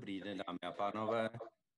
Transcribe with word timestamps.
Dobrý 0.00 0.20
den, 0.20 0.42
dámy 0.46 0.58
a 0.62 0.72
pánové. 0.72 1.30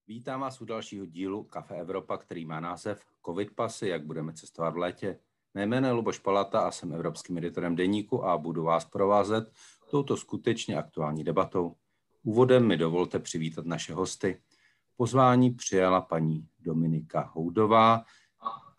Vítám 0.08 0.40
vás 0.40 0.60
u 0.60 0.64
dalšího 0.64 1.06
dílu 1.06 1.44
Kafe 1.44 1.76
Evropa, 1.76 2.16
který 2.16 2.44
má 2.44 2.60
název 2.60 3.04
Covid 3.26 3.54
pasy, 3.54 3.88
jak 3.88 4.06
budeme 4.06 4.32
cestovat 4.32 4.74
v 4.74 4.76
létě. 4.76 5.18
Mé 5.54 5.66
jméno 5.66 5.86
je 5.86 5.92
Luboš 5.92 6.18
Palata 6.18 6.60
a 6.60 6.70
jsem 6.70 6.92
evropským 6.92 7.38
editorem 7.38 7.76
deníku 7.76 8.24
a 8.24 8.38
budu 8.38 8.62
vás 8.62 8.84
provázet 8.84 9.52
touto 9.90 10.16
skutečně 10.16 10.76
aktuální 10.76 11.24
debatou. 11.24 11.76
Úvodem 12.22 12.66
mi 12.66 12.76
dovolte 12.76 13.18
přivítat 13.18 13.66
naše 13.66 13.94
hosty. 13.94 14.42
Pozvání 14.96 15.50
přijala 15.50 16.00
paní 16.00 16.48
Dominika 16.60 17.30
Houdová, 17.34 18.04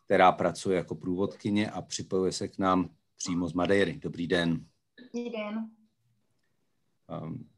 která 0.05 0.31
pracuje 0.31 0.77
jako 0.77 0.95
průvodkyně 0.95 1.71
a 1.71 1.81
připojuje 1.81 2.31
se 2.31 2.47
k 2.47 2.57
nám 2.57 2.89
přímo 3.17 3.47
z 3.47 3.53
Madeiry. 3.53 3.97
Dobrý 3.97 4.27
den. 4.27 4.65
Dobrý 4.97 5.29
den. 5.29 5.69
Um, 7.23 7.52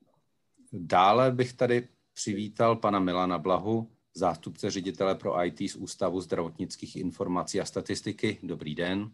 dále 0.80 1.32
bych 1.32 1.54
tady 1.54 1.88
přivítal 2.14 2.76
pana 2.76 3.00
Milana 3.00 3.38
Blahu, 3.38 3.92
zástupce 4.14 4.72
ředitele 4.72 5.16
pro 5.16 5.46
IT 5.46 5.60
z 5.72 5.76
Ústavu 5.76 6.22
zdravotnických 6.22 6.96
informací 6.96 7.62
a 7.62 7.66
statistiky. 7.66 8.38
Dobrý 8.44 8.76
den. 8.76 9.12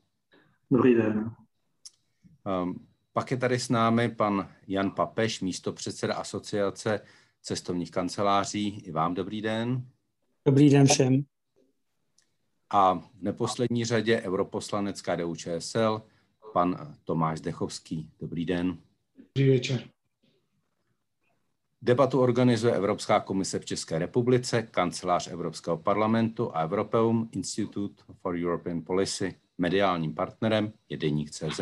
Dobrý 0.71 0.95
den. 0.95 1.31
Um, 2.63 2.87
pak 3.13 3.31
je 3.31 3.37
tady 3.37 3.59
s 3.59 3.69
námi 3.69 4.09
pan 4.09 4.49
Jan 4.67 4.91
Papeš, 4.91 5.41
místo 5.41 5.73
předseda 5.73 6.15
asociace 6.15 7.01
cestovních 7.41 7.91
kanceláří. 7.91 8.79
I 8.79 8.91
vám 8.91 9.13
dobrý 9.13 9.41
den. 9.41 9.85
Dobrý 10.45 10.69
den 10.69 10.87
všem. 10.87 11.23
A 12.69 12.93
v 12.93 13.21
neposlední 13.21 13.85
řadě 13.85 14.21
europoslanec 14.21 15.01
KDU 15.01 15.35
ČSL, 15.35 16.01
pan 16.53 16.95
Tomáš 17.03 17.41
Dechovský. 17.41 18.09
Dobrý 18.19 18.45
den. 18.45 18.77
Dobrý 19.35 19.49
večer. 19.49 19.89
Debatu 21.83 22.19
organizuje 22.19 22.73
Evropská 22.73 23.19
komise 23.19 23.59
v 23.59 23.65
České 23.65 23.99
republice, 23.99 24.61
kancelář 24.61 25.27
Evropského 25.27 25.77
parlamentu 25.77 26.55
a 26.55 26.63
Europeum 26.63 27.29
Institute 27.31 28.03
for 28.21 28.35
European 28.35 28.81
Policy. 28.81 29.35
Mediálním 29.57 30.15
partnerem 30.15 30.73
je 30.89 30.97
Deník 30.97 31.31
CZ. 31.31 31.61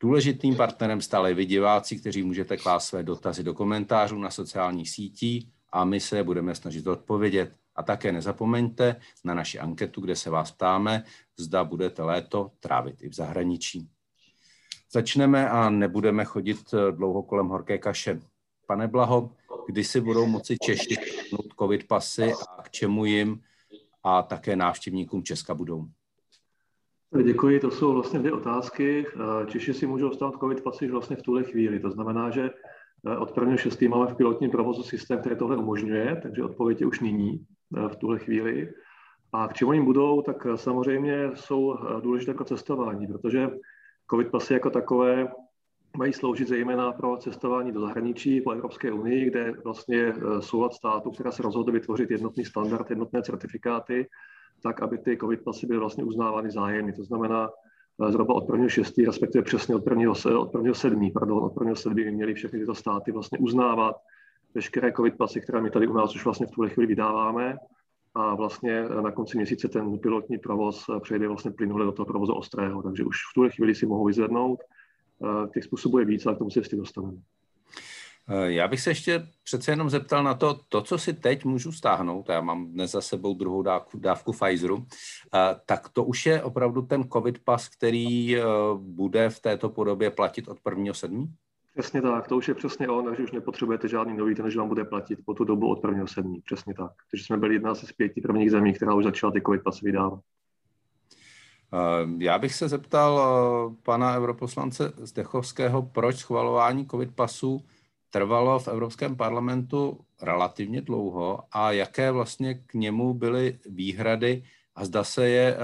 Důležitým 0.00 0.56
partnerem 0.56 1.00
stále 1.00 1.34
vy 1.34 1.44
diváci, 1.44 1.98
kteří 1.98 2.22
můžete 2.22 2.56
klást 2.56 2.86
své 2.86 3.02
dotazy 3.02 3.42
do 3.42 3.54
komentářů 3.54 4.18
na 4.18 4.30
sociálních 4.30 4.90
sítích 4.90 5.48
a 5.72 5.84
my 5.84 6.00
se 6.00 6.24
budeme 6.24 6.54
snažit 6.54 6.86
odpovědět. 6.86 7.52
A 7.74 7.82
také 7.82 8.12
nezapomeňte 8.12 8.96
na 9.24 9.34
naši 9.34 9.58
anketu, 9.58 10.00
kde 10.00 10.16
se 10.16 10.30
vás 10.30 10.52
ptáme, 10.52 11.04
zda 11.36 11.64
budete 11.64 12.02
léto 12.02 12.50
trávit 12.60 13.02
i 13.02 13.08
v 13.08 13.14
zahraničí. 13.14 13.88
Začneme 14.92 15.50
a 15.50 15.70
nebudeme 15.70 16.24
chodit 16.24 16.74
eh, 16.74 16.92
dlouho 16.92 17.22
kolem 17.22 17.46
horké 17.46 17.78
kaše. 17.78 18.20
Pane 18.66 18.88
Blaho, 18.88 19.30
kdy 19.66 19.84
si 19.84 20.00
budou 20.00 20.26
moci 20.26 20.56
Češi 20.58 20.96
covid 21.58 21.88
pasy 21.88 22.32
a 22.58 22.62
k 22.62 22.70
čemu 22.70 23.04
jim 23.04 23.40
a 24.04 24.22
také 24.22 24.56
návštěvníkům 24.56 25.22
Česka 25.22 25.54
budou? 25.54 25.86
Děkuji, 27.24 27.60
to 27.60 27.70
jsou 27.70 27.92
vlastně 27.92 28.18
dvě 28.18 28.32
otázky. 28.32 29.06
Eh, 29.06 29.46
Češi 29.46 29.74
si 29.74 29.86
můžou 29.86 30.12
stát 30.12 30.34
covid 30.40 30.62
pasy 30.62 30.88
vlastně 30.88 31.16
v 31.16 31.22
tuhle 31.22 31.42
chvíli. 31.42 31.80
To 31.80 31.90
znamená, 31.90 32.30
že 32.30 32.50
eh, 33.06 33.16
od 33.16 33.36
1.6. 33.36 33.88
máme 33.88 34.06
v 34.06 34.16
pilotním 34.16 34.50
provozu 34.50 34.82
systém, 34.82 35.18
který 35.18 35.36
tohle 35.36 35.56
umožňuje, 35.56 36.20
takže 36.22 36.44
odpověď 36.44 36.80
je 36.80 36.86
už 36.86 37.00
nyní 37.00 37.46
v 37.88 37.96
tuhle 37.96 38.18
chvíli. 38.18 38.72
A 39.32 39.48
k 39.48 39.54
čemu 39.54 39.72
jim 39.72 39.84
budou, 39.84 40.22
tak 40.22 40.46
samozřejmě 40.54 41.30
jsou 41.34 41.78
důležité 42.00 42.34
pro 42.34 42.44
cestování, 42.44 43.06
protože 43.06 43.50
COVID 44.10 44.30
pasy 44.30 44.52
jako 44.52 44.70
takové 44.70 45.28
mají 45.96 46.12
sloužit 46.12 46.48
zejména 46.48 46.92
pro 46.92 47.16
cestování 47.16 47.72
do 47.72 47.80
zahraničí 47.80 48.40
po 48.40 48.50
Evropské 48.50 48.92
unii, 48.92 49.30
kde 49.30 49.52
vlastně 49.64 49.98
e, 49.98 50.42
soulad 50.42 50.74
států, 50.74 51.10
která 51.10 51.30
se 51.30 51.42
rozhodl 51.42 51.72
vytvořit 51.72 52.10
jednotný 52.10 52.44
standard, 52.44 52.90
jednotné 52.90 53.22
certifikáty, 53.22 54.08
tak, 54.62 54.82
aby 54.82 54.98
ty 54.98 55.16
COVID 55.16 55.44
pasy 55.44 55.66
byly 55.66 55.78
vlastně 55.78 56.04
uznávány 56.04 56.50
zájemně. 56.50 56.92
To 56.92 57.04
znamená, 57.04 57.50
e, 58.08 58.12
zhruba 58.12 58.34
od 58.34 58.48
1.6., 58.48 59.06
respektive 59.06 59.42
přesně 59.42 59.74
od 59.74 59.86
1. 59.86 60.10
od 60.10 60.54
1.7., 60.54 61.12
pardon, 61.12 61.38
od 61.38 61.54
1.7. 61.54 61.94
by 61.94 62.10
měly 62.10 62.34
všechny 62.34 62.58
tyto 62.58 62.74
státy 62.74 63.12
vlastně 63.12 63.38
uznávat 63.38 63.96
veškeré 64.54 64.92
COVID 64.92 65.16
pasy, 65.16 65.40
které 65.40 65.60
my 65.60 65.70
tady 65.70 65.86
u 65.86 65.92
nás 65.92 66.14
už 66.14 66.24
vlastně 66.24 66.46
v 66.46 66.50
tuhle 66.50 66.70
chvíli 66.70 66.86
vydáváme 66.86 67.56
a 68.16 68.34
vlastně 68.34 68.82
na 68.82 69.10
konci 69.10 69.36
měsíce 69.36 69.68
ten 69.68 69.98
pilotní 69.98 70.38
provoz 70.38 70.84
přejde 71.02 71.28
vlastně 71.28 71.50
plynule 71.50 71.84
do 71.84 71.92
toho 71.92 72.06
provozu 72.06 72.32
ostrého, 72.32 72.82
takže 72.82 73.04
už 73.04 73.16
v 73.16 73.34
tuhle 73.34 73.50
chvíli 73.50 73.74
si 73.74 73.86
mohou 73.86 74.04
vyzvednout. 74.04 74.60
Těch 75.54 75.64
způsobů 75.64 75.98
je 75.98 76.04
víc, 76.04 76.26
ale 76.26 76.34
k 76.34 76.38
tomu 76.38 76.50
se 76.50 76.60
ještě 76.60 76.76
dostaneme. 76.76 77.18
Já 78.46 78.68
bych 78.68 78.80
se 78.80 78.90
ještě 78.90 79.28
přece 79.44 79.72
jenom 79.72 79.90
zeptal 79.90 80.24
na 80.24 80.34
to, 80.34 80.60
to, 80.68 80.82
co 80.82 80.98
si 80.98 81.12
teď 81.12 81.44
můžu 81.44 81.72
stáhnout, 81.72 82.28
já 82.28 82.40
mám 82.40 82.66
dnes 82.66 82.90
za 82.90 83.00
sebou 83.00 83.34
druhou 83.34 83.62
dávku, 83.62 83.98
dávku 83.98 84.32
Pfizeru, 84.32 84.86
tak 85.66 85.88
to 85.88 86.04
už 86.04 86.26
je 86.26 86.42
opravdu 86.42 86.82
ten 86.82 87.08
COVID 87.08 87.38
pas, 87.44 87.68
který 87.68 88.36
bude 88.76 89.30
v 89.30 89.40
této 89.40 89.68
podobě 89.68 90.10
platit 90.10 90.48
od 90.48 90.58
1.7.? 90.64 91.26
Přesně 91.76 92.02
tak, 92.02 92.28
to 92.28 92.36
už 92.36 92.48
je 92.48 92.54
přesně 92.54 92.88
on, 92.88 93.04
takže 93.04 93.22
už 93.22 93.32
nepotřebujete 93.32 93.88
žádný 93.88 94.16
nový, 94.16 94.34
ten 94.34 94.46
už 94.46 94.56
vám 94.56 94.68
bude 94.68 94.84
platit 94.84 95.18
po 95.24 95.34
tu 95.34 95.44
dobu 95.44 95.70
od 95.70 95.84
1.7. 95.84 96.40
Přesně 96.44 96.74
tak. 96.74 96.90
Takže 97.10 97.24
jsme 97.24 97.36
byli 97.36 97.54
jedna 97.54 97.74
z 97.74 97.92
pěti 97.92 98.20
prvních 98.20 98.50
zemí, 98.50 98.72
která 98.72 98.94
už 98.94 99.04
začala 99.04 99.32
ty 99.32 99.42
COVID 99.42 99.62
pasy 99.62 99.80
vydávat. 99.84 100.20
Eh, 101.74 102.24
já 102.24 102.38
bych 102.38 102.54
se 102.54 102.68
zeptal 102.68 103.20
eh, 103.20 103.76
pana 103.82 104.16
europoslance 104.16 104.92
Zdechovského, 104.96 105.82
proč 105.82 106.16
schvalování 106.16 106.86
COVID 106.86 107.14
pasů 107.14 107.64
trvalo 108.10 108.58
v 108.58 108.68
Evropském 108.68 109.16
parlamentu 109.16 109.98
relativně 110.22 110.80
dlouho 110.80 111.40
a 111.52 111.72
jaké 111.72 112.10
vlastně 112.10 112.54
k 112.54 112.74
němu 112.74 113.14
byly 113.14 113.58
výhrady 113.66 114.44
a 114.74 114.84
zda 114.84 115.04
se 115.04 115.28
je 115.28 115.56
eh, 115.56 115.58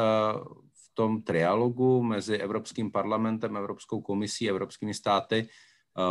v 0.72 0.94
tom 0.94 1.22
trialogu 1.22 2.02
mezi 2.02 2.36
Evropským 2.36 2.90
parlamentem, 2.90 3.56
Evropskou 3.56 4.00
komisí, 4.00 4.50
Evropskými 4.50 4.94
státy 4.94 5.48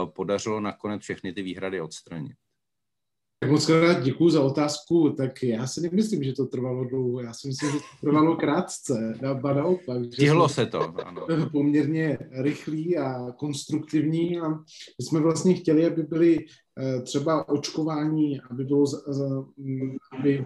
podařilo 0.06 0.60
nakonec 0.60 1.02
všechny 1.02 1.34
ty 1.34 1.42
výhrady 1.42 1.82
odstranit. 1.82 2.38
Tak 3.44 3.52
moc 3.52 3.66
krát 3.66 4.04
děkuji 4.04 4.30
za 4.30 4.42
otázku. 4.42 5.10
Tak 5.10 5.44
já 5.44 5.68
si 5.68 5.82
nemyslím, 5.82 6.24
že 6.24 6.34
to 6.34 6.46
trvalo 6.46 6.86
dlouho. 6.86 7.22
Já 7.22 7.34
si 7.34 7.48
myslím, 7.48 7.72
že 7.72 7.78
to 7.78 8.06
trvalo 8.08 8.36
krátce. 8.36 9.14
Ba 9.34 9.54
naopak. 9.54 10.14
Stihlo 10.14 10.50
se 10.50 10.66
to, 10.66 10.82
ano. 11.06 11.28
Poměrně 11.52 12.18
rychlý 12.32 12.98
a 12.98 13.32
konstruktivní. 13.32 14.40
A 14.40 14.50
my 14.50 15.06
jsme 15.06 15.20
vlastně 15.20 15.54
chtěli, 15.54 15.86
aby 15.86 16.04
byly 16.04 16.46
eh, 16.80 17.02
třeba 17.02 17.50
očkování, 17.50 18.42
aby 18.50 18.64
bylo 18.64 18.86
aby 20.12 20.46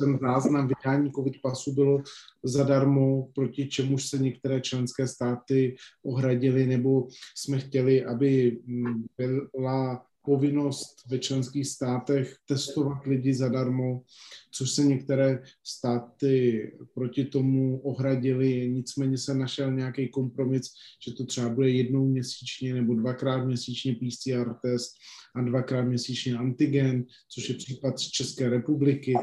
ten 0.00 0.18
záznam 0.22 0.68
vydání 0.68 1.12
COVID 1.12 1.42
pasu 1.42 1.74
bylo 1.74 2.02
zadarmo, 2.42 3.28
proti 3.34 3.68
čemuž 3.68 4.08
se 4.08 4.18
některé 4.18 4.60
členské 4.60 5.08
státy 5.08 5.76
ohradily, 6.04 6.66
nebo 6.66 7.08
jsme 7.36 7.58
chtěli, 7.58 8.04
aby 8.04 8.58
mm, 8.66 9.04
byla 9.56 10.06
povinnost 10.26 10.96
ve 11.10 11.18
členských 11.18 11.68
státech 11.68 12.36
testovat 12.48 13.06
lidi 13.06 13.34
zadarmo, 13.34 14.02
což 14.50 14.70
se 14.70 14.84
některé 14.84 15.42
státy 15.64 16.62
proti 16.94 17.24
tomu 17.24 17.80
ohradili, 17.80 18.70
nicméně 18.70 19.18
se 19.18 19.34
našel 19.34 19.72
nějaký 19.72 20.08
kompromis, 20.08 20.72
že 21.06 21.12
to 21.12 21.26
třeba 21.26 21.48
bude 21.48 21.70
jednou 21.70 22.06
měsíčně 22.06 22.74
nebo 22.74 22.94
dvakrát 22.94 23.44
měsíčně 23.44 23.94
PCR 23.94 24.54
test 24.62 24.92
a 25.34 25.40
dvakrát 25.40 25.82
měsíčně 25.82 26.36
antigen, 26.36 27.04
což 27.28 27.48
je 27.48 27.54
případ 27.54 27.98
z 27.98 28.02
České 28.02 28.50
republiky 28.50 29.14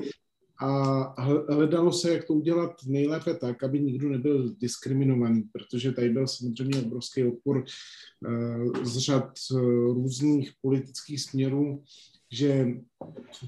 a 0.63 1.21
hledalo 1.53 1.93
se, 1.93 2.13
jak 2.13 2.25
to 2.25 2.33
udělat 2.33 2.71
nejlépe 2.87 3.33
tak, 3.33 3.63
aby 3.63 3.79
nikdo 3.79 4.09
nebyl 4.09 4.55
diskriminovaný, 4.57 5.43
protože 5.51 5.91
tady 5.91 6.09
byl 6.09 6.27
samozřejmě 6.27 6.81
obrovský 6.81 7.23
odpor 7.23 7.65
eh, 7.65 8.85
z 8.85 8.97
řad 8.97 9.33
eh, 9.51 9.59
různých 9.93 10.51
politických 10.61 11.21
směrů, 11.21 11.83
že 12.31 12.67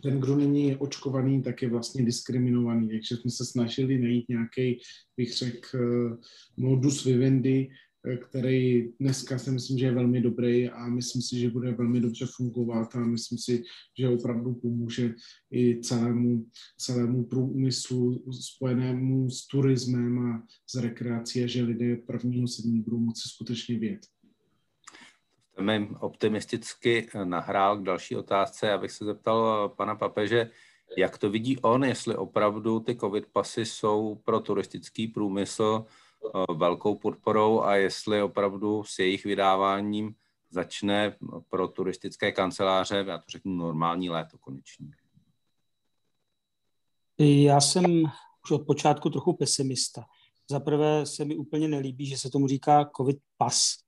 ten, 0.04 0.20
kdo 0.20 0.36
není 0.36 0.76
očkovaný, 0.76 1.44
tak 1.44 1.62
je 1.62 1.70
vlastně 1.70 2.06
diskriminovaný. 2.06 2.90
Takže 2.90 3.18
jsme 3.18 3.32
se 3.32 3.46
snažili 3.46 4.00
najít 4.00 4.30
nějaký, 4.30 4.80
bych 5.18 5.34
řekl, 5.34 5.68
eh, 5.78 6.18
modus 6.58 7.04
vivendi, 7.04 7.70
který 8.14 8.92
dneska 9.00 9.38
si 9.38 9.52
myslím, 9.52 9.78
že 9.78 9.86
je 9.86 9.92
velmi 9.92 10.22
dobrý 10.22 10.70
a 10.70 10.88
myslím 10.88 11.22
si, 11.22 11.40
že 11.40 11.50
bude 11.50 11.72
velmi 11.72 12.00
dobře 12.00 12.26
fungovat 12.36 12.96
a 12.96 13.00
myslím 13.00 13.38
si, 13.38 13.64
že 14.00 14.10
opravdu 14.10 14.54
pomůže 14.54 15.14
i 15.52 15.82
celému, 15.82 16.46
celému 16.78 17.24
průmyslu 17.24 18.24
spojenému 18.42 19.30
s 19.30 19.48
turismem 19.48 20.20
a 20.20 20.44
s 20.70 20.82
rekreací 20.82 21.44
a 21.44 21.48
že 21.48 21.64
lidé 21.64 21.96
prvního 21.96 22.48
sedmi 22.48 22.80
budou 22.80 23.00
moci 23.00 23.30
skutečně 23.30 23.80
vědět. 23.80 24.02
Mi 25.62 25.90
optimisticky 26.00 27.08
nahrál 27.24 27.78
k 27.78 27.84
další 27.84 28.16
otázce, 28.16 28.72
abych 28.72 28.92
se 28.92 29.06
zeptal 29.06 29.70
pana 29.70 29.96
papeže, 29.96 30.50
jak 30.98 31.18
to 31.18 31.30
vidí 31.30 31.58
on, 31.58 31.84
jestli 31.84 32.16
opravdu 32.16 32.80
ty 32.80 32.96
covid 32.96 33.26
pasy 33.26 33.66
jsou 33.66 34.22
pro 34.26 34.40
turistický 34.40 35.08
průmysl 35.08 35.86
velkou 36.58 36.96
podporou 36.96 37.62
a 37.62 37.76
jestli 37.76 38.22
opravdu 38.22 38.84
s 38.84 39.00
jejich 39.00 39.26
vydáváním 39.26 40.16
začne 40.50 41.18
pro 41.50 41.68
turistické 41.68 42.32
kanceláře, 42.32 43.06
já 43.08 43.18
to 43.18 43.24
řeknu, 43.30 43.56
normální 43.56 44.10
léto 44.10 44.38
konečně. 44.38 44.88
Já 47.20 47.62
jsem 47.62 47.86
už 48.44 48.52
od 48.52 48.66
počátku 48.66 49.10
trochu 49.10 49.34
pesimista. 49.34 50.06
Za 50.50 50.60
prvé 50.60 51.06
se 51.06 51.26
mi 51.26 51.36
úplně 51.36 51.68
nelíbí, 51.68 52.06
že 52.06 52.18
se 52.18 52.30
tomu 52.30 52.48
říká 52.48 52.90
COVID 52.98 53.18
pas, 53.38 53.74
eh, 53.78 53.85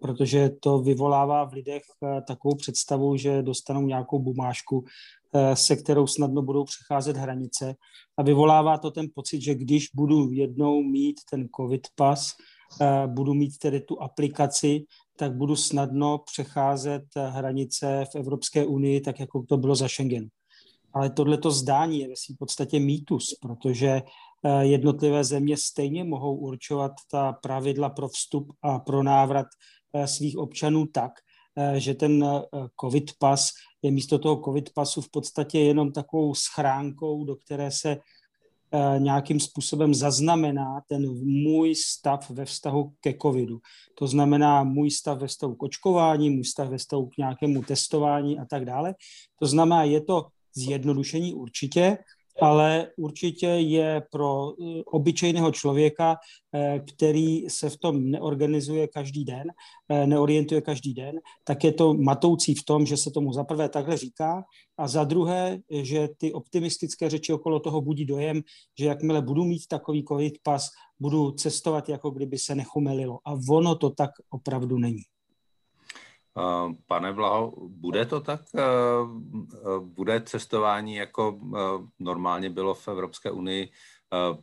protože 0.00 0.50
to 0.60 0.78
vyvolává 0.78 1.44
v 1.44 1.52
lidech 1.52 1.82
eh, 2.02 2.22
takovou 2.26 2.54
představu, 2.54 3.16
že 3.16 3.42
dostanou 3.42 3.86
nějakou 3.86 4.18
bumášku, 4.18 4.84
eh, 5.34 5.56
se 5.56 5.76
kterou 5.76 6.06
snadno 6.06 6.42
budou 6.42 6.64
přecházet 6.64 7.16
hranice 7.16 7.74
a 8.16 8.22
vyvolává 8.22 8.78
to 8.78 8.90
ten 8.90 9.06
pocit, 9.14 9.40
že 9.40 9.54
když 9.54 9.88
budu 9.94 10.30
jednou 10.32 10.82
mít 10.82 11.20
ten 11.30 11.48
COVID 11.56 11.88
pas, 11.94 12.32
budu 13.06 13.34
mít 13.34 13.58
tedy 13.58 13.80
tu 13.80 14.02
aplikaci, 14.02 14.84
tak 15.16 15.36
budu 15.36 15.56
snadno 15.56 16.18
přecházet 16.18 17.02
hranice 17.28 18.04
v 18.12 18.16
Evropské 18.16 18.66
unii, 18.66 19.00
tak 19.00 19.20
jako 19.20 19.42
to 19.48 19.56
bylo 19.56 19.74
za 19.74 19.88
Schengen. 19.88 20.28
Ale 20.92 21.10
tohleto 21.10 21.50
zdání 21.50 22.00
je 22.00 22.08
svým 22.16 22.36
podstatě 22.36 22.80
mýtus, 22.80 23.34
protože 23.40 23.88
eh, 23.88 24.02
jednotlivé 24.60 25.24
země 25.24 25.56
stejně 25.56 26.04
mohou 26.04 26.36
určovat 26.36 26.92
ta 27.10 27.32
pravidla 27.32 27.90
pro 27.90 28.08
vstup 28.08 28.52
a 28.62 28.78
pro 28.78 29.02
návrat 29.02 29.46
eh, 29.92 30.06
svých 30.06 30.38
občanů 30.38 30.86
tak, 30.86 31.12
eh, 31.56 31.80
že 31.80 31.94
ten 31.94 32.24
covid 32.80 33.10
pas 33.18 33.50
je 33.82 33.90
místo 33.90 34.18
toho 34.18 34.42
covid 34.44 34.70
pasu 34.74 35.00
v 35.00 35.10
podstatě 35.10 35.60
jenom 35.60 35.92
takovou 35.92 36.34
schránkou, 36.34 37.24
do 37.24 37.36
které 37.36 37.70
se 37.70 37.96
nějakým 38.98 39.40
způsobem 39.40 39.94
zaznamená 39.94 40.80
ten 40.88 41.02
můj 41.24 41.74
stav 41.74 42.30
ve 42.30 42.44
vztahu 42.44 42.92
ke 43.00 43.14
covidu. 43.22 43.58
To 43.98 44.06
znamená 44.06 44.64
můj 44.64 44.90
stav 44.90 45.18
ve 45.18 45.26
vztahu 45.26 45.54
k 45.54 45.62
očkování, 45.62 46.30
můj 46.30 46.44
stav 46.44 46.68
ve 46.68 46.78
vztahu 46.78 47.06
k 47.06 47.16
nějakému 47.16 47.62
testování 47.62 48.38
a 48.38 48.44
tak 48.44 48.64
dále. 48.64 48.94
To 49.38 49.46
znamená, 49.46 49.84
je 49.84 50.00
to 50.00 50.26
zjednodušení 50.54 51.34
určitě, 51.34 51.98
ale 52.42 52.88
určitě 52.96 53.46
je 53.46 54.02
pro 54.10 54.52
eh, 54.52 54.82
obyčejného 54.86 55.52
člověka, 55.52 56.16
eh, 56.54 56.80
který 56.94 57.50
se 57.50 57.70
v 57.70 57.76
tom 57.76 58.10
neorganizuje 58.10 58.88
každý 58.88 59.24
den, 59.24 59.46
eh, 59.88 60.06
neorientuje 60.06 60.60
každý 60.60 60.94
den, 60.94 61.20
tak 61.44 61.64
je 61.64 61.72
to 61.72 61.94
matoucí 61.94 62.54
v 62.54 62.64
tom, 62.64 62.86
že 62.86 62.96
se 62.96 63.10
tomu 63.10 63.32
za 63.32 63.44
prvé 63.44 63.68
takhle 63.68 63.96
říká 63.96 64.44
a 64.78 64.88
za 64.88 65.04
druhé, 65.04 65.58
že 65.70 66.08
ty 66.18 66.32
optimistické 66.32 67.10
řeči 67.10 67.32
okolo 67.32 67.60
toho 67.60 67.80
budí 67.80 68.04
dojem, 68.04 68.42
že 68.78 68.86
jakmile 68.86 69.22
budu 69.22 69.44
mít 69.44 69.66
takový 69.68 70.04
covid 70.04 70.34
pas, 70.42 70.68
budu 71.00 71.30
cestovat, 71.30 71.88
jako 71.88 72.10
kdyby 72.10 72.38
se 72.38 72.54
nechumelilo. 72.54 73.18
A 73.24 73.38
ono 73.50 73.74
to 73.74 73.90
tak 73.90 74.10
opravdu 74.30 74.78
není. 74.78 75.02
Pane 76.86 77.12
Blaho, 77.12 77.52
bude 77.68 78.06
to 78.06 78.20
tak? 78.20 78.40
Eh, 78.56 78.62
eh, 78.62 79.80
bude 79.80 80.20
cestování, 80.20 80.94
jako 80.94 81.40
eh, 81.56 81.58
normálně 81.98 82.50
bylo 82.50 82.74
v 82.74 82.88
Evropské 82.88 83.30
unii 83.30 83.68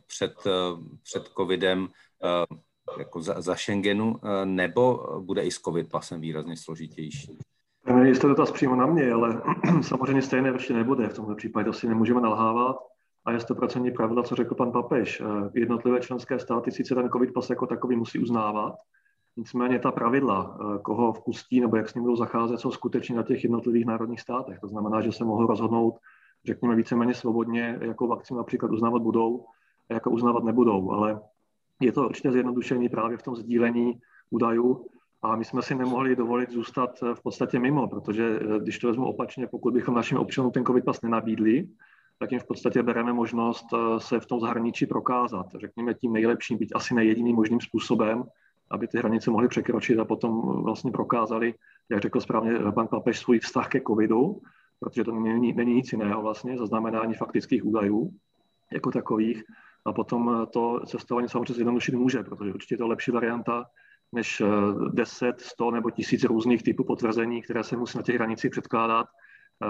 před, 0.06 0.34
před 1.02 1.28
covidem, 1.36 1.88
jako 2.98 3.22
za, 3.22 3.40
za 3.40 3.56
Schengenu, 3.56 4.20
nebo 4.44 5.06
bude 5.20 5.42
i 5.42 5.50
s 5.50 5.60
covid 5.60 5.90
pasem 5.90 6.20
výrazně 6.20 6.56
složitější? 6.56 7.38
Není 7.94 8.18
to 8.18 8.28
dotaz 8.28 8.50
přímo 8.50 8.76
na 8.76 8.86
mě, 8.86 9.12
ale 9.12 9.42
samozřejmě 9.82 10.22
stejné 10.22 10.48
ještě 10.48 10.74
nebude. 10.74 11.08
V 11.08 11.14
tomto 11.14 11.34
případě 11.34 11.70
asi 11.70 11.88
nemůžeme 11.88 12.20
nalhávat. 12.20 12.76
A 13.24 13.32
je 13.32 13.40
stoprocentní 13.40 13.90
pravda, 13.90 14.22
co 14.22 14.34
řekl 14.34 14.54
pan 14.54 14.72
papež. 14.72 15.22
Jednotlivé 15.54 16.00
členské 16.00 16.38
státy 16.38 16.70
sice 16.70 16.94
ten 16.94 17.08
covid 17.08 17.32
pas 17.32 17.50
jako 17.50 17.66
takový 17.66 17.96
musí 17.96 18.18
uznávat, 18.18 18.74
Nicméně 19.40 19.78
ta 19.78 19.92
pravidla, 19.92 20.58
eh, 20.60 20.78
koho 20.78 21.12
vpustí 21.12 21.60
nebo 21.60 21.76
jak 21.76 21.88
s 21.88 21.94
ním 21.94 22.04
budou 22.04 22.16
zacházet, 22.16 22.60
jsou 22.60 22.70
skutečně 22.70 23.16
na 23.16 23.22
těch 23.22 23.44
jednotlivých 23.44 23.86
národních 23.86 24.20
státech. 24.20 24.58
To 24.60 24.68
znamená, 24.68 25.00
že 25.00 25.12
se 25.12 25.24
mohou 25.24 25.46
rozhodnout, 25.46 25.94
řekněme, 26.44 26.76
víceméně 26.76 27.14
svobodně, 27.14 27.78
jakou 27.80 28.08
vakcínu 28.08 28.38
například 28.38 28.70
uznávat 28.70 29.02
budou 29.02 29.44
a 29.90 29.94
jakou 29.94 30.10
uznávat 30.10 30.44
nebudou. 30.44 30.90
Ale 30.90 31.20
je 31.80 31.92
to 31.92 32.04
určitě 32.04 32.32
zjednodušení 32.32 32.88
právě 32.88 33.16
v 33.16 33.22
tom 33.22 33.36
sdílení 33.36 34.00
údajů 34.30 34.86
a 35.22 35.36
my 35.36 35.44
jsme 35.44 35.62
si 35.62 35.74
nemohli 35.74 36.16
dovolit 36.16 36.50
zůstat 36.50 36.90
eh, 37.02 37.14
v 37.14 37.22
podstatě 37.22 37.58
mimo, 37.58 37.88
protože 37.88 38.40
eh, 38.40 38.58
když 38.58 38.78
to 38.78 38.88
vezmu 38.88 39.06
opačně, 39.06 39.46
pokud 39.46 39.74
bychom 39.74 39.94
našim 39.94 40.18
občanům 40.18 40.50
ten 40.50 40.64
COVID 40.64 40.84
pas 40.84 41.02
nenabídli, 41.02 41.68
tak 42.18 42.32
jim 42.32 42.40
v 42.40 42.46
podstatě 42.46 42.82
bereme 42.82 43.12
možnost 43.12 43.66
se 43.98 44.20
v 44.20 44.26
tom 44.26 44.40
zahraničí 44.40 44.86
prokázat, 44.86 45.46
řekněme 45.60 45.94
tím 45.94 46.12
nejlepším, 46.12 46.58
být 46.58 46.72
asi 46.74 46.94
nejjediným 46.94 47.36
možným 47.36 47.60
způsobem, 47.60 48.24
aby 48.70 48.88
ty 48.88 48.98
hranice 48.98 49.30
mohly 49.30 49.48
překročit 49.48 49.98
a 49.98 50.04
potom 50.04 50.62
vlastně 50.62 50.90
prokázali, 50.90 51.54
jak 51.90 52.02
řekl 52.02 52.20
správně 52.20 52.58
pan 52.74 52.88
papež, 52.88 53.18
svůj 53.18 53.38
vztah 53.38 53.68
ke 53.68 53.80
covidu, 53.80 54.40
protože 54.80 55.04
to 55.04 55.12
není, 55.12 55.52
není 55.52 55.74
nic 55.74 55.92
jiného 55.92 56.22
vlastně, 56.22 56.58
zaznamenání 56.58 57.14
faktických 57.14 57.66
údajů 57.66 58.10
jako 58.72 58.90
takových. 58.90 59.44
A 59.86 59.92
potom 59.92 60.46
to 60.52 60.80
cestování 60.86 61.28
samozřejmě 61.28 61.54
zjednodušit 61.54 61.94
může, 61.94 62.22
protože 62.22 62.54
určitě 62.54 62.74
je 62.74 62.78
to 62.78 62.88
lepší 62.88 63.10
varianta, 63.10 63.64
než 64.12 64.42
10, 64.92 65.40
100 65.40 65.70
nebo 65.70 65.90
tisíc 65.90 66.24
různých 66.24 66.62
typů 66.62 66.84
potvrzení, 66.84 67.42
které 67.42 67.64
se 67.64 67.76
musí 67.76 67.98
na 67.98 68.02
těch 68.02 68.16
hranicích 68.16 68.50
předkládat. 68.50 69.06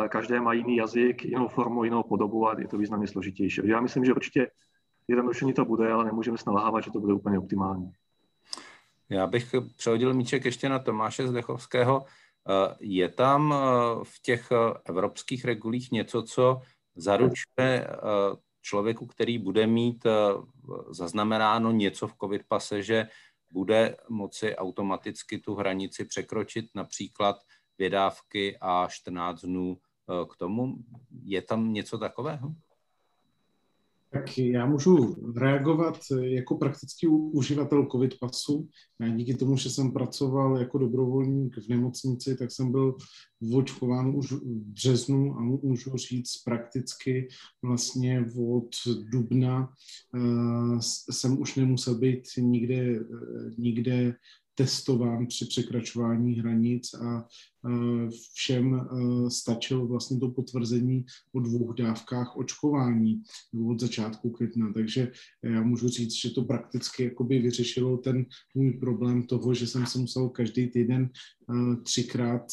Každé 0.09 0.41
má 0.41 0.53
jiný 0.53 0.77
jazyk, 0.77 1.25
jinou 1.25 1.49
formu, 1.49 1.85
jinou 1.85 2.03
podobu 2.03 2.49
a 2.49 2.61
je 2.61 2.69
to 2.69 2.79
významně 2.79 3.07
složitější. 3.07 3.61
Já 3.65 3.81
myslím, 3.81 4.05
že 4.05 4.15
určitě 4.15 4.51
jednodušení 5.09 5.53
to 5.53 5.65
bude, 5.65 5.93
ale 5.93 6.05
nemůžeme 6.05 6.39
snahávat, 6.39 6.85
že 6.85 6.91
to 6.91 7.01
bude 7.01 7.15
úplně 7.15 7.39
optimální. 7.39 7.91
Já 9.11 9.27
bych 9.27 9.55
přehodil 9.77 10.15
míček 10.15 10.45
ještě 10.45 10.69
na 10.69 10.79
Tomáše 10.79 11.29
Zdechovského. 11.29 12.05
Eh, 12.49 12.77
je 12.81 13.09
tam 13.09 13.55
eh, 13.55 13.57
v 14.05 14.23
těch 14.23 14.49
eh, 14.53 14.81
evropských 14.85 15.45
regulích 15.45 15.93
něco, 15.93 16.23
co 16.23 16.61
zaručuje 16.95 17.89
člověku, 18.63 19.07
který 19.07 19.39
bude 19.39 19.67
mít 19.67 20.07
zaznamenáno 20.91 21.71
něco 21.71 22.09
v 22.09 22.15
COVID 22.21 22.43
pase, 22.49 22.83
že 22.83 23.09
bude 23.53 23.97
moci 24.09 24.57
automaticky 24.57 25.39
tu 25.39 25.55
hranici 25.55 26.05
překročit, 26.05 26.67
například 26.75 27.37
vědávky 27.79 28.59
a 28.61 28.89
14 28.91 29.41
dnů 29.41 29.79
k 30.31 30.37
tomu. 30.37 30.75
Je 31.23 31.43
tam 31.43 31.73
něco 31.73 31.99
takového? 31.99 32.55
Tak 34.13 34.39
já 34.39 34.67
můžu 34.67 35.17
reagovat 35.37 35.99
jako 36.21 36.57
praktický 36.57 37.07
uživatel 37.07 37.87
COVID 37.93 38.19
pasu. 38.19 38.69
Díky 39.17 39.35
tomu, 39.35 39.57
že 39.57 39.71
jsem 39.71 39.93
pracoval 39.93 40.59
jako 40.59 40.79
dobrovolník 40.79 41.57
v 41.59 41.69
nemocnici, 41.69 42.37
tak 42.37 42.51
jsem 42.53 42.73
byl 42.73 42.97
očkován 43.55 44.17
už 44.17 44.33
v 44.33 44.41
březnu 44.45 45.35
a 45.39 45.41
můžu 45.43 45.97
říct 45.97 46.43
prakticky 46.45 47.29
vlastně 47.63 48.25
od 48.49 48.71
dubna 49.13 49.73
uh, 50.15 50.79
jsem 51.11 51.41
už 51.41 51.57
nemusel 51.57 51.95
být 51.95 52.23
nikde, 52.39 53.01
nikde 53.59 54.15
testován 54.61 55.27
při 55.27 55.47
překračování 55.47 56.35
hranic 56.35 56.95
a 56.95 57.27
všem 58.35 58.89
stačilo 59.29 59.87
vlastně 59.87 60.19
to 60.21 60.29
potvrzení 60.29 61.05
o 61.33 61.41
dvou 61.41 61.73
dávkách 61.73 62.37
očkování 62.37 63.23
od 63.71 63.81
začátku 63.81 64.31
května. 64.31 64.73
Takže 64.73 65.13
já 65.43 65.63
můžu 65.63 65.89
říct, 65.89 66.15
že 66.15 66.31
to 66.31 66.45
prakticky 66.45 67.05
jakoby 67.05 67.39
vyřešilo 67.39 67.97
ten 67.97 68.27
můj 68.55 68.73
problém 68.73 69.23
toho, 69.23 69.55
že 69.55 69.67
jsem 69.67 69.87
se 69.87 69.99
musel 69.99 70.29
každý 70.29 70.67
týden 70.67 71.11
třikrát 71.83 72.47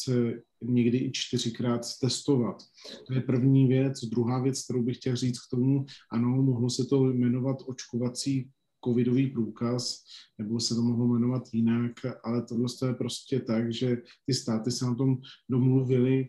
někdy 0.62 0.98
i 0.98 1.10
čtyřikrát 1.12 1.86
testovat. 2.00 2.62
To 3.06 3.14
je 3.14 3.20
první 3.20 3.68
věc. 3.68 4.00
Druhá 4.04 4.42
věc, 4.42 4.64
kterou 4.64 4.82
bych 4.82 4.96
chtěl 4.96 5.16
říct 5.16 5.38
k 5.38 5.50
tomu, 5.50 5.86
ano, 6.12 6.42
mohlo 6.42 6.70
se 6.70 6.84
to 6.84 7.12
jmenovat 7.12 7.56
očkovací 7.66 8.48
covidový 8.84 9.26
průkaz, 9.26 10.04
nebo 10.38 10.60
se 10.60 10.74
to 10.74 10.82
mohlo 10.82 11.06
jmenovat 11.06 11.42
jinak, 11.52 11.92
ale 12.24 12.42
tohle 12.42 12.66
je 12.86 12.94
prostě 12.94 13.40
tak, 13.40 13.72
že 13.72 13.96
ty 14.26 14.34
státy 14.34 14.70
se 14.70 14.84
na 14.84 14.94
tom 14.94 15.16
domluvili 15.48 16.28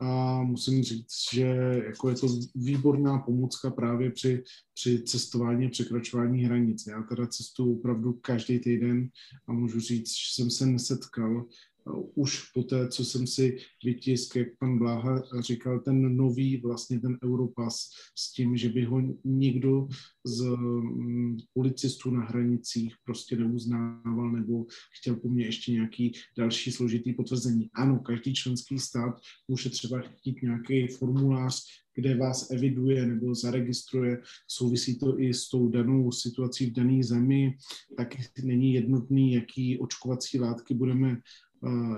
a 0.00 0.42
musím 0.42 0.82
říct, 0.82 1.14
že 1.32 1.46
jako 1.86 2.08
je 2.08 2.14
to 2.14 2.26
výborná 2.54 3.18
pomůcka 3.18 3.70
právě 3.70 4.10
při, 4.10 4.42
při 4.74 5.02
cestování 5.02 5.66
a 5.66 5.70
překračování 5.70 6.44
hranic. 6.44 6.86
Já 6.86 7.02
teda 7.02 7.26
cestuju 7.26 7.78
opravdu 7.78 8.12
každý 8.12 8.58
týden 8.58 9.08
a 9.48 9.52
můžu 9.52 9.80
říct, 9.80 10.10
že 10.10 10.34
jsem 10.34 10.50
se 10.50 10.66
nesetkal 10.66 11.46
už 11.94 12.50
po 12.50 12.62
té, 12.62 12.88
co 12.88 13.04
jsem 13.04 13.26
si 13.26 13.58
vytisk, 13.84 14.36
jak 14.36 14.48
pan 14.58 14.78
Bláha 14.78 15.22
říkal, 15.40 15.80
ten 15.80 16.16
nový 16.16 16.56
vlastně 16.56 17.00
ten 17.00 17.18
Europas 17.24 17.90
s 18.18 18.32
tím, 18.32 18.56
že 18.56 18.68
by 18.68 18.84
ho 18.84 19.02
nikdo 19.24 19.88
z 20.24 20.42
mm, 20.42 21.36
policistů 21.54 22.10
na 22.10 22.24
hranicích 22.24 22.94
prostě 23.04 23.36
neuznával 23.36 24.32
nebo 24.32 24.66
chtěl 25.00 25.16
po 25.16 25.28
mně 25.28 25.44
ještě 25.44 25.72
nějaký 25.72 26.12
další 26.38 26.72
složitý 26.72 27.12
potvrzení. 27.12 27.70
Ano, 27.74 27.98
každý 27.98 28.34
členský 28.34 28.78
stát 28.78 29.20
může 29.48 29.70
třeba 29.70 30.00
chtít 30.00 30.42
nějaký 30.42 30.86
formulář, 30.86 31.62
kde 31.94 32.16
vás 32.16 32.50
eviduje 32.50 33.06
nebo 33.06 33.34
zaregistruje. 33.34 34.22
Souvisí 34.48 34.98
to 34.98 35.20
i 35.20 35.34
s 35.34 35.48
tou 35.48 35.68
danou 35.68 36.12
situací 36.12 36.70
v 36.70 36.72
dané 36.72 37.02
zemi, 37.02 37.56
tak 37.96 38.16
není 38.42 38.74
jednotný, 38.74 39.32
jaký 39.32 39.78
očkovací 39.78 40.38
látky 40.38 40.74
budeme 40.74 41.20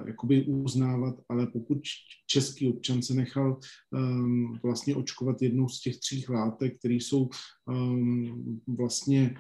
jakoby 0.07 0.45
uznávat, 0.45 1.15
ale 1.29 1.47
pokud 1.47 1.79
český 2.27 2.69
občan 2.69 3.03
se 3.03 3.15
nechal 3.15 3.59
um, 3.91 4.59
vlastně 4.63 4.97
očkovat 4.97 5.43
jednou 5.43 5.69
z 5.69 5.81
těch 5.81 5.99
tří 5.99 6.25
látek, 6.29 6.79
které 6.79 6.95
jsou 6.95 7.29
um, 7.69 8.61
vlastně 8.67 9.35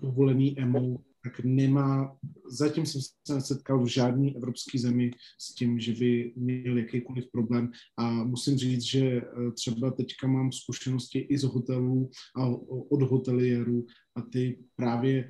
povolený 0.00 0.58
EMO, 0.58 0.98
tak 1.24 1.40
nemá, 1.44 2.16
zatím 2.50 2.86
jsem 2.86 3.00
se 3.26 3.34
nesetkal 3.34 3.84
v 3.84 3.86
žádné 3.86 4.30
evropské 4.36 4.78
zemi 4.78 5.10
s 5.40 5.54
tím, 5.54 5.80
že 5.80 5.92
by 5.92 6.32
měl 6.36 6.78
jakýkoliv 6.78 7.24
problém. 7.32 7.70
A 7.98 8.10
musím 8.10 8.58
říct, 8.58 8.82
že 8.82 9.06
eh, 9.06 9.22
třeba 9.54 9.90
teďka 9.90 10.26
mám 10.26 10.52
zkušenosti 10.52 11.18
i 11.18 11.38
z 11.38 11.42
hotelů 11.42 12.10
a 12.36 12.46
od 12.90 13.02
hotelierů 13.02 13.86
a 14.16 14.22
ty 14.22 14.58
právě 14.76 15.28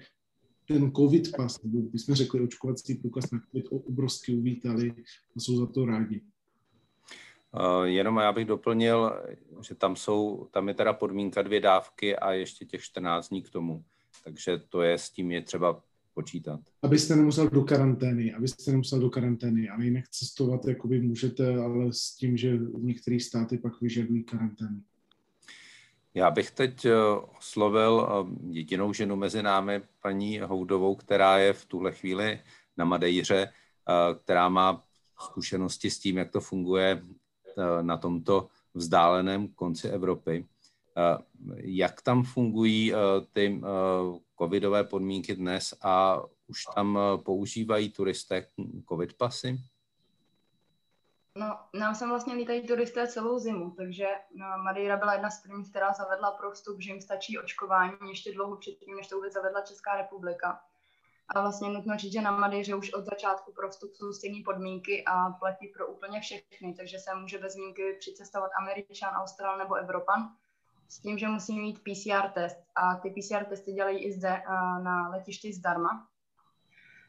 ten 0.73 0.93
covid 0.93 1.37
pas, 1.37 1.63
nebo 1.63 1.79
jsme 1.93 2.17
řekli 2.17 2.41
očkovací 2.41 2.95
průkaz 2.95 3.31
na 3.31 3.41
covid, 3.51 3.67
obrovsky 3.71 4.35
uvítali 4.35 4.95
a 5.37 5.41
jsou 5.41 5.57
za 5.57 5.67
to 5.67 5.87
rádi. 5.87 6.21
Uh, 7.55 7.85
jenom 7.85 8.17
já 8.17 8.33
bych 8.33 8.47
doplnil, 8.47 9.13
že 9.69 9.75
tam 9.75 9.97
jsou, 9.97 10.49
tam 10.51 10.69
je 10.69 10.75
teda 10.75 10.93
podmínka 10.93 11.43
dvě 11.43 11.61
dávky 11.61 12.17
a 12.17 12.33
ještě 12.33 12.65
těch 12.65 12.83
14 12.83 13.29
dní 13.29 13.43
k 13.43 13.51
tomu. 13.51 13.85
Takže 14.25 14.59
to 14.69 14.83
je, 14.83 14.99
s 14.99 15.11
tím 15.11 15.33
je 15.33 15.43
třeba 15.43 15.83
počítat. 16.15 16.61
Abyste 16.83 17.17
nemusel 17.17 17.51
do 17.51 17.63
karantény, 17.65 18.33
abyste 18.33 18.71
nemusel 18.71 19.01
do 19.01 19.11
karantény, 19.11 19.69
ale 19.69 19.85
jinak 19.85 20.09
cestovat 20.09 20.65
jakoby 20.65 21.01
můžete, 21.01 21.57
ale 21.57 21.93
s 21.93 22.17
tím, 22.17 22.37
že 22.37 22.59
některé 22.79 23.21
státy 23.21 23.59
pak 23.59 23.81
vyžadují 23.81 24.25
karanténu. 24.25 24.83
Já 26.15 26.31
bych 26.31 26.51
teď 26.51 26.85
eh, 26.85 26.95
oslovil 27.39 28.09
eh, 28.09 28.37
jedinou 28.51 28.93
ženu 28.93 29.17
mezi 29.17 29.43
námi, 29.43 29.83
paní 30.03 30.41
Houdovou, 30.41 30.95
která 30.95 31.39
je 31.39 31.53
v 31.53 31.65
tuhle 31.65 31.93
chvíli 31.93 32.41
na 32.77 32.85
Madejře, 32.85 33.43
eh, 33.43 34.15
která 34.15 34.49
má 34.49 34.83
zkušenosti 35.21 35.91
s 35.91 35.99
tím, 35.99 36.19
jak 36.19 36.31
to 36.31 36.41
funguje 36.41 37.03
na 37.83 37.97
tomto 37.97 38.49
vzdáleném 38.75 39.49
konci 39.49 39.89
Evropy. 39.89 40.47
Jak 41.57 42.03
tam 42.03 42.23
fungují 42.25 42.93
ty 43.33 43.61
covidové 44.39 44.85
podmínky 44.85 45.35
dnes 45.35 45.75
a 45.83 46.23
už 46.47 46.65
tam 46.75 46.99
používají 47.17 47.89
turisté 47.89 48.47
covid 48.89 49.13
pasy? 49.13 49.59
No, 51.37 51.59
nám 51.75 51.95
sem 51.95 52.09
vlastně 52.09 52.35
lítají 52.35 52.67
turisté 52.67 53.09
celou 53.09 53.39
zimu, 53.39 53.71
takže 53.71 54.07
no, 54.35 54.47
Madeira 54.65 54.97
byla 54.97 55.13
jedna 55.13 55.31
z 55.31 55.43
prvních, 55.43 55.71
která 55.71 55.93
zavedla 55.93 56.31
pro 56.31 56.51
vstup, 56.51 56.81
že 56.81 56.91
jim 56.91 57.01
stačí 57.01 57.39
očkování 57.39 57.97
ještě 58.09 58.33
dlouho 58.33 58.57
předtím, 58.57 58.97
než 58.97 59.09
to 59.09 59.17
vůbec 59.17 59.33
zavedla 59.33 59.61
Česká 59.61 59.97
republika. 59.97 60.61
A 61.29 61.41
vlastně 61.41 61.69
nutno 61.69 61.97
říct, 61.99 62.13
že 62.13 62.21
na 62.21 62.31
Madeiře 62.31 62.75
už 62.75 62.93
od 62.93 63.05
začátku 63.05 63.53
pro 63.53 63.71
vstup 63.71 63.95
jsou 63.95 64.13
stejné 64.13 64.43
podmínky 64.45 65.05
a 65.07 65.31
platí 65.31 65.69
pro 65.69 65.87
úplně 65.87 66.21
všechny, 66.21 66.75
takže 66.75 66.99
se 66.99 67.15
může 67.15 67.39
bez 67.39 67.55
výjimky 67.57 67.97
přicestovat 68.01 68.51
Američan, 68.61 69.15
Austral 69.15 69.59
nebo 69.59 69.75
Evropan 69.75 70.37
s 70.89 70.99
tím, 70.99 71.19
že 71.19 71.29
musí 71.29 71.61
mít 71.61 71.79
PCR 71.79 72.29
test 72.35 72.59
a 72.75 72.95
ty 72.95 73.11
PCR 73.11 73.45
testy 73.45 73.73
dělají 73.73 74.05
i 74.05 74.13
zde 74.13 74.43
na 74.83 75.09
letišti 75.09 75.53
zdarma. 75.53 76.09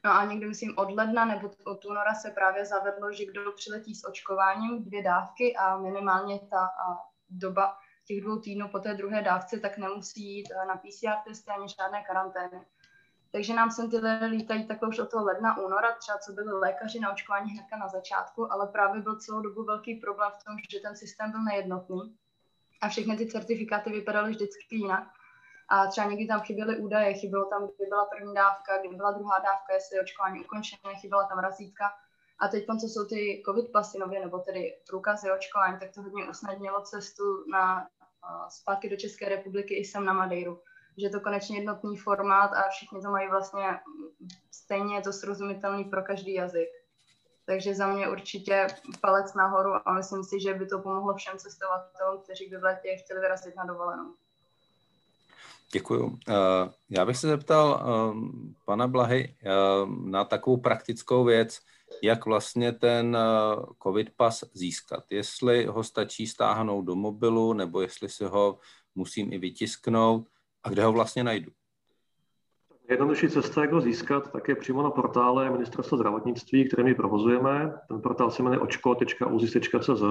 No 0.06 0.12
a 0.12 0.26
někdy, 0.26 0.46
myslím, 0.48 0.78
od 0.78 0.92
ledna 0.92 1.26
nebo 1.26 1.52
od 1.66 1.86
února 1.86 2.14
se 2.14 2.32
právě 2.32 2.66
zavedlo, 2.66 3.12
že 3.12 3.26
kdo 3.26 3.52
přiletí 3.52 3.96
s 3.96 4.08
očkováním, 4.08 4.84
dvě 4.84 5.04
dávky 5.04 5.56
a 5.56 5.78
minimálně 5.78 6.40
ta 6.40 6.70
doba 7.30 7.78
těch 8.08 8.22
dvou 8.22 8.40
týdnů 8.40 8.68
po 8.68 8.80
té 8.80 8.94
druhé 8.94 9.22
dávce, 9.22 9.60
tak 9.60 9.78
nemusí 9.78 10.36
jít 10.36 10.50
na 10.68 10.76
PCR 10.76 11.30
testy 11.30 11.52
ani 11.52 11.68
žádné 11.70 12.04
karantény. 12.04 12.66
Takže 13.32 13.54
nám 13.54 13.72
sem 13.72 13.90
ty 13.90 13.96
lidé 13.96 14.26
lítají 14.26 14.68
takhle 14.68 14.90
už 14.90 15.00
od 15.00 15.12
toho 15.12 15.26
ledna, 15.26 15.58
února, 15.58 15.92
třeba 15.92 16.18
co 16.18 16.34
byli 16.34 16.54
lékaři 16.54 17.00
na 17.00 17.12
očkování 17.12 17.52
hnedka 17.52 17.78
na 17.78 17.88
začátku, 17.88 18.54
ale 18.54 18.68
právě 18.68 19.02
byl 19.02 19.20
celou 19.20 19.42
dobu 19.42 19.64
velký 19.64 19.96
problém 19.96 20.32
v 20.40 20.44
tom, 20.44 20.56
že 20.72 20.80
ten 20.80 20.96
systém 20.96 21.32
byl 21.32 21.44
nejednotný 21.44 22.18
a 22.82 22.90
všechny 22.90 23.18
ty 23.18 23.28
certifikáty 23.28 23.90
vypadaly 23.92 24.32
vždycky 24.32 24.76
jinak. 24.76 25.08
A 25.74 25.88
třeba 25.88 26.08
někdy 26.08 26.28
tam 26.28 26.42
chyběly 26.42 26.78
údaje, 26.78 27.14
chybělo 27.14 27.46
tam, 27.46 27.62
kdy 27.76 27.86
byla 27.90 28.06
první 28.06 28.34
dávka, 28.34 28.78
kdy 28.78 28.96
byla 28.96 29.12
druhá 29.12 29.40
dávka, 29.40 29.74
jestli 29.74 29.96
je 29.98 30.02
očkování 30.02 30.40
ukončené, 30.40 30.96
chyběla 30.96 31.24
tam 31.28 31.40
razítka. 31.40 31.86
A 32.40 32.48
teď, 32.48 32.66
co 32.82 32.88
jsou 32.88 33.06
ty 33.06 33.44
covid 33.46 33.72
pasy 33.72 34.00
nově, 34.00 34.20
nebo 34.20 34.40
tedy 34.40 34.74
průkazy 34.90 35.32
očkování, 35.32 35.80
tak 35.80 35.90
to 35.94 36.02
hodně 36.02 36.30
usnadnilo 36.30 36.82
cestu 36.82 37.24
na, 37.52 37.88
zpátky 38.50 38.90
do 38.90 38.98
České 38.98 39.30
republiky 39.30 39.74
i 39.76 39.86
sem 39.86 40.06
na 40.06 40.14
Madeiru. 40.14 40.62
Že 40.98 41.06
je 41.06 41.10
to 41.10 41.20
konečně 41.20 41.58
jednotný 41.58 41.98
formát 41.98 42.52
a 42.54 42.70
všichni 42.70 43.02
to 43.02 43.10
mají 43.10 43.30
vlastně 43.30 43.80
stejně, 44.52 44.96
je 44.96 45.02
to 45.02 45.14
srozumitelný 45.14 45.84
pro 45.84 46.04
každý 46.04 46.34
jazyk. 46.34 46.70
Takže 47.46 47.76
za 47.76 47.88
mě 47.88 48.10
určitě 48.10 48.68
palec 49.02 49.34
nahoru 49.34 49.72
a 49.88 49.94
myslím 49.94 50.24
si, 50.24 50.40
že 50.40 50.54
by 50.54 50.66
to 50.66 50.80
pomohlo 50.80 51.16
všem 51.16 51.38
cestovatelům, 51.38 52.22
kteří 52.24 52.50
by 52.50 52.58
v 52.58 52.64
letě 52.64 52.96
chtěli 52.96 53.20
vyrazit 53.20 53.56
na 53.56 53.66
dovolenou. 53.66 54.16
Děkuju. 55.74 56.18
Eh, 56.30 56.34
já 56.90 57.06
bych 57.06 57.18
se 57.18 57.28
zeptal 57.28 57.82
eh, 57.82 58.16
pana 58.66 58.88
Blahy 58.88 59.36
eh, 59.44 59.50
na 60.06 60.24
takovou 60.24 60.58
praktickou 60.58 61.24
věc, 61.24 61.60
jak 62.04 62.26
vlastně 62.26 62.72
ten 62.72 63.18
COVID 63.84 64.10
pas 64.18 64.44
získat. 64.54 65.04
Jestli 65.10 65.66
ho 65.66 65.84
stačí 65.84 66.28
stáhnout 66.28 66.82
do 66.82 66.96
mobilu, 66.96 67.54
nebo 67.54 67.82
jestli 67.82 68.10
si 68.10 68.26
ho 68.26 68.60
musím 68.96 69.34
i 69.34 69.38
vytisknout 69.38 70.28
a 70.64 70.70
kde 70.70 70.84
ho 70.84 70.92
vlastně 70.92 71.24
najdu. 71.24 71.52
Jednodušší 72.90 73.30
cesta, 73.30 73.62
jak 73.62 73.72
ho 73.72 73.82
získat, 73.82 74.32
tak 74.32 74.48
je 74.48 74.56
přímo 74.56 74.84
na 74.84 74.92
portále 74.92 75.52
Ministerstva 75.52 75.98
zdravotnictví, 75.98 76.68
který 76.68 76.84
my 76.84 76.96
provozujeme. 76.96 77.74
Ten 77.88 78.02
portál 78.02 78.32
se 78.32 78.44
jmenuje 78.44 78.60
očko.uzis.cz. 78.60 80.04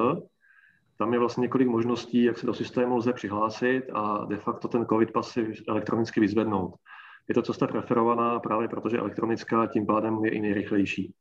Tam 1.02 1.12
je 1.12 1.18
vlastně 1.18 1.40
několik 1.40 1.68
možností, 1.68 2.25
jak 2.25 2.38
se 2.38 2.47
do 2.47 2.54
systému 2.54 2.97
lze 2.97 3.12
přihlásit 3.12 3.82
a 3.94 4.25
de 4.25 4.37
facto 4.37 4.68
ten 4.68 4.87
COVID 4.87 5.12
pas 5.12 5.30
si 5.30 5.52
elektronicky 5.68 6.21
vyzvednout. 6.21 6.75
Je 7.28 7.35
to 7.35 7.42
cesta 7.42 7.66
preferovaná 7.66 8.40
právě 8.40 8.68
protože 8.68 8.99
elektronická 8.99 9.66
tím 9.66 9.87
pádem 9.87 10.25
je 10.25 10.30
i 10.30 10.40
nejrychlejší. 10.40 11.14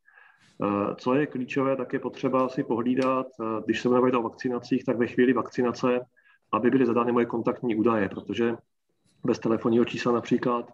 Eh, 0.64 0.94
co 0.94 1.14
je 1.14 1.26
klíčové, 1.26 1.76
tak 1.76 1.92
je 1.92 1.98
potřeba 1.98 2.48
si 2.48 2.64
pohlídat, 2.64 3.26
eh, 3.40 3.62
když 3.64 3.80
se 3.80 3.88
budeme 3.88 4.18
o 4.18 4.22
vakcinacích, 4.22 4.84
tak 4.84 4.96
ve 4.96 5.06
chvíli 5.06 5.32
vakcinace, 5.32 6.00
aby 6.52 6.70
byly 6.70 6.86
zadány 6.86 7.12
moje 7.12 7.26
kontaktní 7.26 7.76
údaje, 7.76 8.08
protože 8.08 8.56
bez 9.24 9.38
telefonního 9.38 9.84
čísla 9.84 10.12
například 10.12 10.70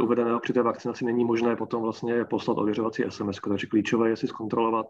uvedeného 0.00 0.40
při 0.40 0.52
té 0.52 0.62
vakcinaci 0.62 1.04
není 1.04 1.24
možné 1.24 1.56
potom 1.56 1.82
vlastně 1.82 2.24
poslat 2.24 2.58
ověřovací 2.58 3.04
SMS. 3.08 3.40
Takže 3.48 3.66
klíčové 3.66 4.08
je 4.08 4.16
si 4.16 4.26
zkontrolovat, 4.26 4.86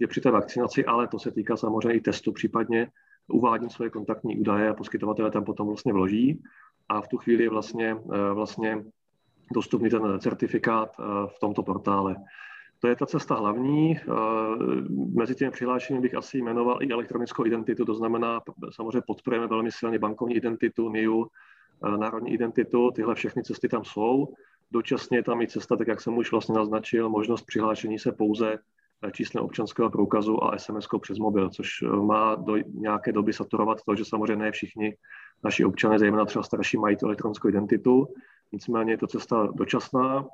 že 0.00 0.06
při 0.06 0.20
té 0.20 0.30
vakcinaci, 0.30 0.84
ale 0.84 1.08
to 1.08 1.18
se 1.18 1.30
týká 1.30 1.56
samozřejmě 1.56 1.98
i 1.98 2.00
testu, 2.00 2.32
případně 2.32 2.90
uvádím 3.28 3.70
svoje 3.70 3.90
kontaktní 3.90 4.36
údaje 4.38 4.68
a 4.68 4.74
poskytovatele 4.74 5.30
tam 5.30 5.44
potom 5.44 5.66
vlastně 5.66 5.92
vloží 5.92 6.42
a 6.88 7.00
v 7.00 7.08
tu 7.08 7.18
chvíli 7.18 7.44
je 7.44 7.50
vlastně, 7.50 7.96
eh, 8.14 8.32
vlastně 8.34 8.84
dostupný 9.54 9.90
ten 9.90 10.20
certifikát 10.20 10.96
eh, 10.98 11.02
v 11.36 11.38
tomto 11.40 11.62
portále. 11.62 12.16
To 12.80 12.88
je 12.88 12.96
ta 12.96 13.06
cesta 13.06 13.34
hlavní. 13.34 13.96
Eh, 13.96 14.02
mezi 15.14 15.34
těmi 15.34 15.50
přihlášenými 15.50 16.02
bych 16.02 16.14
asi 16.14 16.38
jmenoval 16.38 16.82
i 16.82 16.92
elektronickou 16.92 17.46
identitu, 17.46 17.84
to 17.84 17.94
znamená, 17.94 18.40
samozřejmě 18.70 19.02
podporujeme 19.06 19.46
velmi 19.46 19.72
silně 19.72 19.98
bankovní 19.98 20.34
identitu, 20.36 20.88
NIU, 20.88 21.26
národní 21.96 22.32
identitu, 22.32 22.90
tyhle 22.90 23.14
všechny 23.14 23.42
cesty 23.42 23.68
tam 23.68 23.84
jsou. 23.84 24.34
Dočasně 24.70 25.18
je 25.18 25.22
tam 25.22 25.42
i 25.42 25.46
cesta, 25.46 25.76
tak 25.76 25.88
jak 25.88 26.00
jsem 26.00 26.16
už 26.16 26.32
vlastně 26.32 26.54
naznačil, 26.54 27.08
možnost 27.08 27.42
přihlášení 27.42 27.98
se 27.98 28.12
pouze 28.12 28.58
číslem 29.10 29.44
občanského 29.44 29.90
průkazu 29.90 30.44
a 30.44 30.58
sms 30.58 30.86
přes 31.00 31.18
mobil, 31.18 31.50
což 31.50 31.68
e, 31.82 31.86
má 31.86 32.34
do 32.34 32.56
nějaké 32.56 33.12
doby 33.12 33.32
saturovat 33.32 33.78
to, 33.86 33.94
že 33.94 34.04
samozřejmě 34.04 34.36
ne 34.36 34.50
všichni 34.50 34.96
naši 35.44 35.64
občané, 35.64 35.98
zejména 35.98 36.24
třeba 36.24 36.42
starší, 36.42 36.76
mají 36.76 36.96
tu 36.96 37.06
elektronickou 37.06 37.48
identitu. 37.48 38.06
Nicméně 38.52 38.92
je 38.92 38.98
to 38.98 39.06
cesta 39.06 39.48
dočasná 39.54 40.26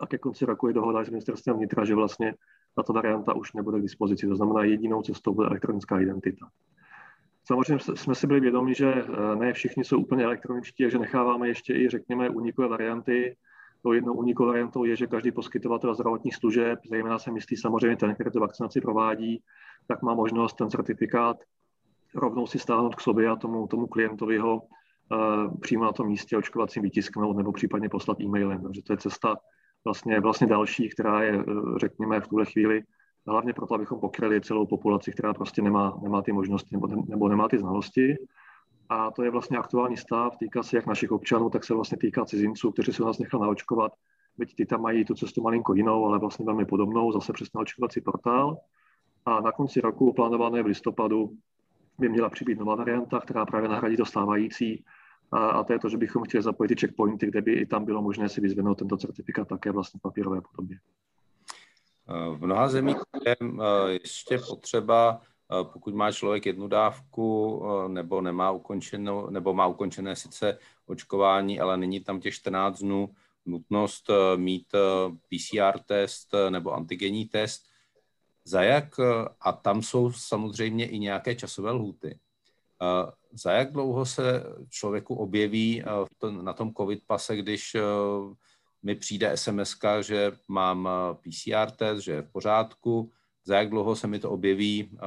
a 0.00 0.06
ke 0.06 0.18
konci 0.18 0.44
roku 0.44 0.68
je 0.68 0.74
dohoda 0.74 1.04
s 1.04 1.10
ministerstvem 1.10 1.56
vnitra, 1.56 1.84
že 1.84 1.94
vlastně 1.94 2.34
tato 2.76 2.92
varianta 2.92 3.34
už 3.34 3.52
nebude 3.52 3.78
k 3.78 3.82
dispozici. 3.82 4.26
To 4.26 4.36
znamená, 4.36 4.64
jedinou 4.64 5.02
cestou 5.02 5.34
bude 5.34 5.48
elektronická 5.48 6.00
identita. 6.00 6.48
Samozřejmě 7.44 7.78
jsme 7.94 8.14
si 8.14 8.26
byli 8.26 8.40
vědomi, 8.40 8.74
že 8.74 8.92
e, 8.92 9.36
ne 9.36 9.52
všichni 9.52 9.84
jsou 9.84 9.98
úplně 9.98 10.24
elektroničtí, 10.24 10.90
že 10.90 10.98
necháváme 10.98 11.48
ještě 11.48 11.74
i, 11.74 11.88
řekněme, 11.88 12.30
unikové 12.30 12.68
varianty, 12.68 13.36
to 13.82 13.92
jednou 13.92 14.14
unikou 14.14 14.46
variantou 14.46 14.84
je, 14.84 14.96
že 14.96 15.06
každý 15.06 15.32
poskytovatel 15.32 15.94
zdravotních 15.94 16.36
služeb, 16.36 16.78
zejména 16.90 17.18
se 17.18 17.30
myslí 17.30 17.56
samozřejmě 17.56 17.96
ten, 17.96 18.14
který 18.14 18.30
tu 18.30 18.40
vakcinaci 18.40 18.80
provádí, 18.80 19.42
tak 19.88 20.02
má 20.02 20.14
možnost 20.14 20.54
ten 20.54 20.70
certifikát 20.70 21.36
rovnou 22.14 22.46
si 22.46 22.58
stáhnout 22.58 22.94
k 22.94 23.00
sobě 23.00 23.28
a 23.28 23.36
tomu, 23.36 23.66
tomu 23.66 23.86
klientovi 23.86 24.38
ho 24.38 24.56
uh, 24.56 25.58
přímo 25.60 25.84
na 25.84 25.92
tom 25.92 26.06
místě 26.06 26.36
očkovacím 26.36 26.82
vytisknout 26.82 27.36
nebo 27.36 27.52
případně 27.52 27.88
poslat 27.88 28.20
e-mailem. 28.20 28.62
Takže 28.62 28.82
to 28.82 28.92
je 28.92 28.96
cesta 28.96 29.36
vlastně, 29.84 30.20
vlastně 30.20 30.46
další, 30.46 30.88
která 30.88 31.22
je, 31.22 31.44
uh, 31.44 31.78
řekněme, 31.78 32.20
v 32.20 32.28
tuhle 32.28 32.44
chvíli 32.44 32.82
hlavně 33.26 33.52
proto, 33.52 33.74
abychom 33.74 34.00
pokryli 34.00 34.40
celou 34.40 34.66
populaci, 34.66 35.12
která 35.12 35.34
prostě 35.34 35.62
nemá, 35.62 35.98
nemá 36.02 36.22
ty 36.22 36.32
možnosti 36.32 36.68
nebo, 36.76 36.88
nebo 37.08 37.28
nemá 37.28 37.48
ty 37.48 37.58
znalosti 37.58 38.16
a 38.90 39.10
to 39.10 39.22
je 39.22 39.30
vlastně 39.30 39.58
aktuální 39.58 39.96
stav, 39.96 40.36
týká 40.36 40.62
se 40.62 40.76
jak 40.76 40.86
našich 40.86 41.12
občanů, 41.12 41.50
tak 41.50 41.64
se 41.64 41.74
vlastně 41.74 41.98
týká 41.98 42.24
cizinců, 42.24 42.70
kteří 42.70 42.92
se 42.92 43.02
nás 43.02 43.18
nechali 43.18 43.42
naočkovat 43.42 43.92
byť 44.40 44.56
ty 44.56 44.66
tam 44.66 44.82
mají 44.82 45.04
tu 45.04 45.14
cestu 45.14 45.42
malinko 45.42 45.74
jinou, 45.74 46.06
ale 46.06 46.18
vlastně 46.18 46.44
velmi 46.44 46.64
podobnou, 46.64 47.12
zase 47.12 47.32
přes 47.32 47.50
ten 47.50 47.60
očkovací 47.60 48.00
portál. 48.00 48.58
A 49.26 49.40
na 49.40 49.52
konci 49.52 49.80
roku, 49.80 50.12
plánované 50.12 50.62
v 50.62 50.66
listopadu, 50.66 51.30
by 51.98 52.08
měla 52.08 52.30
přibýt 52.30 52.58
nová 52.58 52.74
varianta, 52.74 53.20
která 53.20 53.46
právě 53.46 53.68
nahradí 53.68 53.96
to 53.96 54.04
stávající. 54.04 54.84
A, 55.32 55.38
a 55.38 55.64
to 55.64 55.72
je 55.72 55.78
to, 55.78 55.88
že 55.88 55.96
bychom 55.96 56.24
chtěli 56.24 56.42
zapojit 56.42 56.68
ty 56.68 56.76
checkpointy, 56.80 57.26
kde 57.26 57.42
by 57.42 57.52
i 57.52 57.66
tam 57.66 57.84
bylo 57.84 58.02
možné 58.02 58.28
si 58.28 58.40
vyzvednout 58.40 58.78
tento 58.78 58.96
certifikát 58.96 59.48
také 59.48 59.72
vlastně 59.72 59.98
v 59.98 60.02
papírové 60.02 60.40
podobě. 60.40 60.78
V 62.36 62.46
mnoha 62.46 62.68
zemích 62.68 62.96
je 63.26 63.36
eh, 63.42 63.92
ještě 63.92 64.38
potřeba, 64.38 65.20
pokud 65.62 65.94
má 65.94 66.12
člověk 66.12 66.46
jednu 66.46 66.68
dávku 66.68 67.62
eh, 67.64 67.88
nebo 67.88 68.20
nemá 68.20 68.50
ukončenou, 68.50 69.30
nebo 69.30 69.54
má 69.54 69.66
ukončené 69.66 70.16
sice 70.16 70.58
očkování, 70.86 71.60
ale 71.60 71.76
není 71.76 72.00
tam 72.00 72.20
těch 72.20 72.34
14 72.34 72.78
dnů, 72.78 73.14
nutnost 73.46 74.10
mít 74.36 74.66
PCR 75.28 75.78
test 75.86 76.34
nebo 76.50 76.72
antigenní 76.72 77.26
test, 77.26 77.64
za 78.44 78.62
jak, 78.62 79.00
a 79.40 79.52
tam 79.52 79.82
jsou 79.82 80.12
samozřejmě 80.12 80.88
i 80.88 80.98
nějaké 80.98 81.34
časové 81.34 81.70
lhuty, 81.70 82.18
za 83.32 83.52
jak 83.52 83.72
dlouho 83.72 84.06
se 84.06 84.42
člověku 84.68 85.14
objeví 85.14 85.82
na 86.30 86.52
tom 86.52 86.74
covid 86.74 87.02
pase, 87.06 87.36
když 87.36 87.76
mi 88.82 88.94
přijde 88.94 89.36
SMS, 89.36 89.76
že 90.00 90.32
mám 90.48 90.88
eh, 90.88 91.14
PCR 91.14 91.70
test, 91.70 92.00
že 92.00 92.12
je 92.12 92.22
v 92.22 92.32
pořádku, 92.32 93.12
za 93.44 93.56
jak 93.56 93.70
dlouho 93.70 93.96
se 93.96 94.06
mi 94.06 94.18
to 94.18 94.30
objeví 94.30 94.90
eh, 94.94 94.98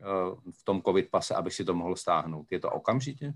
eh, 0.00 0.50
v 0.50 0.64
tom 0.64 0.82
COVID 0.82 1.10
pase, 1.10 1.34
abych 1.34 1.54
si 1.54 1.64
to 1.64 1.74
mohl 1.74 1.96
stáhnout. 1.96 2.46
Je 2.50 2.60
to 2.60 2.70
okamžitě? 2.70 3.34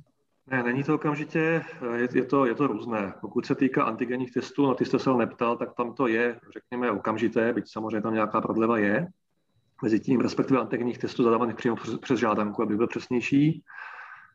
Ne, 0.51 0.63
není 0.63 0.85
to 0.85 0.95
okamžitě, 0.95 1.65
je, 1.95 2.09
je, 2.15 2.25
to, 2.25 2.47
je 2.47 2.55
to 2.55 2.67
různé. 2.67 3.15
Pokud 3.21 3.47
se 3.47 3.55
týká 3.55 3.85
antigenních 3.85 4.33
testů, 4.33 4.67
no 4.67 4.75
ty 4.75 4.85
jste 4.85 4.99
se 4.99 5.11
ho 5.11 5.19
neptal, 5.19 5.57
tak 5.57 5.75
tam 5.75 5.95
to 5.95 6.07
je, 6.07 6.41
řekněme, 6.53 6.91
okamžité, 6.91 7.53
byť 7.53 7.73
samozřejmě 7.73 8.03
tam 8.03 8.15
nějaká 8.15 8.41
prodleva 8.41 8.79
je. 8.79 9.09
Mezi 9.83 10.01
tím, 10.01 10.21
respektive 10.21 10.61
antigenních 10.61 10.99
testů 10.99 11.23
zadávaných 11.23 11.57
přímo 11.57 11.77
přes, 11.77 11.99
přes 11.99 12.21
žádanku, 12.21 12.63
aby 12.63 12.77
byl 12.77 12.87
přesnější. 12.87 13.63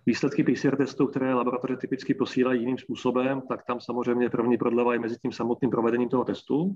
Výsledky 0.05 0.43
PCR 0.43 0.75
testů, 0.75 1.07
které 1.07 1.33
laboratoře 1.33 1.77
typicky 1.77 2.13
posílají 2.13 2.59
jiným 2.59 2.77
způsobem, 2.77 3.41
tak 3.49 3.65
tam 3.65 3.79
samozřejmě 3.79 4.29
první 4.29 4.57
prodleva 4.57 4.93
je 4.93 4.99
mezi 4.99 5.17
tím 5.21 5.31
samotným 5.31 5.71
provedením 5.71 6.09
toho 6.09 6.23
testu. 6.23 6.75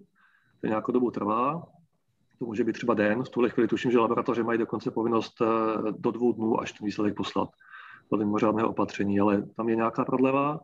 To 0.62 0.68
nějakou 0.68 0.92
dobu 0.92 1.12
trvá. 1.12 1.64
To 2.40 2.46
může 2.46 2.64
být 2.64 2.74
třeba 2.74 2.94
den. 2.94 3.24
V 3.24 3.30
tuhle 3.30 3.50
chvíli 3.50 3.68
tuším, 3.68 3.92
že 3.92 4.00
laboratoře 4.00 4.44
mají 4.44 4.60
dokonce 4.60 4.92
povinnost 4.92 5.42
eh, 5.42 5.46
do 5.98 6.12
dvou 6.12 6.34
dnů, 6.34 6.62
až 6.62 6.72
ten 6.72 6.86
výsledek 6.86 7.16
poslat. 7.16 7.50
To 8.10 8.16
je 8.16 8.26
mimořádné 8.26 8.64
opatření, 8.64 9.20
ale 9.20 9.44
tam 9.58 9.70
je 9.70 9.76
nějaká 9.76 10.06
prodleva. 10.06 10.60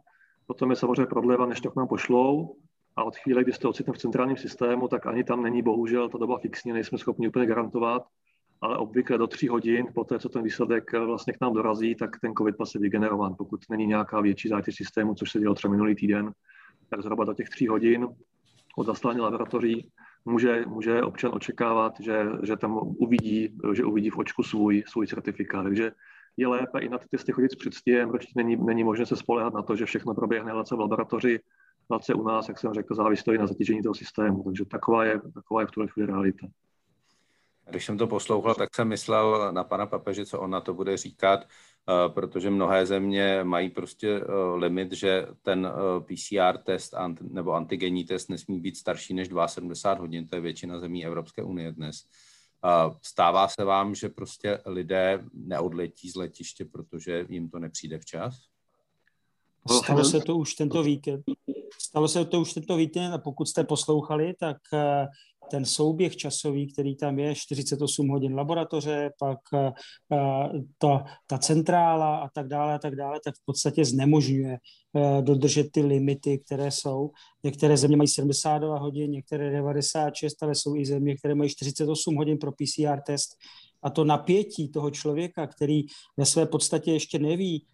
Potom 0.47 0.69
je 0.69 0.75
samozřejmě 0.75 1.05
prodleva, 1.05 1.45
než 1.45 1.61
to 1.61 1.71
k 1.71 1.75
nám 1.75 1.87
pošlou. 1.87 2.55
A 2.95 3.03
od 3.03 3.15
chvíle, 3.15 3.43
kdy 3.43 3.53
jste 3.53 3.67
ocitne 3.67 3.93
v 3.93 3.97
centrálním 3.97 4.37
systému, 4.37 4.87
tak 4.87 5.05
ani 5.05 5.23
tam 5.23 5.43
není 5.43 5.61
bohužel 5.61 6.09
ta 6.09 6.17
doba 6.17 6.37
fixní, 6.37 6.73
nejsme 6.73 6.97
schopni 6.97 7.27
úplně 7.27 7.45
garantovat 7.45 8.03
ale 8.61 8.77
obvykle 8.77 9.17
do 9.17 9.27
tří 9.27 9.47
hodin 9.47 9.87
po 9.93 10.03
té, 10.03 10.19
co 10.19 10.29
ten 10.29 10.43
výsledek 10.43 10.93
eh, 10.93 10.99
vlastně 10.99 11.33
k 11.33 11.41
nám 11.41 11.53
dorazí, 11.53 11.95
tak 11.95 12.19
ten 12.19 12.33
COVID 12.33 12.57
pas 12.57 12.75
je 12.75 12.81
vygenerován. 12.81 13.35
Pokud 13.37 13.59
není 13.69 13.85
nějaká 13.85 14.21
větší 14.21 14.49
zátěž 14.49 14.75
systému, 14.75 15.15
což 15.15 15.31
se 15.31 15.39
dělo 15.39 15.55
třeba 15.55 15.71
minulý 15.71 15.95
týden, 15.95 16.31
tak 16.89 17.01
zhruba 17.01 17.25
do 17.25 17.33
těch 17.33 17.49
tří 17.49 17.67
hodin 17.67 18.07
od 18.77 18.85
zaslání 18.85 19.19
laboratoří 19.19 19.91
může, 20.25 20.65
může 20.67 21.01
občan 21.01 21.31
očekávat, 21.33 21.93
že, 21.99 22.25
že 22.43 22.57
tam 22.57 22.77
uvidí, 22.83 23.57
že 23.73 23.85
uvidí 23.85 24.09
v 24.09 24.17
očku 24.17 24.43
svůj, 24.43 24.83
svůj 24.87 25.07
certifikát. 25.07 25.63
Takže 25.63 25.91
je 26.37 26.47
lépe 26.47 26.79
i 26.79 26.89
na 26.89 26.97
ty 26.97 27.05
testy 27.11 27.31
chodit 27.31 27.51
s 27.51 27.55
předstihem, 27.55 28.11
protože 28.11 28.27
není, 28.35 28.55
není 28.55 28.83
možné 28.83 29.05
se 29.05 29.15
spolehat 29.15 29.53
na 29.53 29.61
to, 29.61 29.75
že 29.75 29.85
všechno 29.85 30.13
proběhne 30.13 30.53
v 30.53 30.79
laboratoři, 30.79 31.39
lace 31.91 32.13
u 32.13 32.23
nás, 32.23 32.47
jak 32.47 32.59
jsem 32.59 32.73
řekl, 32.73 32.95
závisí 32.95 33.23
to 33.23 33.33
i 33.33 33.37
na 33.37 33.47
zatížení 33.47 33.83
toho 33.83 33.95
systému. 33.95 34.43
Takže 34.43 34.65
taková 34.65 35.05
je, 35.05 35.21
taková 35.33 35.61
je 35.61 35.67
v 35.67 35.71
tuhle 35.71 35.87
chvíli 35.87 36.07
realita. 36.07 36.47
Když 37.69 37.85
jsem 37.85 37.97
to 37.97 38.07
poslouchal, 38.07 38.55
tak 38.55 38.75
jsem 38.75 38.87
myslel 38.87 39.53
na 39.53 39.63
pana 39.63 39.85
papeže, 39.85 40.25
co 40.25 40.39
on 40.39 40.49
na 40.49 40.61
to 40.61 40.73
bude 40.73 40.97
říkat, 40.97 41.39
protože 42.07 42.49
mnohé 42.49 42.85
země 42.85 43.43
mají 43.43 43.69
prostě 43.69 44.09
eh, 44.09 44.55
limit, 44.55 44.91
že 44.91 45.27
ten 45.41 45.67
eh, 45.67 45.99
PCR 45.99 46.57
test 46.57 46.93
nebo 47.21 47.53
antigenní 47.53 48.03
test 48.03 48.29
nesmí 48.29 48.59
být 48.59 48.77
starší 48.77 49.13
než 49.13 49.29
72 49.45 50.01
hodin, 50.01 50.27
to 50.27 50.35
je 50.35 50.41
většina 50.41 50.79
zemí 50.79 51.05
Evropské 51.05 51.43
unie 51.43 51.71
dnes. 51.71 52.03
Stává 53.01 53.47
se 53.47 53.63
vám, 53.63 53.95
že 53.95 54.09
prostě 54.09 54.59
lidé 54.65 55.23
neodletí 55.33 56.09
z 56.09 56.15
letiště, 56.15 56.65
protože 56.65 57.25
jim 57.29 57.49
to 57.49 57.59
nepřijde 57.59 57.99
včas? 57.99 58.35
Stalo 59.83 60.05
se 60.05 60.19
to 60.19 60.37
už 60.37 60.53
tento 60.53 60.83
víkend. 60.83 61.23
Stalo 61.79 62.07
se 62.07 62.25
to 62.25 62.41
už 62.41 62.53
tento 62.53 62.75
víkend 62.75 63.13
a 63.13 63.17
pokud 63.17 63.45
jste 63.47 63.63
poslouchali, 63.63 64.33
tak 64.39 64.57
ten 65.51 65.65
souběh 65.65 66.15
časový, 66.15 66.73
který 66.73 66.95
tam 66.95 67.19
je, 67.19 67.35
48 67.35 68.07
hodin 68.07 68.35
laboratoře, 68.35 69.09
pak 69.19 69.39
eh, 69.53 69.71
ta, 70.77 71.03
ta 71.27 71.37
centrála 71.37 72.17
a 72.17 72.29
tak 72.29 72.47
dále 72.47 72.73
a 72.73 72.79
tak 72.79 72.95
dále, 72.95 73.19
tak 73.25 73.35
v 73.35 73.45
podstatě 73.45 73.85
znemožňuje 73.85 74.57
eh, 74.57 75.21
dodržet 75.21 75.71
ty 75.71 75.81
limity, 75.81 76.39
které 76.39 76.71
jsou. 76.71 77.11
Některé 77.43 77.77
země 77.77 77.97
mají 77.97 78.07
72 78.07 78.79
hodin, 78.79 79.11
některé 79.11 79.51
96, 79.51 80.43
ale 80.43 80.55
jsou 80.55 80.75
i 80.75 80.85
země, 80.85 81.17
které 81.17 81.35
mají 81.35 81.49
48 81.49 82.15
hodin 82.15 82.37
pro 82.37 82.51
PCR 82.51 83.01
test. 83.05 83.29
A 83.83 83.89
to 83.89 84.03
napětí 84.03 84.69
toho 84.69 84.91
člověka, 84.91 85.47
který 85.47 85.81
ve 86.17 86.25
své 86.25 86.45
podstatě 86.45 86.91
ještě 86.91 87.19
neví, 87.19 87.65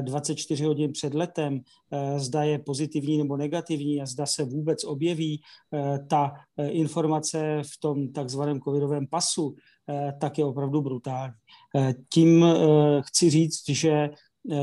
24 0.00 0.64
hodin 0.64 0.92
před 0.92 1.14
letem, 1.14 1.60
eh, 1.90 2.20
zda 2.20 2.42
je 2.42 2.58
pozitivní 2.58 3.18
nebo 3.18 3.36
negativní 3.36 4.02
a 4.02 4.06
zda 4.06 4.26
se 4.26 4.44
vůbec 4.44 4.84
objeví 4.84 5.40
eh, 5.72 5.98
ta 6.08 6.32
eh, 6.56 6.68
informace 6.68 7.62
v 7.74 7.80
tom 7.80 8.12
takzvaném 8.12 8.60
covidovém 8.60 9.06
pasu, 9.06 9.54
tak 10.20 10.38
je 10.38 10.44
opravdu 10.44 10.82
brutální. 10.82 11.32
Tím 12.12 12.44
chci 13.00 13.30
říct, 13.30 13.68
že 13.68 14.10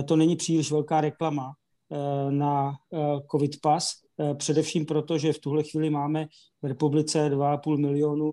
to 0.05 0.15
není 0.15 0.35
příliš 0.35 0.71
velká 0.71 1.01
reklama 1.01 1.53
na 2.29 2.73
covid 3.31 3.61
pas, 3.61 3.93
především 4.37 4.85
proto, 4.85 5.17
že 5.17 5.33
v 5.33 5.39
tuhle 5.39 5.63
chvíli 5.63 5.89
máme 5.89 6.27
v 6.61 6.65
republice 6.65 7.29
2,5 7.29 7.77
milionu 7.77 8.31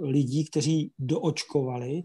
lidí, 0.00 0.44
kteří 0.44 0.92
doočkovali. 0.98 2.02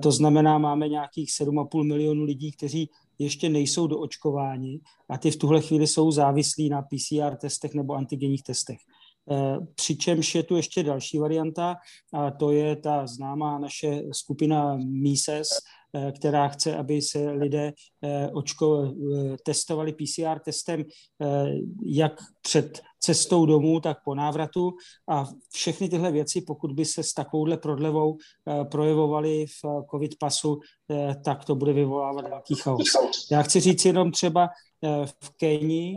To 0.00 0.12
znamená, 0.12 0.58
máme 0.58 0.88
nějakých 0.88 1.30
7,5 1.30 1.84
milionu 1.84 2.24
lidí, 2.24 2.52
kteří 2.52 2.90
ještě 3.18 3.48
nejsou 3.48 3.86
doočkováni 3.86 4.80
a 5.08 5.18
ty 5.18 5.30
v 5.30 5.36
tuhle 5.36 5.60
chvíli 5.60 5.86
jsou 5.86 6.10
závislí 6.10 6.68
na 6.68 6.82
PCR 6.82 7.36
testech 7.36 7.74
nebo 7.74 7.94
antigenních 7.94 8.42
testech. 8.42 8.78
Eh, 9.30 9.58
přičemž 9.74 10.34
je 10.34 10.42
tu 10.42 10.56
ještě 10.56 10.82
další 10.82 11.18
varianta 11.18 11.76
a 12.12 12.30
to 12.30 12.50
je 12.50 12.76
ta 12.76 13.06
známá 13.06 13.58
naše 13.58 14.02
skupina 14.12 14.76
Mises, 14.76 15.48
která 16.16 16.48
chce, 16.48 16.76
aby 16.76 17.02
se 17.02 17.30
lidé 17.30 17.72
eh, 18.02 18.30
očko, 18.32 18.94
testovali 19.44 19.92
PCR 19.92 20.38
testem 20.44 20.84
jak 21.84 22.12
před 22.42 22.80
cestou 23.00 23.46
domů, 23.46 23.80
tak 23.80 23.98
po 24.04 24.14
návratu 24.14 24.72
a 25.08 25.24
všechny 25.52 25.88
tyhle 25.88 26.12
věci, 26.12 26.40
pokud 26.40 26.72
by 26.72 26.84
se 26.84 27.02
s 27.02 27.12
takovouhle 27.12 27.56
prodlevou 27.56 28.16
projevovaly 28.70 29.46
v 29.46 29.64
covid 29.90 30.18
pasu, 30.18 30.60
tak 31.24 31.44
to 31.44 31.54
bude 31.54 31.72
vyvolávat 31.72 32.28
velký 32.28 32.54
chaos. 32.54 32.88
Já 33.30 33.42
chci 33.42 33.60
říct 33.60 33.84
jenom 33.84 34.10
třeba 34.12 34.48
v 35.04 35.30
Kenii 35.36 35.96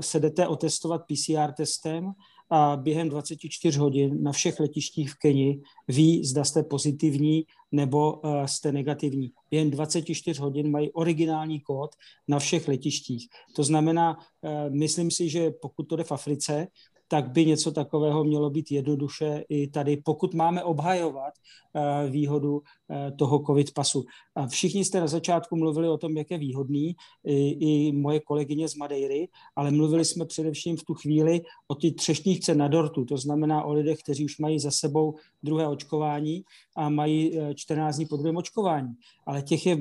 se 0.00 0.20
jdete 0.20 0.46
otestovat 0.48 1.02
PCR 1.06 1.52
testem 1.52 2.12
a 2.50 2.76
během 2.76 3.08
24 3.08 3.78
hodin 3.78 4.22
na 4.22 4.32
všech 4.32 4.60
letištích 4.60 5.10
v 5.10 5.14
Keni 5.14 5.60
ví, 5.88 6.24
zda 6.24 6.44
jste 6.44 6.62
pozitivní 6.62 7.44
nebo 7.72 8.12
uh, 8.12 8.44
jste 8.44 8.72
negativní. 8.72 9.32
Během 9.50 9.70
24 9.70 10.40
hodin 10.40 10.70
mají 10.70 10.92
originální 10.92 11.60
kód 11.60 11.90
na 12.28 12.38
všech 12.38 12.68
letištích. 12.68 13.28
To 13.56 13.64
znamená, 13.64 14.16
uh, 14.16 14.74
myslím 14.74 15.10
si, 15.10 15.28
že 15.28 15.50
pokud 15.50 15.82
to 15.82 15.96
jde 15.96 16.04
v 16.04 16.12
Africe, 16.12 16.66
tak 17.08 17.30
by 17.30 17.46
něco 17.46 17.72
takového 17.72 18.24
mělo 18.24 18.50
být 18.50 18.70
jednoduše 18.70 19.44
i 19.48 19.68
tady, 19.68 19.96
pokud 19.96 20.34
máme 20.34 20.62
obhajovat 20.62 21.34
eh, 21.34 22.10
výhodu 22.10 22.62
eh, 22.90 23.12
toho 23.12 23.42
covid 23.46 23.74
pasu. 23.74 24.04
A 24.34 24.46
všichni 24.46 24.84
jste 24.84 25.00
na 25.00 25.06
začátku 25.06 25.56
mluvili 25.56 25.88
o 25.88 25.98
tom, 25.98 26.16
jak 26.16 26.30
je 26.30 26.38
výhodný, 26.38 26.96
i, 27.24 27.50
i 27.50 27.92
moje 27.92 28.20
kolegyně 28.20 28.68
z 28.68 28.74
Madeiry, 28.74 29.28
ale 29.56 29.70
mluvili 29.70 30.04
jsme 30.04 30.24
především 30.24 30.76
v 30.76 30.84
tu 30.84 30.94
chvíli 30.94 31.40
o 31.68 31.74
ty 31.74 31.92
třešníčce 31.92 32.54
na 32.54 32.68
dortu, 32.68 33.04
to 33.04 33.16
znamená 33.16 33.62
o 33.64 33.72
lidech, 33.72 33.98
kteří 34.02 34.24
už 34.24 34.38
mají 34.38 34.58
za 34.60 34.70
sebou 34.70 35.14
druhé 35.42 35.68
očkování 35.68 36.44
a 36.76 36.88
mají 36.88 37.38
14 37.54 37.94
eh, 37.94 37.96
dní 37.96 38.06
po 38.06 38.16
druhém 38.16 38.36
očkování. 38.36 38.94
Ale 39.26 39.42
těch 39.42 39.66
je 39.66 39.78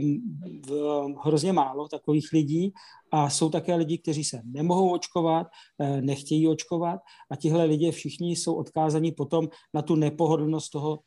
hrozně 1.24 1.54
málo 1.54 1.88
takových 1.88 2.30
lidí 2.34 2.74
a 3.12 3.30
jsou 3.30 3.50
také 3.50 3.76
lidi, 3.76 3.98
kteří 3.98 4.24
se 4.24 4.42
nemohou 4.46 4.94
očkovat, 4.94 5.48
eh, 5.82 6.02
nechtějí 6.02 6.48
očkovat 6.48 7.00
a 7.32 7.36
tihle 7.36 7.66
lidé 7.66 7.92
všichni 7.92 8.36
jsou 8.36 8.56
odkázaní 8.56 9.12
potom 9.12 9.48
na 9.74 9.82
tu 9.82 9.96
nepohodlnost 9.96 10.72
toho 10.72 11.00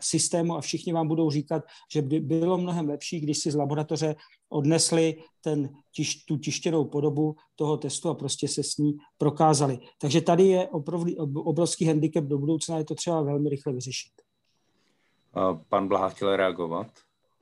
systému 0.00 0.56
a 0.56 0.60
všichni 0.60 0.92
vám 0.92 1.08
budou 1.08 1.30
říkat, 1.30 1.62
že 1.92 2.02
by 2.02 2.20
bylo 2.20 2.58
mnohem 2.58 2.88
lepší, 2.88 3.20
když 3.20 3.38
si 3.38 3.50
z 3.50 3.54
laboratoře 3.54 4.14
odnesli 4.48 5.22
ten, 5.40 5.68
tiš, 5.92 6.24
tu 6.24 6.36
tištěnou 6.36 6.84
podobu 6.84 7.36
toho 7.56 7.76
testu 7.76 8.08
a 8.08 8.14
prostě 8.14 8.48
se 8.48 8.62
s 8.62 8.76
ní 8.76 8.96
prokázali. 9.18 9.78
Takže 10.00 10.20
tady 10.20 10.42
je 10.46 10.68
opravdu 10.68 11.12
obrovský 11.34 11.84
handicap 11.84 12.24
do 12.24 12.38
budoucna, 12.38 12.78
je 12.78 12.84
to 12.84 12.94
třeba 12.94 13.22
velmi 13.22 13.48
rychle 13.48 13.72
vyřešit. 13.72 14.12
Pan 15.68 15.88
Blaha 15.88 16.08
chtěl 16.08 16.36
reagovat. 16.36 16.86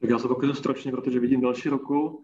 Tak 0.01 0.11
já 0.11 0.19
se 0.19 0.29
pokusu 0.29 0.55
stročně, 0.55 0.91
protože 0.91 1.21
vidím 1.21 1.41
další 1.41 1.69
roku. 1.69 2.23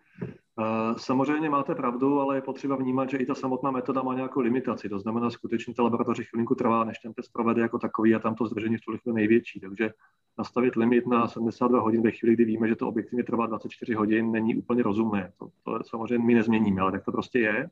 Samozřejmě 0.96 1.50
máte 1.50 1.74
pravdu, 1.74 2.20
ale 2.20 2.36
je 2.36 2.42
potřeba 2.42 2.76
vnímat, 2.76 3.10
že 3.10 3.16
i 3.16 3.26
ta 3.26 3.34
samotná 3.34 3.70
metoda 3.70 4.02
má 4.02 4.14
nějakou 4.14 4.40
limitaci. 4.40 4.88
To 4.88 4.98
znamená, 4.98 5.30
skutečně 5.30 5.74
ta 5.74 5.82
laboratoř 5.82 6.20
chvilinku 6.20 6.54
trvá, 6.54 6.84
než 6.84 6.98
ten 6.98 7.14
test 7.14 7.32
provede 7.32 7.62
jako 7.62 7.78
takový 7.78 8.14
a 8.14 8.18
tam 8.18 8.34
to 8.34 8.46
zdržení 8.46 8.76
v 8.76 8.80
tuhle 8.80 8.98
největší. 9.06 9.60
Takže 9.60 9.90
nastavit 10.38 10.76
limit 10.76 11.06
na 11.06 11.28
72 11.28 11.80
hodin 11.80 12.02
ve 12.02 12.10
chvíli, 12.10 12.34
kdy 12.34 12.44
víme, 12.44 12.68
že 12.68 12.76
to 12.76 12.88
objektivně 12.88 13.24
trvá 13.24 13.46
24 13.46 13.94
hodin, 13.94 14.32
není 14.32 14.56
úplně 14.56 14.82
rozumné. 14.82 15.32
To, 15.38 15.48
to 15.64 15.84
samozřejmě 15.84 16.26
my 16.26 16.34
nezměníme, 16.34 16.80
ale 16.80 16.92
tak 16.92 17.04
to 17.04 17.12
prostě 17.12 17.38
je. 17.38 17.68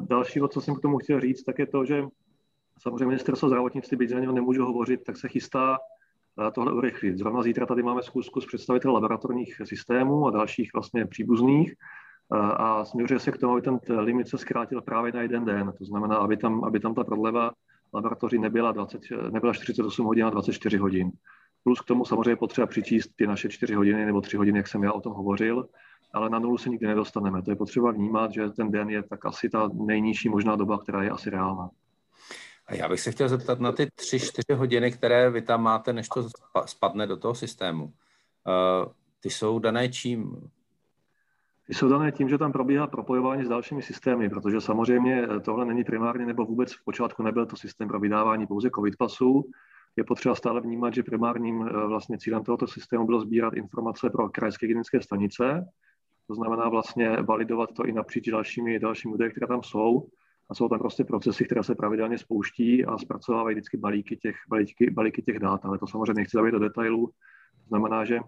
Další, 0.00 0.40
co 0.48 0.60
jsem 0.60 0.74
k 0.74 0.80
tomu 0.80 0.98
chtěl 0.98 1.20
říct, 1.20 1.42
tak 1.42 1.58
je 1.58 1.66
to, 1.66 1.84
že 1.84 2.04
samozřejmě 2.78 3.06
ministerstvo 3.06 3.48
zdravotnictví, 3.48 3.96
byť 3.96 4.10
za 4.10 4.20
něho 4.20 4.32
nemůžu 4.32 4.64
hovořit, 4.64 5.04
tak 5.04 5.16
se 5.16 5.28
chystá 5.28 5.78
tohle 6.54 6.72
urychlit. 6.72 7.18
Zrovna 7.18 7.42
zítra 7.42 7.66
tady 7.66 7.82
máme 7.82 8.02
zkusku 8.02 8.40
s 8.40 8.46
představiteli 8.46 8.94
laboratorních 8.94 9.60
systémů 9.64 10.26
a 10.26 10.30
dalších 10.30 10.70
vlastně 10.74 11.06
příbuzných 11.06 11.74
a 12.56 12.84
směřuje 12.84 13.20
se 13.20 13.32
k 13.32 13.38
tomu, 13.38 13.52
aby 13.52 13.62
ten 13.62 13.80
limit 13.98 14.28
se 14.28 14.38
zkrátil 14.38 14.82
právě 14.82 15.12
na 15.12 15.22
jeden 15.22 15.44
den. 15.44 15.72
To 15.78 15.84
znamená, 15.84 16.16
aby 16.16 16.36
tam, 16.36 16.64
aby 16.64 16.80
tam 16.80 16.94
ta 16.94 17.04
prodleva 17.04 17.50
laboratoří 17.94 18.38
nebyla, 18.38 18.72
20, 18.72 19.00
nebyla 19.30 19.52
48 19.52 20.06
hodin 20.06 20.26
a 20.26 20.30
24 20.30 20.76
hodin. 20.76 21.10
Plus 21.64 21.80
k 21.80 21.84
tomu 21.84 22.04
samozřejmě 22.04 22.36
potřeba 22.36 22.66
přičíst 22.66 23.16
ty 23.16 23.26
naše 23.26 23.48
4 23.48 23.74
hodiny 23.74 24.06
nebo 24.06 24.20
3 24.20 24.36
hodiny, 24.36 24.58
jak 24.58 24.68
jsem 24.68 24.82
já 24.82 24.92
o 24.92 25.00
tom 25.00 25.12
hovořil, 25.12 25.68
ale 26.14 26.30
na 26.30 26.38
nulu 26.38 26.58
se 26.58 26.68
nikdy 26.68 26.86
nedostaneme. 26.86 27.42
To 27.42 27.50
je 27.50 27.56
potřeba 27.56 27.90
vnímat, 27.90 28.32
že 28.32 28.50
ten 28.50 28.70
den 28.70 28.90
je 28.90 29.02
tak 29.02 29.26
asi 29.26 29.48
ta 29.48 29.70
nejnižší 29.74 30.28
možná 30.28 30.56
doba, 30.56 30.78
která 30.78 31.02
je 31.02 31.10
asi 31.10 31.30
reálná. 31.30 31.70
A 32.66 32.74
já 32.74 32.88
bych 32.88 33.00
se 33.00 33.12
chtěl 33.12 33.28
zeptat 33.28 33.60
na 33.60 33.72
ty 33.72 33.86
tři, 33.94 34.20
čtyři 34.20 34.54
hodiny, 34.54 34.92
které 34.92 35.30
vy 35.30 35.42
tam 35.42 35.62
máte, 35.62 35.92
než 35.92 36.08
to 36.08 36.28
spadne 36.66 37.06
do 37.06 37.16
toho 37.16 37.34
systému. 37.34 37.84
Uh, 37.84 38.92
ty 39.20 39.30
jsou 39.30 39.58
dané 39.58 39.88
čím? 39.88 40.50
Ty 41.66 41.74
jsou 41.74 41.88
dané 41.88 42.12
tím, 42.12 42.28
že 42.28 42.38
tam 42.38 42.52
probíhá 42.52 42.86
propojování 42.86 43.44
s 43.44 43.48
dalšími 43.48 43.82
systémy, 43.82 44.30
protože 44.30 44.60
samozřejmě 44.60 45.28
tohle 45.44 45.64
není 45.64 45.84
primárně 45.84 46.26
nebo 46.26 46.44
vůbec 46.44 46.72
v 46.72 46.84
počátku 46.84 47.22
nebyl 47.22 47.46
to 47.46 47.56
systém 47.56 47.88
pro 47.88 48.00
vydávání 48.00 48.46
pouze 48.46 48.70
COVID 48.74 48.96
pasů. 48.96 49.50
Je 49.96 50.04
potřeba 50.04 50.34
stále 50.34 50.60
vnímat, 50.60 50.94
že 50.94 51.02
primárním 51.02 51.62
eh, 51.62 51.86
vlastně 51.86 52.18
cílem 52.18 52.44
tohoto 52.44 52.66
systému 52.66 53.06
bylo 53.06 53.20
sbírat 53.20 53.54
informace 53.54 54.10
pro 54.10 54.28
krajské 54.28 54.66
hygienické 54.66 55.00
stanice, 55.02 55.64
to 56.26 56.34
znamená 56.34 56.68
vlastně 56.68 57.10
validovat 57.10 57.70
to 57.76 57.84
i 57.84 57.92
napříč 57.92 58.28
dalšími, 58.28 58.78
dalšími 58.78 59.14
údaji, 59.14 59.30
které 59.30 59.46
tam 59.46 59.62
jsou 59.62 60.08
a 60.48 60.54
jsou 60.54 60.68
tam 60.68 60.78
prostě 60.78 61.04
procesy, 61.04 61.44
které 61.44 61.62
se 61.62 61.74
pravidelně 61.74 62.18
spouští 62.18 62.84
a 62.84 62.98
zpracovávají 62.98 63.54
vždycky 63.54 63.76
balíky 63.76 64.16
těch, 64.16 64.36
balíky, 64.48 64.90
balíky 64.90 65.22
těch 65.22 65.38
dát, 65.38 65.64
ale 65.64 65.78
to 65.78 65.86
samozřejmě 65.86 66.14
nechci 66.14 66.36
zavít 66.36 66.50
do 66.50 66.58
detailů. 66.58 67.10
Znamená, 67.68 68.04
že 68.04 68.18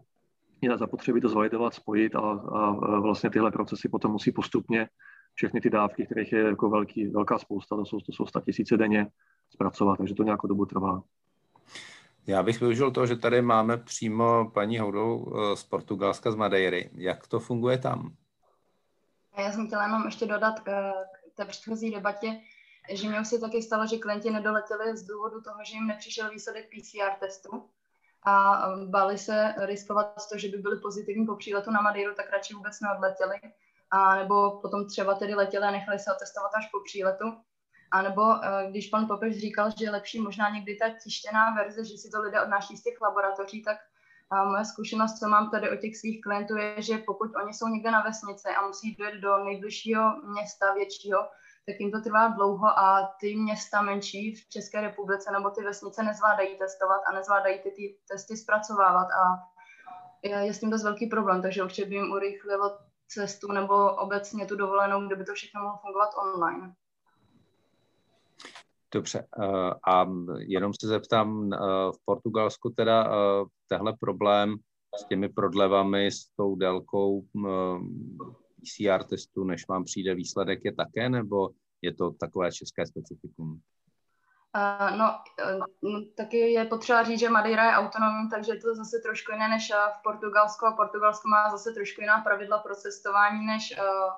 je 0.60 0.78
zapotřebí 0.78 1.20
to 1.20 1.28
zvalidovat, 1.28 1.74
spojit 1.74 2.16
a, 2.16 2.20
a 2.20 2.70
vlastně 3.00 3.30
tyhle 3.30 3.50
procesy 3.50 3.88
potom 3.88 4.12
musí 4.12 4.32
postupně 4.32 4.88
všechny 5.34 5.60
ty 5.60 5.70
dávky, 5.70 6.06
kterých 6.06 6.32
je 6.32 6.42
jako 6.42 6.70
velký, 6.70 7.06
velká 7.06 7.38
spousta, 7.38 7.76
to 7.76 7.84
jsou, 7.84 8.00
to 8.00 8.12
jsou 8.12 8.26
100 8.26 8.40
tisíce 8.40 8.76
denně, 8.76 9.06
zpracovat, 9.50 9.96
takže 9.96 10.14
to 10.14 10.22
nějakou 10.22 10.46
dobu 10.46 10.66
trvá. 10.66 11.02
Já 12.26 12.42
bych 12.42 12.60
využil 12.60 12.90
to, 12.90 13.06
že 13.06 13.16
tady 13.16 13.42
máme 13.42 13.76
přímo 13.76 14.50
paní 14.54 14.78
Houdou 14.78 15.26
eh, 15.26 15.56
z 15.56 15.64
Portugalska, 15.64 16.30
z 16.30 16.34
Madeiry. 16.34 16.90
Jak 16.94 17.26
to 17.26 17.40
funguje 17.40 17.78
tam? 17.78 18.12
Já 19.38 19.52
jsem 19.52 19.66
chtěla 19.66 19.82
jenom 19.82 20.04
ještě 20.04 20.26
dodat 20.26 20.60
k, 20.60 20.92
té 21.38 21.44
předchozí 21.44 21.90
debatě, 21.90 22.40
že 22.90 23.08
mě 23.08 23.20
už 23.20 23.28
se 23.28 23.38
taky 23.38 23.62
stalo, 23.62 23.86
že 23.86 23.96
klienti 23.96 24.30
nedoletěli 24.30 24.96
z 24.96 25.06
důvodu 25.06 25.40
toho, 25.40 25.64
že 25.64 25.74
jim 25.74 25.86
nepřišel 25.86 26.30
výsledek 26.30 26.68
PCR 26.70 27.12
testu 27.20 27.68
a 28.22 28.66
um, 28.68 28.90
báli 28.90 29.18
se 29.18 29.54
riskovat 29.58 30.28
to, 30.32 30.38
že 30.38 30.48
by 30.48 30.56
byli 30.56 30.80
pozitivní 30.80 31.26
po 31.26 31.36
příletu 31.36 31.70
na 31.70 31.80
Madeiru, 31.80 32.14
tak 32.14 32.30
radši 32.32 32.54
vůbec 32.54 32.80
neodletěli. 32.80 33.36
A 33.90 34.16
nebo 34.16 34.58
potom 34.62 34.86
třeba 34.86 35.14
tedy 35.14 35.34
letěli 35.34 35.64
a 35.64 35.70
nechali 35.70 35.98
se 35.98 36.12
otestovat 36.12 36.50
až 36.54 36.68
po 36.72 36.80
příletu. 36.80 37.24
A 37.90 38.02
nebo 38.02 38.22
uh, 38.22 38.70
když 38.70 38.88
pan 38.88 39.06
Papež 39.06 39.40
říkal, 39.40 39.70
že 39.78 39.84
je 39.84 39.90
lepší 39.90 40.20
možná 40.20 40.50
někdy 40.50 40.76
ta 40.76 40.88
tištěná 41.02 41.54
verze, 41.54 41.84
že 41.84 41.96
si 41.98 42.10
to 42.10 42.20
lidé 42.22 42.42
odnáší 42.42 42.76
z 42.76 42.82
těch 42.82 43.00
laboratoří, 43.00 43.62
tak 43.62 43.76
a 44.30 44.44
moje 44.44 44.64
zkušenost, 44.64 45.18
co 45.18 45.28
mám 45.28 45.50
tady 45.50 45.70
od 45.70 45.80
těch 45.80 45.96
svých 45.96 46.20
klientů, 46.20 46.56
je, 46.56 46.82
že 46.82 46.98
pokud 46.98 47.30
oni 47.42 47.54
jsou 47.54 47.68
někde 47.68 47.90
na 47.90 48.02
vesnici 48.02 48.48
a 48.48 48.66
musí 48.66 48.96
dojet 48.96 49.14
do 49.14 49.44
nejbližšího 49.44 50.22
města 50.22 50.74
většího, 50.74 51.18
tak 51.66 51.80
jim 51.80 51.90
to 51.90 52.00
trvá 52.00 52.28
dlouho 52.28 52.78
a 52.78 53.14
ty 53.20 53.36
města 53.36 53.82
menší 53.82 54.34
v 54.34 54.48
České 54.48 54.80
republice 54.80 55.32
nebo 55.32 55.50
ty 55.50 55.64
vesnice 55.64 56.02
nezvládají 56.02 56.58
testovat 56.58 57.00
a 57.06 57.12
nezvládají 57.12 57.58
ty, 57.58 57.70
ty 57.70 57.98
testy 58.08 58.36
zpracovávat 58.36 59.08
a 59.10 59.22
je, 60.22 60.46
je 60.46 60.54
s 60.54 60.60
tím 60.60 60.70
dost 60.70 60.84
velký 60.84 61.06
problém, 61.06 61.42
takže 61.42 61.62
určitě 61.62 61.88
by 61.88 61.94
jim 61.94 62.12
urychlilo 62.12 62.78
cestu 63.08 63.52
nebo 63.52 63.94
obecně 63.96 64.46
tu 64.46 64.56
dovolenou, 64.56 65.06
kde 65.06 65.16
by 65.16 65.24
to 65.24 65.34
všechno 65.34 65.62
mohlo 65.62 65.78
fungovat 65.78 66.10
online. 66.16 66.74
Dobře. 68.94 69.26
Eh, 69.42 69.70
a 69.92 70.06
jenom 70.38 70.72
se 70.80 70.86
zeptám, 70.86 71.52
eh, 71.52 71.56
v 71.92 72.04
Portugalsku 72.04 72.70
teda 72.70 73.04
eh, 73.04 73.44
tehle 73.68 73.96
problém 74.00 74.56
s 75.00 75.04
těmi 75.04 75.28
prodlevami, 75.28 76.06
s 76.06 76.28
tou 76.36 76.56
délkou 76.56 77.22
PCR 78.60 79.04
testu, 79.04 79.44
než 79.44 79.68
vám 79.68 79.84
přijde 79.84 80.14
výsledek, 80.14 80.64
je 80.64 80.74
také, 80.74 81.08
nebo 81.08 81.48
je 81.82 81.94
to 81.94 82.10
takové 82.10 82.52
české 82.52 82.86
specifikum? 82.86 83.60
No, 84.98 85.18
uh, 85.82 86.02
taky 86.16 86.38
je 86.38 86.64
potřeba 86.64 87.02
říct, 87.02 87.20
že 87.20 87.30
Madeira 87.30 87.64
je 87.64 87.76
autonomní, 87.76 88.28
takže 88.30 88.52
je 88.52 88.60
to 88.60 88.74
zase 88.74 88.98
trošku 89.02 89.32
jiné 89.32 89.48
než 89.48 89.72
v 89.98 90.02
Portugalsku 90.02 90.66
a 90.66 90.72
Portugalsko 90.72 91.28
má 91.28 91.50
zase 91.50 91.72
trošku 91.72 92.00
jiná 92.00 92.20
pravidla 92.20 92.58
pro 92.58 92.74
cestování 92.74 93.46
než 93.46 93.74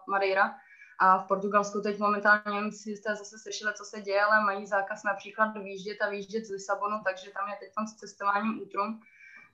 Madeira. 0.08 0.54
A 1.02 1.18
v 1.18 1.26
Portugalsku 1.26 1.80
teď 1.80 1.98
momentálně, 1.98 2.42
nevím, 2.46 2.72
si 2.72 2.90
jste 2.90 3.16
zase 3.16 3.38
slyšeli, 3.38 3.72
co 3.74 3.84
se 3.84 4.00
děje, 4.00 4.24
ale 4.24 4.44
mají 4.44 4.66
zákaz 4.66 5.02
například 5.04 5.56
vyjíždět 5.56 6.02
a 6.02 6.08
vyjíždět 6.08 6.46
z 6.46 6.50
Lisabonu, 6.50 7.00
takže 7.04 7.30
tam 7.30 7.48
je 7.48 7.56
teď 7.60 7.72
s 7.88 7.94
cestováním 7.94 8.62
útrum. 8.62 9.00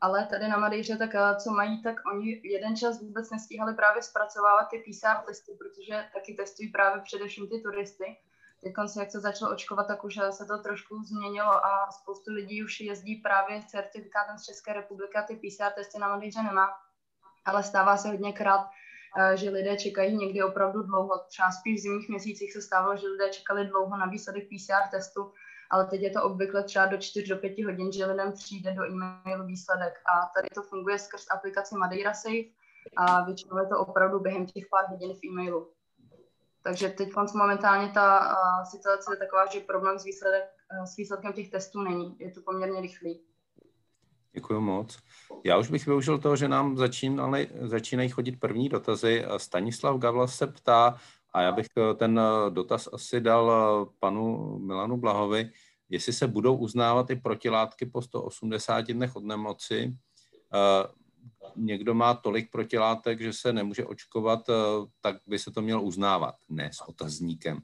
Ale 0.01 0.27
tady 0.27 0.49
na 0.49 0.57
Madejře, 0.57 0.97
tak 0.97 1.15
eh, 1.15 1.37
co 1.37 1.51
mají, 1.51 1.83
tak 1.83 1.97
oni 2.13 2.41
jeden 2.45 2.77
čas 2.77 3.01
vůbec 3.01 3.31
nestíhali 3.31 3.75
právě 3.75 4.03
zpracovávat 4.03 4.69
ty 4.69 4.79
PCR 4.79 5.27
testy, 5.27 5.53
protože 5.59 6.05
taky 6.15 6.35
testují 6.35 6.69
právě 6.69 7.03
především 7.03 7.49
ty 7.49 7.61
turisty. 7.61 8.17
Teď 8.63 8.75
se, 8.87 9.01
jak 9.01 9.11
se 9.11 9.21
začalo 9.21 9.53
očkovat, 9.53 9.87
tak 9.87 10.05
už 10.05 10.19
se 10.31 10.45
to 10.45 10.59
trošku 10.59 11.03
změnilo 11.03 11.67
a 11.67 11.91
spoustu 11.91 12.33
lidí 12.33 12.65
už 12.65 12.81
jezdí 12.81 13.17
právě 13.17 13.63
s 13.63 13.67
certifikátem 13.67 14.39
z 14.39 14.45
České 14.45 14.73
republiky 14.73 15.19
a 15.19 15.23
ty 15.23 15.37
PCR 15.37 15.73
testy 15.75 15.99
na 15.99 16.09
Madejře 16.09 16.43
nemá. 16.43 16.69
Ale 17.45 17.63
stává 17.63 17.97
se 17.97 18.09
hodněkrát, 18.09 18.67
že 19.35 19.51
lidé 19.51 19.77
čekají 19.77 20.17
někdy 20.17 20.43
opravdu 20.43 20.83
dlouho. 20.83 21.19
Třeba 21.29 21.51
spíš 21.51 21.81
v 21.81 21.83
zimních 21.83 22.09
měsících 22.09 22.53
se 22.53 22.63
stávalo, 22.63 22.97
že 22.97 23.07
lidé 23.07 23.29
čekali 23.29 23.67
dlouho 23.67 23.97
na 23.97 24.07
výsledek 24.07 24.45
PCR 24.45 24.91
testu, 24.91 25.33
ale 25.71 25.87
teď 25.87 26.01
je 26.01 26.11
to 26.11 26.23
obvykle 26.23 26.65
třeba 26.65 26.87
do 26.87 26.97
4 26.97 27.29
do 27.29 27.37
5 27.37 27.65
hodin, 27.65 27.93
že 27.93 28.07
lidem 28.07 28.33
přijde 28.33 28.73
do 28.73 28.85
e-mailu 28.85 29.47
výsledek. 29.47 29.95
A 30.07 30.31
tady 30.35 30.49
to 30.55 30.63
funguje 30.63 30.99
skrz 30.99 31.27
aplikaci 31.31 31.75
Madeira 31.75 32.15
Safe 32.15 32.51
a 32.97 33.25
většinou 33.25 33.59
je 33.59 33.67
to 33.67 33.79
opravdu 33.79 34.21
během 34.21 34.47
těch 34.47 34.65
pár 34.71 34.85
hodin 34.89 35.15
v 35.15 35.25
e-mailu. 35.25 35.73
Takže 36.63 36.89
teď 36.89 37.09
momentálně 37.35 37.93
ta 37.93 38.37
situace 38.71 39.13
je 39.13 39.17
taková, 39.17 39.47
že 39.47 39.61
problém 39.61 39.99
s, 39.99 40.05
výsledek, 40.05 40.45
s 40.85 40.97
výsledkem 40.97 41.33
těch 41.33 41.51
testů 41.51 41.83
není. 41.83 42.17
Je 42.19 42.31
to 42.31 42.41
poměrně 42.41 42.81
rychlý. 42.81 43.23
Děkuji 44.37 44.61
moc. 44.61 44.99
Já 45.45 45.59
už 45.59 45.71
bych 45.71 45.87
využil 45.87 46.19
toho, 46.19 46.37
že 46.37 46.49
nám 46.49 46.77
začínali, 46.77 47.49
začínají 47.61 48.09
chodit 48.09 48.41
první 48.41 48.69
dotazy. 48.69 49.25
Stanislav 49.37 49.99
Gavlas 49.99 50.37
se 50.37 50.47
ptá, 50.47 50.97
a 51.37 51.43
já 51.43 51.53
bych 51.53 51.67
eh, 51.79 51.95
ten 51.95 52.21
eh, 52.21 52.51
dotaz 52.51 52.89
asi 52.93 53.21
dal 53.21 53.53
eh, 53.53 53.91
panu 54.01 54.59
Milanu 54.59 54.97
Blahovi, 54.97 55.51
jestli 55.89 56.13
se 56.13 56.27
budou 56.27 56.57
uznávat 56.57 57.11
i 57.11 57.17
protilátky 57.17 57.87
po 57.87 58.03
180 58.03 58.87
dnech 58.87 59.17
od 59.17 59.25
nemoci. 59.25 59.97
Někdo 61.57 61.95
má 61.95 62.15
tolik 62.15 62.51
protilátek, 62.51 63.21
že 63.21 63.33
se 63.33 63.53
nemůže 63.53 63.85
očkovat, 63.85 64.41
tak 65.01 65.17
by 65.27 65.39
se 65.39 65.51
to 65.51 65.63
mělo 65.63 65.83
uznávat, 65.83 66.35
ne 66.49 66.71
s 66.73 66.89
otazníkem. 66.89 67.59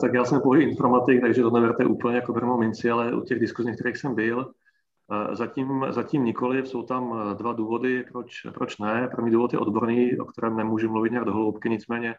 Tak 0.00 0.14
já 0.14 0.24
jsem 0.24 0.40
pouhý 0.40 0.62
informatik, 0.62 1.20
takže 1.20 1.42
to 1.42 1.50
neberte 1.50 1.84
úplně 1.84 2.16
jako 2.16 2.56
minci, 2.56 2.90
ale 2.90 3.14
u 3.14 3.20
těch 3.20 3.38
diskuzních, 3.38 3.74
kterých 3.74 3.96
jsem 3.96 4.14
byl, 4.14 4.52
Zatím, 5.32 5.86
zatím 5.90 6.24
nikoli, 6.24 6.66
jsou 6.66 6.82
tam 6.82 7.14
eh, 7.14 7.34
dva 7.34 7.52
důvody, 7.52 8.04
proč, 8.12 8.46
proč 8.54 8.78
ne. 8.78 9.08
První 9.16 9.30
důvod 9.30 9.52
je 9.52 9.58
odborný, 9.58 10.18
o 10.18 10.24
kterém 10.24 10.56
nemůžu 10.56 10.90
mluvit 10.90 11.10
nějak 11.12 11.24
do 11.26 11.32
hloubky, 11.32 11.70
nicméně 11.70 12.14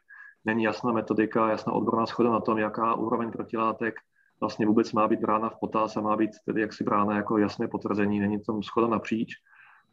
není 0.46 0.64
jasná 0.64 0.92
metodika, 0.92 1.50
jasná 1.50 1.74
odborná 1.74 2.06
schoda 2.06 2.32
na 2.32 2.40
tom, 2.40 2.58
jaká 2.58 2.94
úroveň 2.94 3.32
protilátek 3.32 3.96
vlastně 4.40 4.66
vůbec 4.66 4.94
má 4.94 5.08
být 5.08 5.20
brána 5.20 5.50
v 5.50 5.60
potaz 5.60 5.98
a 5.98 6.02
má 6.02 6.16
být 6.18 6.32
tedy 6.46 6.62
jaksi 6.62 6.84
brána 6.84 7.16
jako 7.16 7.38
jasné 7.38 7.68
potvrzení, 7.68 8.20
není 8.20 8.40
tam 8.40 8.64
schoda 8.64 8.88
napříč. 8.88 9.34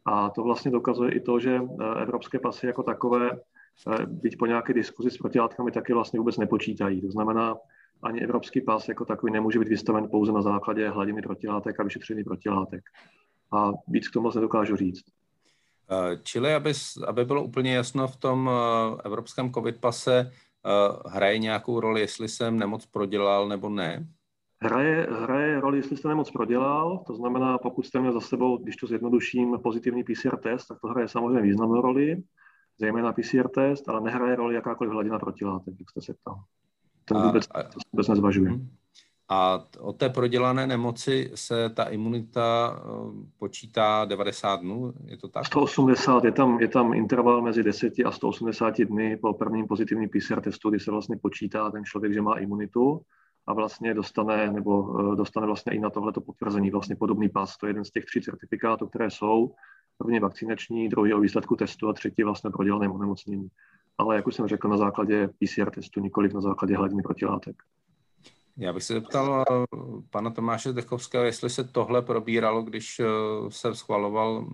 A 0.05 0.29
to 0.29 0.43
vlastně 0.43 0.71
dokazuje 0.71 1.11
i 1.11 1.19
to, 1.19 1.39
že 1.39 1.55
eh, 1.55 2.01
evropské 2.01 2.39
pasy 2.39 2.67
jako 2.67 2.83
takové, 2.83 3.29
eh, 3.31 4.05
byť 4.05 4.37
po 4.37 4.45
nějaké 4.45 4.73
diskuzi 4.73 5.11
s 5.11 5.17
protilátkami, 5.17 5.71
taky 5.71 5.93
vlastně 5.93 6.19
vůbec 6.19 6.37
nepočítají. 6.37 7.01
To 7.01 7.11
znamená, 7.11 7.55
ani 8.03 8.21
evropský 8.21 8.61
pas 8.61 8.87
jako 8.87 9.05
takový 9.05 9.33
nemůže 9.33 9.59
být 9.59 9.67
vystaven 9.67 10.09
pouze 10.09 10.31
na 10.31 10.41
základě 10.41 10.89
hladiny 10.89 11.21
protilátek 11.21 11.79
a 11.79 11.83
vyšetření 11.83 12.23
protilátek. 12.23 12.83
A 13.51 13.71
víc 13.87 14.07
k 14.07 14.13
tomu 14.13 14.31
se 14.31 14.39
dokážu 14.39 14.75
říct. 14.75 15.03
Eh, 15.91 16.17
čili, 16.23 16.53
aby, 16.53 16.73
aby 17.07 17.25
bylo 17.25 17.43
úplně 17.43 17.75
jasno, 17.75 18.07
v 18.07 18.15
tom 18.15 18.49
evropském 19.05 19.53
covid 19.53 19.81
pase 19.81 20.31
hraje 21.09 21.37
nějakou 21.37 21.79
roli, 21.79 22.01
jestli 22.01 22.27
jsem 22.27 22.59
nemoc 22.59 22.85
prodělal 22.85 23.47
nebo 23.47 23.69
ne? 23.69 24.07
Hraje, 24.61 25.07
hraje 25.11 25.59
roli, 25.59 25.77
jestli 25.77 25.97
jste 25.97 26.07
nemoc 26.07 26.31
prodělal, 26.31 27.03
to 27.07 27.15
znamená, 27.15 27.57
pokud 27.57 27.85
jste 27.85 27.99
měl 27.99 28.13
za 28.13 28.19
sebou, 28.19 28.57
když 28.57 28.75
to 28.75 28.87
zjednoduším, 28.87 29.59
pozitivní 29.63 30.03
PCR 30.03 30.37
test, 30.37 30.67
tak 30.67 30.79
to 30.81 30.87
hraje 30.87 31.07
samozřejmě 31.07 31.41
významnou 31.41 31.81
roli, 31.81 32.23
zejména 32.79 33.13
PCR 33.13 33.47
test, 33.47 33.89
ale 33.89 34.01
nehraje 34.01 34.35
roli 34.35 34.55
jakákoliv 34.55 34.93
hladina 34.93 35.19
protilátek, 35.19 35.73
jak 35.79 35.89
jste 35.89 36.01
se 36.01 36.13
ptal. 36.13 36.35
To 37.07 37.15
vůbec, 37.15 37.47
a, 37.51 37.63
to 37.63 37.79
vůbec 37.91 38.07
nezvažuje. 38.07 38.49
Mhm. 38.49 38.69
A 39.29 39.67
od 39.79 39.97
té 39.97 40.09
prodělané 40.09 40.67
nemoci 40.67 41.31
se 41.35 41.69
ta 41.69 41.83
imunita 41.83 42.79
eh, 42.79 43.25
počítá 43.37 44.05
90 44.05 44.61
dnů, 44.61 44.93
je 45.05 45.17
to 45.17 45.27
tak? 45.27 45.45
180, 45.45 46.23
je 46.23 46.31
tam, 46.31 46.59
je 46.59 46.67
tam 46.67 46.93
interval 46.93 47.41
mezi 47.41 47.63
10 47.63 47.93
a 48.05 48.11
180 48.11 48.81
dny 48.81 49.17
po 49.17 49.33
prvním 49.33 49.67
pozitivním 49.67 50.09
PCR 50.09 50.41
testu, 50.41 50.69
kdy 50.69 50.79
se 50.79 50.91
vlastně 50.91 51.17
počítá 51.17 51.71
ten 51.71 51.85
člověk, 51.85 52.13
že 52.13 52.21
má 52.21 52.33
imunitu 52.33 53.01
a 53.47 53.53
vlastně 53.53 53.93
dostane, 53.93 54.51
nebo 54.51 54.99
eh, 54.99 55.15
dostane 55.15 55.47
vlastně 55.47 55.73
i 55.73 55.79
na 55.79 55.89
tohleto 55.89 56.21
potvrzení 56.21 56.71
vlastně 56.71 56.95
podobný 56.95 57.29
pas. 57.29 57.57
To 57.57 57.65
je 57.65 57.69
jeden 57.69 57.85
z 57.85 57.91
těch 57.91 58.05
tří 58.05 58.21
certifikátů, 58.21 58.87
které 58.87 59.09
jsou. 59.11 59.53
První 59.97 60.19
vakcinační, 60.19 60.89
druhý 60.89 61.13
o 61.13 61.19
výsledku 61.19 61.55
testu 61.55 61.89
a 61.89 61.93
třetí 61.93 62.23
vlastně 62.23 62.49
prodělaném 62.49 62.91
onemocnění. 62.91 63.47
Ale 63.97 64.15
jak 64.15 64.27
už 64.27 64.35
jsem 64.35 64.47
řekl, 64.47 64.67
na 64.67 64.77
základě 64.77 65.27
PCR 65.27 65.69
testu, 65.69 65.99
nikoliv 65.99 66.33
na 66.33 66.41
základě 66.41 66.77
hladiny 66.77 67.03
protilátek. 67.03 67.63
Já 68.57 68.73
bych 68.73 68.83
se 68.83 68.93
zeptal 68.93 69.45
eh, 69.49 69.65
pana 70.09 70.29
Tomáše 70.29 70.73
Dechovského, 70.73 71.23
jestli 71.23 71.49
se 71.49 71.63
tohle 71.63 72.01
probíralo, 72.01 72.61
když 72.61 72.99
eh, 72.99 73.05
se 73.49 73.75
schvaloval 73.75 74.47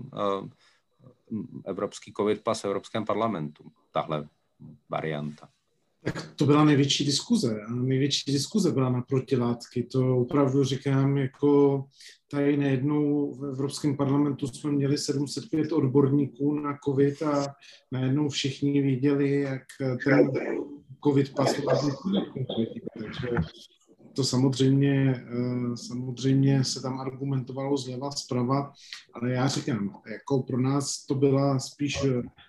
evropský 1.65 2.13
covid 2.13 2.43
pas 2.43 2.61
v 2.61 2.65
Evropském 2.65 3.05
parlamentu, 3.05 3.71
tahle 3.91 4.27
varianta. 4.89 5.49
Tak 6.03 6.33
to 6.35 6.45
byla 6.45 6.65
největší 6.65 7.05
diskuze. 7.05 7.61
A 7.67 7.73
největší 7.73 8.31
diskuze 8.31 8.71
byla 8.71 8.89
na 8.89 9.01
protilátky. 9.01 9.83
To 9.83 10.17
opravdu 10.17 10.63
říkám, 10.63 11.17
jako 11.17 11.83
tady 12.31 12.57
najednou 12.57 13.33
v 13.33 13.45
Evropském 13.45 13.97
parlamentu 13.97 14.47
jsme 14.47 14.71
měli 14.71 14.97
705 14.97 15.71
odborníků 15.71 16.53
na 16.53 16.77
COVID 16.85 17.21
a 17.21 17.45
najednou 17.91 18.29
všichni 18.29 18.81
viděli, 18.81 19.39
jak 19.41 19.63
ten 20.05 20.31
COVID 21.03 21.35
pas 21.35 21.55
Takže 22.99 23.27
to 24.15 24.23
samozřejmě, 24.23 25.25
eh, 25.27 25.77
samozřejmě 25.77 26.63
se 26.63 26.81
tam 26.81 26.99
argumentovalo 26.99 27.77
zleva, 27.77 28.11
zprava, 28.11 28.73
ale 29.13 29.31
já 29.31 29.47
říkám, 29.47 30.01
jako 30.11 30.43
pro 30.43 30.61
nás 30.61 31.05
to 31.05 31.15
byla 31.15 31.59
spíš, 31.59 31.99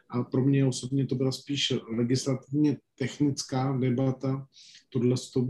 a 0.08 0.22
pro 0.22 0.44
mě 0.44 0.66
osobně 0.66 1.06
to 1.06 1.14
byla 1.14 1.32
spíš 1.32 1.72
legislativně 1.96 2.76
technická 2.98 3.76
debata. 3.76 4.46
Tohle 4.88 5.16
to 5.34 5.48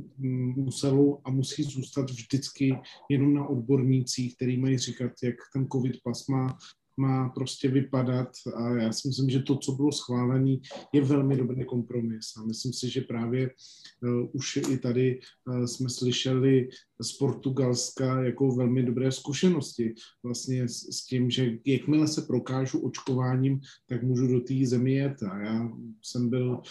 muselo 0.56 1.20
a 1.24 1.30
musí 1.30 1.62
zůstat 1.62 2.10
vždycky 2.10 2.74
jenom 3.10 3.34
na 3.34 3.46
odbornících, 3.46 4.36
který 4.36 4.60
mají 4.60 4.78
říkat, 4.78 5.12
jak 5.22 5.34
ten 5.52 5.68
covid 5.68 6.02
pas 6.02 6.26
má 6.26 6.58
má 6.96 7.28
prostě 7.28 7.68
vypadat 7.68 8.28
a 8.56 8.68
já 8.68 8.92
si 8.92 9.08
myslím, 9.08 9.30
že 9.30 9.42
to, 9.42 9.56
co 9.56 9.72
bylo 9.72 9.92
schválené, 9.92 10.56
je 10.92 11.02
velmi 11.02 11.36
dobrý 11.36 11.64
kompromis. 11.64 12.26
A 12.36 12.44
myslím 12.44 12.72
si, 12.72 12.90
že 12.90 13.00
právě 13.00 13.50
uh, 13.50 14.28
už 14.32 14.56
i 14.56 14.78
tady 14.78 15.20
uh, 15.48 15.64
jsme 15.64 15.90
slyšeli 15.90 16.68
z 17.02 17.12
Portugalska 17.12 18.22
jako 18.22 18.54
velmi 18.54 18.82
dobré 18.82 19.12
zkušenosti. 19.12 19.94
Vlastně 20.22 20.68
s, 20.68 20.96
s 20.96 21.06
tím, 21.06 21.30
že 21.30 21.58
jakmile 21.66 22.08
se 22.08 22.22
prokážu 22.22 22.78
očkováním, 22.78 23.60
tak 23.88 24.02
můžu 24.02 24.26
do 24.26 24.40
té 24.40 24.54
země 24.66 24.94
jet. 24.98 25.22
A 25.22 25.38
já 25.38 25.70
jsem 26.02 26.30
byl 26.30 26.62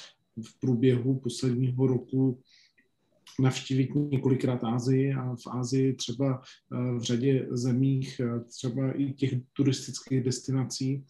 v 0.48 0.60
průběhu 0.60 1.20
posledního 1.20 1.88
roku 1.88 2.42
navštívit 3.39 3.89
několikrát 3.96 4.63
Ázii 4.63 5.13
a 5.13 5.36
v 5.36 5.48
Ázii 5.52 5.93
třeba 5.93 6.41
eh, 6.41 7.00
v 7.00 7.02
řadě 7.02 7.48
zemích, 7.52 8.19
eh, 8.19 8.39
třeba 8.39 8.91
i 8.91 9.13
těch 9.13 9.34
turistických 9.54 10.24
destinací, 10.24 11.06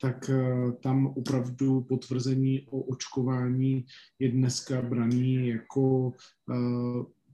tak 0.00 0.30
eh, 0.30 0.72
tam 0.82 1.06
opravdu 1.06 1.80
potvrzení 1.80 2.66
o 2.70 2.80
očkování 2.80 3.84
je 4.18 4.28
dneska 4.28 4.82
braný 4.82 5.48
jako 5.48 6.12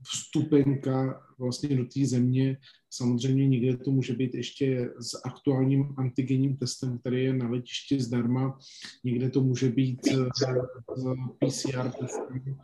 vstupenka 0.03 1.21
vlastně 1.39 1.77
do 1.77 1.85
té 1.85 2.05
země. 2.05 2.57
Samozřejmě 2.89 3.47
někde 3.47 3.77
to 3.77 3.91
může 3.91 4.13
být 4.13 4.35
ještě 4.35 4.89
s 4.99 5.21
aktuálním 5.25 5.93
antigenním 5.97 6.57
testem, 6.57 6.99
který 6.99 7.23
je 7.23 7.33
na 7.33 7.49
letišti 7.49 8.01
zdarma. 8.01 8.59
Někde 9.03 9.29
to 9.29 9.41
může 9.41 9.69
být 9.69 10.07
s 10.07 10.45
PCR 11.39 11.91
testem, 11.99 12.57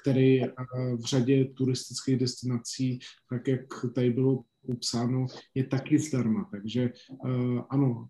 který 0.00 0.44
eh, 0.44 0.52
v 0.96 1.04
řadě 1.04 1.44
turistických 1.44 2.16
destinací, 2.16 2.98
tak 3.30 3.48
jak 3.48 3.60
tady 3.94 4.10
bylo 4.10 4.44
popsáno, 4.66 5.26
je 5.54 5.64
taky 5.64 5.98
zdarma. 5.98 6.48
Takže 6.50 6.82
eh, 6.82 7.62
ano, 7.70 8.08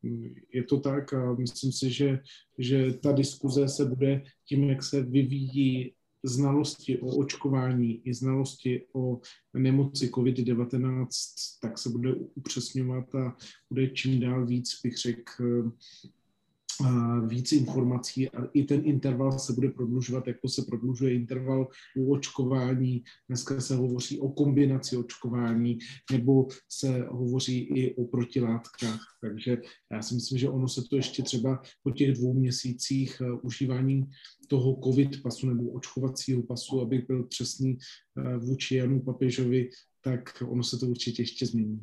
je 0.55 0.63
to 0.65 0.81
tak 0.81 1.13
a 1.15 1.35
myslím 1.35 1.73
si, 1.73 1.91
že, 1.91 2.19
že 2.59 2.93
ta 2.93 3.13
diskuze 3.13 3.69
se 3.69 3.85
bude 3.85 4.23
tím, 4.49 4.71
jak 4.71 4.83
se 4.83 5.03
vyvíjí 5.03 5.95
znalosti 6.25 6.99
o 6.99 7.07
očkování 7.07 8.09
i 8.09 8.15
znalosti 8.15 8.87
o 8.93 9.21
nemoci 9.55 10.09
COVID-19, 10.09 11.07
tak 11.63 11.79
se 11.79 11.89
bude 11.89 12.15
upřesňovat 12.15 13.15
a 13.15 13.37
bude 13.71 13.89
čím 13.89 14.21
dál 14.21 14.47
víc, 14.47 14.81
bych 14.85 14.97
řekl, 14.97 15.73
víc 17.27 17.53
informací 17.53 18.31
a 18.31 18.45
i 18.53 18.65
ten 18.65 18.83
interval 18.85 19.39
se 19.39 19.53
bude 19.53 19.71
prodlužovat, 19.71 20.27
jako 20.27 20.49
se 20.49 20.63
prodlužuje 20.63 21.15
interval 21.15 21.69
u 21.97 22.13
očkování. 22.13 23.05
Dneska 23.29 23.61
se 23.61 23.77
hovoří 23.77 24.21
o 24.21 24.29
kombinaci 24.29 24.97
očkování, 24.97 25.79
nebo 26.13 26.47
se 26.69 27.07
hovoří 27.11 27.59
i 27.59 27.95
o 27.95 28.05
protilátkách. 28.05 29.01
Takže 29.21 29.59
já 29.93 30.03
si 30.03 30.15
myslím, 30.15 30.39
že 30.39 30.49
ono 30.49 30.69
se 30.69 30.83
to 30.91 30.97
ještě 30.97 31.23
třeba 31.23 31.63
po 31.83 31.91
těch 31.91 32.13
dvou 32.13 32.35
měsících 32.35 33.21
eh, 33.21 33.33
užívání 33.43 34.05
toho 34.49 34.81
covid 34.85 35.23
pasu 35.23 35.47
nebo 35.47 35.71
očkovacího 35.71 36.43
pasu, 36.43 36.81
abych 36.81 37.07
byl 37.07 37.25
přesný 37.25 37.79
eh, 38.19 38.37
vůči 38.37 38.77
Janu 38.77 39.01
Papežovi, 39.01 39.71
tak 40.01 40.43
ono 40.47 40.63
se 40.63 40.79
to 40.79 40.87
určitě 40.87 41.23
ještě 41.23 41.47
změní. 41.47 41.81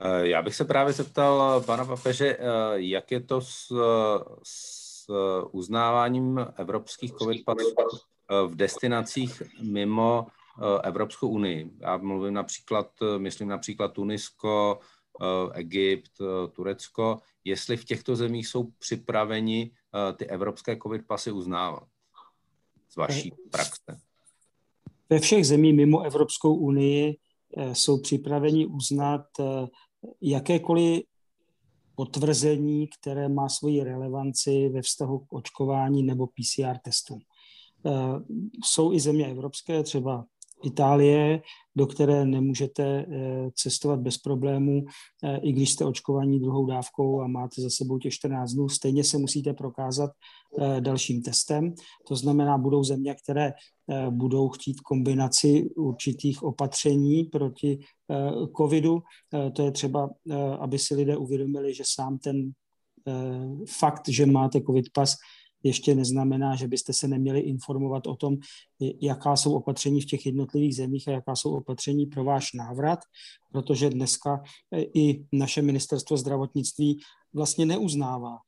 Eh, 0.00 0.28
já 0.28 0.42
bych 0.42 0.54
se 0.54 0.64
právě 0.64 0.92
zeptal 0.92 1.62
pana 1.66 1.84
papeže, 1.84 2.36
eh, 2.36 2.42
jak 2.74 3.10
je 3.10 3.20
to 3.20 3.40
s, 3.40 3.72
s 4.42 5.08
uznáváním 5.50 6.46
evropských 6.56 7.12
covid 7.12 7.44
pasů 7.44 7.74
eh, 7.78 8.46
v 8.46 8.54
destinacích 8.54 9.42
mimo 9.62 10.26
Evropskou 10.82 11.28
unii. 11.28 11.70
Já 11.80 11.96
mluvím 11.96 12.34
například, 12.34 12.90
myslím 13.18 13.48
například 13.48 13.92
Tunisko, 13.92 14.78
Egypt, 15.52 16.10
Turecko, 16.52 17.18
jestli 17.44 17.76
v 17.76 17.84
těchto 17.84 18.16
zemích 18.16 18.48
jsou 18.48 18.64
připraveni 18.78 19.70
ty 20.16 20.26
evropské 20.26 20.76
covid 20.82 21.06
pasy 21.06 21.32
uznávat 21.32 21.88
z 22.90 22.96
vaší 22.96 23.32
praxe. 23.50 24.00
Ve 25.10 25.18
všech 25.18 25.46
zemích 25.46 25.74
mimo 25.74 26.02
Evropskou 26.02 26.54
unii 26.54 27.16
jsou 27.72 28.00
připraveni 28.00 28.66
uznat 28.66 29.26
jakékoliv 30.20 31.02
potvrzení, 31.98 32.88
které 33.00 33.28
má 33.28 33.48
svoji 33.48 33.84
relevanci 33.84 34.68
ve 34.68 34.82
vztahu 34.82 35.18
k 35.18 35.32
očkování 35.32 36.02
nebo 36.02 36.26
PCR 36.26 36.78
testům. 36.82 37.18
Eh, 37.86 37.90
jsou 38.64 38.92
i 38.92 39.00
země 39.00 39.26
evropské, 39.26 39.82
třeba 39.82 40.24
Itálie, 40.64 41.42
do 41.76 41.86
které 41.86 42.26
nemůžete 42.26 42.82
eh, 42.84 43.50
cestovat 43.54 44.00
bez 44.00 44.18
problémů, 44.18 44.84
eh, 45.24 45.38
i 45.42 45.52
když 45.52 45.72
jste 45.72 45.84
očkovaní 45.84 46.40
druhou 46.40 46.66
dávkou 46.66 47.20
a 47.20 47.26
máte 47.26 47.62
za 47.62 47.70
sebou 47.70 47.98
těch 47.98 48.12
14 48.12 48.52
dnů, 48.52 48.68
stejně 48.68 49.04
se 49.04 49.18
musíte 49.18 49.52
prokázat 49.52 50.10
dalším 50.80 51.22
testem. 51.22 51.74
To 52.08 52.16
znamená, 52.16 52.58
budou 52.58 52.84
země, 52.84 53.14
které 53.14 53.52
budou 54.10 54.48
chtít 54.48 54.80
kombinaci 54.80 55.70
určitých 55.76 56.42
opatření 56.42 57.24
proti 57.24 57.78
covidu. 58.56 59.02
To 59.52 59.62
je 59.62 59.70
třeba, 59.70 60.10
aby 60.60 60.78
si 60.78 60.94
lidé 60.94 61.16
uvědomili, 61.16 61.74
že 61.74 61.82
sám 61.86 62.18
ten 62.18 62.52
fakt, 63.78 64.08
že 64.08 64.26
máte 64.26 64.60
covid 64.60 64.86
pas, 64.92 65.16
ještě 65.62 65.94
neznamená, 65.94 66.56
že 66.56 66.68
byste 66.68 66.92
se 66.92 67.08
neměli 67.08 67.40
informovat 67.40 68.06
o 68.06 68.16
tom, 68.16 68.36
jaká 69.00 69.36
jsou 69.36 69.54
opatření 69.54 70.00
v 70.00 70.06
těch 70.06 70.26
jednotlivých 70.26 70.76
zemích 70.76 71.08
a 71.08 71.10
jaká 71.10 71.36
jsou 71.36 71.56
opatření 71.56 72.06
pro 72.06 72.24
váš 72.24 72.52
návrat, 72.52 72.98
protože 73.52 73.90
dneska 73.90 74.42
eh, 74.72 74.82
i 74.82 75.24
naše 75.32 75.62
ministerstvo 75.62 76.16
zdravotnictví 76.16 77.00
vlastně 77.34 77.66
neuznává 77.66 78.36
eh, 78.36 78.47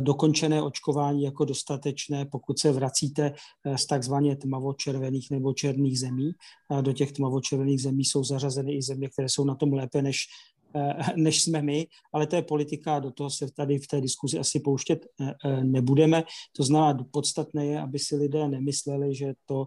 dokončené 0.00 0.62
očkování 0.62 1.22
jako 1.22 1.44
dostatečné, 1.44 2.24
pokud 2.24 2.58
se 2.58 2.72
vracíte 2.72 3.32
eh, 3.64 3.78
z 3.78 3.86
takzvaně 3.86 4.36
tmavočervených 4.36 5.30
nebo 5.30 5.52
černých 5.52 6.00
zemí. 6.00 6.32
Do 6.80 6.92
těch 6.92 7.12
tmavočervených 7.12 7.82
zemí 7.82 8.04
jsou 8.04 8.24
zařazeny 8.24 8.76
i 8.76 8.82
země, 8.82 9.08
které 9.08 9.28
jsou 9.28 9.44
na 9.44 9.54
tom 9.54 9.72
lépe 9.72 10.02
než 10.02 10.18
Eh, 10.74 10.94
než 11.16 11.42
jsme 11.42 11.62
my, 11.62 11.86
ale 12.12 12.26
to 12.26 12.36
je 12.36 12.42
politika, 12.42 12.98
do 12.98 13.10
toho 13.10 13.30
se 13.30 13.52
tady 13.52 13.78
v 13.78 13.86
té 13.86 14.00
diskuzi 14.00 14.38
asi 14.38 14.60
pouštět 14.60 15.06
eh, 15.20 15.34
eh, 15.44 15.64
nebudeme. 15.64 16.24
To 16.56 16.62
znamená, 16.62 17.04
podstatné 17.10 17.66
je, 17.66 17.80
aby 17.80 17.98
si 17.98 18.16
lidé 18.16 18.48
nemysleli, 18.48 19.14
že 19.14 19.34
to 19.46 19.66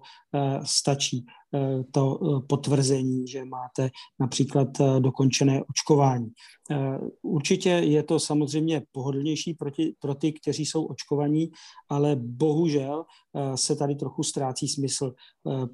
stačí 0.63 1.25
to 1.91 2.19
potvrzení, 2.49 3.27
že 3.27 3.45
máte 3.45 3.89
například 4.19 4.67
dokončené 4.99 5.63
očkování. 5.63 6.31
Určitě 7.21 7.69
je 7.69 8.03
to 8.03 8.19
samozřejmě 8.19 8.81
pohodlnější 8.91 9.53
pro, 9.53 9.71
ty, 9.71 9.95
pro 9.99 10.15
ty, 10.15 10.33
kteří 10.33 10.65
jsou 10.65 10.85
očkovaní, 10.85 11.51
ale 11.89 12.15
bohužel 12.15 13.05
se 13.55 13.75
tady 13.75 13.95
trochu 13.95 14.23
ztrácí 14.23 14.67
smysl, 14.67 15.13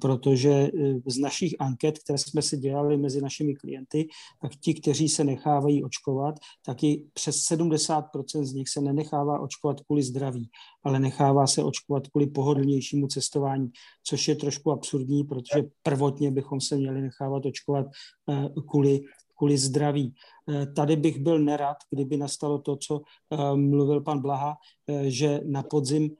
protože 0.00 0.70
z 1.06 1.18
našich 1.18 1.54
anket, 1.58 1.98
které 1.98 2.18
jsme 2.18 2.42
si 2.42 2.56
dělali 2.56 2.96
mezi 2.96 3.20
našimi 3.20 3.54
klienty, 3.54 4.08
tak 4.42 4.52
ti, 4.56 4.74
kteří 4.74 5.08
se 5.08 5.24
nechávají 5.24 5.84
očkovat, 5.84 6.34
tak 6.66 6.82
i 6.82 7.06
přes 7.14 7.36
70% 7.36 8.44
z 8.44 8.52
nich 8.52 8.68
se 8.68 8.80
nenechává 8.80 9.40
očkovat 9.40 9.80
kvůli 9.80 10.02
zdraví, 10.02 10.50
ale 10.84 11.00
nechává 11.00 11.46
se 11.46 11.64
očkovat 11.64 12.08
kvůli 12.08 12.26
pohodlnějšímu 12.26 13.06
cestování, 13.06 13.70
což 14.04 14.28
je 14.28 14.34
trošku 14.34 14.72
absurdní, 14.72 15.24
protože 15.24 15.62
prvotně 15.82 16.30
bychom 16.30 16.60
se 16.60 16.76
měli 16.76 17.02
nechávat 17.02 17.46
očkovat 17.46 17.86
eh, 18.30 18.48
kvůli 18.70 19.00
kvůli 19.38 19.58
zdraví. 19.58 20.14
Eh, 20.50 20.66
tady 20.66 20.96
bych 20.96 21.18
byl 21.18 21.38
nerad, 21.38 21.76
kdyby 21.90 22.16
nastalo 22.16 22.58
to, 22.58 22.76
co 22.76 23.00
eh, 23.00 23.56
mluvil 23.56 24.00
pan 24.00 24.20
Blaha, 24.22 24.56
že 25.02 25.40
na 25.44 25.62
podzim 25.62 26.10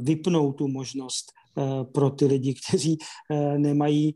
vypnou 0.00 0.52
tu 0.52 0.68
možnost 0.68 1.32
pro 1.92 2.10
ty 2.10 2.26
lidi, 2.26 2.54
kteří 2.68 2.98
nemají 3.56 4.14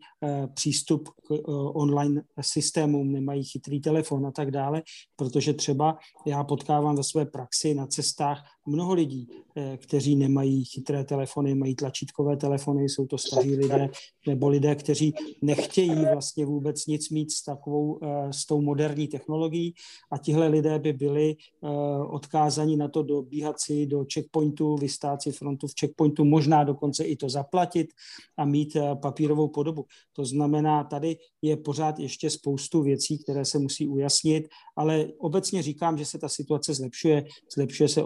přístup 0.54 1.08
k 1.08 1.48
online 1.74 2.22
systémům, 2.40 3.12
nemají 3.12 3.44
chytrý 3.44 3.80
telefon 3.80 4.26
a 4.26 4.30
tak 4.30 4.50
dále, 4.50 4.82
protože 5.16 5.52
třeba 5.52 5.98
já 6.26 6.44
potkávám 6.44 6.96
ve 6.96 7.04
své 7.04 7.26
praxi 7.26 7.74
na 7.74 7.86
cestách 7.86 8.44
mnoho 8.66 8.94
lidí, 8.94 9.28
kteří 9.76 10.16
nemají 10.16 10.64
chytré 10.64 11.04
telefony, 11.04 11.54
mají 11.54 11.74
tlačítkové 11.74 12.36
telefony, 12.36 12.88
jsou 12.88 13.06
to 13.06 13.18
staří 13.18 13.56
lidé, 13.56 13.88
nebo 14.26 14.48
lidé, 14.48 14.74
kteří 14.74 15.14
nechtějí 15.42 16.04
vlastně 16.12 16.46
vůbec 16.46 16.86
nic 16.86 17.10
mít 17.10 17.32
s 17.32 17.44
takovou, 17.44 18.00
s 18.30 18.46
tou 18.46 18.60
moderní 18.60 19.08
technologií 19.08 19.74
a 20.12 20.18
tihle 20.18 20.48
lidé 20.48 20.78
by 20.78 20.92
byli 20.92 21.36
odkázaní 22.10 22.76
na 22.76 22.88
to 22.88 23.02
dobíhat 23.02 23.60
si 23.60 23.86
do 23.86 24.04
checkpointu, 24.14 24.76
vystát 24.76 25.22
si 25.22 25.32
frontu 25.32 25.66
v 25.66 25.74
checkpointu, 25.80 26.24
možná 26.24 26.64
dokonce 26.64 27.04
i 27.04 27.16
to 27.16 27.28
zaplatit 27.28 27.86
a 28.36 28.44
mít 28.44 28.76
eh, 28.76 28.94
papírovou 28.94 29.48
podobu. 29.48 29.84
To 30.12 30.24
znamená, 30.24 30.84
tady 30.84 31.16
je 31.42 31.56
pořád 31.56 31.98
ještě 31.98 32.30
spoustu 32.30 32.82
věcí, 32.82 33.18
které 33.18 33.44
se 33.44 33.58
musí 33.58 33.88
ujasnit, 33.88 34.48
ale 34.76 35.06
obecně 35.18 35.62
říkám, 35.62 35.98
že 35.98 36.04
se 36.04 36.18
ta 36.18 36.28
situace 36.28 36.74
zlepšuje. 36.74 37.24
Zlepšuje 37.54 37.88
se 37.88 38.02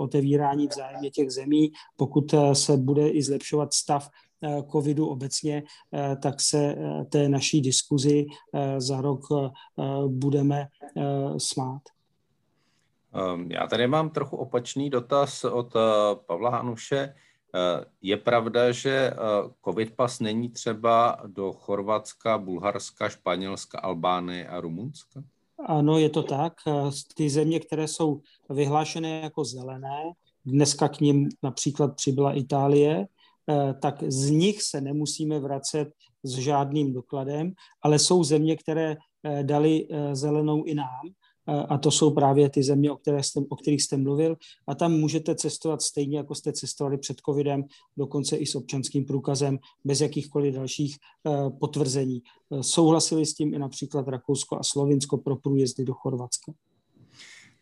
otevírání 0.49 0.69
vzájemně 0.69 1.11
těch 1.11 1.31
zemí. 1.31 1.73
Pokud 1.97 2.35
eh, 2.35 2.55
se 2.55 2.77
bude 2.77 3.09
i 3.09 3.23
zlepšovat 3.23 3.75
stav 3.75 4.09
eh, 4.43 4.63
covidu 4.73 5.07
obecně, 5.09 5.63
tak 6.23 6.41
se 6.41 6.77
té 7.11 7.29
naší 7.29 7.61
diskuzi 7.61 8.27
za 8.79 9.01
rok 9.01 9.21
budeme 10.07 10.69
smát. 11.39 11.83
Ehm, 13.15 13.51
já 13.51 13.67
tady 13.67 13.87
mám 13.87 14.11
trochu 14.11 14.37
opačný 14.37 14.91
dotaz 14.91 15.45
od 15.45 15.75
Pavla 16.27 16.51
Hanuše. 16.51 17.15
Eh, 17.55 17.85
je 18.03 18.17
pravda, 18.17 18.73
že 18.73 18.91
eh, 18.91 19.15
COVID 19.65 19.97
pas 19.97 20.21
není 20.21 20.49
třeba 20.49 21.21
do 21.27 21.53
Chorvatska, 21.53 22.39
Bulharska, 22.39 23.09
Španělska, 23.09 23.79
Albánie 23.79 24.49
a 24.49 24.61
Rumunska? 24.61 25.23
Ano, 25.67 25.99
je 25.99 26.09
to 26.09 26.23
tak. 26.23 26.53
Eh, 26.67 26.91
ty 27.17 27.31
země, 27.31 27.61
které 27.61 27.89
jsou 27.89 28.21
vyhlášené 28.51 29.21
jako 29.21 29.45
zelené, 29.45 30.03
dneska 30.45 30.89
k 30.89 31.01
ním 31.01 31.29
například 31.43 31.97
přibyla 31.97 32.33
Itálie, 32.33 33.07
tak 33.81 34.03
z 34.09 34.31
nich 34.31 34.63
se 34.63 34.81
nemusíme 34.81 35.41
vracet 35.41 35.89
s 36.23 36.39
žádným 36.39 36.93
dokladem, 36.93 37.53
ale 37.83 37.99
jsou 37.99 38.25
země, 38.25 38.57
které 38.57 38.97
dali 39.43 39.89
zelenou 40.13 40.65
i 40.65 40.75
nám 40.75 41.13
a 41.69 41.79
to 41.79 41.91
jsou 41.91 42.11
právě 42.11 42.51
ty 42.51 42.63
země, 42.63 42.93
o, 42.93 42.97
které 42.97 43.23
jste, 43.23 43.41
o 43.49 43.57
kterých 43.57 43.83
jste 43.83 43.97
mluvil. 43.97 44.37
A 44.67 44.75
tam 44.75 44.93
můžete 44.93 45.35
cestovat 45.35 45.83
stejně, 45.83 46.17
jako 46.17 46.35
jste 46.35 46.53
cestovali 46.53 46.99
před 46.99 47.17
covidem, 47.27 47.65
dokonce 47.97 48.37
i 48.37 48.47
s 48.47 48.55
občanským 48.55 49.05
průkazem, 49.05 49.59
bez 49.85 50.01
jakýchkoliv 50.01 50.55
dalších 50.55 50.97
eh, 51.27 51.51
potvrzení. 51.61 52.23
Eh, 52.53 52.63
souhlasili 52.63 53.27
s 53.27 53.35
tím 53.35 53.55
i 53.55 53.59
například 53.59 54.09
Rakousko 54.09 54.59
a 54.59 54.63
Slovinsko 54.63 55.19
pro 55.19 55.37
průjezdy 55.37 55.85
do 55.85 55.95
Chorvatska. 55.95 56.53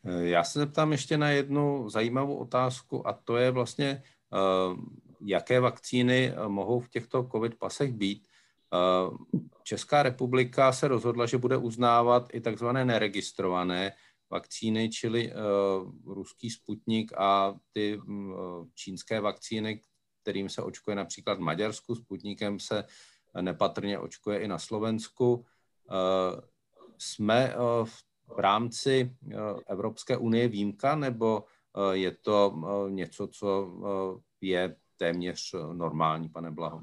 Eh, 0.07 0.27
já 0.27 0.45
se 0.45 0.59
zeptám 0.59 0.93
ještě 0.93 1.19
na 1.19 1.31
jednu 1.31 1.89
zajímavou 1.91 2.37
otázku 2.37 3.09
a 3.09 3.13
to 3.13 3.37
je 3.37 3.51
vlastně, 3.51 4.03
jaké 5.21 5.61
vakcíny 5.61 6.33
mohou 6.49 6.81
v 6.81 6.89
těchto 6.89 7.29
covid 7.33 7.55
pasech 7.59 7.93
být. 7.93 8.29
Česká 9.63 10.03
republika 10.03 10.73
se 10.73 10.89
rozhodla, 10.89 11.27
že 11.27 11.39
bude 11.39 11.57
uznávat 11.57 12.29
i 12.33 12.41
takzvané 12.41 12.85
neregistrované 12.85 13.93
vakcíny, 14.31 14.89
čili 14.89 15.33
ruský 16.07 16.51
Sputnik 16.51 17.13
a 17.17 17.55
ty 17.73 17.99
uh, 17.99 18.67
čínské 18.75 19.21
vakcíny, 19.21 19.81
kterým 20.23 20.49
se 20.49 20.63
očkuje 20.63 20.97
například 20.97 21.39
v 21.39 21.41
Maďarsku, 21.41 21.95
Sputnikem 21.95 22.61
se 22.61 22.85
nepatrně 23.41 23.99
očkuje 23.99 24.39
i 24.39 24.49
na 24.49 24.59
Slovensku. 24.59 25.45
Jsme 26.99 27.57
uh, 27.57 27.89
v 28.35 28.39
rámci 28.39 29.11
uh, 29.27 29.33
Evropské 29.67 30.17
unie 30.17 30.49
výjimka, 30.49 30.97
nebo 30.97 31.45
uh, 31.77 31.93
je 31.93 32.11
to 32.11 32.51
uh, 32.51 32.91
něco, 32.91 33.27
co 33.27 33.73
je 34.41 34.77
téměř 34.97 35.55
normální, 35.73 36.29
pane 36.29 36.51
Blaho? 36.51 36.83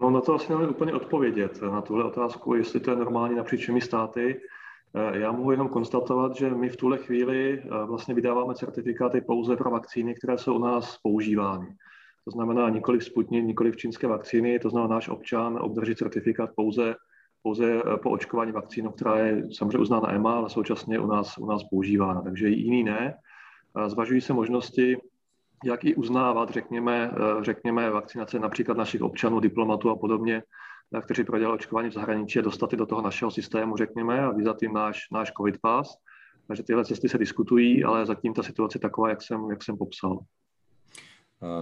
No 0.00 0.10
na 0.10 0.20
to 0.20 0.34
asi 0.34 0.52
nemůžu 0.52 0.70
úplně 0.70 0.92
odpovědět, 0.92 1.62
na 1.62 1.80
tuhle 1.80 2.04
otázku, 2.04 2.54
jestli 2.54 2.80
to 2.80 2.90
je 2.90 2.96
normální 2.96 3.34
napříč 3.34 3.60
všemi 3.60 3.80
státy. 3.80 4.40
Eh, 4.94 5.18
já 5.18 5.32
mohu 5.32 5.50
jenom 5.50 5.68
konstatovat, 5.68 6.36
že 6.36 6.50
my 6.50 6.68
v 6.68 6.76
tuhle 6.76 6.98
chvíli 6.98 7.62
eh, 7.64 7.86
vlastně 7.86 8.14
vydáváme 8.14 8.54
certifikáty 8.54 9.20
pouze 9.20 9.56
pro 9.56 9.70
vakcíny, 9.70 10.14
které 10.14 10.38
jsou 10.38 10.54
u 10.54 10.58
nás 10.58 10.98
používány. 11.02 11.76
To 12.24 12.30
znamená 12.30 12.68
nikoli 12.68 12.98
v 12.98 13.04
Sputnik, 13.04 13.44
nikoli 13.44 13.72
v 13.72 13.76
čínské 13.76 14.06
vakcíny, 14.06 14.58
to 14.58 14.70
znamená 14.70 14.94
náš 14.94 15.08
občan 15.08 15.58
obdrží 15.60 15.94
certifikát 15.94 16.50
pouze, 16.56 16.94
pouze 17.44 17.82
eh, 17.82 17.96
po 17.96 18.10
očkování 18.10 18.52
vakcínou, 18.52 18.90
která 18.90 19.18
je 19.18 19.48
samozřejmě 19.52 19.78
uznána 19.78 20.12
EMA, 20.12 20.34
ale 20.36 20.50
současně 20.50 20.98
u 20.98 21.06
nás, 21.06 21.38
u 21.38 21.46
nás 21.46 21.64
používána, 21.64 22.20
takže 22.20 22.48
jiný 22.48 22.84
ne. 22.84 23.14
Zvažují 23.86 24.20
se 24.20 24.32
možnosti 24.32 24.96
jak 25.64 25.84
i 25.84 25.94
uznávat, 25.94 26.50
řekněme, 26.50 27.10
eh, 27.12 27.44
řekněme 27.44 27.90
vakcinace 27.90 28.38
například 28.38 28.76
našich 28.76 29.02
občanů, 29.02 29.40
diplomatů 29.40 29.90
a 29.90 29.96
podobně, 29.96 30.42
eh, 30.96 31.00
kteří 31.00 31.24
prodělali 31.24 31.54
očkování 31.54 31.90
v 31.90 31.92
zahraničí 31.92 32.38
a 32.38 32.42
dostat 32.42 32.72
je 32.72 32.78
do 32.78 32.86
toho 32.86 33.02
našeho 33.02 33.30
systému, 33.30 33.76
řekněme, 33.76 34.20
a 34.20 34.30
vyzat 34.30 34.62
jim 34.62 34.72
náš, 34.72 35.00
náš 35.12 35.32
COVID 35.36 35.60
pass. 35.60 35.96
Takže 36.46 36.62
tyhle 36.62 36.84
cesty 36.84 37.08
se 37.08 37.18
diskutují, 37.18 37.84
ale 37.84 38.06
zatím 38.06 38.34
ta 38.34 38.42
situace 38.42 38.76
je 38.76 38.80
taková, 38.80 39.08
jak 39.08 39.22
jsem, 39.22 39.50
jak 39.50 39.64
jsem 39.64 39.76
popsal. 39.76 40.18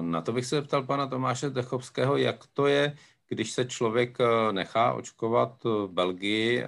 Na 0.00 0.22
to 0.22 0.32
bych 0.32 0.46
se 0.46 0.56
zeptal 0.56 0.82
pana 0.82 1.06
Tomáše 1.06 1.50
Dechovského, 1.50 2.16
jak 2.16 2.36
to 2.52 2.66
je, 2.66 2.94
když 3.32 3.52
se 3.52 3.64
člověk 3.64 4.18
nechá 4.52 4.92
očkovat 4.92 5.64
v 5.64 5.88
Belgii, 5.88 6.64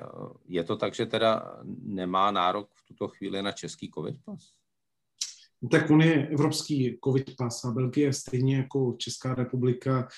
je 0.49 0.65
to 0.65 0.77
tak, 0.77 0.95
že 0.95 1.07
teda 1.07 1.61
nemá 1.83 2.31
nárok 2.31 2.69
v 2.75 2.85
tuto 2.89 3.09
chvíli 3.09 3.43
na 3.43 3.53
český 3.53 3.91
COVID 3.95 4.17
pas? 4.25 4.53
tak 5.71 5.91
on 5.91 6.03
je 6.03 6.29
evropský 6.29 6.99
covid 7.05 7.37
pas 7.37 7.65
a 7.65 7.71
Belgie 7.71 8.13
stejně 8.13 8.57
jako 8.57 8.95
Česká 8.99 9.35
republika 9.35 10.09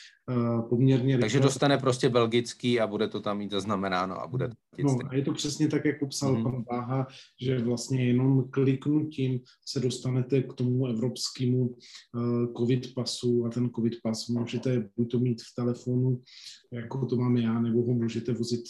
poměrně 0.69 1.19
Takže 1.19 1.41
dostane 1.41 1.79
prostě 1.79 2.09
belgický 2.09 2.81
a 2.81 2.87
bude 2.87 3.09
to 3.09 3.21
tam 3.21 3.39
mít 3.39 3.51
zaznamenáno 3.51 4.21
a 4.21 4.27
bude 4.27 4.49
to 4.49 4.55
No 4.83 4.99
a 5.09 5.15
je 5.15 5.23
to 5.23 5.33
přesně 5.33 5.69
tak, 5.69 5.85
jak 5.85 5.99
popsal 6.01 6.37
mm. 6.37 6.43
pan 6.43 6.65
Báha, 6.71 7.07
že 7.41 7.59
vlastně 7.59 8.05
jenom 8.05 8.51
kliknutím 8.51 9.41
se 9.67 9.81
dostanete 9.81 10.43
k 10.43 10.53
tomu 10.53 10.87
evropskému 10.87 11.67
uh, 11.67 11.77
covid 12.59 12.95
pasu 12.95 13.47
a 13.47 13.51
ten 13.51 13.71
covid 13.71 13.95
pas 14.03 14.29
můžete 14.29 14.89
buď 14.97 15.11
to 15.11 15.19
mít 15.19 15.43
v 15.43 15.55
telefonu, 15.57 16.23
jako 16.73 17.07
to 17.07 17.17
mám 17.17 17.37
já, 17.37 17.61
nebo 17.61 17.83
ho 17.83 17.95
můžete 17.95 18.33
vozit 18.33 18.65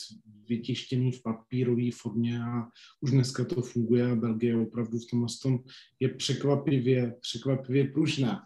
vytištěný 0.49 1.13
v 1.13 1.23
papírové 1.23 1.91
formě 1.95 2.43
a 2.43 2.69
už 3.01 3.11
dneska 3.11 3.45
to 3.45 3.63
funguje 3.63 4.11
a 4.11 4.15
Belgie 4.15 4.57
opravdu 4.57 4.99
v 4.99 5.11
tomhle 5.11 5.29
tom 5.43 5.59
je 6.01 6.09
překvapivě, 6.09 7.15
překvapivě 7.21 7.85
pružná. 7.85 8.43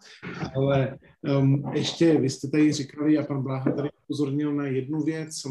Ale 0.55 0.97
um, 1.39 1.63
ještě, 1.73 2.17
vy 2.17 2.29
jste 2.29 2.47
tady 2.47 2.65
říkali 3.01 3.17
a 3.17 3.23
pan 3.23 3.43
Bláha 3.43 3.71
tady 3.71 3.89
upozornil 4.03 4.55
na 4.55 4.67
jednu 4.67 5.01
věc. 5.01 5.41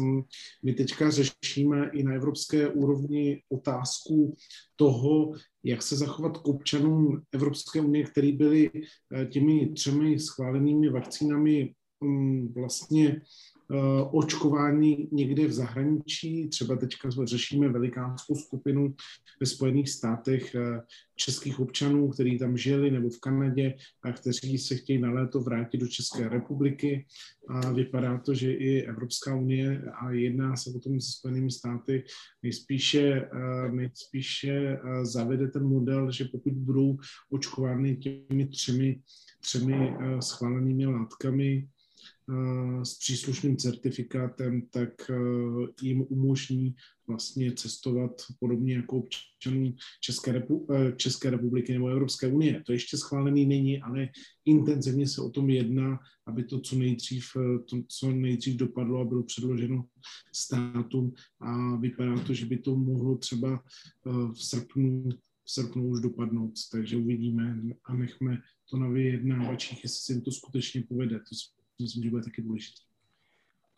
My 0.63 0.73
teďka 0.73 1.09
řešíme 1.09 1.89
i 1.93 2.03
na 2.03 2.13
evropské 2.13 2.67
úrovni 2.67 3.41
otázku 3.49 4.35
toho, 4.75 5.33
jak 5.63 5.81
se 5.81 5.95
zachovat 5.95 6.37
k 6.37 6.47
občanům 6.47 7.21
Evropské 7.31 7.81
unie, 7.81 8.03
který 8.03 8.31
byli 8.31 8.71
eh, 8.73 9.25
těmi 9.25 9.69
třemi 9.69 10.19
schválenými 10.19 10.89
vakcínami 10.89 11.73
um, 11.99 12.53
vlastně 12.53 13.21
očkování 14.11 15.09
někde 15.11 15.47
v 15.47 15.51
zahraničí. 15.51 16.47
Třeba 16.47 16.75
teďka 16.75 17.09
řešíme 17.23 17.69
velikánskou 17.69 18.35
skupinu 18.35 18.95
ve 19.39 19.45
Spojených 19.45 19.89
státech 19.89 20.55
eh, 20.55 20.81
českých 21.15 21.59
občanů, 21.59 22.09
kteří 22.09 22.37
tam 22.37 22.57
žili 22.57 22.91
nebo 22.91 23.09
v 23.09 23.19
Kanadě 23.19 23.75
a 24.03 24.11
kteří 24.11 24.57
se 24.57 24.75
chtějí 24.75 24.99
na 24.99 25.11
léto 25.11 25.39
vrátit 25.39 25.77
do 25.77 25.87
České 25.87 26.29
republiky. 26.29 27.05
A 27.47 27.71
vypadá 27.71 28.17
to, 28.17 28.33
že 28.33 28.53
i 28.53 28.81
Evropská 28.81 29.35
unie 29.35 29.81
a 30.01 30.11
jedná 30.11 30.55
se 30.55 30.69
o 30.69 30.79
tom 30.79 31.01
se 31.01 31.11
Spojenými 31.11 31.51
státy 31.51 32.03
nejspíše, 32.43 33.29
eh, 33.33 33.71
nejspíše 33.71 34.79
zavede 35.03 35.47
ten 35.47 35.63
model, 35.63 36.11
že 36.11 36.25
pokud 36.25 36.53
budou 36.53 36.97
očkovány 37.29 37.95
těmi 37.95 38.47
třemi, 38.47 39.01
třemi 39.41 39.93
schválenými 40.19 40.85
látkami, 40.85 41.67
Eh, 41.77 41.80
s 42.83 42.97
příslušným 42.97 43.57
certifikátem, 43.57 44.61
tak 44.69 45.09
eh, 45.09 45.15
jim 45.81 46.05
umožní 46.09 46.75
vlastně 47.07 47.53
cestovat 47.53 48.11
podobně 48.39 48.75
jako 48.75 48.97
občanům 48.97 49.75
České, 50.01 50.31
repu, 50.31 50.67
eh, 50.71 50.93
České 50.95 51.29
republiky 51.29 51.73
nebo 51.73 51.87
Evropské 51.87 52.27
unie. 52.27 52.63
To 52.65 52.71
ještě 52.71 52.97
schválený 52.97 53.45
není, 53.45 53.81
ale 53.81 54.09
intenzivně 54.45 55.07
se 55.07 55.21
o 55.21 55.29
tom 55.29 55.49
jedná, 55.49 55.99
aby 56.27 56.43
to 56.43 56.59
co 56.59 56.75
nejdřív, 56.75 57.25
to, 57.69 57.77
co 57.87 58.11
nejdřív 58.11 58.55
dopadlo 58.55 58.99
a 58.99 59.05
bylo 59.05 59.23
předloženo 59.23 59.85
státům 60.35 61.13
a 61.39 61.75
vypadá 61.75 62.19
to, 62.19 62.33
že 62.33 62.45
by 62.45 62.57
to 62.57 62.75
mohlo 62.75 63.17
třeba 63.17 63.63
v 64.33 64.43
srpnu, 64.43 65.09
v 65.43 65.51
srpnu 65.51 65.87
už 65.87 66.01
dopadnout. 66.01 66.53
Takže 66.71 66.97
uvidíme 66.97 67.61
a 67.85 67.95
nechme 67.95 68.37
to 68.69 68.77
na 68.77 68.87
vyjednávačích, 68.87 69.83
jestli 69.83 69.99
se 69.99 70.13
jim 70.13 70.21
to 70.21 70.31
skutečně 70.31 70.83
povede. 70.89 71.19
To 71.19 71.35
myslím, 71.81 72.03
že 72.03 72.09
bude 72.09 72.23
taky 72.23 72.41
důležité. 72.41 72.81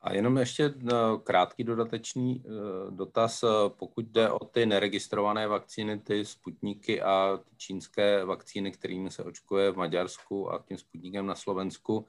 A 0.04 0.14
jenom 0.14 0.38
ještě 0.38 0.64
eh, 0.66 0.93
krátký 1.24 1.64
dodatečný 1.64 2.43
eh, 2.45 2.49
dotaz, 2.91 3.43
eh, 3.43 3.47
pokud 3.70 4.06
jde 4.06 4.30
o 4.30 4.45
ty 4.45 4.66
neregistrované 4.66 5.47
vakcíny, 5.47 5.99
ty 5.99 6.26
sputníky 6.26 7.01
a 7.01 7.39
ty 7.43 7.56
čínské 7.58 8.26
vakcíny, 8.26 8.72
kterými 8.72 9.12
se 9.12 9.24
očkuje 9.24 9.72
v 9.72 9.78
Maďarsku 9.78 10.51
a 10.51 10.64
tím 10.68 10.78
sputníkem 10.78 11.26
na 11.26 11.36
Slovensku, 11.36 12.08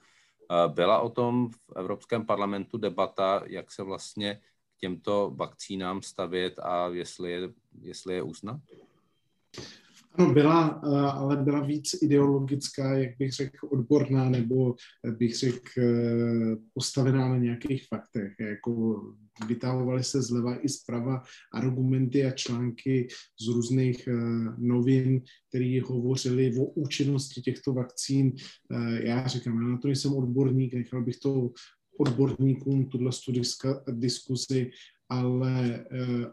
byla 0.68 0.98
o 0.98 1.08
tom 1.08 1.50
v 1.50 1.56
Evropském 1.76 2.26
parlamentu 2.26 2.78
debata, 2.78 3.42
jak 3.46 3.72
se 3.72 3.82
vlastně 3.82 4.40
k 4.76 4.80
těmto 4.80 5.32
vakcínám 5.34 6.02
stavět 6.02 6.58
a 6.58 6.88
jestli 6.88 7.32
je, 7.32 7.40
jestli 7.80 8.14
je 8.14 8.22
uznat? 8.22 8.60
Ano, 10.16 10.32
byla, 10.34 10.80
eh, 10.84 10.88
ale 10.96 11.36
byla 11.36 11.60
víc 11.60 12.02
ideologická, 12.02 12.94
jak 12.94 13.10
bych 13.18 13.32
řekl, 13.32 13.68
odborná, 13.70 14.30
nebo 14.30 14.74
bych 15.18 15.36
řekl 15.36 15.68
eh, 15.78 16.56
postavená 16.74 17.28
na 17.28 17.38
nějakých 17.38 17.86
faktech. 17.88 18.32
Jako 18.40 19.02
vytahovaly 19.48 20.04
se 20.04 20.22
zleva 20.22 20.64
i 20.64 20.68
zprava 20.68 21.22
argumenty 21.54 22.24
a 22.24 22.30
články 22.30 23.08
z 23.40 23.48
různých 23.48 24.08
eh, 24.08 24.12
novin, 24.58 25.22
které 25.48 25.80
hovořily 25.84 26.54
o 26.58 26.64
účinnosti 26.64 27.42
těchto 27.42 27.72
vakcín. 27.72 28.32
Já 29.00 29.26
říkám, 29.26 29.62
já 29.62 29.68
na 29.68 29.78
to 29.78 29.88
jsem 29.88 30.14
odborník, 30.14 30.74
nechal 30.74 31.04
bych 31.04 31.18
to 31.18 31.50
odborníkům 32.00 32.88
tuhle 32.88 33.10
diskuzi, 33.90 34.70
ale 35.08 35.84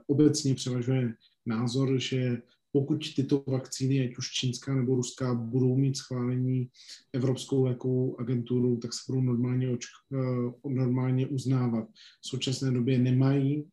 obecně 0.08 0.56
převažuje 0.56 1.14
názor, 1.46 2.00
že 2.00 2.42
pokud 2.72 3.14
tyto 3.16 3.44
vakcíny, 3.48 4.08
ať 4.08 4.18
už 4.18 4.32
čínská 4.32 4.76
nebo 4.76 4.96
ruská, 4.96 5.34
budou 5.34 5.78
mít 5.78 5.98
schválení 5.98 6.70
Evropskou 7.14 7.64
lékovou 7.64 8.20
agenturou, 8.20 8.78
tak 8.78 8.94
se 8.94 9.00
budou 9.08 9.22
normálně, 9.22 9.68
očk- 9.70 10.08
eh, 10.14 10.70
normálně 10.70 11.28
uznávat. 11.28 11.88
V 12.22 12.28
současné 12.28 12.72
době 12.72 13.00
nemají 13.00 13.68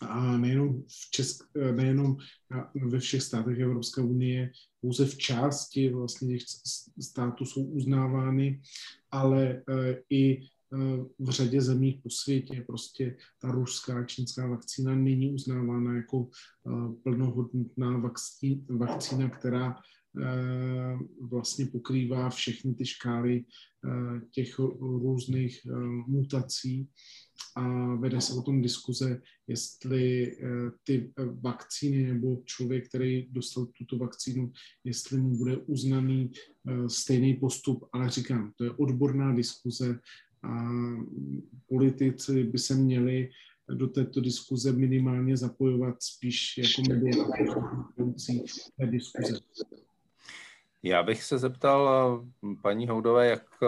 a 0.00 0.36
nejenom, 0.36 0.82
v 0.82 1.10
Česk, 1.10 1.44
eh, 1.56 1.72
nejenom 1.72 2.16
ve 2.74 2.98
všech 2.98 3.22
státech 3.22 3.58
Evropské 3.58 4.00
unie, 4.00 4.50
pouze 4.80 5.06
v 5.06 5.16
části 5.16 5.88
vlastně 5.88 6.38
těch 6.38 6.46
států 7.00 7.44
jsou 7.44 7.64
uznávány, 7.64 8.60
ale 9.10 9.62
eh, 9.68 10.02
i 10.10 10.42
v 11.18 11.30
řadě 11.30 11.60
zemí 11.60 12.00
po 12.02 12.10
světě 12.10 12.64
prostě 12.66 13.16
ta 13.38 13.50
ruská, 13.50 14.04
čínská 14.04 14.46
vakcína 14.46 14.94
není 14.94 15.34
uznávána 15.34 15.96
jako 15.96 16.28
eh, 16.66 16.94
plnohodnotná 17.02 18.02
vakcína, 18.68 19.30
která 19.30 19.76
eh, 19.76 20.98
vlastně 21.20 21.66
pokrývá 21.66 22.30
všechny 22.30 22.74
ty 22.74 22.86
škály 22.86 23.44
eh, 23.44 24.20
těch 24.30 24.58
různých 24.80 25.60
mutací. 26.06 26.88
A 27.56 27.94
vede 27.94 28.20
se 28.20 28.34
o 28.34 28.42
tom 28.42 28.62
diskuze, 28.62 29.20
jestli 29.46 30.36
ty 30.84 31.12
vakcíny 31.40 32.12
nebo 32.12 32.42
člověk, 32.44 32.88
který 32.88 33.28
dostal 33.30 33.66
tuto 33.78 33.98
vakcínu, 33.98 34.52
jestli 34.84 35.18
mu 35.18 35.36
bude 35.36 35.56
uznaný 35.56 36.32
stejný 36.86 37.34
postup, 37.34 37.84
ale 37.92 38.10
říkám, 38.10 38.52
to 38.56 38.64
je 38.64 38.70
odborná 38.70 39.34
diskuze, 39.34 39.98
a 40.42 40.70
politici 41.66 42.44
by 42.44 42.58
se 42.58 42.74
měli 42.74 43.30
do 43.68 43.88
této 43.88 44.20
diskuze 44.20 44.72
minimálně 44.72 45.36
zapojovat 45.36 46.02
spíš 46.02 46.58
jako 46.58 46.82
mediální 46.88 48.44
diskuze. 48.90 49.40
Já 50.82 51.02
bych 51.02 51.22
se 51.22 51.38
zeptal 51.38 52.24
paní 52.62 52.88
Houdové, 52.88 53.26
jak 53.26 53.46
eh, 53.62 53.66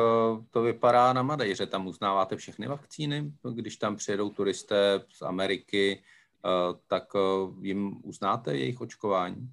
to 0.50 0.62
vypadá 0.62 1.12
na 1.12 1.22
Madejře. 1.22 1.66
Tam 1.66 1.86
uznáváte 1.86 2.36
všechny 2.36 2.66
vakcíny, 2.66 3.32
když 3.54 3.76
tam 3.76 3.96
přijedou 3.96 4.30
turisté 4.30 5.04
z 5.08 5.22
Ameriky, 5.22 6.02
eh, 6.44 6.78
tak 6.86 7.12
eh, 7.16 7.18
jim 7.60 8.00
uznáte 8.02 8.56
jejich 8.56 8.80
očkování? 8.80 9.50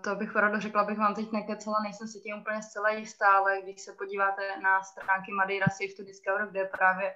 To 0.00 0.14
bych 0.14 0.36
ráda 0.36 0.60
řekla, 0.60 0.84
bych 0.84 0.98
vám 0.98 1.14
teď 1.14 1.32
nekecela, 1.32 1.76
nejsem 1.82 2.08
si 2.08 2.20
tím 2.20 2.38
úplně 2.40 2.62
zcela 2.62 2.90
jistá, 2.90 3.32
ale 3.32 3.62
když 3.62 3.80
se 3.80 3.92
podíváte 3.92 4.60
na 4.62 4.82
stránky 4.82 5.32
Madeira 5.32 5.66
Safe 5.66 5.94
to 5.96 6.02
Discover, 6.02 6.48
kde 6.50 6.60
je 6.60 6.68
právě 6.78 7.14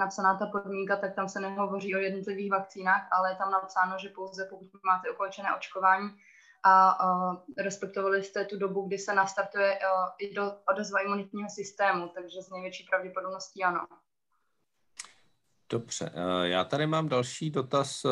napsaná 0.00 0.38
ta 0.38 0.46
podmínka, 0.46 0.96
tak 0.96 1.14
tam 1.14 1.28
se 1.28 1.40
nehovoří 1.40 1.94
o 1.94 1.98
jednotlivých 1.98 2.50
vakcínách, 2.50 3.08
ale 3.12 3.30
je 3.30 3.36
tam 3.36 3.50
napsáno, 3.50 3.98
že 3.98 4.08
pouze 4.08 4.44
pokud 4.50 4.84
máte 4.84 5.10
ukončené 5.10 5.56
očkování 5.56 6.10
a, 6.62 6.88
a 6.88 7.36
respektovali 7.58 8.24
jste 8.24 8.44
tu 8.44 8.58
dobu, 8.58 8.86
kdy 8.86 8.98
se 8.98 9.14
nastartuje 9.14 9.78
i 10.18 10.34
do 10.34 10.52
odezva 10.68 11.00
imunitního 11.00 11.50
systému, 11.50 12.08
takže 12.08 12.42
z 12.42 12.50
největší 12.50 12.86
pravděpodobností 12.90 13.64
ano. 13.64 13.86
Dobře, 15.70 16.12
e, 16.14 16.48
já 16.48 16.64
tady 16.64 16.86
mám 16.86 17.08
další 17.08 17.50
dotaz 17.50 18.04
e, 18.04 18.08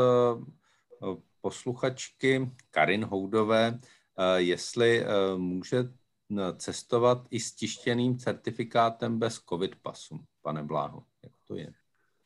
posluchačky 1.44 2.50
Karin 2.70 3.04
Houdové, 3.04 3.78
eh, 3.78 4.40
jestli 4.40 5.00
eh, 5.00 5.06
může 5.36 5.78
eh, 5.78 6.52
cestovat 6.56 7.18
i 7.30 7.40
s 7.40 7.52
tištěným 7.52 8.18
certifikátem 8.18 9.18
bez 9.18 9.40
COVID 9.48 9.76
pasu, 9.82 10.20
pane 10.42 10.62
Bláho, 10.62 11.02
jak 11.22 11.32
to 11.48 11.54
je? 11.56 11.68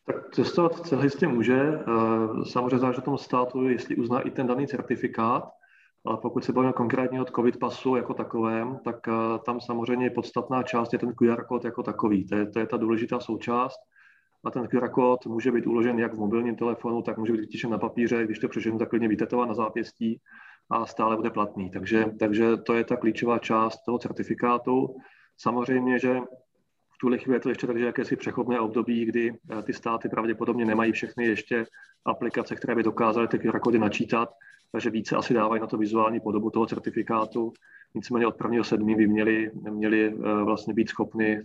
Tak 0.07 0.35
cestovat 0.35 0.87
celé 0.87 1.05
jistě 1.05 1.29
může. 1.29 1.59
Samozřejmě 2.53 2.79
záleží 2.79 3.03
tom 3.03 3.19
státu, 3.19 3.69
jestli 3.69 3.97
uzná 3.97 4.21
i 4.21 4.31
ten 4.31 4.47
daný 4.47 4.67
certifikát, 4.67 5.51
ale 6.07 6.17
pokud 6.17 6.45
se 6.45 6.53
bavíme 6.53 6.73
konkrétně 6.73 7.21
od 7.21 7.31
COVID 7.31 7.59
pasu 7.59 7.97
jako 7.97 8.15
takovém, 8.15 8.79
tak 8.85 8.97
tam 9.47 9.61
samozřejmě 9.61 10.11
podstatná 10.11 10.63
část 10.63 10.93
je 10.93 10.99
ten 10.99 11.13
QR 11.15 11.45
kód 11.45 11.65
jako 11.65 11.83
takový. 11.83 12.27
To 12.27 12.35
je, 12.35 12.47
to 12.47 12.59
je 12.59 12.67
ta 12.67 12.77
důležitá 12.77 13.21
součást 13.21 13.79
a 14.45 14.51
ten 14.51 14.69
QR 14.69 14.89
kód 14.89 15.27
může 15.27 15.53
být 15.53 15.67
uložen 15.67 15.99
jak 15.99 16.15
v 16.15 16.19
mobilním 16.19 16.57
telefonu, 16.57 17.03
tak 17.03 17.19
může 17.19 17.33
být 17.33 17.41
vytišen 17.41 17.71
na 17.71 17.79
papíře, 17.79 18.25
když 18.25 18.39
to 18.39 18.49
přeženu, 18.49 18.79
tak 18.79 18.89
klidně 18.91 19.09
vytetovat 19.09 19.49
na 19.49 19.55
zápěstí 19.55 20.21
a 20.71 20.87
stále 20.87 21.17
bude 21.17 21.31
platný. 21.31 21.71
Takže, 21.71 22.05
takže 22.19 22.57
to 22.57 22.75
je 22.75 22.85
ta 22.85 22.97
klíčová 22.97 23.39
část 23.39 23.85
toho 23.85 23.99
certifikátu. 23.99 24.97
Samozřejmě, 25.37 25.99
že 25.99 26.21
v 26.95 26.99
tuhle 27.01 27.19
chvíli 27.19 27.37
je 27.37 27.41
to 27.41 27.49
ještě 27.49 27.67
takže 27.67 27.85
jakési 27.85 28.17
přechodné 28.17 28.61
období, 28.61 29.05
kdy 29.05 29.35
ty 29.63 29.73
státy 29.73 30.09
pravděpodobně 30.09 30.65
nemají 30.65 30.93
všechny 30.93 31.27
ještě 31.27 31.67
aplikace, 32.05 32.57
které 32.57 32.75
by 32.75 32.83
dokázaly 32.83 33.29
ty 33.29 33.39
QR 33.39 33.61
kódy 33.61 33.79
načítat, 33.79 34.29
takže 34.73 34.91
více 34.91 35.17
asi 35.17 35.35
dávají 35.35 35.61
na 35.61 35.67
to 35.67 35.79
vizuální 35.79 36.21
podobu 36.21 36.51
toho 36.51 36.67
certifikátu. 36.67 37.53
Nicméně 37.95 38.27
od 38.27 38.39
1.7. 38.39 38.97
by 38.97 39.07
měli, 39.07 39.51
měli 39.71 40.15
vlastně 40.45 40.75
být 40.75 40.89
schopni 40.89 41.41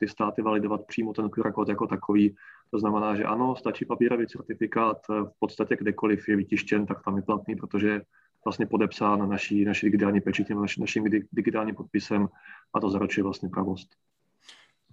ty 0.00 0.08
státy 0.08 0.42
validovat 0.42 0.86
přímo 0.86 1.12
ten 1.12 1.30
QR 1.30 1.52
kód 1.52 1.68
jako 1.68 1.86
takový. 1.86 2.36
To 2.70 2.78
znamená, 2.78 3.16
že 3.16 3.24
ano, 3.24 3.56
stačí 3.56 3.84
papírový 3.84 4.26
certifikát, 4.26 4.96
v 5.08 5.32
podstatě 5.38 5.76
kdekoliv 5.76 6.28
je 6.28 6.36
vytištěn, 6.36 6.86
tak 6.86 7.04
tam 7.04 7.16
je 7.16 7.22
platný, 7.22 7.56
protože 7.56 8.00
vlastně 8.44 8.66
podepsán 8.66 9.28
naší, 9.28 9.64
naší 9.64 9.86
digitální 9.86 10.20
pečetí, 10.20 10.54
naši, 10.54 10.80
naším 10.80 11.04
digitálním 11.32 11.74
podpisem 11.74 12.28
a 12.74 12.80
to 12.80 12.90
zaručuje 12.90 13.24
vlastně 13.24 13.48
pravost. 13.48 13.88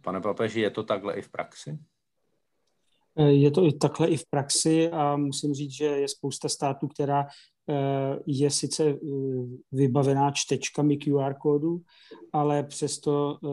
Pane 0.02 0.22
papeži, 0.22 0.62
je 0.62 0.70
to 0.70 0.84
takhle 0.84 1.14
i 1.14 1.22
v 1.22 1.30
praxi? 1.30 1.80
Je 3.18 3.52
to 3.52 3.66
i 3.66 3.74
takhle 3.74 4.08
i 4.08 4.18
v 4.18 4.26
praxi 4.30 4.90
a 4.92 5.18
musím 5.18 5.54
říct, 5.54 5.72
že 5.72 5.86
je 5.86 6.08
spousta 6.08 6.50
států, 6.50 6.88
která 6.88 7.22
eh, 7.22 7.28
je 8.26 8.50
sice 8.50 8.84
eh, 8.86 8.98
vybavená 9.72 10.32
čtečkami 10.32 10.98
QR 10.98 11.34
kódu, 11.34 11.82
ale 12.34 12.64
přesto 12.64 13.38
eh, 13.44 13.50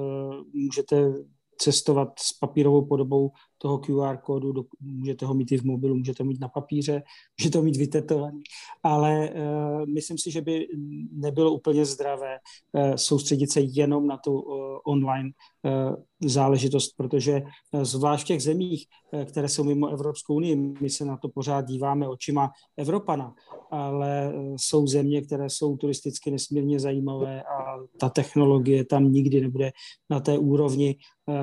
můžete 0.54 1.12
cestovat 1.58 2.18
s 2.18 2.32
papírovou 2.32 2.86
podobou 2.86 3.30
toho 3.62 3.78
QR 3.78 4.16
kódu, 4.16 4.52
do, 4.52 4.64
můžete 4.80 5.26
ho 5.26 5.34
mít 5.34 5.52
i 5.52 5.58
v 5.58 5.64
mobilu, 5.64 5.96
můžete 5.96 6.22
ho 6.22 6.28
mít 6.28 6.40
na 6.40 6.48
papíře, 6.48 7.02
můžete 7.38 7.58
ho 7.58 7.64
mít 7.64 7.76
vytetovaný, 7.76 8.42
ale 8.82 9.30
uh, 9.30 9.86
myslím 9.86 10.18
si, 10.18 10.30
že 10.30 10.40
by 10.40 10.66
nebylo 11.12 11.52
úplně 11.52 11.84
zdravé 11.84 12.38
uh, 12.72 12.94
soustředit 12.94 13.52
se 13.52 13.60
jenom 13.60 14.06
na 14.06 14.16
tu 14.16 14.40
uh, 14.40 14.56
online 14.86 15.30
uh, 15.62 15.94
záležitost, 16.20 16.92
protože 16.96 17.42
uh, 17.72 17.84
zvlášť 17.84 18.24
v 18.24 18.26
těch 18.26 18.42
zemích, 18.42 18.86
uh, 19.12 19.24
které 19.24 19.48
jsou 19.48 19.64
mimo 19.64 19.88
Evropskou 19.88 20.34
unii, 20.34 20.56
my 20.80 20.90
se 20.90 21.04
na 21.04 21.16
to 21.16 21.28
pořád 21.28 21.66
díváme 21.66 22.08
očima 22.08 22.50
Evropana, 22.76 23.34
ale 23.70 24.32
uh, 24.34 24.56
jsou 24.56 24.86
země, 24.86 25.22
které 25.22 25.50
jsou 25.50 25.76
turisticky 25.76 26.30
nesmírně 26.30 26.80
zajímavé 26.80 27.42
a 27.42 27.76
ta 27.98 28.08
technologie 28.08 28.84
tam 28.84 29.12
nikdy 29.12 29.40
nebude 29.40 29.72
na 30.10 30.20
té 30.20 30.38
úrovni, 30.38 30.96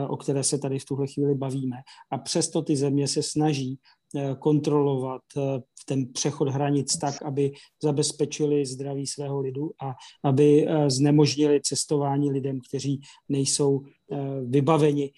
o 0.07 0.17
které 0.17 0.43
se 0.43 0.57
tady 0.57 0.79
v 0.79 0.85
tuhle 0.85 1.07
chvíli 1.07 1.35
bavíme 1.35 1.77
a 2.11 2.17
přesto 2.17 2.61
ty 2.61 2.75
země 2.75 3.07
se 3.07 3.23
snaží 3.23 3.79
eh, 4.15 4.35
kontrolovat 4.39 5.21
eh, 5.37 5.41
ten 5.85 6.13
přechod 6.13 6.49
hranic 6.49 6.97
tak, 6.97 7.21
aby 7.21 7.51
zabezpečili 7.83 8.65
zdraví 8.65 9.07
svého 9.07 9.39
lidu 9.39 9.71
a 9.81 9.95
aby 10.23 10.67
eh, 10.67 10.89
znemožnili 10.89 11.61
cestování 11.63 12.31
lidem, 12.31 12.59
kteří 12.69 13.01
nejsou 13.29 13.83
vybaveni 14.45 15.11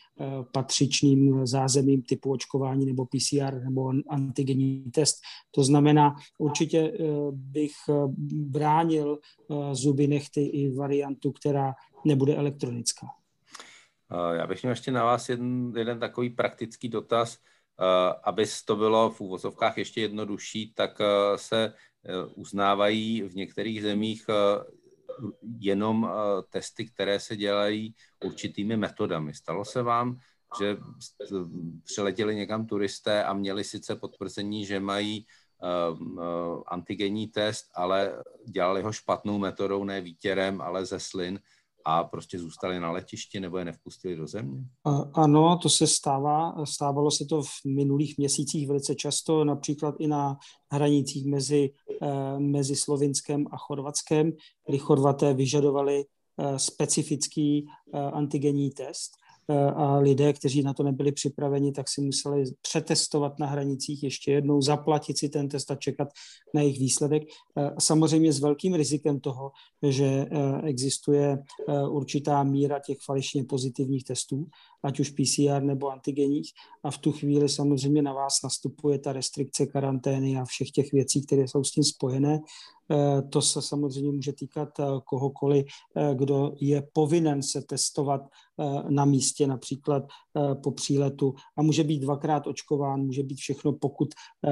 patřičným 0.53 1.47
zázemím 1.47 2.01
typu 2.01 2.31
očkování 2.31 2.85
nebo 2.85 3.05
PCR 3.05 3.63
nebo 3.63 3.91
antigenní 4.09 4.83
test. 4.91 5.15
To 5.51 5.63
znamená, 5.63 6.15
určitě 6.37 6.93
bych 7.31 7.71
bránil 8.31 9.19
zuby 9.71 10.07
nechty 10.07 10.41
i 10.41 10.71
variantu, 10.71 11.31
která 11.31 11.73
nebude 12.05 12.35
elektronická. 12.35 13.07
Eh, 14.11 14.35
já 14.37 14.47
bych 14.47 14.63
měl 14.63 14.71
ještě 14.71 14.91
na 14.91 15.03
vás 15.03 15.29
jeden, 15.29 15.73
jeden 15.77 15.99
takový 15.99 16.29
praktický 16.29 16.89
dotaz. 16.89 17.37
Eh, 17.81 18.13
aby 18.23 18.45
to 18.65 18.75
bylo 18.75 19.09
v 19.09 19.21
úvozovkách 19.21 19.77
ještě 19.77 20.01
jednodušší, 20.01 20.73
tak 20.73 21.01
eh, 21.01 21.37
se 21.37 21.73
uznávají 22.35 23.21
v 23.21 23.35
některých 23.35 23.81
zemích 23.81 24.25
jenom 25.59 26.11
testy, 26.49 26.85
které 26.85 27.19
se 27.19 27.37
dělají 27.37 27.95
určitými 28.23 28.77
metodami. 28.77 29.33
Stalo 29.33 29.65
se 29.65 29.81
vám, 29.83 30.19
že 30.59 30.77
přiletěli 31.83 32.35
někam 32.35 32.65
turisté 32.65 33.23
a 33.23 33.33
měli 33.33 33.63
sice 33.63 33.95
potvrzení, 33.95 34.65
že 34.65 34.79
mají 34.79 35.25
antigenní 36.67 37.27
test, 37.27 37.69
ale 37.75 38.23
dělali 38.47 38.81
ho 38.81 38.91
špatnou 38.91 39.37
metodou, 39.37 39.83
ne 39.83 40.01
výtěrem, 40.01 40.61
ale 40.61 40.85
ze 40.85 40.99
slin, 40.99 41.39
a 41.89 42.03
prostě 42.03 42.39
zůstali 42.39 42.79
na 42.79 42.91
letišti 42.91 43.39
nebo 43.39 43.57
je 43.57 43.65
nevpustili 43.65 44.15
do 44.15 44.27
země? 44.27 44.63
Ano, 45.13 45.57
to 45.57 45.69
se 45.69 45.87
stává. 45.87 46.65
Stávalo 46.65 47.11
se 47.11 47.25
to 47.25 47.41
v 47.41 47.65
minulých 47.65 48.17
měsících 48.17 48.67
velice 48.67 48.95
často, 48.95 49.43
například 49.43 49.95
i 49.99 50.07
na 50.07 50.37
hranicích 50.71 51.25
mezi, 51.25 51.69
eh, 52.01 52.39
mezi 52.39 52.75
Slovinskem 52.75 53.45
a 53.51 53.57
Chorvatskem, 53.57 54.31
kdy 54.67 54.77
Chorvaté 54.77 55.33
vyžadovali 55.33 56.03
eh, 56.03 56.59
specifický 56.59 57.65
eh, 57.93 57.97
antigenní 57.99 58.71
test 58.71 59.11
a 59.75 59.97
lidé, 59.97 60.33
kteří 60.33 60.63
na 60.63 60.73
to 60.73 60.83
nebyli 60.83 61.11
připraveni, 61.11 61.71
tak 61.71 61.89
si 61.89 62.01
museli 62.01 62.43
přetestovat 62.61 63.39
na 63.39 63.47
hranicích 63.47 64.03
ještě 64.03 64.31
jednou, 64.31 64.61
zaplatit 64.61 65.17
si 65.17 65.29
ten 65.29 65.49
test 65.49 65.71
a 65.71 65.75
čekat 65.75 66.07
na 66.53 66.61
jejich 66.61 66.79
výsledek. 66.79 67.23
Samozřejmě 67.79 68.33
s 68.33 68.39
velkým 68.39 68.73
rizikem 68.73 69.19
toho, 69.19 69.51
že 69.89 70.25
existuje 70.63 71.37
určitá 71.89 72.43
míra 72.43 72.79
těch 72.79 72.97
falešně 73.05 73.43
pozitivních 73.43 74.03
testů, 74.03 74.47
ať 74.83 74.99
už 74.99 75.09
PCR 75.09 75.63
nebo 75.63 75.89
antigenních. 75.89 76.51
A 76.83 76.91
v 76.91 76.97
tu 76.97 77.11
chvíli 77.11 77.49
samozřejmě 77.49 78.01
na 78.01 78.13
vás 78.13 78.33
nastupuje 78.43 78.99
ta 78.99 79.13
restrikce 79.13 79.65
karantény 79.65 80.37
a 80.37 80.45
všech 80.45 80.71
těch 80.71 80.91
věcí, 80.91 81.25
které 81.25 81.47
jsou 81.47 81.63
s 81.63 81.71
tím 81.71 81.83
spojené. 81.83 82.39
Eh, 82.91 83.21
to 83.21 83.41
se 83.41 83.61
samozřejmě 83.61 84.11
může 84.11 84.33
týkat 84.33 84.79
eh, 84.79 84.83
kohokoliv, 85.05 85.65
eh, 85.95 86.15
kdo 86.15 86.53
je 86.59 86.87
povinen 86.93 87.43
se 87.43 87.61
testovat 87.61 88.21
na 88.89 89.05
místě, 89.05 89.47
například 89.47 90.03
po 90.63 90.71
příletu 90.71 91.33
a 91.57 91.61
může 91.61 91.83
být 91.83 91.99
dvakrát 91.99 92.47
očkován, 92.47 93.05
může 93.05 93.23
být 93.23 93.35
všechno, 93.35 93.73
pokud 93.73 94.09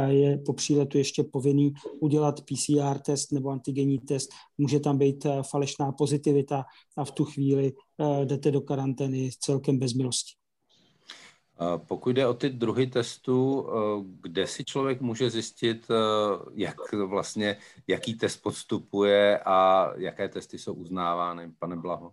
je 0.07 0.37
po 0.37 0.53
příletu 0.53 0.97
ještě 0.97 1.23
povinný 1.23 1.73
udělat 2.01 2.41
PCR 2.41 2.99
test 2.99 3.31
nebo 3.31 3.49
antigenní 3.49 3.99
test, 3.99 4.29
může 4.57 4.79
tam 4.79 4.97
být 4.97 5.25
falešná 5.41 5.91
pozitivita 5.91 6.65
a 6.97 7.05
v 7.05 7.11
tu 7.11 7.25
chvíli 7.25 7.73
jdete 8.23 8.51
do 8.51 8.61
karantény 8.61 9.29
celkem 9.39 9.79
bez 9.79 9.93
milosti. 9.93 10.46
Pokud 11.87 12.09
jde 12.09 12.27
o 12.27 12.33
ty 12.33 12.49
druhy 12.49 12.87
testů, 12.87 13.67
kde 14.21 14.47
si 14.47 14.65
člověk 14.65 15.01
může 15.01 15.29
zjistit, 15.29 15.87
jak 16.53 16.93
vlastně, 16.93 17.57
jaký 17.87 18.17
test 18.17 18.37
podstupuje 18.37 19.39
a 19.45 19.91
jaké 19.95 20.29
testy 20.29 20.57
jsou 20.57 20.73
uznávány, 20.73 21.51
pane 21.59 21.75
Blaho? 21.75 22.11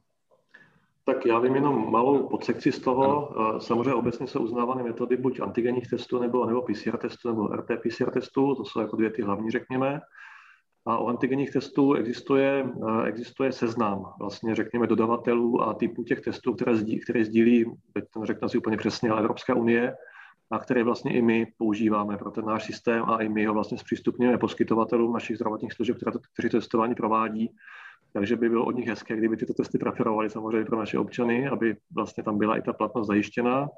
Tak 1.06 1.26
já 1.26 1.38
vím 1.38 1.54
jenom 1.54 1.92
malou 1.92 2.28
podsekci 2.28 2.72
z 2.72 2.78
toho. 2.78 3.38
Ano. 3.38 3.60
Samozřejmě 3.60 3.94
obecně 3.94 4.26
jsou 4.26 4.40
uznávány 4.40 4.82
metody 4.82 5.16
buď 5.16 5.40
antigenních 5.40 5.90
testů, 5.90 6.18
nebo, 6.18 6.46
nebo 6.46 6.62
PCR 6.62 6.96
testů, 6.96 7.28
nebo 7.28 7.48
RT-PCR 7.48 8.10
testů. 8.10 8.54
To 8.54 8.64
jsou 8.64 8.80
jako 8.80 8.96
dvě 8.96 9.10
ty 9.10 9.22
hlavní, 9.22 9.50
řekněme. 9.50 10.00
A 10.86 10.98
o 10.98 11.06
antigenních 11.06 11.50
testů 11.50 11.94
existuje, 11.94 12.66
existuje 13.06 13.52
seznam, 13.52 14.12
vlastně 14.18 14.54
řekněme, 14.54 14.86
dodavatelů 14.86 15.62
a 15.62 15.74
typů 15.74 16.04
těch 16.04 16.20
testů, 16.20 16.54
které, 16.54 16.76
sdí, 16.76 17.00
které 17.00 17.24
sdílí, 17.24 17.64
teď 17.92 18.04
to 18.10 18.26
řeknu 18.26 18.48
si 18.48 18.58
úplně 18.58 18.76
přesně, 18.76 19.10
ale 19.10 19.20
Evropská 19.20 19.54
unie, 19.54 19.94
a 20.50 20.58
které 20.58 20.84
vlastně 20.84 21.14
i 21.14 21.22
my 21.22 21.46
používáme 21.58 22.16
pro 22.16 22.30
ten 22.30 22.44
náš 22.44 22.64
systém 22.64 23.04
a 23.04 23.22
i 23.22 23.28
my 23.28 23.46
ho 23.46 23.54
vlastně 23.54 23.78
zpřístupňujeme 23.78 24.38
poskytovatelům 24.38 25.12
našich 25.12 25.36
zdravotních 25.36 25.72
služeb, 25.72 25.96
které, 25.96 26.12
kteří 26.32 26.48
testování 26.48 26.94
provádí. 26.94 27.50
Takže 28.12 28.36
by 28.36 28.48
bylo 28.48 28.64
od 28.64 28.76
nich 28.76 28.88
hezké, 28.88 29.16
kdyby 29.16 29.36
tyto 29.36 29.54
testy 29.54 29.78
preferovaly 29.78 30.30
samozřejmě 30.30 30.64
pro 30.64 30.78
naše 30.78 30.98
občany, 30.98 31.48
aby 31.48 31.76
vlastně 31.94 32.22
tam 32.22 32.38
byla 32.38 32.56
i 32.56 32.62
ta 32.62 32.72
platnost 32.72 33.06
zajištěná. 33.06 33.68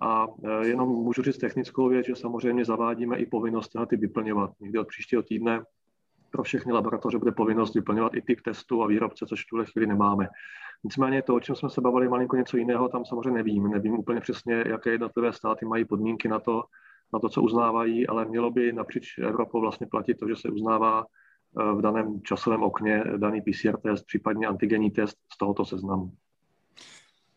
A 0.00 0.26
e, 0.44 0.66
jenom 0.66 0.88
můžu 0.88 1.22
říct 1.22 1.38
technickou 1.38 1.88
věc, 1.88 2.06
že 2.06 2.16
samozřejmě 2.16 2.64
zavádíme 2.64 3.18
i 3.18 3.26
povinnost 3.26 3.76
ty 3.88 3.96
vyplňovat. 3.96 4.50
Někdy 4.60 4.78
od 4.78 4.88
příštího 4.88 5.22
týdne 5.22 5.62
pro 6.30 6.42
všechny 6.42 6.72
laboratoře 6.72 7.18
bude 7.18 7.32
povinnost 7.32 7.74
vyplňovat 7.74 8.14
i 8.14 8.22
typ 8.22 8.40
testů 8.40 8.82
a 8.82 8.86
výrobce, 8.86 9.26
což 9.26 9.44
v 9.44 9.48
tuhle 9.48 9.64
chvíli 9.66 9.86
nemáme. 9.86 10.28
Nicméně 10.84 11.22
to, 11.22 11.34
o 11.34 11.40
čem 11.40 11.56
jsme 11.56 11.70
se 11.70 11.80
bavili, 11.80 12.08
malinko 12.08 12.36
něco 12.36 12.56
jiného, 12.56 12.88
tam 12.88 13.04
samozřejmě 13.04 13.30
nevím. 13.30 13.70
Nevím 13.70 13.98
úplně 13.98 14.20
přesně, 14.20 14.64
jaké 14.66 14.90
jednotlivé 14.90 15.32
státy 15.32 15.66
mají 15.66 15.84
podmínky 15.84 16.28
na 16.28 16.38
to, 16.38 16.62
na 17.12 17.18
to, 17.18 17.28
co 17.28 17.42
uznávají, 17.42 18.06
ale 18.06 18.24
mělo 18.24 18.50
by 18.50 18.72
napříč 18.72 19.18
Evropou 19.18 19.60
vlastně 19.60 19.86
platit 19.86 20.14
to, 20.14 20.28
že 20.28 20.36
se 20.36 20.48
uznává 20.48 21.04
eh, 21.04 21.72
v 21.74 21.80
daném 21.80 22.22
časovém 22.22 22.62
okně 22.62 23.04
daný 23.16 23.40
PCR 23.40 23.76
test, 23.76 24.02
případně 24.06 24.46
antigenní 24.46 24.90
test 24.90 25.18
z 25.34 25.38
tohoto 25.38 25.64
seznamu. 25.64 26.12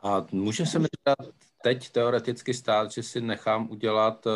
A 0.04 0.26
může 0.32 0.66
se 0.66 0.80
mi 0.80 0.88
teď 1.64 1.90
teoreticky 1.90 2.54
stát, 2.54 2.92
že 2.92 3.04
si 3.04 3.22
nechám 3.22 3.70
udělat 3.72 4.28
eh, 4.28 4.30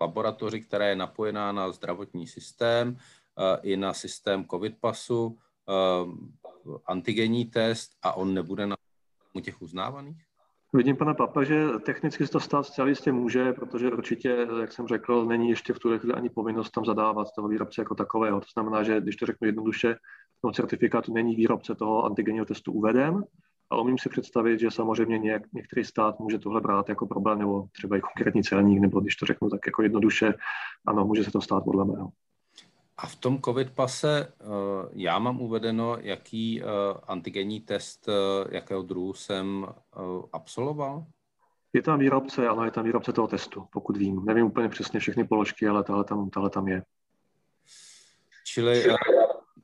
laboratoři, 0.00 0.60
která 0.60 0.86
je 0.86 0.96
napojená 0.96 1.52
na 1.52 1.72
zdravotní 1.72 2.26
systém, 2.26 2.96
i 3.62 3.76
na 3.76 3.94
systém 3.94 4.44
COVID 4.44 4.74
pasu, 4.80 5.38
antigenní 6.86 7.44
test 7.44 7.90
a 8.02 8.12
on 8.12 8.34
nebude 8.34 8.66
na 8.66 8.76
těch 9.42 9.62
uznávaných? 9.62 10.16
Vidím, 10.72 10.96
pana 10.96 11.14
Papa, 11.14 11.44
že 11.44 11.66
technicky 11.84 12.26
to 12.26 12.40
stát 12.40 12.66
zcela 12.66 12.88
jistě 12.88 13.12
může, 13.12 13.52
protože 13.52 13.92
určitě, 13.92 14.46
jak 14.60 14.72
jsem 14.72 14.86
řekl, 14.86 15.24
není 15.24 15.50
ještě 15.50 15.72
v 15.72 15.78
tuhle 15.78 15.98
chvíli 15.98 16.14
ani 16.14 16.30
povinnost 16.30 16.70
tam 16.70 16.84
zadávat 16.84 17.28
toho 17.36 17.48
výrobce 17.48 17.80
jako 17.80 17.94
takového. 17.94 18.40
To 18.40 18.46
znamená, 18.54 18.82
že 18.82 19.00
když 19.00 19.16
to 19.16 19.26
řeknu 19.26 19.46
jednoduše, 19.46 19.94
v 20.38 20.40
tom 20.40 20.52
certifikátu 20.52 21.14
není 21.14 21.36
výrobce 21.36 21.74
toho 21.74 22.04
antigenního 22.04 22.44
testu 22.44 22.72
uveden, 22.72 23.24
A 23.70 23.76
umím 23.76 23.98
si 23.98 24.08
představit, 24.08 24.60
že 24.60 24.70
samozřejmě 24.70 25.18
něk, 25.18 25.42
některý 25.52 25.84
stát 25.84 26.20
může 26.20 26.38
tohle 26.38 26.60
brát 26.60 26.88
jako 26.88 27.06
problém, 27.06 27.38
nebo 27.38 27.66
třeba 27.72 27.96
i 27.96 28.00
konkrétní 28.00 28.42
celník, 28.42 28.80
nebo 28.80 29.00
když 29.00 29.16
to 29.16 29.26
řeknu 29.26 29.50
tak 29.50 29.60
jako 29.66 29.82
jednoduše, 29.82 30.34
ano, 30.86 31.04
může 31.04 31.24
se 31.24 31.30
to 31.30 31.40
stát 31.40 31.64
podle 31.64 31.84
mého. 31.84 32.08
A 32.98 33.06
v 33.06 33.16
tom 33.16 33.42
COVID 33.42 33.70
pase 33.70 34.28
eh, 34.28 34.44
já 34.92 35.18
mám 35.18 35.40
uvedeno, 35.40 35.96
jaký 36.00 36.62
eh, 36.62 36.64
antigenní 37.06 37.60
test, 37.60 38.08
eh, 38.08 38.12
jakého 38.56 38.82
druhu 38.82 39.12
jsem 39.14 39.66
absolvoval? 40.32 41.06
Je 41.72 41.82
tam 41.82 41.98
výrobce, 41.98 42.48
ano, 42.48 42.64
je 42.64 42.70
tam 42.70 42.84
výrobce 42.84 43.12
toho 43.12 43.28
testu, 43.28 43.66
pokud 43.72 43.96
vím. 43.96 44.24
Nevím 44.24 44.46
úplně 44.46 44.68
přesně 44.68 45.00
všechny 45.00 45.24
položky, 45.24 45.68
ale 45.68 45.84
tahle 45.84 46.04
tam, 46.04 46.30
tahle 46.30 46.50
tam 46.50 46.68
je. 46.68 46.82
Čili 48.44 48.84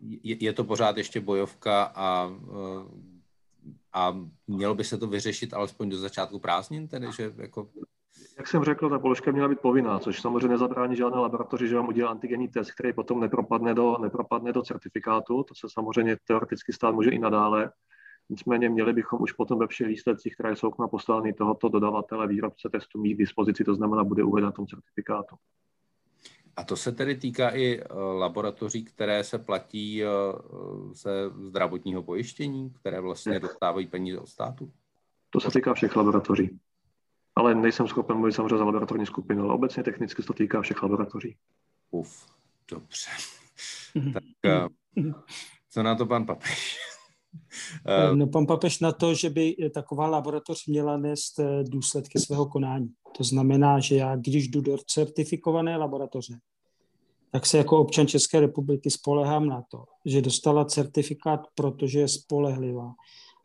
je, 0.01 0.45
je 0.45 0.53
to 0.53 0.65
pořád 0.65 0.97
ještě 0.97 1.21
bojovka 1.21 1.83
a, 1.85 2.31
a 3.93 4.17
mělo 4.47 4.75
by 4.75 4.85
se 4.85 4.99
to 4.99 5.07
vyřešit 5.07 5.55
alespoň 5.55 5.91
do 5.91 5.99
začátku 5.99 6.39
prázdnin, 6.39 6.89
tedy 6.89 7.07
že 7.17 7.33
jako 7.37 7.69
jak 8.39 8.49
jsem 8.49 8.65
řekl, 8.65 8.91
ta 8.91 8.99
položka 8.99 9.33
měla 9.33 9.49
být 9.49 9.61
povinná, 9.61 9.99
což 9.99 10.21
samozřejmě 10.21 10.49
nezabrání 10.49 10.97
žádné 10.97 11.19
laboratoři, 11.19 11.69
že 11.69 11.77
vám 11.77 11.89
udělá 11.89 12.11
antigenní 12.11 12.49
test, 12.49 12.71
který 12.71 12.93
potom 12.93 13.21
nepropadne 13.21 13.75
do, 13.75 13.99
nepropadne 13.99 14.53
do 14.53 14.63
certifikátu. 14.63 15.43
To 15.43 15.55
se 15.55 15.67
samozřejmě 15.71 16.17
teoreticky 16.27 16.73
stát 16.73 16.95
může 16.95 17.11
i 17.11 17.19
nadále. 17.19 17.71
Nicméně 18.29 18.69
měli 18.69 18.93
bychom 18.93 19.23
už 19.23 19.33
potom 19.33 19.59
ve 19.59 19.67
všech 19.67 19.87
výsledcích, 19.87 20.35
které 20.35 20.57
jsou 20.57 20.71
k 20.71 20.79
nám 20.79 20.89
poslány 20.89 21.33
tohoto 21.33 21.69
dodavatele, 21.69 22.29
výrobce 22.29 22.69
testu 22.69 23.01
mít 23.01 23.15
k 23.15 23.19
dispozici, 23.19 23.65
to 23.65 23.75
znamená, 23.75 24.05
bude 24.05 24.25
uveden 24.25 24.45
na 24.45 24.53
tom 24.53 24.67
certifikátu. 24.67 25.37
A 26.57 26.65
to 26.65 26.77
se 26.77 26.93
tedy 26.93 27.15
týká 27.15 27.49
i 27.49 27.81
eh, 27.81 27.85
laboratoří, 27.95 28.85
které 28.85 29.25
se 29.25 29.39
platí 29.39 30.05
eh, 30.05 30.09
ze 30.93 31.31
zdravotního 31.41 32.03
pojištění, 32.03 32.71
které 32.71 33.01
vlastně 33.01 33.41
dostávají 33.41 33.87
peníze 33.87 34.19
od 34.19 34.29
státu? 34.29 34.71
To 35.31 35.41
se 35.41 35.51
týká 35.51 35.75
všech 35.75 35.97
laboratoří 35.97 36.61
ale 37.37 37.55
nejsem 37.55 37.89
schopen 37.89 38.17
mluvit 38.17 38.33
samozřejmě 38.33 38.59
za 38.59 38.65
laboratorní 38.65 39.07
skupinu, 39.07 39.45
ale 39.45 39.55
obecně 39.55 39.83
technicky 39.83 40.23
se 40.23 40.27
to 40.27 40.33
týká 40.33 40.63
všech 40.63 40.83
laboratoří. 40.83 41.37
Uf, 41.91 42.27
dobře. 42.71 43.11
tak 44.13 44.23
uh, 44.97 45.13
co 45.71 45.83
na 45.83 45.95
to 45.95 46.07
pan 46.07 46.27
Papež? 46.27 46.79
uh, 48.11 48.17
no 48.17 48.27
pan 48.27 48.47
Papež 48.47 48.81
na 48.81 48.93
to, 48.93 49.15
že 49.15 49.31
by 49.31 49.57
taková 49.75 50.07
laboratoř 50.07 50.67
měla 50.67 50.97
nést 50.97 51.39
eh, 51.39 51.65
důsledky 51.65 52.19
svého 52.19 52.47
konání. 52.47 52.89
To 53.17 53.25
znamená, 53.25 53.81
že 53.81 53.97
já, 53.97 54.17
když 54.17 54.49
jdu 54.49 54.61
do 54.61 54.77
certifikované 54.87 55.77
laboratoře, 55.77 56.39
tak 57.31 57.47
se 57.47 57.59
jako 57.59 57.79
občan 57.79 58.07
České 58.07 58.41
republiky 58.41 58.91
spolehám 58.91 59.47
na 59.47 59.63
to, 59.71 59.85
že 60.05 60.23
dostala 60.23 60.65
certifikát, 60.65 61.41
protože 61.55 62.01
je 62.01 62.09
spolehlivá 62.09 62.93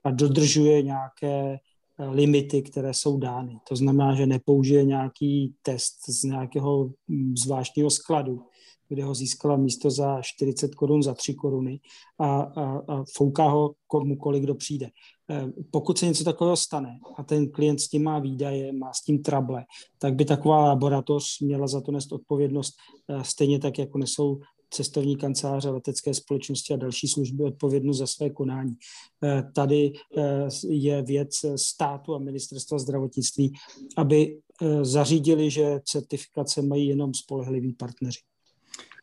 a 0.03 0.11
dodržuje 0.11 0.81
nějaké 0.81 1.57
limity, 1.99 2.61
které 2.61 2.93
jsou 2.93 3.17
dány. 3.17 3.59
To 3.69 3.75
znamená, 3.75 4.15
že 4.15 4.25
nepoužije 4.25 4.85
nějaký 4.85 5.53
test 5.61 5.95
z 6.09 6.23
nějakého 6.23 6.91
mm, 7.07 7.33
zvláštního 7.37 7.89
skladu, 7.89 8.41
kde 8.87 9.03
ho 9.03 9.15
získala 9.15 9.57
místo 9.57 9.91
za 9.91 10.21
40 10.21 10.75
korun 10.75 11.03
za 11.03 11.13
3 11.13 11.33
koruny 11.33 11.79
a, 12.19 12.41
a, 12.41 12.81
a 12.87 13.03
fouká 13.15 13.49
ho 13.49 13.73
komukoliv, 13.87 14.43
kdo 14.43 14.55
přijde. 14.55 14.85
E, 14.85 15.47
pokud 15.71 15.97
se 15.97 16.05
něco 16.05 16.23
takového 16.23 16.57
stane 16.57 16.99
a 17.17 17.23
ten 17.23 17.51
klient 17.51 17.79
s 17.79 17.89
tím 17.89 18.03
má 18.03 18.19
výdaje, 18.19 18.73
má 18.73 18.93
s 18.93 19.03
tím 19.03 19.23
trable, 19.23 19.65
tak 19.97 20.15
by 20.15 20.25
taková 20.25 20.65
laboratoř 20.65 21.39
měla 21.41 21.67
za 21.67 21.81
to 21.81 21.91
nést 21.91 22.11
odpovědnost 22.11 22.73
e, 23.09 23.23
stejně 23.23 23.59
tak, 23.59 23.79
jako 23.79 23.97
nesou 23.97 24.39
cestovní 24.69 25.17
kanceláře, 25.17 25.69
letecké 25.69 26.13
společnosti 26.13 26.73
a 26.73 26.77
další 26.77 27.07
služby 27.07 27.43
odpovědnost 27.43 27.97
za 27.97 28.07
své 28.07 28.29
konání. 28.29 28.77
Eh, 29.23 29.43
tady 29.55 29.93
eh, 30.17 30.47
je 30.67 31.01
věc 31.01 31.45
státu 31.55 32.15
a 32.15 32.19
ministerstva 32.19 32.79
zdravotnictví, 32.79 33.53
aby 33.97 34.39
eh, 34.61 34.85
zařídili, 34.85 35.51
že 35.51 35.79
certifikace 35.85 36.61
mají 36.61 36.87
jenom 36.87 37.13
spolehliví 37.13 37.73
partneři. 37.73 38.19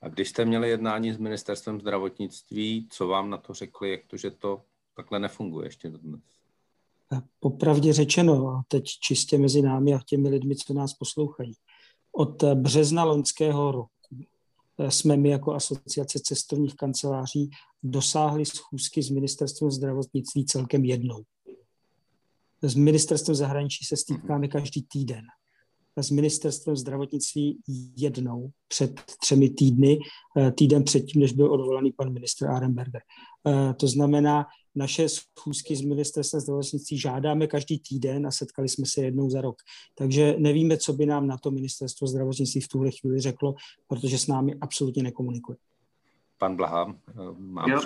A 0.03 0.09
když 0.09 0.29
jste 0.29 0.45
měli 0.45 0.69
jednání 0.69 1.13
s 1.13 1.19
ministerstvem 1.19 1.81
zdravotnictví, 1.81 2.89
co 2.91 3.07
vám 3.07 3.31
na 3.31 3.37
to 3.37 3.55
řekli, 3.55 3.91
jak 3.91 4.01
to, 4.07 4.17
že 4.17 4.31
to 4.31 4.63
takhle 4.97 5.19
nefunguje 5.19 5.67
ještě 5.67 5.91
dnes? 5.91 6.21
Popravdě 7.41 7.93
řečeno, 7.93 8.63
teď 8.69 8.85
čistě 8.85 9.39
mezi 9.39 9.63
námi 9.63 9.95
a 9.95 10.01
těmi 10.07 10.29
lidmi, 10.29 10.57
co 10.57 10.75
nás 10.75 10.95
poslouchají. 10.95 11.53
Od 12.13 12.45
března 12.45 13.05
loňského 13.05 13.73
roku 13.73 13.96
jsme 14.89 15.17
my 15.17 15.29
jako 15.29 15.55
asociace 15.55 16.19
cestovních 16.19 16.77
kanceláří 16.77 17.51
dosáhli 17.83 18.47
schůzky 18.47 19.03
s 19.03 19.11
ministerstvem 19.11 19.71
zdravotnictví 19.71 20.47
celkem 20.47 20.85
jednou. 20.85 21.23
S 22.63 22.75
ministerstvem 22.75 23.35
zahraničí 23.35 23.85
se 23.85 23.97
stýkáme 23.97 24.49
každý 24.49 24.83
týden. 24.83 25.25
S 25.99 26.11
ministerstvem 26.11 26.77
zdravotnictví 26.77 27.59
jednou 27.97 28.51
před 28.69 29.01
třemi 29.21 29.49
týdny, 29.49 29.99
eh, 30.37 30.53
týden 30.53 30.85
předtím, 30.85 31.21
než 31.21 31.33
byl 31.33 31.53
odvolaný 31.53 31.93
pan 31.93 32.13
ministr 32.13 32.47
Arenberger. 32.47 33.01
Eh, 33.47 33.75
to 33.75 33.89
znamená, 33.89 34.47
naše 34.75 35.09
schůzky 35.09 35.77
z 35.77 35.81
ministerstva 35.81 36.41
zdravotnictví 36.41 36.99
žádáme 36.99 37.47
každý 37.47 37.79
týden 37.79 38.27
a 38.27 38.31
setkali 38.31 38.69
jsme 38.69 38.87
se 38.87 39.01
jednou 39.01 39.31
za 39.31 39.41
rok. 39.41 39.57
Takže 39.95 40.37
nevíme, 40.39 40.77
co 40.77 40.93
by 40.93 41.07
nám 41.07 41.27
na 41.27 41.39
to 41.39 41.51
ministerstvo 41.51 42.07
zdravotnictví 42.07 42.61
v 42.61 42.69
tuhle 42.69 42.91
chvíli 42.91 43.21
řeklo, 43.21 43.55
protože 43.89 44.19
s 44.19 44.27
námi 44.27 44.55
absolutně 44.61 45.03
nekomunikuje. 45.03 45.59
Pan 46.39 46.57
Blaha, 46.57 46.95
mám 47.39 47.71
Já, 47.71 47.81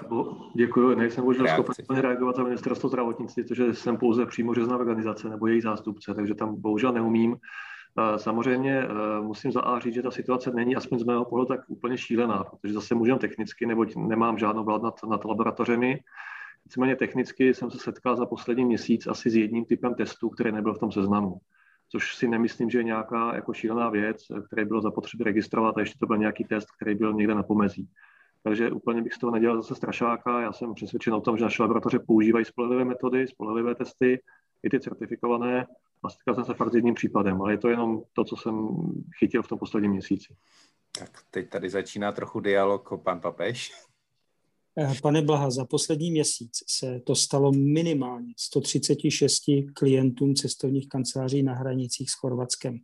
děkuji, 0.56 0.94
nejsem 0.94 1.24
možná 1.24 1.62
schopen 1.62 1.96
reagovat 1.96 2.36
za 2.36 2.42
ministerstvo 2.42 2.88
zdravotnictví, 2.88 3.44
protože 3.44 3.74
jsem 3.74 3.96
pouze 3.96 4.26
přímo 4.26 4.54
řezná 4.54 4.76
organizace 4.76 5.28
nebo 5.28 5.46
její 5.46 5.60
zástupce, 5.60 6.14
takže 6.14 6.34
tam 6.34 6.60
bohužel 6.60 6.92
neumím. 6.92 7.36
Samozřejmě 8.16 8.78
eh, 8.82 9.20
musím 9.20 9.52
zaářit, 9.52 9.94
že 9.94 10.02
ta 10.02 10.10
situace 10.10 10.50
není 10.50 10.76
aspoň 10.76 10.98
z 10.98 11.04
mého 11.04 11.24
pohledu 11.24 11.46
tak 11.46 11.60
úplně 11.68 11.98
šílená, 11.98 12.44
protože 12.44 12.74
zase 12.74 12.94
můžeme 12.94 13.18
technicky, 13.18 13.66
neboť 13.66 13.96
nemám 13.96 14.38
žádnou 14.38 14.64
vlád 14.64 14.82
nad, 14.82 14.94
nad 15.08 15.24
laboratořemi. 15.24 16.00
Nicméně 16.64 16.96
technicky 16.96 17.54
jsem 17.54 17.70
se 17.70 17.78
setkal 17.78 18.16
za 18.16 18.26
poslední 18.26 18.64
měsíc 18.64 19.06
asi 19.06 19.30
s 19.30 19.36
jedním 19.36 19.64
typem 19.64 19.94
testu, 19.94 20.28
který 20.28 20.52
nebyl 20.52 20.74
v 20.74 20.78
tom 20.78 20.92
seznamu. 20.92 21.40
Což 21.88 22.14
si 22.14 22.28
nemyslím, 22.28 22.70
že 22.70 22.78
je 22.78 22.84
nějaká 22.84 23.34
jako 23.34 23.52
šílená 23.52 23.90
věc, 23.90 24.26
který 24.46 24.64
bylo 24.64 24.80
zapotřebí 24.80 25.24
registrovat 25.24 25.76
a 25.76 25.80
ještě 25.80 25.98
to 25.98 26.06
byl 26.06 26.18
nějaký 26.18 26.44
test, 26.44 26.68
který 26.70 26.94
byl 26.94 27.12
někde 27.12 27.34
na 27.34 27.42
pomezí. 27.42 27.88
Takže 28.42 28.70
úplně 28.70 29.02
bych 29.02 29.14
z 29.14 29.18
toho 29.18 29.30
nedělal 29.30 29.56
zase 29.56 29.74
strašáka. 29.74 30.40
Já 30.40 30.52
jsem 30.52 30.74
přesvědčen 30.74 31.14
o 31.14 31.20
tom, 31.20 31.36
že 31.36 31.44
naše 31.44 31.62
laboratoře 31.62 31.98
používají 31.98 32.44
spolehlivé 32.44 32.84
metody, 32.84 33.28
spolehlivé 33.28 33.74
testy, 33.74 34.20
i 34.62 34.70
ty 34.70 34.80
certifikované. 34.80 35.66
A 36.02 36.10
setkal 36.10 36.34
jsem 36.34 36.44
se 36.44 36.54
fakt 36.54 36.72
s 36.72 36.74
jedním 36.74 36.94
případem, 36.94 37.42
ale 37.42 37.52
je 37.52 37.58
to 37.58 37.68
jenom 37.68 38.02
to, 38.12 38.24
co 38.24 38.36
jsem 38.36 38.68
chytil 39.18 39.42
v 39.42 39.48
tom 39.48 39.58
posledním 39.58 39.92
měsíci. 39.92 40.36
Tak 40.98 41.18
teď 41.30 41.48
tady 41.50 41.70
začíná 41.70 42.12
trochu 42.12 42.40
dialog 42.40 42.92
o 42.92 42.98
pan 42.98 43.20
Papež. 43.20 43.72
Eh, 44.78 44.94
pane 45.02 45.22
Blaha, 45.22 45.50
za 45.50 45.64
poslední 45.64 46.10
měsíc 46.10 46.50
se 46.66 47.00
to 47.00 47.14
stalo 47.14 47.52
minimálně 47.52 48.34
136 48.36 49.42
klientům 49.74 50.34
cestovních 50.34 50.88
kanceláří 50.88 51.42
na 51.42 51.54
hranicích 51.54 52.10
s 52.10 52.14
Chorvatskem. 52.14 52.78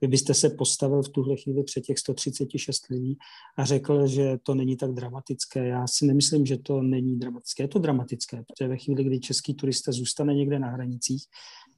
Vy 0.00 0.08
byste 0.08 0.34
se 0.34 0.50
postavil 0.50 1.02
v 1.02 1.08
tuhle 1.08 1.36
chvíli 1.36 1.62
před 1.62 1.80
těch 1.80 1.98
136 1.98 2.88
lidí 2.88 3.18
a 3.56 3.64
řekl, 3.64 4.06
že 4.06 4.38
to 4.42 4.54
není 4.54 4.76
tak 4.76 4.92
dramatické. 4.92 5.66
Já 5.66 5.86
si 5.86 6.06
nemyslím, 6.06 6.46
že 6.46 6.58
to 6.58 6.82
není 6.82 7.18
dramatické. 7.18 7.62
Je 7.62 7.68
to 7.68 7.78
dramatické, 7.78 8.36
protože 8.36 8.68
ve 8.68 8.76
chvíli, 8.76 9.04
kdy 9.04 9.20
český 9.20 9.54
turista 9.54 9.92
zůstane 9.92 10.34
někde 10.34 10.58
na 10.58 10.70
hranicích, 10.70 11.22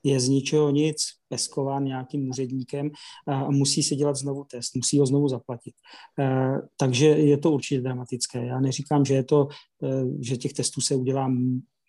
je 0.03 0.21
z 0.21 0.29
ničeho 0.29 0.71
nic 0.71 0.97
peskován 1.29 1.85
nějakým 1.85 2.29
úředníkem 2.29 2.91
a 3.27 3.51
musí 3.51 3.83
si 3.83 3.97
dělat 3.97 4.17
znovu 4.17 4.45
test, 4.45 4.77
musí 4.77 4.99
ho 4.99 5.07
znovu 5.07 5.29
zaplatit. 5.29 5.75
E, 6.19 6.55
takže 6.77 7.07
je 7.07 7.39
to 7.39 7.51
určitě 7.51 7.81
dramatické. 7.81 8.47
Já 8.47 8.61
neříkám, 8.61 9.05
že, 9.05 9.15
je 9.15 9.25
to, 9.25 9.49
e, 9.83 9.89
že 10.21 10.37
těch 10.37 10.53
testů 10.53 10.81
se 10.81 10.95
udělá 10.95 11.33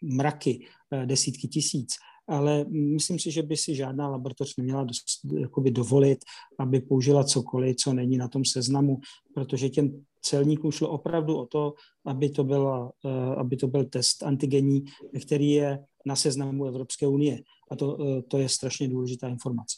mraky, 0.01 0.65
e, 0.91 1.05
desítky 1.05 1.47
tisíc, 1.47 1.95
ale 2.27 2.65
myslím 2.69 3.19
si, 3.19 3.31
že 3.31 3.43
by 3.43 3.57
si 3.57 3.75
žádná 3.75 4.07
laboratoř 4.07 4.57
neměla 4.57 4.83
dost, 4.83 5.03
jakoby 5.37 5.71
dovolit, 5.71 6.19
aby 6.59 6.79
použila 6.79 7.23
cokoliv, 7.23 7.75
co 7.75 7.93
není 7.93 8.17
na 8.17 8.27
tom 8.27 8.45
seznamu, 8.45 8.99
protože 9.33 9.69
těm 9.69 10.03
celníkům 10.21 10.71
šlo 10.71 10.89
opravdu 10.89 11.37
o 11.37 11.45
to, 11.45 11.73
aby 12.05 12.29
to, 12.29 12.43
byla, 12.43 12.91
aby 13.37 13.57
to 13.57 13.67
byl 13.67 13.85
test 13.85 14.23
antigenní, 14.23 14.85
který 15.25 15.51
je 15.51 15.79
na 16.05 16.15
seznamu 16.15 16.65
Evropské 16.65 17.07
unie. 17.07 17.39
A 17.71 17.75
to, 17.75 17.97
eh, 18.01 18.21
to 18.21 18.37
je 18.37 18.49
strašně 18.49 18.87
důležitá 18.87 19.27
informace. 19.27 19.77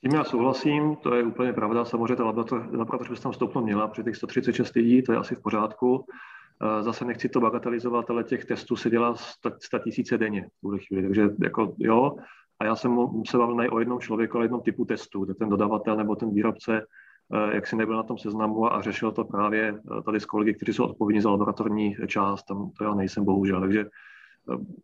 Tím 0.00 0.14
já 0.14 0.24
souhlasím, 0.24 0.96
to 0.96 1.14
je 1.14 1.24
úplně 1.24 1.52
pravda. 1.52 1.84
Samozřejmě 1.84 2.16
ta 2.16 2.24
laboratoř 2.24 3.10
by 3.10 3.16
tam 3.16 3.32
stoupno 3.32 3.62
měla 3.62 3.88
při 3.88 4.04
těch 4.04 4.16
136 4.16 4.74
lidí, 4.74 5.02
to 5.02 5.12
je 5.12 5.18
asi 5.18 5.34
v 5.34 5.42
pořádku. 5.42 6.04
Eh, 6.62 6.82
zase 6.82 7.04
nechci 7.04 7.28
to 7.28 7.40
bagatelizovat, 7.40 8.10
ale 8.10 8.24
těch 8.24 8.44
testů 8.44 8.76
se 8.76 8.90
dělá 8.90 9.14
100 9.14 9.78
tisíce 9.84 10.18
denně 10.18 10.42
v 10.42 10.60
tuhle 10.60 10.78
chvíli. 10.78 11.02
Takže 11.02 11.28
jako 11.42 11.74
jo, 11.78 12.16
a 12.58 12.64
já 12.64 12.76
jsem 12.76 12.98
se 13.26 13.38
bavil 13.38 13.74
o 13.74 13.78
jednom 13.78 14.00
člověku, 14.00 14.36
ale 14.36 14.44
jednom 14.44 14.60
typu 14.60 14.84
testu, 14.84 15.24
kde 15.24 15.34
ten 15.34 15.48
dodavatel 15.48 15.96
nebo 15.96 16.16
ten 16.16 16.34
výrobce 16.34 16.86
eh, 17.34 17.54
jak 17.54 17.66
si 17.66 17.76
nebyl 17.76 17.96
na 17.96 18.02
tom 18.02 18.18
seznamu 18.18 18.72
a 18.72 18.82
řešil 18.82 19.12
to 19.12 19.24
právě 19.24 19.80
tady 20.04 20.20
s 20.20 20.24
kolegy, 20.24 20.54
kteří 20.54 20.72
jsou 20.72 20.84
odpovědní 20.84 21.20
za 21.20 21.30
laboratorní 21.30 21.96
část, 22.06 22.42
tam 22.42 22.70
to 22.78 22.84
já 22.84 22.94
nejsem 22.94 23.24
bohužel. 23.24 23.60
Takže 23.60 23.86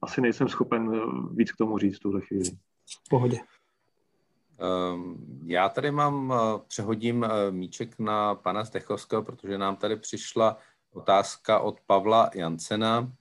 asi 0.02 0.20
nejsem 0.20 0.48
schopen 0.48 1.00
víc 1.34 1.52
k 1.52 1.56
tomu 1.56 1.78
říct 1.78 1.96
v 1.96 2.00
tuhle 2.00 2.20
chvíli. 2.20 2.50
V 3.06 3.08
pohodě. 3.10 3.38
Ehm, 4.58 5.16
já 5.46 5.68
tady 5.68 5.90
mám, 5.90 6.34
přehodím 6.68 7.26
míček 7.50 7.98
na 7.98 8.34
pana 8.34 8.64
Stechovského, 8.64 9.22
protože 9.22 9.58
nám 9.58 9.76
tady 9.76 9.96
přišla 9.96 10.56
otázka 10.92 11.58
od 11.58 11.80
Pavla 11.86 12.30
Jancena. 12.34 13.12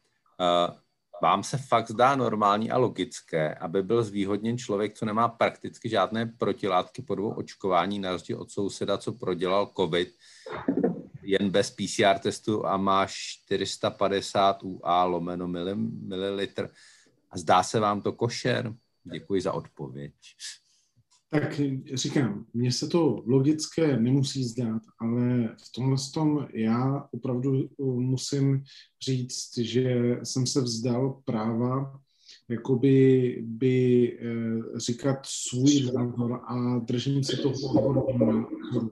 Vám 1.21 1.43
se 1.43 1.57
fakt 1.57 1.91
zdá 1.91 2.15
normální 2.15 2.71
a 2.71 2.77
logické, 2.77 3.55
aby 3.55 3.83
byl 3.83 4.03
zvýhodněn 4.03 4.57
člověk, 4.57 4.93
co 4.93 5.05
nemá 5.05 5.27
prakticky 5.27 5.89
žádné 5.89 6.25
protilátky 6.25 7.01
po 7.01 7.15
dvou 7.15 7.29
očkování, 7.29 7.99
na 7.99 8.11
rozdíl 8.11 8.41
od 8.41 8.51
souseda, 8.51 8.97
co 8.97 9.13
prodělal 9.13 9.71
COVID, 9.77 10.15
jen 11.21 11.49
bez 11.49 11.71
PCR 11.71 12.19
testu 12.19 12.65
a 12.65 12.77
má 12.77 13.05
450 13.09 14.63
UA 14.63 15.03
lomeno 15.03 15.47
mililitr. 16.07 16.69
A 17.31 17.37
zdá 17.37 17.63
se 17.63 17.79
vám 17.79 18.01
to 18.01 18.13
košer? 18.13 18.73
Děkuji 19.03 19.41
za 19.41 19.53
odpověď. 19.53 20.13
Tak 21.31 21.61
říkám, 21.93 22.45
mně 22.53 22.71
se 22.71 22.87
to 22.87 23.23
logické 23.25 23.99
nemusí 23.99 24.43
zdát, 24.43 24.81
ale 24.99 25.47
v 25.47 25.71
tomhle 25.75 25.97
tom 26.13 26.47
já 26.53 27.07
opravdu 27.11 27.69
musím 27.83 28.63
říct, 29.05 29.57
že 29.57 30.17
jsem 30.23 30.47
se 30.47 30.61
vzdal 30.61 31.21
práva 31.25 32.01
jakoby 32.49 33.37
by 33.45 34.17
eh, 34.19 34.79
říkat 34.79 35.19
svůj 35.23 35.91
názor 35.95 36.41
a 36.47 36.79
držím 36.79 37.23
se 37.23 37.37
toho 37.37 37.55
názoru. 37.73 38.91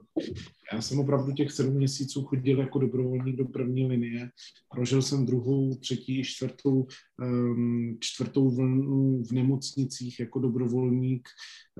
Já 0.72 0.82
jsem 0.82 1.00
opravdu 1.00 1.32
těch 1.32 1.52
sedm 1.52 1.74
měsíců 1.74 2.24
chodil 2.24 2.60
jako 2.60 2.78
dobrovolník 2.78 3.36
do 3.36 3.44
první 3.44 3.86
linie. 3.86 4.30
Prožil 4.74 5.02
jsem 5.02 5.26
druhou, 5.26 5.74
třetí, 5.74 6.24
čtvrtou, 6.24 6.86
um, 7.22 7.96
čtvrtou 8.00 8.50
vlnu 8.50 9.22
v 9.22 9.32
nemocnicích 9.32 10.20
jako 10.20 10.38
dobrovolník. 10.38 11.28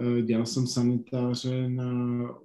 Uh, 0.00 0.20
dělal 0.20 0.46
jsem 0.46 0.66
sanitáře 0.66 1.68
na 1.68 1.90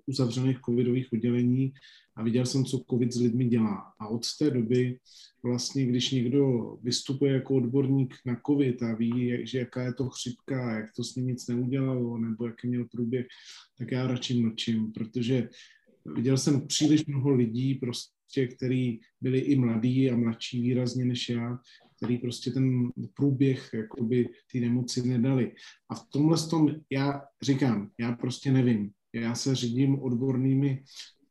uzavřených 0.08 0.60
covidových 0.66 1.08
odděleních 1.14 1.74
a 2.16 2.24
viděl 2.24 2.46
jsem, 2.46 2.66
co 2.66 2.84
covid 2.90 3.14
s 3.14 3.22
lidmi 3.22 3.46
dělá. 3.46 3.94
A 4.00 4.08
od 4.08 4.22
té 4.40 4.52
doby 4.52 4.98
vlastně, 5.44 5.86
když 5.86 6.12
někdo 6.12 6.76
vystupuje 6.84 7.34
jako 7.34 7.56
odborník 7.56 8.16
na 8.26 8.42
covid 8.48 8.84
a 8.84 8.96
ví, 8.96 9.48
že 9.48 9.60
jaká 9.60 9.84
je 9.84 9.94
to 9.94 10.10
chřipka, 10.10 10.78
jak 10.78 10.86
to 10.96 11.04
s 11.04 11.16
ním 11.16 11.28
nic 11.28 11.48
neudělalo, 11.48 12.18
nebo 12.18 12.46
jaký 12.46 12.68
měl 12.68 12.86
průběh, 12.92 13.26
tak 13.78 13.92
já 13.92 14.08
radši 14.08 14.42
mlčím, 14.42 14.92
protože 14.92 15.50
viděl 16.16 16.38
jsem 16.38 16.68
příliš 16.68 17.06
mnoho 17.06 17.34
lidí, 17.34 17.76
prostě, 17.76 18.48
který 18.48 19.00
byli 19.22 19.40
i 19.40 19.56
mladí 19.56 20.12
a 20.12 20.18
mladší 20.18 20.62
výrazně 20.62 21.06
než 21.06 21.30
já, 21.30 21.58
který 21.98 22.18
prostě 22.18 22.52
ten 22.52 22.90
průběh 23.14 23.70
jakoby 23.74 24.30
ty 24.52 24.60
nemoci 24.60 25.08
nedali. 25.08 25.52
A 25.90 25.96
v 25.96 26.10
tomhle 26.10 26.38
tom 26.50 26.76
já 26.90 27.22
říkám, 27.42 27.90
já 28.00 28.12
prostě 28.12 28.52
nevím. 28.52 28.92
Já 29.14 29.36
se 29.36 29.56
řídím 29.56 30.00
odbornými 30.00 30.84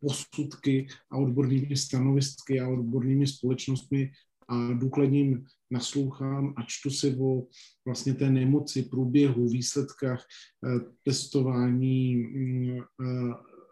posudky 0.02 0.86
a 1.10 1.16
odbornými 1.16 1.76
stanovisky 1.76 2.60
a 2.60 2.68
odbornými 2.68 3.26
společnostmi 3.26 4.10
a 4.48 4.72
důkladním 4.72 5.46
naslouchám 5.70 6.54
a 6.56 6.62
čtu 6.66 6.90
si 6.90 7.16
o 7.16 7.46
vlastně 7.86 8.14
té 8.14 8.30
nemoci, 8.30 8.82
průběhu, 8.82 9.48
výsledkách 9.48 10.20
eh, 10.20 10.80
testování 11.04 12.16
mm, 12.16 12.78
eh, 12.78 12.82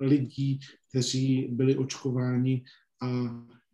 lidí, 0.00 0.60
kteří 0.88 1.48
byli 1.52 1.76
očkováni 1.76 2.64
a 3.02 3.08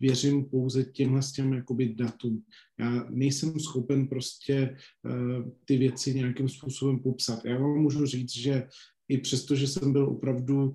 věřím 0.01 0.45
pouze 0.45 0.85
těmhle 0.85 1.23
s 1.23 1.33
těm 1.33 1.53
jakoby 1.53 1.95
datům. 1.95 2.43
Já 2.81 3.07
nejsem 3.11 3.61
schopen 3.61 4.09
prostě 4.09 4.77
uh, 5.05 5.51
ty 5.65 5.77
věci 5.77 6.15
nějakým 6.15 6.49
způsobem 6.49 6.99
popsat. 6.99 7.45
Já 7.45 7.59
vám 7.59 7.79
můžu 7.79 8.07
říct, 8.07 8.37
že 8.37 8.69
i 9.09 9.19
přesto, 9.19 9.55
že 9.55 9.69
jsem 9.69 9.93
byl 9.93 10.05
opravdu 10.09 10.73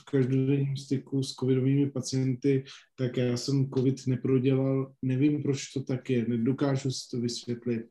v 0.00 0.04
každodenním 0.10 0.76
styku 0.76 1.22
s 1.22 1.34
covidovými 1.34 1.90
pacienty, 1.90 2.64
tak 2.96 3.16
já 3.16 3.36
jsem 3.36 3.70
covid 3.70 4.06
neprodělal, 4.06 4.92
nevím, 5.02 5.42
proč 5.42 5.72
to 5.72 5.82
tak 5.82 6.10
je, 6.10 6.28
nedokážu 6.28 6.90
si 6.90 7.08
to 7.10 7.20
vysvětlit. 7.20 7.86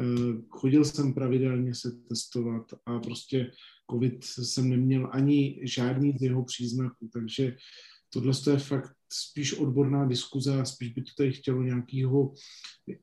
Uh, 0.00 0.42
chodil 0.48 0.84
jsem 0.84 1.14
pravidelně 1.14 1.74
se 1.74 1.90
testovat 2.08 2.74
a 2.86 2.98
prostě 2.98 3.50
covid 3.90 4.24
jsem 4.24 4.68
neměl 4.68 5.08
ani 5.12 5.60
žádný 5.62 6.18
z 6.18 6.22
jeho 6.22 6.44
příznaků, 6.44 7.10
takže 7.12 7.56
tohle 8.10 8.32
je 8.50 8.58
fakt 8.58 8.92
spíš 9.12 9.52
odborná 9.52 10.06
diskuze 10.06 10.60
a 10.60 10.64
spíš 10.64 10.88
by 10.88 11.02
to 11.02 11.10
tady 11.16 11.32
chtělo 11.32 11.62
nějakého 11.62 12.34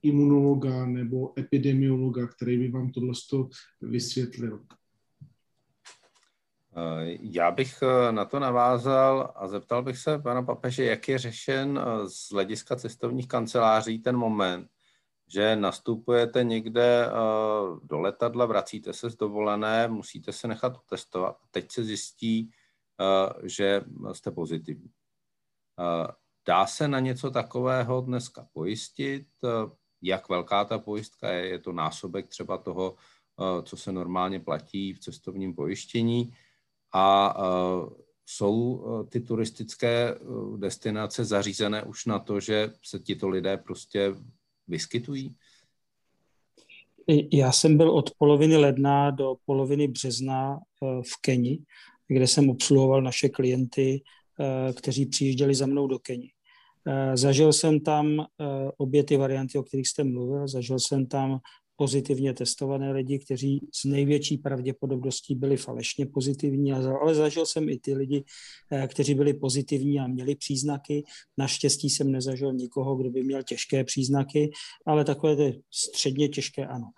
imunologa 0.04 0.86
nebo 0.86 1.40
epidemiologa, 1.40 2.28
který 2.28 2.58
by 2.58 2.72
vám 2.72 2.92
tohle 2.92 3.14
vysvětlil. 3.82 4.66
Eh, 6.76 7.18
já 7.22 7.52
bych 7.52 7.82
eh, 7.82 8.12
na 8.12 8.26
to 8.26 8.40
navázal 8.40 9.34
a 9.36 9.48
zeptal 9.48 9.84
bych 9.84 9.98
se 9.98 10.20
pana 10.20 10.44
papeže, 10.44 10.86
jak 10.86 11.08
je 11.08 11.18
řešen 11.18 11.80
eh, 11.80 12.10
z 12.10 12.32
hlediska 12.32 12.76
cestovních 12.76 13.28
kanceláří 13.28 14.00
ten 14.00 14.18
moment, 14.18 14.70
že 15.28 15.56
nastupujete 15.56 16.44
někde 16.44 17.10
do 17.84 18.00
letadla, 18.00 18.46
vracíte 18.46 18.94
se 18.94 19.10
z 19.10 19.16
dovolené, 19.16 19.88
musíte 19.88 20.34
se 20.34 20.48
nechat 20.48 20.78
testovat. 20.90 21.38
Teď 21.52 21.72
se 21.72 21.84
zjistí, 21.84 22.52
že 23.44 23.82
jste 24.12 24.32
pozitivní. 24.32 24.92
Dá 26.48 26.66
se 26.68 26.88
na 26.88 27.00
něco 27.00 27.32
takového 27.32 28.02
dneska 28.02 28.48
pojistit? 28.54 29.28
Jak 30.02 30.30
velká 30.30 30.66
ta 30.66 30.80
pojistka 30.80 31.30
je? 31.30 31.48
Je 31.48 31.60
to 31.60 31.72
násobek 31.72 32.28
třeba 32.28 32.58
toho, 32.58 32.96
co 33.64 33.78
se 33.78 33.92
normálně 33.92 34.40
platí 34.40 34.94
v 34.94 35.00
cestovním 35.00 35.56
pojištění? 35.56 36.34
A 36.94 37.38
jsou 38.26 38.84
ty 39.10 39.20
turistické 39.20 40.16
destinace 40.58 41.26
zařízené 41.26 41.84
už 41.84 42.06
na 42.06 42.20
to, 42.20 42.40
že 42.40 42.74
se 42.84 43.00
tito 43.00 43.30
lidé 43.30 43.58
prostě 43.58 44.16
vyskytují? 44.68 45.36
Já 47.34 47.52
jsem 47.52 47.78
byl 47.78 47.92
od 47.92 48.12
poloviny 48.18 48.58
ledna 48.58 49.12
do 49.12 49.36
poloviny 49.46 49.88
března 49.88 50.60
v 50.82 51.22
Keni, 51.22 51.60
kde 52.08 52.28
jsem 52.28 52.50
obsluhoval 52.50 53.02
naše 53.02 53.30
klienty 53.30 54.02
kteří 54.76 55.06
přijížděli 55.06 55.56
za 55.56 55.66
mnou 55.66 55.88
do 55.88 56.00
Keni. 56.00 56.32
Zažil 57.14 57.54
jsem 57.54 57.80
tam 57.80 58.26
obě 58.78 59.04
ty 59.04 59.18
varianty, 59.18 59.58
o 59.58 59.64
kterých 59.64 59.88
jste 59.88 60.04
mluvil. 60.04 60.48
Zažil 60.48 60.80
jsem 60.80 61.06
tam 61.06 61.40
pozitivně 61.82 62.34
testované 62.34 62.92
lidi, 62.92 63.20
kteří 63.20 63.68
s 63.74 63.86
největší 63.86 64.38
pravděpodobností 64.38 65.36
byli 65.36 65.58
falešně 65.58 66.06
pozitivní, 66.06 66.74
ale 66.74 67.16
zažil 67.16 67.46
jsem 67.46 67.70
i 67.70 67.80
ty 67.80 67.94
lidi, 67.94 68.24
kteří 68.88 69.16
byli 69.16 69.34
pozitivní 69.34 70.00
a 70.00 70.08
měli 70.08 70.36
příznaky. 70.36 71.04
Naštěstí 71.38 71.90
jsem 71.90 72.12
nezažil 72.12 72.54
nikoho, 72.54 72.96
kdo 72.96 73.10
by 73.10 73.24
měl 73.24 73.44
těžké 73.44 73.84
příznaky, 73.84 74.52
ale 74.86 75.06
takové 75.06 75.36
ty 75.36 75.62
středně 75.72 76.30
těžké 76.30 76.66
ano. 76.66 76.92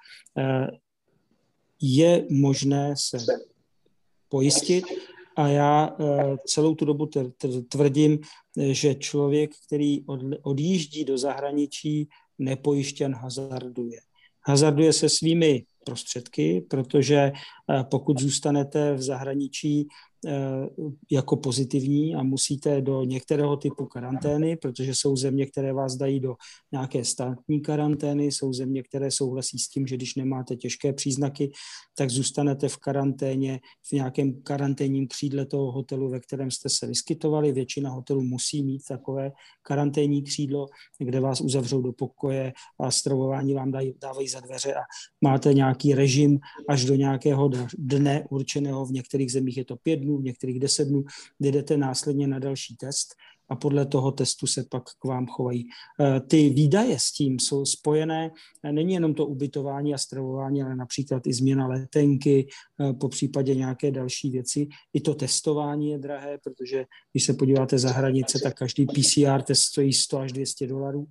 Je 1.81 2.25
možné 2.29 2.93
se 2.97 3.17
pojistit, 4.29 4.85
a 5.35 5.47
já 5.47 5.95
eh, 5.99 6.37
celou 6.45 6.75
tu 6.75 6.85
dobu 6.85 7.09
tvrdím, 7.69 8.19
eh, 8.19 8.73
že 8.73 8.95
člověk, 8.95 9.51
který 9.67 10.05
odjíždí 10.41 11.05
do 11.05 11.17
zahraničí, 11.17 12.09
nepojištěn 12.39 13.15
hazarduje. 13.15 13.99
Hazarduje 14.47 14.93
se 14.93 15.09
svými 15.09 15.65
prostředky, 15.85 16.65
protože 16.69 17.15
eh, 17.17 17.83
pokud 17.91 18.19
zůstanete 18.19 18.93
v 18.93 19.01
zahraničí 19.01 19.87
jako 21.11 21.35
pozitivní 21.35 22.15
a 22.15 22.23
musíte 22.23 22.81
do 22.81 23.03
některého 23.03 23.57
typu 23.57 23.85
karantény, 23.85 24.55
protože 24.55 24.95
jsou 24.95 25.15
země, 25.15 25.45
které 25.45 25.73
vás 25.73 25.95
dají 25.95 26.19
do 26.19 26.35
nějaké 26.71 27.05
státní 27.05 27.61
karantény, 27.61 28.25
jsou 28.25 28.53
země, 28.53 28.83
které 28.83 29.11
souhlasí 29.11 29.59
s 29.59 29.67
tím, 29.67 29.87
že 29.87 29.95
když 29.95 30.15
nemáte 30.15 30.55
těžké 30.55 30.93
příznaky, 30.93 31.51
tak 31.95 32.09
zůstanete 32.09 32.69
v 32.69 32.77
karanténě, 32.77 33.59
v 33.89 33.91
nějakém 33.91 34.41
karanténním 34.41 35.07
křídle 35.07 35.45
toho 35.45 35.71
hotelu, 35.71 36.09
ve 36.09 36.19
kterém 36.19 36.51
jste 36.51 36.69
se 36.69 36.87
vyskytovali. 36.87 37.51
Většina 37.51 37.89
hotelů 37.89 38.21
musí 38.21 38.63
mít 38.63 38.81
takové 38.87 39.31
karanténní 39.61 40.23
křídlo, 40.23 40.67
kde 40.99 41.19
vás 41.19 41.41
uzavřou 41.41 41.81
do 41.81 41.93
pokoje 41.93 42.53
a 42.79 42.91
stravování 42.91 43.53
vám 43.53 43.71
dají, 43.71 43.93
dávají 44.01 44.27
za 44.27 44.39
dveře 44.39 44.73
a 44.73 44.81
máte 45.21 45.53
nějaký 45.53 45.93
režim 45.93 46.39
až 46.69 46.85
do 46.85 46.95
nějakého 46.95 47.49
dne 47.77 48.25
určeného. 48.29 48.85
V 48.85 48.91
některých 48.91 49.31
zemích 49.31 49.57
je 49.57 49.65
to 49.65 49.75
pět 49.75 49.95
dnů, 49.95 50.12
dnů, 50.13 50.21
některých 50.21 50.59
deset 50.59 50.85
dnů, 50.85 51.03
kdy 51.39 51.51
jdete 51.51 51.77
následně 51.77 52.27
na 52.27 52.39
další 52.39 52.75
test 52.75 53.15
a 53.49 53.55
podle 53.55 53.85
toho 53.85 54.11
testu 54.11 54.47
se 54.47 54.63
pak 54.69 54.83
k 54.99 55.05
vám 55.05 55.27
chovají. 55.27 55.69
Eh, 55.99 56.19
ty 56.19 56.49
výdaje 56.49 56.99
s 56.99 57.11
tím 57.11 57.39
jsou 57.39 57.65
spojené, 57.65 58.31
eh, 58.63 58.71
není 58.71 58.93
jenom 58.93 59.13
to 59.13 59.25
ubytování 59.25 59.93
a 59.93 59.97
stravování, 59.97 60.63
ale 60.63 60.75
například 60.75 61.27
i 61.27 61.33
změna 61.33 61.67
letenky, 61.67 62.47
eh, 62.81 62.93
po 62.93 63.09
případě 63.09 63.55
nějaké 63.55 63.91
další 63.91 64.29
věci. 64.29 64.67
I 64.93 65.01
to 65.01 65.13
testování 65.13 65.89
je 65.89 65.97
drahé, 65.97 66.37
protože 66.43 66.85
když 67.11 67.23
se 67.23 67.33
podíváte 67.33 67.79
za 67.79 67.91
hranice, 67.91 68.39
tak 68.43 68.53
každý 68.53 68.85
PCR 68.85 69.41
test 69.41 69.61
stojí 69.61 69.93
100 69.93 70.19
až 70.19 70.31
200 70.31 70.67
dolarů. 70.67 71.07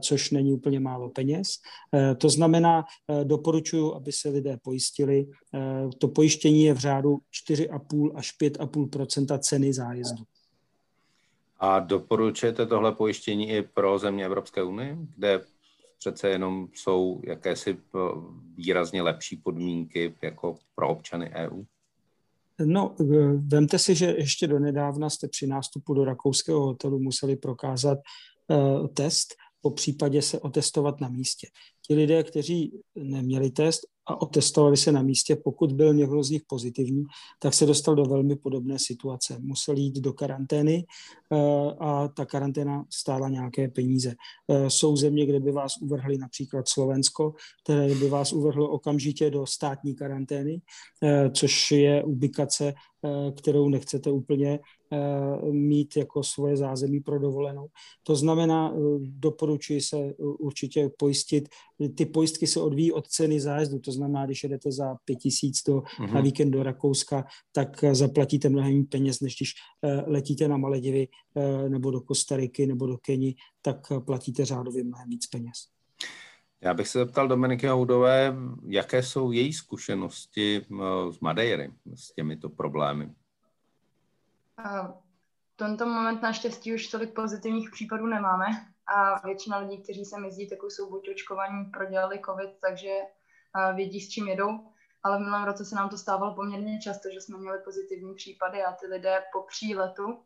Což 0.00 0.30
není 0.30 0.52
úplně 0.52 0.80
málo 0.80 1.10
peněz. 1.10 1.48
To 2.18 2.30
znamená, 2.30 2.84
doporučuji, 3.24 3.94
aby 3.94 4.12
se 4.12 4.28
lidé 4.28 4.56
pojistili. 4.62 5.26
To 5.98 6.08
pojištění 6.08 6.64
je 6.64 6.74
v 6.74 6.78
řádu 6.78 7.18
4,5 7.50 8.12
až 8.14 8.38
5,5% 8.40 9.38
ceny 9.38 9.72
zájezdu. 9.72 10.24
A 11.60 11.80
doporučujete 11.80 12.66
tohle 12.66 12.92
pojištění 12.92 13.50
i 13.50 13.62
pro 13.62 13.98
země 13.98 14.26
Evropské 14.26 14.62
unie, 14.62 14.98
kde 15.16 15.40
přece 15.98 16.28
jenom 16.28 16.68
jsou 16.74 17.20
jakési 17.24 17.70
eh, 17.70 17.98
výrazně 18.56 19.02
lepší 19.02 19.36
podmínky 19.36 20.14
jako 20.22 20.58
pro 20.74 20.88
občany 20.88 21.30
EU? 21.34 21.62
No, 22.64 22.94
eh, 23.00 23.04
vemte 23.36 23.78
si, 23.78 23.94
že 23.94 24.06
ještě 24.06 24.46
do 24.46 24.58
nedávna 24.58 25.10
jste 25.10 25.28
při 25.28 25.46
nástupu 25.46 25.94
do 25.94 26.04
rakouského 26.04 26.60
hotelu 26.60 26.98
museli 26.98 27.36
prokázat 27.36 27.98
test, 28.94 29.34
po 29.60 29.70
případě 29.70 30.22
se 30.22 30.40
otestovat 30.40 31.00
na 31.00 31.08
místě. 31.08 31.48
Ti 31.86 31.94
lidé, 31.94 32.22
kteří 32.22 32.80
neměli 32.94 33.50
test, 33.50 33.80
a 34.10 34.22
otestovali 34.22 34.76
se 34.76 34.92
na 34.92 35.02
místě. 35.02 35.36
Pokud 35.36 35.72
byl 35.72 35.94
někdo 35.94 36.22
z 36.22 36.30
nich 36.30 36.42
pozitivní, 36.46 37.04
tak 37.38 37.54
se 37.54 37.66
dostal 37.66 37.94
do 37.94 38.04
velmi 38.04 38.36
podobné 38.36 38.78
situace. 38.78 39.38
Musel 39.40 39.76
jít 39.76 39.96
do 39.96 40.12
karantény 40.12 40.86
eh, 41.32 41.36
a 41.80 42.08
ta 42.08 42.26
karanténa 42.26 42.84
stála 42.90 43.28
nějaké 43.28 43.68
peníze. 43.68 44.14
Eh, 44.48 44.70
jsou 44.70 44.96
země, 44.96 45.26
kde 45.26 45.40
by 45.40 45.52
vás 45.52 45.76
uvrhli 45.82 46.18
například 46.18 46.68
Slovensko, 46.68 47.34
které 47.62 47.94
by 47.94 48.08
vás 48.08 48.32
uvrhlo 48.32 48.68
okamžitě 48.68 49.30
do 49.30 49.46
státní 49.46 49.94
karantény, 49.94 50.62
eh, 51.02 51.30
což 51.30 51.70
je 51.70 52.04
ubikace, 52.04 52.74
kterou 53.36 53.68
nechcete 53.68 54.10
úplně 54.10 54.58
mít 55.50 55.96
jako 55.96 56.22
svoje 56.22 56.56
zázemí 56.56 57.00
pro 57.00 57.18
dovolenou. 57.18 57.66
To 58.02 58.16
znamená, 58.16 58.72
eh, 58.74 58.78
doporučuji 59.00 59.80
se 59.80 59.96
eh, 59.96 60.14
určitě 60.18 60.90
pojistit. 60.98 61.48
Ty 61.94 62.06
pojistky 62.06 62.46
se 62.46 62.60
odvíjí 62.60 62.92
od 62.92 63.08
ceny 63.08 63.40
zájezdu, 63.40 63.78
to 63.78 63.92
znamená, 63.92 64.26
když 64.26 64.42
jedete 64.42 64.72
za 64.72 64.96
pět 65.04 65.16
tisíc 65.16 65.62
do, 65.66 65.76
mm-hmm. 65.76 66.12
na 66.12 66.20
víkend 66.20 66.50
do 66.50 66.62
Rakouska, 66.62 67.24
tak 67.52 67.84
zaplatíte 67.92 68.48
mnohem 68.48 68.86
peněz, 68.86 69.20
než 69.20 69.36
když 69.36 69.54
letíte 70.06 70.48
na 70.48 70.56
Maledivy 70.56 71.08
nebo 71.68 71.90
do 71.90 72.00
Kostariky 72.00 72.66
nebo 72.66 72.86
do 72.86 72.98
Keni, 72.98 73.34
tak 73.62 73.92
platíte 74.04 74.44
řádově 74.44 74.84
mnohem 74.84 75.08
víc 75.08 75.26
peněz. 75.26 75.56
Já 76.60 76.74
bych 76.74 76.88
se 76.88 76.98
zeptal 76.98 77.28
Dominiky 77.28 77.66
Houdové, 77.66 78.34
jaké 78.68 79.02
jsou 79.02 79.32
její 79.32 79.52
zkušenosti 79.52 80.60
z 81.10 81.20
Madeiry 81.20 81.70
s 81.94 82.12
těmito 82.12 82.48
problémy? 82.48 83.10
V 84.64 85.56
tento 85.56 85.86
moment 85.86 86.22
naštěstí 86.22 86.74
už 86.74 86.88
tolik 86.88 87.14
pozitivních 87.14 87.70
případů 87.70 88.06
nemáme 88.06 88.46
a 88.86 89.26
většina 89.26 89.58
lidí, 89.58 89.82
kteří 89.82 90.04
se 90.04 90.20
jezdí, 90.24 90.48
tak 90.48 90.62
už 90.62 90.72
jsou 90.72 90.90
buď 90.90 91.08
očkovaní, 91.10 91.64
prodělali 91.64 92.20
covid, 92.26 92.50
takže 92.60 92.90
vědí, 93.74 94.00
s 94.00 94.08
čím 94.08 94.28
jedou. 94.28 94.50
Ale 95.02 95.16
v 95.16 95.20
minulém 95.20 95.44
roce 95.44 95.64
se 95.64 95.74
nám 95.74 95.88
to 95.88 95.98
stávalo 95.98 96.34
poměrně 96.34 96.80
často, 96.80 97.08
že 97.12 97.20
jsme 97.20 97.38
měli 97.38 97.58
pozitivní 97.64 98.14
případy 98.14 98.62
a 98.62 98.72
ty 98.72 98.86
lidé 98.86 99.22
po 99.32 99.42
příletu 99.42 100.22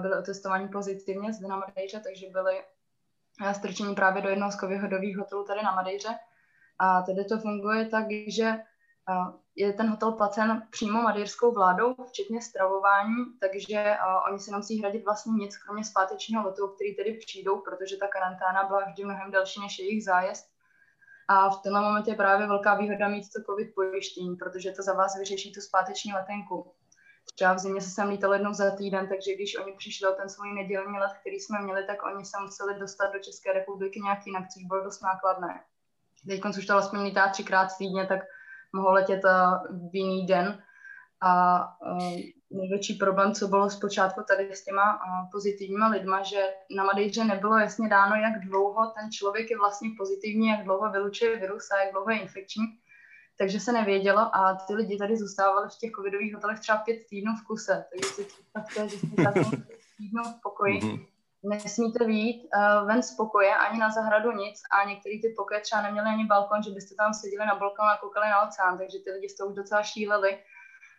byli 0.00 0.18
otestovaní 0.18 0.68
pozitivně 0.68 1.32
zde 1.32 1.48
na 1.48 1.56
Madejře, 1.56 2.00
takže 2.00 2.26
byli 2.32 2.64
strčení 3.52 3.94
právě 3.94 4.22
do 4.22 4.28
jednoho 4.28 4.52
z 4.52 4.56
covidových 4.56 5.16
hotelů 5.16 5.44
tady 5.44 5.62
na 5.62 5.74
Madejře. 5.74 6.08
A 6.78 7.02
tedy 7.02 7.24
to 7.24 7.38
funguje 7.38 7.88
tak, 7.88 8.06
že 8.28 8.58
je 9.56 9.72
ten 9.72 9.90
hotel 9.90 10.12
placen 10.12 10.62
přímo 10.70 11.02
madýrskou 11.02 11.54
vládou, 11.54 11.94
včetně 12.08 12.42
stravování, 12.42 13.24
takže 13.40 13.96
oni 14.30 14.38
se 14.38 14.50
nemusí 14.50 14.80
hradit 14.80 15.04
vlastně 15.04 15.32
nic, 15.32 15.56
kromě 15.56 15.84
zpátečního 15.84 16.46
letu, 16.46 16.68
který 16.68 16.96
tedy 16.96 17.12
přijdou, 17.12 17.60
protože 17.60 17.96
ta 17.96 18.08
karanténa 18.08 18.64
byla 18.64 18.84
vždy 18.84 19.04
mnohem 19.04 19.30
delší 19.30 19.60
než 19.60 19.78
jejich 19.78 20.04
zájezd. 20.04 20.46
A 21.28 21.50
v 21.50 21.62
tenhle 21.62 21.80
moment 21.80 22.08
je 22.08 22.14
právě 22.14 22.46
velká 22.46 22.74
výhoda 22.74 23.08
mít 23.08 23.24
to 23.36 23.42
COVID 23.42 23.74
pojištění, 23.74 24.36
protože 24.36 24.70
to 24.70 24.82
za 24.82 24.92
vás 24.92 25.18
vyřeší 25.18 25.52
tu 25.52 25.60
zpáteční 25.60 26.12
letenku. 26.12 26.74
Třeba 27.34 27.52
v 27.52 27.58
zimě 27.58 27.80
se 27.80 27.90
sem 27.90 28.08
lítalo 28.08 28.32
jednou 28.32 28.52
za 28.52 28.76
týden, 28.76 29.08
takže 29.08 29.34
když 29.34 29.56
oni 29.56 29.72
přišli 29.72 30.08
o 30.08 30.12
ten 30.12 30.28
svůj 30.28 30.54
nedělní 30.54 30.98
let, 30.98 31.12
který 31.20 31.36
jsme 31.36 31.62
měli, 31.62 31.86
tak 31.86 32.02
oni 32.02 32.24
se 32.24 32.40
museli 32.40 32.80
dostat 32.80 33.12
do 33.12 33.18
České 33.18 33.52
republiky 33.52 34.00
nějak 34.00 34.26
jinak, 34.26 34.44
což 34.54 34.64
bylo 34.64 34.84
dost 34.84 35.00
nákladné. 35.00 35.64
Teď 36.26 36.44
už 36.58 36.66
to 36.66 36.72
vlastně 36.72 37.00
lítá 37.00 37.28
třikrát 37.28 37.68
týdně, 37.78 38.06
tak 38.06 38.20
mohou 38.72 38.92
letět 38.92 39.24
eh, 39.24 39.30
v 39.90 39.94
jiný 39.94 40.26
den. 40.26 40.62
A 41.22 41.60
eh, 41.86 42.16
největší 42.50 42.94
problém, 42.94 43.34
co 43.34 43.48
bylo 43.48 43.70
zpočátku 43.70 44.20
tady 44.28 44.54
s 44.54 44.64
těma 44.64 44.82
eh, 44.94 45.28
pozitivníma 45.32 45.88
lidma, 45.88 46.22
že 46.22 46.40
na 46.76 46.84
Madejře 46.84 47.24
nebylo 47.24 47.58
jasně 47.58 47.88
dáno, 47.88 48.16
jak 48.16 48.44
dlouho 48.44 48.86
ten 48.86 49.12
člověk 49.12 49.50
je 49.50 49.58
vlastně 49.58 49.90
pozitivní, 49.98 50.48
jak 50.48 50.64
dlouho 50.64 50.90
vylučuje 50.90 51.36
virus 51.36 51.70
a 51.70 51.84
jak 51.84 51.92
dlouho 51.92 52.10
je 52.10 52.20
infekční. 52.20 52.64
Takže 53.38 53.60
se 53.60 53.72
nevědělo 53.72 54.36
a 54.36 54.54
ty 54.66 54.74
lidi 54.74 54.98
tady 54.98 55.16
zůstávali 55.16 55.68
v 55.68 55.78
těch 55.78 55.90
covidových 55.90 56.34
hotelech 56.34 56.60
třeba 56.60 56.78
pět 56.78 57.06
týdnů 57.10 57.32
v 57.42 57.46
kuse. 57.46 57.84
Takže 57.90 58.08
si 58.08 58.24
představte, 58.24 58.88
že 58.88 58.98
jste 58.98 59.22
tady 59.22 59.44
týdnů 59.96 60.22
v 60.22 60.42
pokoji. 60.42 60.80
Mm-hmm 60.80 61.09
nesmíte 61.42 62.04
výjít 62.04 62.42
uh, 62.42 62.86
ven 62.86 63.02
z 63.02 63.16
pokoje, 63.16 63.54
ani 63.54 63.78
na 63.78 63.90
zahradu 63.90 64.32
nic 64.32 64.60
a 64.72 64.88
některý 64.88 65.22
ty 65.22 65.34
pokoje 65.36 65.60
třeba 65.60 65.82
neměli 65.82 66.08
ani 66.08 66.26
balkon, 66.26 66.62
že 66.62 66.70
byste 66.70 66.94
tam 66.94 67.14
seděli 67.14 67.46
na 67.46 67.54
balkonu 67.54 67.88
a 67.88 67.96
koukali 67.96 68.28
na 68.28 68.42
oceán, 68.42 68.78
takže 68.78 68.98
ty 69.04 69.10
lidi 69.10 69.28
z 69.28 69.36
toho 69.36 69.50
už 69.50 69.56
docela 69.56 69.82
šíleli. 69.82 70.38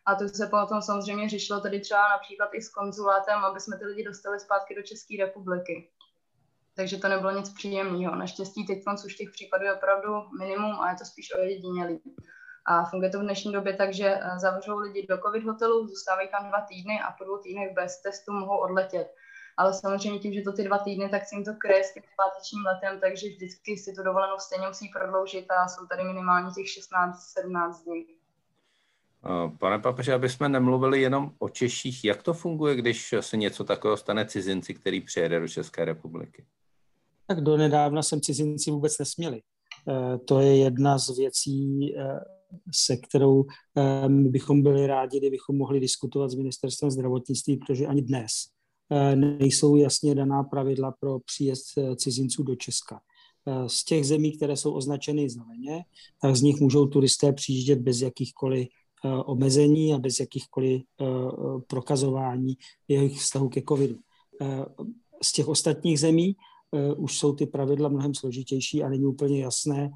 A 0.06 0.16
to 0.16 0.30
se 0.30 0.48
potom 0.48 0.82
samozřejmě 0.82 1.30
řešilo 1.30 1.60
tady 1.60 1.80
třeba 1.80 2.10
například 2.10 2.50
i 2.54 2.62
s 2.62 2.70
konzulátem, 2.70 3.46
aby 3.46 3.60
jsme 3.60 3.78
ty 3.78 3.86
lidi 3.86 4.04
dostali 4.04 4.40
zpátky 4.40 4.76
do 4.76 4.82
České 4.82 5.18
republiky. 5.20 5.90
Takže 6.76 6.98
to 6.98 7.08
nebylo 7.08 7.32
nic 7.32 7.54
příjemného. 7.54 8.16
Naštěstí 8.16 8.66
teď 8.66 8.80
už 9.06 9.16
těch 9.16 9.30
případů 9.32 9.66
je 9.66 9.74
opravdu 9.74 10.10
minimum 10.40 10.80
a 10.80 10.90
je 10.90 10.96
to 10.98 11.06
spíš 11.06 11.34
ojedinělý. 11.36 12.02
A 12.66 12.86
funguje 12.86 13.10
to 13.10 13.20
v 13.20 13.22
dnešní 13.22 13.52
době 13.52 13.74
tak, 13.74 13.94
že 13.94 14.08
eh, 14.08 14.40
zavřou 14.40 14.78
lidi 14.78 15.08
do 15.10 15.18
covid 15.18 15.44
hotelu, 15.44 15.88
zůstávají 15.88 16.30
tam 16.30 16.50
dva 16.50 16.62
týdny 16.62 17.02
a 17.02 17.12
po 17.12 17.24
dvou 17.24 17.38
týdnech 17.38 17.74
bez 17.74 18.02
testu 18.02 18.34
mohou 18.34 18.58
odletět 18.58 19.08
ale 19.62 19.74
samozřejmě 19.74 20.20
tím, 20.20 20.34
že 20.34 20.42
to 20.42 20.54
ty 20.54 20.64
dva 20.64 20.78
týdny, 20.78 21.10
tak 21.10 21.26
si 21.26 21.36
jim 21.36 21.44
to 21.44 21.52
kryje 21.54 21.84
s 21.84 21.94
tím 21.94 22.04
zpátečním 22.14 22.66
letem, 22.66 23.00
takže 23.00 23.30
vždycky 23.30 23.78
si 23.78 23.94
to 23.94 24.04
dovolenou 24.04 24.36
stejně 24.40 24.68
musí 24.68 24.90
prodloužit 24.90 25.52
a 25.52 25.68
jsou 25.68 25.86
tady 25.86 26.04
minimálně 26.04 26.52
těch 26.56 26.66
16-17 26.66 27.84
dní. 27.84 28.06
Pane 29.60 29.80
papeže, 29.80 30.14
aby 30.14 30.30
jsme 30.30 30.50
nemluvili 30.50 31.02
jenom 31.02 31.32
o 31.40 31.50
Češích, 31.50 32.04
jak 32.04 32.24
to 32.24 32.34
funguje, 32.34 32.76
když 32.76 33.16
se 33.20 33.38
něco 33.38 33.64
takového 33.64 33.98
stane 33.98 34.26
cizinci, 34.26 34.74
který 34.74 35.02
přijede 35.02 35.40
do 35.40 35.48
České 35.48 35.86
republiky? 35.86 36.46
Tak 37.28 37.42
do 37.42 37.58
nedávna 37.58 38.04
jsem 38.04 38.22
cizinci 38.22 38.72
vůbec 38.72 38.98
nesměli. 38.98 39.38
E, 39.38 40.18
to 40.18 40.40
je 40.40 40.58
jedna 40.58 40.98
z 40.98 41.18
věcí, 41.18 41.94
e, 41.98 42.20
se 42.76 42.98
kterou 42.98 43.44
e, 43.44 44.10
bychom 44.10 44.64
byli 44.64 44.88
rádi, 44.88 45.20
kdybychom 45.20 45.58
mohli 45.58 45.80
diskutovat 45.80 46.32
s 46.32 46.36
ministerstvem 46.36 46.92
zdravotnictví, 46.92 47.58
protože 47.58 47.88
ani 47.88 48.02
dnes 48.02 48.32
nejsou 49.16 49.76
jasně 49.76 50.16
daná 50.16 50.44
pravidla 50.44 50.92
pro 51.00 51.20
příjezd 51.20 51.78
eh, 51.78 51.96
cizinců 51.96 52.44
do 52.44 52.56
Česka. 52.56 53.02
Eh, 53.48 53.70
z 53.70 53.84
těch 53.84 54.06
zemí, 54.06 54.38
které 54.38 54.58
jsou 54.58 54.74
označeny 54.74 55.30
zeleně, 55.30 55.84
tak 56.22 56.36
z 56.36 56.42
nich 56.42 56.60
můžou 56.60 56.86
turisté 56.86 57.34
přijíždět 57.34 57.80
bez 57.80 58.02
jakýchkoliv 58.02 58.68
omezení 59.26 59.94
a 59.94 59.98
bez 59.98 60.20
jakýchkoliv 60.20 60.82
prokazování 61.68 62.58
jejich 62.88 63.20
vztahu 63.20 63.50
ke 63.50 63.62
covidu. 63.70 63.96
Z 65.24 65.32
těch 65.32 65.48
ostatních 65.48 66.00
zemí 66.00 66.36
už 66.98 67.18
jsou 67.18 67.34
ty 67.34 67.46
pravidla 67.46 67.90
mnohem 67.90 68.14
složitější 68.16 68.84
a 68.84 68.90
není 68.90 69.06
úplně 69.06 69.44
jasné, 69.44 69.92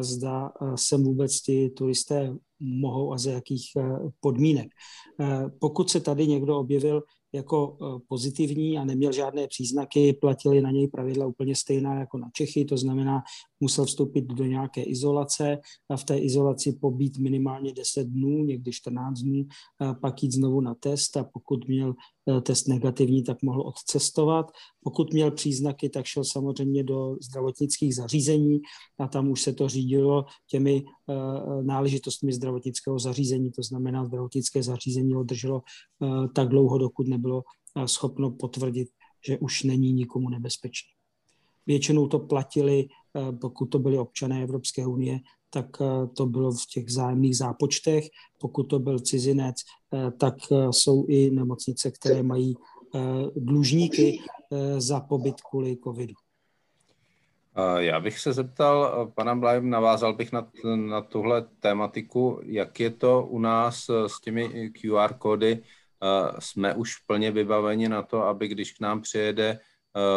zda 0.00 0.52
sem 0.74 1.04
vůbec 1.04 1.42
ty 1.42 1.70
turisté 1.70 2.36
mohou 2.60 3.12
a 3.12 3.18
za 3.18 3.30
jakých 3.30 3.66
podmínek. 4.20 4.68
Pokud 5.58 5.90
se 5.90 6.00
tady 6.00 6.26
někdo 6.26 6.58
objevil 6.58 7.02
jako 7.36 7.76
eh, 7.80 8.00
pozitivní 8.08 8.78
a 8.78 8.84
neměl 8.84 9.12
žádné 9.12 9.46
příznaky, 9.46 10.12
platili 10.12 10.60
na 10.60 10.70
něj 10.70 10.88
pravidla 10.88 11.26
úplně 11.26 11.54
stejná 11.54 11.94
jako 11.94 12.18
na 12.18 12.30
Čechy, 12.32 12.64
to 12.64 12.76
znamená, 12.76 13.22
musel 13.60 13.84
vstoupit 13.84 14.24
do 14.24 14.44
nějaké 14.44 14.82
izolace 14.82 15.58
a 15.88 15.96
v 15.96 16.04
té 16.04 16.18
izolaci 16.18 16.72
pobít 16.72 17.18
minimálně 17.18 17.72
10 17.72 18.04
dnů, 18.04 18.44
někdy 18.44 18.72
14 18.72 19.18
dnů, 19.18 19.44
a 19.80 19.94
pak 19.94 20.22
jít 20.22 20.32
znovu 20.32 20.60
na 20.60 20.74
test 20.74 21.16
a 21.16 21.24
pokud 21.24 21.68
měl 21.68 21.94
eh, 22.30 22.40
test 22.40 22.68
negativní, 22.68 23.22
tak 23.22 23.42
mohl 23.42 23.60
odcestovat. 23.60 24.50
Pokud 24.84 25.12
měl 25.12 25.30
příznaky, 25.30 25.88
tak 25.88 26.06
šel 26.06 26.24
samozřejmě 26.24 26.84
do 26.84 27.16
zdravotnických 27.22 27.94
zařízení 27.94 28.60
a 28.98 29.08
tam 29.08 29.30
už 29.30 29.42
se 29.42 29.52
to 29.52 29.68
řídilo 29.68 30.24
těmi 30.50 30.84
eh, 30.84 31.62
náležitostmi 31.62 32.32
zdravotnického 32.32 32.98
zařízení, 32.98 33.50
to 33.50 33.62
znamená, 33.62 34.04
zdravotnické 34.04 34.62
zařízení 34.62 35.14
ho 35.14 35.24
drželo 35.24 35.62
tak 36.34 36.48
dlouho, 36.48 36.78
dokud 36.78 37.08
nebylo 37.08 37.42
schopno 37.86 38.30
potvrdit, 38.30 38.88
že 39.26 39.38
už 39.38 39.62
není 39.62 39.92
nikomu 39.92 40.28
nebezpečný. 40.28 40.88
Většinou 41.66 42.08
to 42.08 42.18
platili, 42.18 42.88
pokud 43.40 43.66
to 43.66 43.78
byli 43.78 43.98
občané 43.98 44.42
Evropské 44.42 44.86
unie, 44.86 45.18
tak 45.50 45.66
eh, 45.80 46.06
to 46.06 46.26
bylo 46.26 46.52
v 46.52 46.66
těch 46.66 46.90
zájemných 46.90 47.36
zápočtech. 47.36 48.04
Pokud 48.38 48.62
to 48.62 48.78
byl 48.78 48.98
cizinec, 48.98 49.56
eh, 49.94 50.10
tak 50.10 50.34
jsou 50.70 51.06
i 51.06 51.30
nemocnice, 51.30 51.90
které 51.90 52.22
mají 52.22 52.56
dlužníky 53.36 54.20
za 54.78 55.00
pobyt 55.00 55.40
kvůli 55.40 55.76
covidu. 55.76 56.14
Já 57.76 58.00
bych 58.00 58.18
se 58.18 58.32
zeptal, 58.32 59.06
pana 59.14 59.34
Blajem, 59.34 59.70
navázal 59.70 60.14
bych 60.14 60.32
na, 60.32 60.48
na 60.74 61.00
tuhle 61.00 61.44
tématiku, 61.60 62.40
jak 62.44 62.80
je 62.80 62.90
to 62.90 63.26
u 63.26 63.38
nás 63.38 63.90
s 64.06 64.20
těmi 64.20 64.70
QR 64.70 65.14
kódy. 65.18 65.62
Jsme 66.38 66.74
už 66.74 66.96
plně 66.96 67.30
vybaveni 67.30 67.88
na 67.88 68.02
to, 68.02 68.22
aby 68.22 68.48
když 68.48 68.72
k 68.72 68.80
nám 68.80 69.02
přijede 69.02 69.58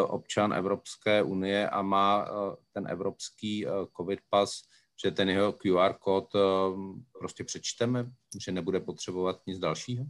občan 0.07 0.53
Evropské 0.53 1.23
unie 1.23 1.69
a 1.69 1.82
má 1.82 2.27
ten 2.73 2.88
evropský 2.88 3.65
COVID 3.97 4.19
pas, 4.30 4.61
že 5.03 5.11
ten 5.11 5.30
jeho 5.30 5.53
QR 5.53 5.93
kód 5.99 6.34
prostě 7.19 7.43
přečteme, 7.43 8.11
že 8.45 8.51
nebude 8.51 8.80
potřebovat 8.80 9.36
nic 9.47 9.59
dalšího? 9.59 10.05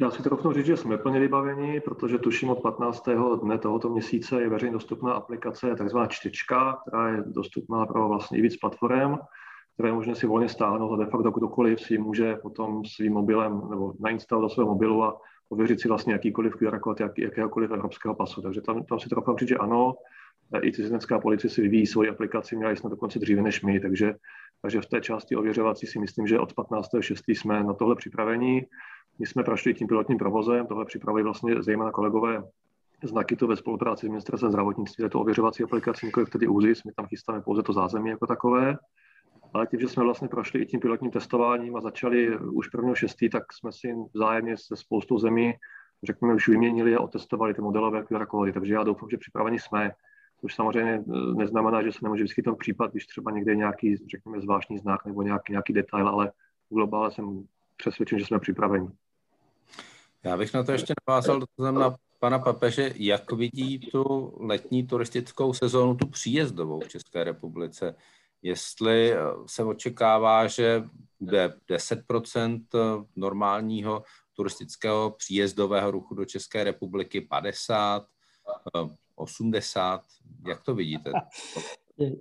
Já 0.00 0.10
si 0.10 0.22
trofnu 0.22 0.52
říct, 0.52 0.66
že 0.66 0.76
jsme 0.76 0.98
plně 0.98 1.20
vybaveni, 1.20 1.80
protože 1.80 2.18
tuším 2.18 2.50
od 2.50 2.62
15. 2.62 3.04
dne 3.42 3.58
tohoto 3.58 3.88
měsíce 3.88 4.42
je 4.42 4.48
veřejně 4.48 4.72
dostupná 4.72 5.12
aplikace, 5.12 5.74
takzvaná 5.76 6.06
čtečka, 6.06 6.78
která 6.82 7.08
je 7.08 7.22
dostupná 7.26 7.86
pro 7.86 8.08
vlastně 8.08 8.38
i 8.38 8.42
víc 8.42 8.56
platform, 8.56 9.18
které 9.74 9.88
je 9.88 9.92
možné 9.92 10.14
si 10.14 10.26
volně 10.26 10.48
stáhnout 10.48 10.94
a 10.94 11.04
de 11.04 11.10
facto 11.10 11.30
kdokoliv 11.30 11.80
si 11.80 11.98
může 11.98 12.36
potom 12.36 12.84
svým 12.84 13.12
mobilem 13.12 13.62
nebo 13.70 13.94
nainstalovat 14.00 14.50
do 14.50 14.54
svého 14.54 14.68
mobilu 14.68 15.04
a 15.04 15.20
ověřit 15.52 15.80
si 15.80 15.88
vlastně 15.88 16.12
jakýkoliv 16.12 16.54
QR 16.54 16.78
kód 16.78 17.00
jak, 17.00 17.18
jakéhokoliv 17.18 17.70
evropského 17.70 18.14
pasu. 18.14 18.42
Takže 18.42 18.60
tam, 18.60 18.84
tam 18.84 19.00
si 19.00 19.08
trofnu 19.08 19.36
říct, 19.36 19.48
že 19.48 19.56
ano, 19.56 19.94
i 20.62 20.72
cizinecká 20.72 21.18
policie 21.18 21.50
si 21.50 21.62
vyvíjí 21.62 21.86
svoji 21.86 22.08
aplikaci, 22.08 22.56
měli 22.56 22.76
jsme 22.76 22.90
dokonce 22.90 23.18
dříve 23.18 23.42
než 23.42 23.62
my, 23.62 23.80
takže, 23.80 24.14
takže 24.62 24.80
v 24.80 24.86
té 24.86 25.00
části 25.00 25.36
ověřovací 25.36 25.86
si 25.86 25.98
myslím, 25.98 26.26
že 26.26 26.38
od 26.38 26.52
15.6. 26.54 27.22
jsme 27.28 27.64
na 27.64 27.72
tohle 27.72 27.96
připraveni. 27.96 28.66
My 29.18 29.26
jsme 29.26 29.44
prošli 29.44 29.74
tím 29.74 29.86
pilotním 29.86 30.18
provozem, 30.18 30.66
tohle 30.66 30.84
připravují 30.84 31.24
vlastně 31.24 31.62
zejména 31.62 31.90
kolegové 31.90 32.42
znaky 33.02 33.36
to 33.36 33.46
ve 33.46 33.56
spolupráci 33.56 34.06
s 34.06 34.08
ministerstvem 34.08 34.50
zdravotnictví, 34.50 35.08
to 35.08 35.20
ověřovací 35.20 35.62
aplikace, 35.62 36.06
nikoli 36.06 36.26
vtedy 36.26 36.48
ÚZIS, 36.48 36.84
my 36.84 36.92
tam 36.92 37.06
chystáme 37.06 37.40
pouze 37.40 37.62
to 37.62 37.72
zázemí 37.72 38.10
jako 38.10 38.26
takové, 38.26 38.76
ale 39.52 39.66
tím, 39.66 39.80
že 39.80 39.88
jsme 39.88 40.04
vlastně 40.04 40.28
prošli 40.28 40.60
i 40.60 40.66
tím 40.66 40.80
pilotním 40.80 41.10
testováním 41.10 41.76
a 41.76 41.80
začali 41.80 42.38
už 42.38 42.68
prvního 42.68 42.94
šestý, 42.94 43.30
tak 43.30 43.52
jsme 43.52 43.72
si 43.72 43.94
vzájemně 44.14 44.56
se 44.56 44.76
spoustou 44.76 45.18
zemí, 45.18 45.54
řekněme, 46.02 46.34
už 46.34 46.48
vyměnili 46.48 46.94
a 46.94 47.00
otestovali 47.00 47.54
ty 47.54 47.62
modelové 47.62 48.02
QR 48.02 48.26
kódy, 48.26 48.52
takže 48.52 48.74
já 48.74 48.82
doufám, 48.82 49.10
že 49.10 49.16
připraveni 49.16 49.58
jsme, 49.58 49.90
což 50.40 50.54
samozřejmě 50.54 51.04
neznamená, 51.34 51.82
že 51.82 51.92
se 51.92 51.98
nemůže 52.02 52.22
vyskytnout 52.22 52.58
případ, 52.58 52.90
když 52.90 53.06
třeba 53.06 53.30
někde 53.30 53.56
nějaký, 53.56 53.96
řekněme, 53.96 54.40
zvláštní 54.40 54.78
znak 54.78 55.06
nebo 55.06 55.22
nějaký, 55.22 55.52
nějaký 55.52 55.72
detail, 55.72 56.08
ale 56.08 56.32
v 56.70 56.74
globále 56.74 57.10
jsem 57.10 57.44
přesvědčen, 57.76 58.18
že 58.18 58.24
jsme 58.24 58.38
připraveni. 58.38 58.88
Já 60.24 60.36
bych 60.36 60.54
na 60.54 60.64
to 60.64 60.72
ještě 60.72 60.94
navázal 61.08 61.40
na 61.58 61.96
pana 62.20 62.38
papeže, 62.38 62.92
jak 62.96 63.32
vidí 63.32 63.78
tu 63.78 64.34
letní 64.40 64.86
turistickou 64.86 65.52
sezónu, 65.52 65.94
tu 65.94 66.06
příjezdovou 66.06 66.80
v 66.80 66.88
České 66.88 67.24
republice. 67.24 67.94
Jestli 68.42 69.14
se 69.46 69.64
očekává, 69.64 70.46
že 70.46 70.84
bude 71.20 71.54
10% 71.70 73.06
normálního 73.16 74.02
turistického 74.32 75.10
příjezdového 75.10 75.90
ruchu 75.90 76.14
do 76.14 76.24
České 76.24 76.64
republiky, 76.64 77.20
50, 77.20 78.06
80, 79.14 80.00
jak 80.46 80.62
to 80.62 80.74
vidíte? 80.74 81.12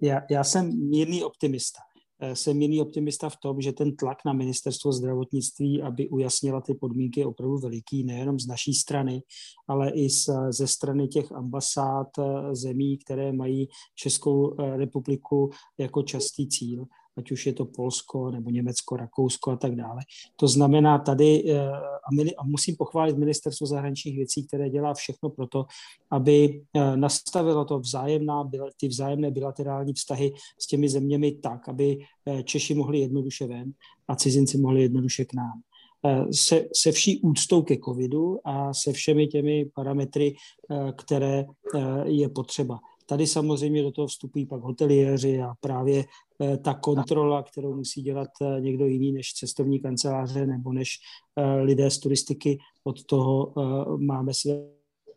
Já, 0.02 0.22
já 0.30 0.44
jsem 0.44 0.90
mírný 0.90 1.24
optimista. 1.24 1.80
Eh, 2.24 2.36
jsem 2.36 2.62
jiný 2.62 2.82
optimista 2.82 3.30
v 3.30 3.38
tom, 3.38 3.62
že 3.62 3.74
ten 3.74 3.96
tlak 3.96 4.18
na 4.26 4.34
ministerstvo 4.34 4.92
zdravotnictví, 4.92 5.82
aby 5.82 6.10
ujasnila 6.10 6.62
ty 6.62 6.74
podmínky, 6.74 7.20
je 7.20 7.26
opravdu 7.26 7.58
veliký, 7.58 8.04
nejenom 8.04 8.40
z 8.40 8.48
naší 8.48 8.74
strany, 8.74 9.24
ale 9.68 9.92
i 9.92 10.10
z, 10.10 10.30
ze 10.50 10.68
strany 10.68 11.08
těch 11.08 11.32
ambasád 11.32 12.08
eh, 12.20 12.56
zemí, 12.56 12.98
které 12.98 13.34
mají 13.34 13.68
Českou 13.96 14.54
eh, 14.54 14.78
republiku 14.78 15.50
jako 15.78 16.04
častý 16.04 16.48
cíl 16.48 16.86
ať 17.18 17.32
už 17.32 17.46
je 17.46 17.54
to 17.54 17.66
Polsko 17.66 18.32
nebo 18.32 18.50
Německo, 18.50 18.96
Rakousko 18.96 19.52
a 19.52 19.56
tak 19.56 19.76
dále. 19.76 20.02
To 20.36 20.48
znamená 20.48 21.00
tady, 21.00 21.44
eh, 21.52 21.70
a, 21.80 22.10
my, 22.16 22.36
a 22.36 22.44
musím 22.44 22.76
pochválit 22.76 23.18
ministerstvo 23.18 23.68
zahraničních 23.68 24.16
věcí, 24.16 24.48
které 24.48 24.70
dělá 24.70 24.94
všechno 24.94 25.30
pro 25.30 25.48
to, 25.48 25.66
aby 26.12 26.64
eh, 26.74 26.98
nastavilo 26.98 27.66
to 27.66 27.80
vzájemná, 27.80 28.50
ty 28.80 28.88
vzájemné 28.88 29.32
bilaterální 29.32 29.94
vztahy 29.94 30.34
s 30.60 30.68
těmi 30.68 30.90
zeměmi 30.90 31.32
tak, 31.32 31.70
aby 31.70 31.98
eh, 32.26 32.44
Češi 32.44 32.74
mohli 32.74 33.00
jednoduše 33.00 33.48
ven 33.48 33.72
a 34.08 34.16
cizinci 34.16 34.58
mohli 34.58 34.82
jednoduše 34.82 35.26
k 35.26 35.34
nám 35.34 35.62
se, 36.32 36.66
se 36.76 36.92
vší 36.92 37.22
úctou 37.22 37.62
ke 37.62 37.78
covidu 37.78 38.40
a 38.48 38.74
se 38.74 38.94
všemi 38.94 39.28
těmi 39.28 39.66
parametry, 39.76 40.36
které 40.96 41.46
je 42.04 42.30
potřeba. 42.30 42.80
Tady 43.12 43.28
samozřejmě 43.28 43.84
do 43.84 43.92
toho 43.92 44.08
vstupují 44.08 44.46
pak 44.46 44.62
hoteliéři 44.62 45.42
a 45.42 45.54
právě 45.60 46.06
eh, 46.42 46.58
ta 46.58 46.74
kontrola, 46.74 47.44
kterou 47.44 47.76
musí 47.76 48.02
dělat 48.02 48.30
eh, 48.42 48.62
někdo 48.62 48.86
jiný 48.86 49.12
než 49.12 49.34
cestovní 49.34 49.80
kanceláře 49.80 50.46
nebo 50.48 50.74
než 50.74 50.90
eh, 51.36 51.62
lidé 51.62 51.92
z 51.92 52.00
turistiky. 52.00 52.58
Od 52.84 53.04
toho 53.06 53.54
máme 53.98 54.34
své 54.34 54.54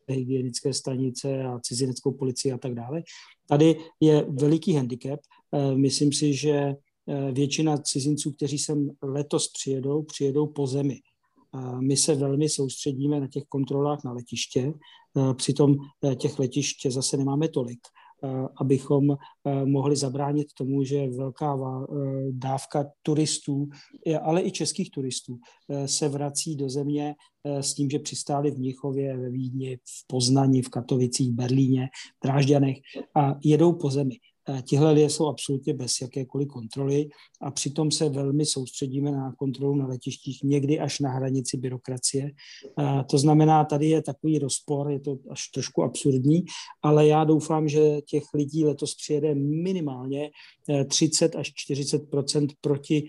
hygienické 0.09 0.72
stanice 0.72 1.42
a 1.42 1.61
cizineckou 1.61 2.12
policii 2.12 2.53
a 2.53 2.59
tak 2.59 2.74
dále. 2.74 3.03
Tady 3.49 3.76
je 4.01 4.26
veliký 4.28 4.72
handicap. 4.72 5.20
Myslím 5.74 6.12
si, 6.12 6.34
že 6.34 6.74
většina 7.32 7.78
cizinců, 7.78 8.32
kteří 8.32 8.59
sem 8.59 8.90
letos 9.03 9.49
přijedou, 9.49 10.03
přijedou 10.03 10.47
po 10.47 10.66
zemi. 10.66 11.01
My 11.80 11.96
se 11.96 12.14
velmi 12.14 12.48
soustředíme 12.48 13.20
na 13.20 13.28
těch 13.28 13.44
kontrolách 13.44 14.05
na 14.05 14.12
letiště, 14.12 14.72
přitom 15.36 15.76
těch 16.16 16.38
letiště 16.38 16.90
zase 16.90 17.16
nemáme 17.16 17.48
tolik 17.48 17.78
abychom 18.61 19.16
mohli 19.64 19.96
zabránit 19.96 20.46
tomu, 20.59 20.84
že 20.84 21.09
velká 21.09 21.59
dávka 22.30 22.84
turistů, 23.02 23.68
ale 24.22 24.42
i 24.42 24.50
českých 24.50 24.90
turistů 24.90 25.38
se 25.86 26.09
vrací 26.09 26.57
do 26.57 26.70
země 26.70 27.14
s 27.44 27.74
tím, 27.74 27.90
že 27.90 27.98
přistáli 27.98 28.50
v 28.50 28.59
Mnichově, 28.59 29.16
ve 29.16 29.30
Vídni, 29.30 29.76
v 29.76 30.07
Poznani, 30.07 30.62
v 30.62 30.68
Katovicích, 30.68 31.32
Berlíně, 31.32 31.88
v 32.22 32.26
Drážďanech 32.26 32.76
a 33.14 33.34
jedou 33.44 33.72
po 33.72 33.90
zemi. 33.90 34.14
Eh, 34.49 34.62
tihle 34.62 34.92
lidé 34.92 35.11
jsou 35.11 35.26
absolutně 35.26 35.74
bez 35.74 36.01
jakékoliv 36.03 36.49
kontroly 36.49 37.09
a 37.40 37.51
přitom 37.51 37.90
se 37.90 38.09
velmi 38.09 38.47
soustředíme 38.47 39.11
na 39.11 39.32
kontrolu 39.32 39.74
na 39.74 39.86
letištích, 39.86 40.42
někdy 40.42 40.80
až 40.80 41.01
na 41.01 41.11
hranici 41.11 41.57
byrokracie. 41.57 42.30
Eh, 42.80 43.05
to 43.11 43.18
znamená, 43.18 43.64
tady 43.64 43.86
je 43.88 44.03
takový 44.03 44.38
rozpor, 44.38 44.90
je 44.90 45.01
to 45.01 45.18
až 45.30 45.49
trošku 45.49 45.82
absurdní, 45.82 46.45
ale 46.82 47.07
já 47.07 47.24
doufám, 47.24 47.68
že 47.68 48.01
těch 48.07 48.24
lidí 48.34 48.64
letos 48.64 48.95
přijede 48.95 49.34
minimálně 49.34 50.30
30 50.88 51.34
eh, 51.34 51.38
až 51.38 51.53
40% 51.70 52.49
proti 52.61 53.09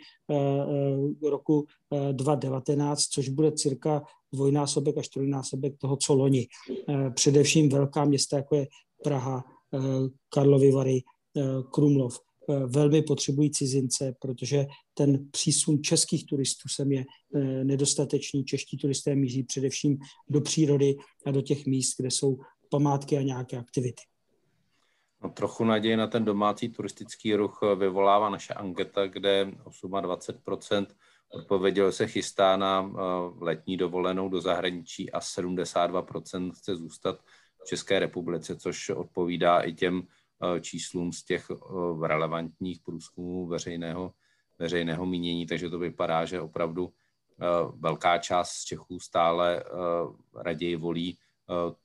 roku 1.24 1.66
2019, 2.12 3.02
což 3.02 3.30
bude 3.30 3.52
cirka 3.52 4.04
dvojnásobek 4.34 4.98
až 4.98 5.08
trojnásobek 5.08 5.78
toho, 5.78 5.98
co 5.98 6.14
loni. 6.14 6.48
Především 7.14 7.70
velká 7.70 8.06
města, 8.06 8.38
jako 8.38 8.56
je 8.56 8.68
Praha, 9.04 9.44
Karlovy 10.30 10.72
Vary, 10.72 11.02
Eh, 11.02 11.15
Krumlov 11.72 12.20
eh, 12.50 12.66
velmi 12.66 13.02
potřebují 13.02 13.52
cizince, 13.52 14.16
protože 14.22 14.66
ten 14.94 15.30
přísun 15.32 15.84
českých 15.84 16.26
turistů 16.26 16.70
sem 16.70 16.92
je 16.92 17.06
eh, 17.36 17.64
nedostatečný. 17.64 18.46
Čeští 18.46 18.78
turisté 18.78 19.16
míří 19.16 19.44
především 19.44 19.98
do 20.30 20.42
přírody 20.42 20.96
a 21.26 21.32
do 21.32 21.42
těch 21.42 21.66
míst, 21.66 21.96
kde 21.98 22.12
jsou 22.12 22.38
památky 22.70 23.18
a 23.18 23.22
nějaké 23.22 23.58
aktivity. 23.58 24.02
No, 25.24 25.30
trochu 25.30 25.64
naděje 25.64 25.98
na 25.98 26.08
ten 26.08 26.26
domácí 26.26 26.70
turistický 26.70 27.36
ruch 27.36 27.60
vyvolává 27.80 28.30
naše 28.30 28.54
anketa, 28.54 29.08
kde 29.08 29.52
28% 29.82 30.86
odpovědělo 31.30 31.92
se 31.92 32.08
chystá 32.08 32.58
na 32.58 32.92
letní 33.40 33.78
dovolenou 33.78 34.30
do 34.30 34.42
zahraničí 34.42 35.12
a 35.12 35.20
72% 35.20 36.52
chce 36.52 36.76
zůstat 36.76 37.20
v 37.64 37.68
České 37.68 38.00
republice, 38.00 38.56
což 38.56 38.90
odpovídá 38.90 39.60
i 39.60 39.74
těm 39.74 40.02
Eh, 40.02 40.25
číslům 40.62 41.14
z 41.14 41.24
těch 41.24 41.48
eh, 41.52 42.08
relevantních 42.08 42.80
průzkumů 42.80 43.48
veřejného, 43.48 44.14
veřejného 44.60 45.06
mínění, 45.06 45.46
takže 45.46 45.70
to 45.70 45.80
vypadá, 45.80 46.26
že 46.26 46.42
opravdu 46.42 46.90
eh, 46.90 47.46
velká 47.76 48.18
část 48.18 48.64
Čechů 48.64 49.00
stále 49.00 49.64
raději 50.36 50.76
volí 50.76 51.18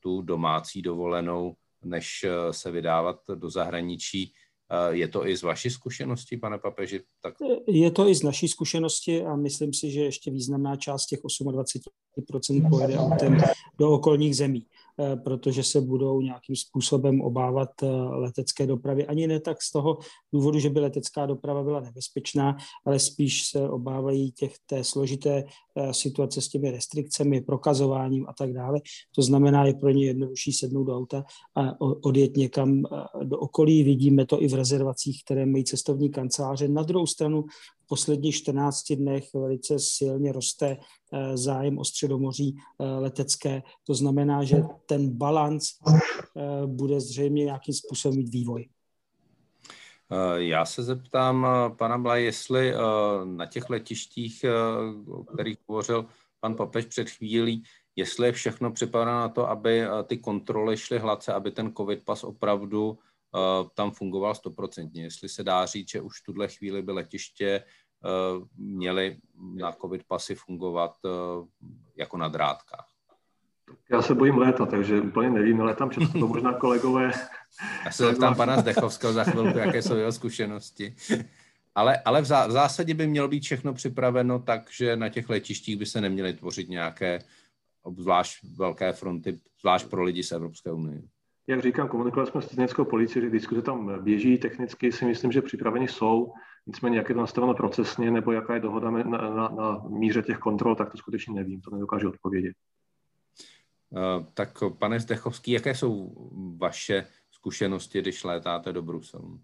tu 0.01 0.23
domácí 0.23 0.83
dovolenou, 0.83 1.55
než 1.85 2.27
se 2.51 2.71
vydávat 2.71 3.21
do 3.35 3.51
zahraničí. 3.51 4.33
Je 4.91 5.09
to 5.09 5.27
i 5.27 5.37
z 5.37 5.43
vaší 5.43 5.71
zkušenosti, 5.71 6.37
pane 6.37 6.59
papeži? 6.59 7.01
Tak... 7.23 7.35
Je 7.67 7.91
to 7.91 8.09
i 8.09 8.15
z 8.15 8.23
naší 8.23 8.49
zkušenosti 8.49 9.25
a 9.25 9.37
myslím 9.37 9.75
si, 9.75 9.91
že 9.91 10.01
ještě 10.01 10.31
významná 10.31 10.77
část 10.77 11.07
těch 11.07 11.21
28% 11.23 12.69
pojede 12.71 12.99
do 13.79 13.91
okolních 13.91 14.37
zemí. 14.37 14.67
Eh, 15.01 15.17
protože 15.17 15.63
se 15.63 15.81
budou 15.81 16.21
nějakým 16.21 16.57
způsobem 16.57 17.21
obávat 17.21 17.69
eh, 17.83 17.87
letecké 17.93 18.67
dopravy. 18.67 19.07
Ani 19.07 19.27
ne 19.27 19.41
tak 19.41 19.63
z 19.63 19.73
toho 19.73 19.99
důvodu, 20.33 20.59
že 20.59 20.71
by 20.71 20.81
letecká 20.81 21.27
doprava 21.27 21.63
byla 21.63 21.81
nebezpečná, 21.81 22.57
ale 22.87 22.99
spíš 22.99 23.47
se 23.47 23.69
obávají 23.69 24.33
těch 24.33 24.55
té 24.67 24.85
složité 24.85 25.45
situace 25.91 26.41
s 26.41 26.49
těmi 26.49 26.71
restrikcemi, 26.71 27.41
prokazováním 27.41 28.27
a 28.29 28.33
tak 28.39 28.53
dále. 28.53 28.81
To 29.15 29.23
znamená, 29.23 29.65
je 29.65 29.75
pro 29.75 29.91
ně 29.91 30.07
jednodušší 30.07 30.53
sednout 30.53 30.85
do 30.85 30.97
auta 30.97 31.25
a 31.55 31.81
odjet 31.81 32.37
někam 32.37 32.83
do 33.25 33.39
okolí. 33.39 33.83
Vidíme 33.83 34.27
to 34.27 34.43
i 34.43 34.49
v 34.49 34.55
rezervacích, 34.55 35.25
které 35.25 35.47
mají 35.47 35.65
cestovní 35.65 36.11
kanceláře. 36.11 36.69
Na 36.69 36.83
druhou 36.83 37.07
stranu 37.07 37.45
v 37.85 37.87
posledních 37.89 38.35
14 38.35 38.93
dnech 38.93 39.25
velice 39.35 39.75
silně 39.79 40.33
roste 40.33 40.77
zájem 41.35 41.79
o 41.79 41.85
středomoří 41.85 42.57
letecké. 42.99 43.63
To 43.87 43.95
znamená, 43.95 44.45
že 44.45 44.63
ten 44.87 45.11
balans 45.11 45.65
bude 46.67 47.01
zřejmě 47.01 47.45
nějakým 47.45 47.75
způsobem 47.75 48.19
mít 48.19 48.29
vývoj. 48.29 48.69
Eh, 50.13 50.43
já 50.43 50.65
se 50.65 50.83
zeptám 50.83 51.47
eh, 51.47 51.75
pana 51.77 51.99
Bla, 51.99 52.17
jestli 52.17 52.75
eh, 52.75 52.79
na 53.25 53.47
těch 53.47 53.71
letištích, 53.71 54.45
o 55.09 55.25
kterých 55.25 55.59
hovořil 55.69 56.07
pan 56.41 56.55
Papež 56.55 56.85
před 56.85 57.11
chvílí, 57.11 57.63
jestli 57.97 58.27
je 58.29 58.33
všechno 58.33 58.73
připraveno 58.73 59.19
na 59.19 59.29
to, 59.29 59.49
aby 59.49 59.83
ty 60.07 60.19
kontroly 60.19 60.77
šly 60.77 60.99
hladce, 60.99 61.33
aby 61.33 61.51
ten 61.51 61.73
covid 61.75 62.05
pas 62.05 62.25
opravdu 62.25 62.99
tam 63.75 63.91
fungoval 63.91 64.35
stoprocentně. 64.35 65.03
Jestli 65.03 65.29
se 65.29 65.45
dá 65.45 65.67
říct, 65.67 65.91
že 65.91 66.01
už 66.01 66.21
v 66.21 66.25
tuhle 66.25 66.49
chvíli 66.49 66.83
by 66.83 66.93
letiště 66.93 67.65
měly 68.57 69.19
na 69.55 69.73
covid 69.73 70.05
pasy 70.09 70.35
fungovat 70.35 70.97
jako 71.97 72.17
na 72.17 72.29
drátkách. 72.29 72.90
Já 73.91 74.03
se 74.03 74.15
bojím 74.15 74.39
léta, 74.39 74.67
takže 74.67 75.01
úplně 75.01 75.31
nevím, 75.31 75.61
ale 75.61 75.75
tam 75.75 75.91
často 75.91 76.19
to 76.19 76.29
možná 76.29 76.53
kolegové... 76.53 77.11
Já 77.85 77.91
se 77.91 78.05
zeptám 78.05 78.35
pana 78.37 78.57
Zdechovského 78.61 79.13
za 79.13 79.25
chvilku, 79.25 79.59
jaké 79.59 79.83
jsou 79.83 79.97
jeho 79.97 80.13
zkušenosti. 80.13 80.95
Ale, 81.75 81.99
ale 82.05 82.23
v, 82.23 82.25
zá, 82.25 82.47
v 82.47 82.51
zásadě 82.51 82.95
by 82.95 83.07
mělo 83.07 83.29
být 83.29 83.43
všechno 83.43 83.75
připraveno 83.75 84.39
tak, 84.39 84.71
že 84.71 84.97
na 84.97 85.09
těch 85.09 85.29
letištích 85.29 85.77
by 85.77 85.87
se 85.87 86.01
neměly 86.01 86.33
tvořit 86.33 86.69
nějaké 86.69 87.19
zvlášť 87.97 88.45
velké 88.57 88.93
fronty, 88.93 89.41
zvlášť 89.61 89.87
pro 89.87 90.03
lidi 90.03 90.23
z 90.23 90.33
Evropské 90.33 90.73
unie. 90.73 91.03
Jak 91.47 91.63
říkám, 91.63 91.89
komunikovali 91.89 92.31
jsme 92.31 92.43
s 92.43 92.47
technickou 92.47 92.85
policii, 92.85 93.23
že 93.23 93.31
diskuze 93.31 93.63
tam 93.63 94.05
běží, 94.05 94.39
technicky 94.39 94.93
si 94.93 95.05
myslím, 95.05 95.33
že 95.33 95.43
připraveni 95.43 95.89
jsou, 95.89 96.33
nicméně 96.67 96.99
jak 96.99 97.09
je 97.09 97.15
to 97.15 97.21
nastaveno 97.21 97.55
procesně, 97.55 98.11
nebo 98.11 98.33
jaká 98.33 98.55
je 98.55 98.61
dohoda 98.61 98.91
na, 98.91 99.03
na, 99.03 99.49
na 99.49 99.83
míře 99.89 100.23
těch 100.23 100.39
kontrol, 100.39 100.77
tak 100.77 100.91
to 100.93 100.99
skutečně 100.99 101.35
nevím, 101.35 101.61
to 101.61 101.71
nedokážu 101.71 102.09
odpovědět. 102.09 102.53
Eh, 103.97 104.27
tak 104.35 104.59
pane 104.79 105.01
Zdechovský, 105.01 105.51
jaké 105.51 105.75
jsou 105.75 106.15
vaše 106.57 107.07
zkušenosti, 107.31 108.01
když 108.01 108.25
létáte 108.25 108.73
do 108.73 108.83
Bruselu? 108.83 109.41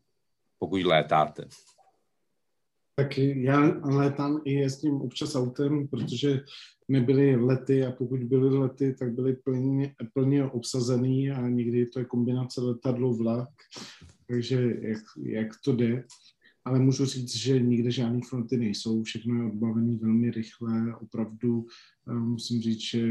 Pokud 0.58 0.84
létáte. 0.84 1.48
Tak 2.94 3.18
já 3.18 3.60
létám 3.82 4.40
i 4.44 4.52
jezdím 4.52 4.94
občas 4.94 5.36
autem, 5.36 5.88
protože 5.88 6.44
nebyly 6.88 7.36
lety 7.36 7.86
a 7.86 7.92
pokud 7.92 8.24
byly 8.24 8.58
lety, 8.58 8.94
tak 8.98 9.12
byly 9.12 9.36
plně, 9.36 9.94
plně 10.12 10.44
obsazený 10.44 11.30
a 11.30 11.48
někdy 11.48 11.86
to 11.86 11.98
je 11.98 12.04
kombinace 12.04 12.60
letadlo, 12.60 13.14
vlak, 13.14 13.48
takže 14.28 14.62
jak, 14.80 15.02
jak 15.16 15.48
to 15.64 15.72
jde 15.72 16.04
ale 16.66 16.78
můžu 16.78 17.04
říct, 17.04 17.36
že 17.36 17.60
nikde 17.60 17.90
žádné 17.90 18.20
fronty 18.28 18.56
nejsou, 18.56 19.02
všechno 19.02 19.34
je 19.34 19.46
odbavené 19.46 19.96
velmi 19.96 20.30
rychle, 20.30 20.96
opravdu 20.96 21.66
eh, 21.66 21.72
musím 22.14 22.62
říct, 22.62 22.80
že 22.80 23.08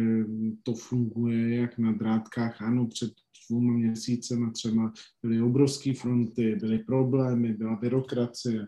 to 0.63 0.73
funguje 0.73 1.55
jak 1.55 1.77
na 1.77 1.91
drátkách, 1.91 2.61
ano, 2.61 2.87
před 2.87 3.11
dvouma 3.49 3.73
měsícema 3.73 4.51
třeba 4.51 4.93
byly 5.23 5.41
obrovské 5.41 5.93
fronty, 5.93 6.55
byly 6.55 6.79
problémy, 6.79 7.53
byla 7.53 7.75
byrokracie, 7.75 8.67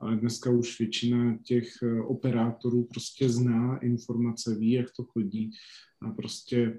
ale 0.00 0.16
dneska 0.16 0.50
už 0.50 0.78
většina 0.78 1.38
těch 1.44 1.68
eh, 1.82 2.00
operátorů 2.02 2.84
prostě 2.84 3.28
zná 3.28 3.78
informace, 3.78 4.54
ví, 4.54 4.70
jak 4.70 4.86
to 4.96 5.04
chodí 5.04 5.50
a 6.02 6.10
prostě 6.10 6.78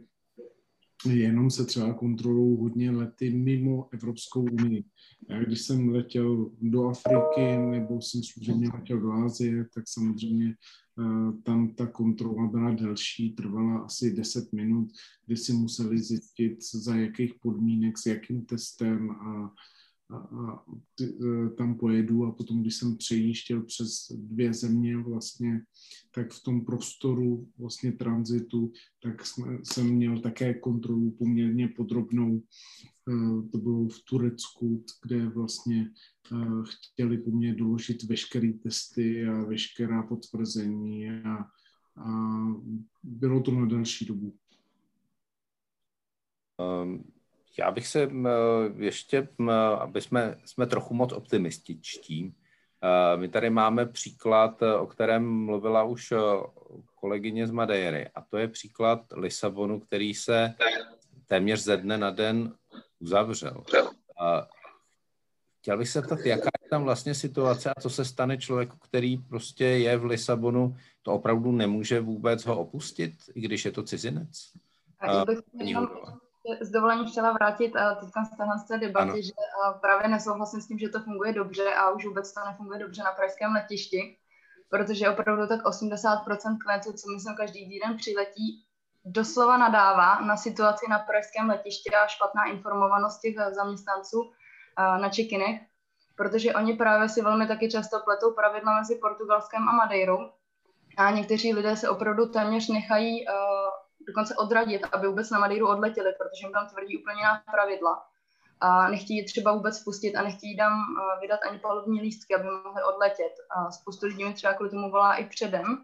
jenom 1.06 1.52
se 1.52 1.66
třeba 1.66 1.93
kontrolují 1.93 2.58
hodně 2.58 2.91
lety 2.91 3.30
mimo 3.30 3.89
Evropskou 3.93 4.43
unii. 4.43 4.84
Já 5.30 5.43
když 5.43 5.62
jsem 5.62 5.89
letěl 5.89 6.52
do 6.62 6.88
Afriky 6.88 7.58
nebo 7.72 8.02
jsem 8.02 8.24
služebně 8.24 8.70
letěl 8.74 9.00
do 9.00 9.12
Ázie, 9.12 9.66
tak 9.74 9.84
samozřejmě 9.88 10.56
tam 11.43 11.74
ta 11.74 11.88
kontrola 11.88 12.47
byla 12.47 12.72
delší, 12.72 13.34
trvala 13.34 13.80
asi 13.80 14.12
10 14.12 14.54
minut, 14.54 14.91
kdy 15.26 15.38
si 15.38 15.54
museli 15.54 16.00
zjistit, 16.00 16.64
za 16.74 16.95
jakých 16.95 17.34
podmínek, 17.41 17.97
s 17.97 18.06
jakým 18.06 18.45
testem 18.45 19.12
a 19.12 19.54
a, 20.10 20.18
a 20.18 20.64
ty, 20.95 21.03
e, 21.03 21.49
tam 21.49 21.76
pojedu 21.76 22.26
a 22.26 22.32
potom, 22.32 22.62
když 22.62 22.76
jsem 22.76 22.97
přejížděl 22.97 23.64
přes 23.64 24.12
dvě 24.12 24.53
země 24.53 24.97
vlastně, 24.97 25.62
tak 26.12 26.34
v 26.34 26.43
tom 26.43 26.66
prostoru 26.66 27.49
vlastně 27.57 27.91
tranzitu, 27.91 28.72
tak 29.03 29.26
jsme, 29.26 29.60
jsem 29.64 29.89
měl 29.89 30.20
také 30.20 30.53
kontrolu 30.53 31.12
poměrně 31.12 31.68
podrobnou. 31.68 32.38
E, 32.38 32.41
to 33.51 33.57
bylo 33.57 33.88
v 33.88 33.99
Turecku, 34.10 34.84
kde 35.03 35.30
vlastně 35.30 35.82
e, 35.82 36.36
chtěli 36.64 37.18
po 37.18 37.32
mně 37.32 37.55
doložit 37.55 38.03
veškeré 38.03 38.53
testy 38.53 39.28
a 39.28 39.43
veškerá 39.43 40.03
potvrzení 40.03 41.10
a, 41.10 41.45
a 41.95 42.45
bylo 43.03 43.41
to 43.41 43.51
na 43.51 43.66
další 43.66 44.05
dobu. 44.05 44.36
Um 46.84 47.18
já 47.58 47.72
bych 47.72 47.88
se 47.88 48.10
ještě, 48.78 49.28
aby 49.80 50.02
jsme, 50.02 50.38
jsme 50.45 50.68
trochu 50.68 50.93
moc 50.93 51.14
optimističtí. 51.14 52.34
My 53.16 53.30
tady 53.30 53.50
máme 53.50 53.86
příklad, 53.86 54.62
o 54.80 54.88
kterém 54.88 55.30
mluvila 55.30 55.84
už 55.84 56.14
kolegyně 56.95 57.47
z 57.47 57.52
Madeiry, 57.52 58.10
a 58.16 58.22
to 58.22 58.38
je 58.38 58.47
příklad 58.47 59.02
Lisabonu, 59.16 59.80
který 59.80 60.14
se 60.14 60.54
téměř 61.28 61.64
ze 61.64 61.78
dne 61.78 61.97
na 61.97 62.10
den 62.10 62.54
uzavřel. 63.00 63.64
Chtěl 65.60 65.78
bych 65.78 65.89
se 65.89 66.02
ptat, 66.02 66.20
jaká 66.20 66.50
je 66.64 66.70
tam 66.70 66.84
vlastně 66.84 67.16
situace 67.16 67.70
a 67.70 67.82
co 67.82 67.89
se 67.89 68.06
stane 68.06 68.38
člověku, 68.38 68.78
který 68.78 69.18
prostě 69.18 69.66
je 69.66 69.97
v 69.97 70.06
Lisabonu, 70.06 70.76
to 71.02 71.14
opravdu 71.14 71.52
nemůže 71.52 72.00
vůbec 72.00 72.45
ho 72.45 72.60
opustit, 72.60 73.14
i 73.36 73.41
když 73.41 73.66
je 73.66 73.72
to 73.72 73.84
cizinec? 73.84 74.52
A 75.00 75.26
bych 75.26 75.39
s 76.62 76.70
dovolením 76.70 77.06
chtěla 77.06 77.32
vrátit 77.32 77.76
a 77.76 77.96
teďka 77.96 78.24
z 78.58 78.68
té 78.68 78.78
debaty, 78.78 79.10
ano. 79.10 79.22
že 79.22 79.32
právě 79.82 80.08
nesouhlasím 80.08 80.62
s 80.62 80.68
tím, 80.68 80.80
že 80.80 80.90
to 80.90 81.00
funguje 81.00 81.34
dobře 81.34 81.74
a 81.74 81.90
už 81.90 82.06
vůbec 82.06 82.34
to 82.34 82.40
nefunguje 82.46 82.80
dobře 82.80 83.04
na 83.04 83.12
pražském 83.12 83.54
letišti, 83.54 84.18
protože 84.70 85.10
opravdu 85.10 85.48
tak 85.48 85.62
80% 85.66 86.58
klientů, 86.64 86.94
co 86.94 87.12
myslím 87.14 87.36
každý 87.36 87.80
den 87.80 87.98
přiletí, 87.98 88.66
doslova 89.06 89.58
nadává 89.58 90.20
na 90.22 90.38
situaci 90.38 90.86
na 90.90 91.00
pražském 91.00 91.50
letišti 91.50 91.90
a 91.90 92.08
špatná 92.08 92.46
informovanost 92.46 93.20
těch 93.20 93.36
zaměstnanců 93.56 94.32
na 94.78 95.10
čekinech, 95.10 95.62
protože 96.16 96.54
oni 96.54 96.74
právě 96.74 97.10
si 97.10 97.22
velmi 97.22 97.48
taky 97.48 97.70
často 97.70 98.00
pletou 98.00 98.34
pravidla 98.34 98.80
mezi 98.80 98.96
Portugalskem 98.96 99.70
a 99.70 99.72
Madeirou 99.72 100.30
a 100.98 101.12
někteří 101.12 101.54
lidé 101.54 101.76
se 101.76 101.90
opravdu 101.90 102.26
téměř 102.26 102.68
nechají 102.68 103.26
dokonce 104.10 104.36
odradit, 104.36 104.82
aby 104.91 105.07
vůbec 105.07 105.30
na 105.30 105.39
Madeiru 105.39 105.68
odletěli, 105.68 106.14
protože 106.18 106.45
jim 106.45 106.53
tam 106.53 106.68
tvrdí 106.68 106.97
úplně 106.97 107.20
jiná 107.20 107.41
pravidla. 107.51 108.05
A 108.62 108.89
nechtějí 108.89 109.26
třeba 109.26 109.51
vůbec 109.51 109.84
pustit 109.84 110.16
a 110.16 110.22
nechtějí 110.22 110.57
tam 110.57 110.74
eh, 110.74 111.20
vydat 111.22 111.39
ani 111.49 111.60
palubní 111.60 112.01
lístky, 112.01 112.36
aby 112.36 112.43
mohli 112.43 112.84
odletět. 112.84 113.34
A 113.49 113.72
spoustu 113.72 114.05
lidí 114.05 114.24
mi 114.24 114.34
třeba 114.34 114.53
kvůli 114.53 114.70
tomu 114.70 114.91
volá 114.91 115.16
i 115.16 115.26
předem 115.26 115.78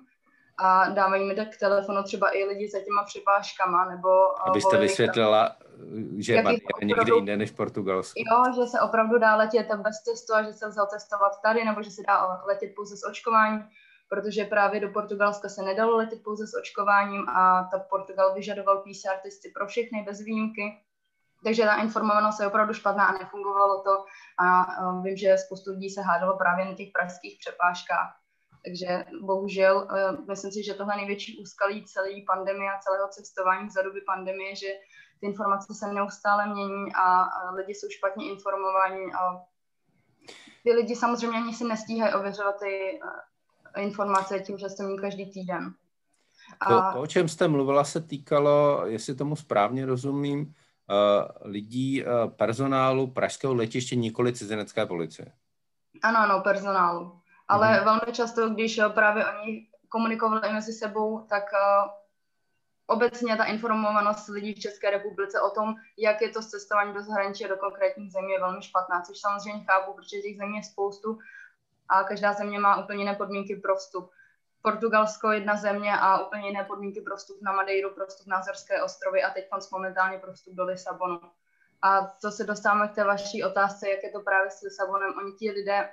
a 0.57 0.89
dávají 0.89 1.27
mi 1.27 1.35
tak 1.35 1.47
k 1.55 1.59
telefonu 1.59 2.03
třeba 2.03 2.37
i 2.37 2.43
lidi 2.43 2.69
za 2.69 2.79
těma 2.79 3.03
připážkama, 3.03 3.85
nebo... 3.85 4.09
Eh, 4.09 4.49
Abyste 4.49 4.77
vysvětlila, 4.77 5.55
že 6.17 6.33
je 6.33 6.43
někde 6.83 7.15
jinde 7.15 7.37
než 7.37 7.51
Portugalsko. 7.51 8.13
Jo, 8.17 8.53
že 8.55 8.67
se 8.71 8.81
opravdu 8.81 9.17
dá 9.17 9.35
letět 9.35 9.67
bez 9.67 10.03
testu 10.03 10.33
a 10.35 10.43
že 10.43 10.53
se 10.53 10.67
vzal 10.69 10.87
testovat 10.93 11.31
tady, 11.43 11.65
nebo 11.65 11.83
že 11.83 11.91
se 11.91 12.01
dá 12.07 12.41
letět 12.47 12.75
pouze 12.75 12.97
s 12.97 13.07
očkováním 13.09 13.63
protože 14.09 14.45
právě 14.45 14.79
do 14.79 14.89
Portugalska 14.89 15.49
se 15.49 15.63
nedalo 15.63 15.97
letět 15.97 16.23
pouze 16.23 16.47
s 16.47 16.57
očkováním 16.57 17.29
a 17.29 17.69
ta 17.71 17.79
Portugal 17.79 18.33
vyžadoval 18.33 18.77
PCR 18.77 19.17
testy 19.23 19.51
pro 19.55 19.67
všechny 19.67 20.03
bez 20.03 20.21
výjimky. 20.21 20.81
Takže 21.43 21.63
ta 21.63 21.81
informovanost 21.81 22.39
je 22.39 22.47
opravdu 22.47 22.73
špatná 22.73 23.05
a 23.05 23.17
nefungovalo 23.17 23.83
to. 23.83 24.05
A 24.39 24.65
vím, 25.01 25.17
že 25.17 25.37
spoustu 25.37 25.71
lidí 25.71 25.89
se 25.89 26.01
hádalo 26.01 26.37
právě 26.37 26.65
na 26.65 26.73
těch 26.73 26.89
pražských 26.91 27.37
přepážkách. 27.39 28.19
Takže 28.65 29.05
bohužel, 29.21 29.87
e, 29.91 30.11
myslím 30.29 30.51
si, 30.51 30.63
že 30.63 30.73
tohle 30.73 30.95
největší 30.95 31.41
úskalí 31.41 31.85
celé 31.85 32.09
pandemie 32.27 32.71
a 32.71 32.79
celého 32.79 33.07
cestování 33.07 33.69
za 33.69 33.81
doby 33.81 34.01
pandemie, 34.01 34.55
že 34.55 34.67
ty 35.19 35.25
informace 35.27 35.73
se 35.73 35.93
neustále 35.93 36.45
mění 36.47 36.95
a 36.95 37.29
lidi 37.55 37.75
jsou 37.75 37.87
špatně 37.89 38.29
informovaní 38.29 39.13
a 39.13 39.41
ty 40.63 40.73
lidi 40.73 40.95
samozřejmě 40.95 41.37
ani 41.37 41.53
si 41.53 41.63
nestíhají 41.63 42.13
ověřovat 42.13 42.59
ty 42.59 42.99
informace 43.77 44.39
tím, 44.39 44.57
že 44.57 44.69
jsem 44.69 44.97
každý 44.97 45.31
týden. 45.31 45.73
A... 46.59 46.65
To, 46.65 46.93
to, 46.93 47.01
o 47.01 47.07
čem 47.07 47.27
jste 47.27 47.47
mluvila, 47.47 47.83
se 47.83 48.01
týkalo, 48.01 48.81
jestli 48.85 49.15
tomu 49.15 49.35
správně 49.35 49.85
rozumím, 49.85 50.41
uh, 50.41 50.53
lidí, 51.41 52.05
uh, 52.05 52.29
personálu 52.29 53.07
pražského 53.07 53.53
letiště, 53.53 53.95
nikoli 53.95 54.33
cizinecké 54.33 54.85
policie. 54.85 55.31
Ano, 56.03 56.19
ano, 56.19 56.41
personálu. 56.41 57.19
Ale 57.47 57.67
hmm. 57.67 57.85
velmi 57.85 58.13
často, 58.13 58.49
když 58.49 58.79
právě 58.93 59.25
oni 59.25 59.67
komunikovali 59.89 60.53
mezi 60.53 60.73
sebou, 60.73 61.25
tak 61.29 61.43
uh, 61.43 61.91
obecně 62.87 63.35
ta 63.35 63.43
informovanost 63.43 64.27
lidí 64.27 64.53
v 64.53 64.59
České 64.59 64.89
republice 64.89 65.41
o 65.41 65.49
tom, 65.49 65.75
jak 65.97 66.21
je 66.21 66.29
to 66.29 66.41
s 66.41 66.47
cestováním 66.47 66.93
do 66.93 67.01
zahraničí 67.01 67.43
do 67.43 67.57
konkrétních 67.57 68.11
zemí 68.11 68.31
je 68.31 68.39
velmi 68.39 68.61
špatná, 68.61 69.01
což 69.01 69.19
samozřejmě 69.19 69.63
chápu, 69.63 69.93
protože 69.93 70.21
těch 70.21 70.37
zemí 70.37 70.57
je 70.57 70.63
spoustu 70.63 71.17
a 71.89 72.03
každá 72.03 72.33
země 72.33 72.59
má 72.59 72.83
úplně 72.83 72.99
jiné 72.99 73.15
podmínky 73.15 73.55
pro 73.55 73.75
vstup. 73.75 74.11
Portugalsko 74.61 75.31
jedna 75.31 75.55
země 75.55 75.93
a 75.99 76.25
úplně 76.25 76.47
jiné 76.47 76.63
podmínky 76.63 77.01
pro 77.01 77.17
vstup 77.17 77.37
na 77.41 77.51
Madeiru, 77.51 77.93
pro 77.93 78.05
vstup 78.05 78.27
na 78.27 78.37
Azorské 78.37 78.83
ostrovy 78.83 79.23
a 79.23 79.29
teď 79.29 79.45
momentálně 79.71 80.19
pro 80.19 80.33
vstup 80.33 80.53
do 80.53 80.65
Lisabonu. 80.65 81.21
A 81.81 82.07
co 82.07 82.31
se 82.31 82.43
dostáváme 82.43 82.87
k 82.87 82.95
té 82.95 83.03
vaší 83.03 83.43
otázce, 83.43 83.89
jak 83.89 84.03
je 84.03 84.11
to 84.11 84.21
právě 84.21 84.51
s 84.51 84.61
Lisabonem, 84.61 85.13
oni 85.17 85.31
ti 85.31 85.51
lidé, 85.51 85.89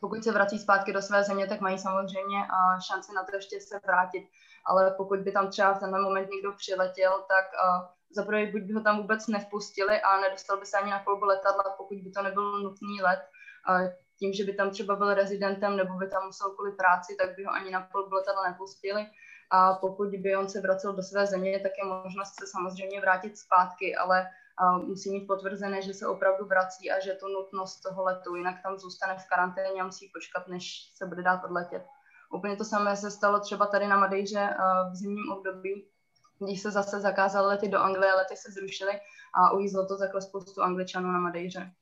pokud 0.00 0.24
se 0.24 0.32
vrací 0.32 0.58
zpátky 0.58 0.92
do 0.92 1.02
své 1.02 1.24
země, 1.24 1.46
tak 1.46 1.60
mají 1.60 1.78
samozřejmě 1.78 2.38
šanci 2.86 3.14
na 3.14 3.24
to 3.24 3.36
ještě 3.36 3.60
se 3.60 3.80
vrátit. 3.84 4.28
Ale 4.66 4.90
pokud 4.90 5.18
by 5.18 5.32
tam 5.32 5.50
třeba 5.50 5.74
v 5.74 5.78
tenhle 5.78 6.00
moment 6.00 6.28
někdo 6.30 6.52
přiletěl, 6.52 7.12
tak 7.12 7.46
za 8.10 8.22
prvé 8.22 8.46
buď 8.46 8.62
by 8.62 8.72
ho 8.72 8.80
tam 8.80 8.96
vůbec 8.96 9.26
nevpustili 9.26 10.00
a 10.00 10.20
nedostal 10.20 10.56
by 10.56 10.66
se 10.66 10.78
ani 10.78 10.90
na 10.90 11.04
kolbu 11.04 11.24
letadla, 11.24 11.74
pokud 11.76 11.98
by 11.98 12.10
to 12.10 12.22
nebyl 12.22 12.58
nutný 12.62 13.02
let 13.02 13.20
tím, 14.18 14.32
že 14.32 14.44
by 14.44 14.54
tam 14.54 14.70
třeba 14.70 14.96
byl 14.96 15.14
rezidentem 15.14 15.76
nebo 15.76 15.94
by 15.94 16.08
tam 16.08 16.26
musel 16.26 16.50
kvůli 16.50 16.72
práci, 16.72 17.16
tak 17.20 17.36
by 17.36 17.44
ho 17.44 17.52
ani 17.52 17.70
na 17.70 17.80
pol 17.80 18.08
letadla 18.12 18.48
nepustili. 18.48 19.06
A 19.50 19.74
pokud 19.74 20.08
by 20.08 20.36
on 20.36 20.48
se 20.48 20.60
vracel 20.60 20.92
do 20.92 21.02
své 21.02 21.26
země, 21.26 21.60
tak 21.60 21.72
je 21.78 21.84
možnost 21.84 22.34
se 22.40 22.46
samozřejmě 22.46 23.00
vrátit 23.00 23.38
zpátky, 23.38 23.96
ale 23.96 24.26
musí 24.84 25.10
mít 25.10 25.26
potvrzené, 25.26 25.82
že 25.82 25.94
se 25.94 26.06
opravdu 26.06 26.46
vrací 26.46 26.90
a 26.90 27.00
že 27.00 27.14
to 27.14 27.28
nutnost 27.28 27.80
toho 27.80 28.04
letu, 28.04 28.34
jinak 28.34 28.62
tam 28.62 28.78
zůstane 28.78 29.16
v 29.18 29.28
karanténě 29.28 29.82
a 29.82 29.84
musí 29.84 30.10
počkat, 30.14 30.48
než 30.48 30.92
se 30.94 31.06
bude 31.06 31.22
dát 31.22 31.44
odletět. 31.44 31.86
Úplně 32.32 32.56
to 32.56 32.64
samé 32.64 32.96
se 32.96 33.10
stalo 33.10 33.40
třeba 33.40 33.66
tady 33.66 33.86
na 33.86 33.96
Madejře 33.96 34.56
v 34.92 34.94
zimním 34.94 35.32
období, 35.32 35.88
když 36.38 36.62
se 36.62 36.70
zase 36.70 37.00
zakázaly 37.00 37.46
lety 37.46 37.68
do 37.68 37.78
Anglie, 37.78 38.14
lety 38.14 38.36
se 38.36 38.52
zrušily 38.52 38.92
a 39.34 39.52
ujízlo 39.52 39.86
to 39.86 39.98
takhle 39.98 40.22
spoustu 40.22 40.62
Angličanů 40.62 41.12
na 41.12 41.18
Madejře. 41.18 41.72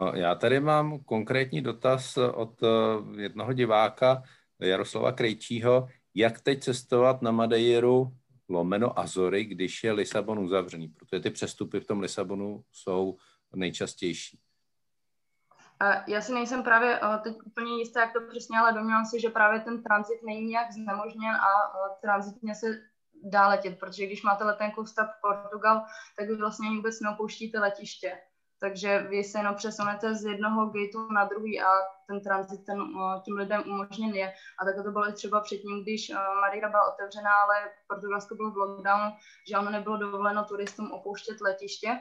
No, 0.00 0.12
já 0.14 0.34
tady 0.34 0.60
mám 0.60 0.98
konkrétní 0.98 1.62
dotaz 1.62 2.16
od 2.16 2.62
eh, 2.62 3.20
jednoho 3.20 3.52
diváka, 3.52 4.22
Jaroslava 4.60 5.12
Krejčího. 5.12 5.88
Jak 6.14 6.40
teď 6.40 6.62
cestovat 6.62 7.22
na 7.22 7.30
Madeiru 7.30 8.16
lomeno 8.48 8.98
Azory, 8.98 9.44
když 9.44 9.84
je 9.84 9.92
Lisabon 9.92 10.38
uzavřený? 10.38 10.88
Protože 10.88 11.20
ty 11.20 11.30
přestupy 11.30 11.80
v 11.80 11.86
tom 11.86 12.00
Lisabonu 12.00 12.64
jsou 12.72 13.16
nejčastější. 13.54 14.38
Já 16.06 16.20
si 16.20 16.32
nejsem 16.32 16.62
právě 16.62 17.00
eh, 17.02 17.18
teď 17.18 17.36
úplně 17.44 17.78
jistá, 17.78 18.00
jak 18.00 18.12
to 18.12 18.20
přesně, 18.30 18.58
ale 18.58 18.72
domnívám 18.72 19.04
se, 19.04 19.20
že 19.20 19.28
právě 19.28 19.60
ten 19.60 19.82
tranzit 19.82 20.22
není 20.26 20.46
nějak 20.46 20.72
znemožněn 20.72 21.34
a 21.34 21.46
eh, 21.46 21.96
tranzitně 22.00 22.54
se 22.54 22.66
dá 23.24 23.48
letět, 23.48 23.78
protože 23.78 24.06
když 24.06 24.22
máte 24.22 24.44
letenku 24.44 24.84
v 24.84 24.94
Portugal, 25.22 25.82
tak 26.18 26.28
vy 26.28 26.36
vlastně 26.36 26.68
vůbec 26.70 27.00
neopouštíte 27.00 27.60
letiště 27.60 28.18
takže 28.60 28.98
vy 28.98 29.24
se 29.24 29.38
jenom 29.38 29.54
přesunete 29.54 30.14
z 30.14 30.24
jednoho 30.24 30.66
gateu 30.66 31.12
na 31.12 31.24
druhý 31.24 31.60
a 31.60 31.68
ten 32.06 32.20
transit 32.20 32.64
ten, 32.64 32.80
uh, 32.80 33.22
tím 33.22 33.36
lidem 33.36 33.62
umožněn 33.66 34.14
je. 34.14 34.32
A 34.58 34.64
tak 34.64 34.84
to 34.84 34.90
bylo 34.90 35.08
i 35.08 35.12
třeba 35.12 35.40
předtím, 35.40 35.82
když 35.82 36.10
uh, 36.10 36.16
Madeira 36.40 36.68
byla 36.68 36.94
otevřená, 36.94 37.30
ale 37.44 37.70
Portugalsko 37.88 38.34
bylo 38.34 38.50
v 38.50 38.56
lockdownu, 38.56 39.12
že 39.48 39.58
ono 39.58 39.70
nebylo 39.70 39.96
dovoleno 39.96 40.44
turistům 40.44 40.92
opouštět 40.92 41.40
letiště. 41.40 41.98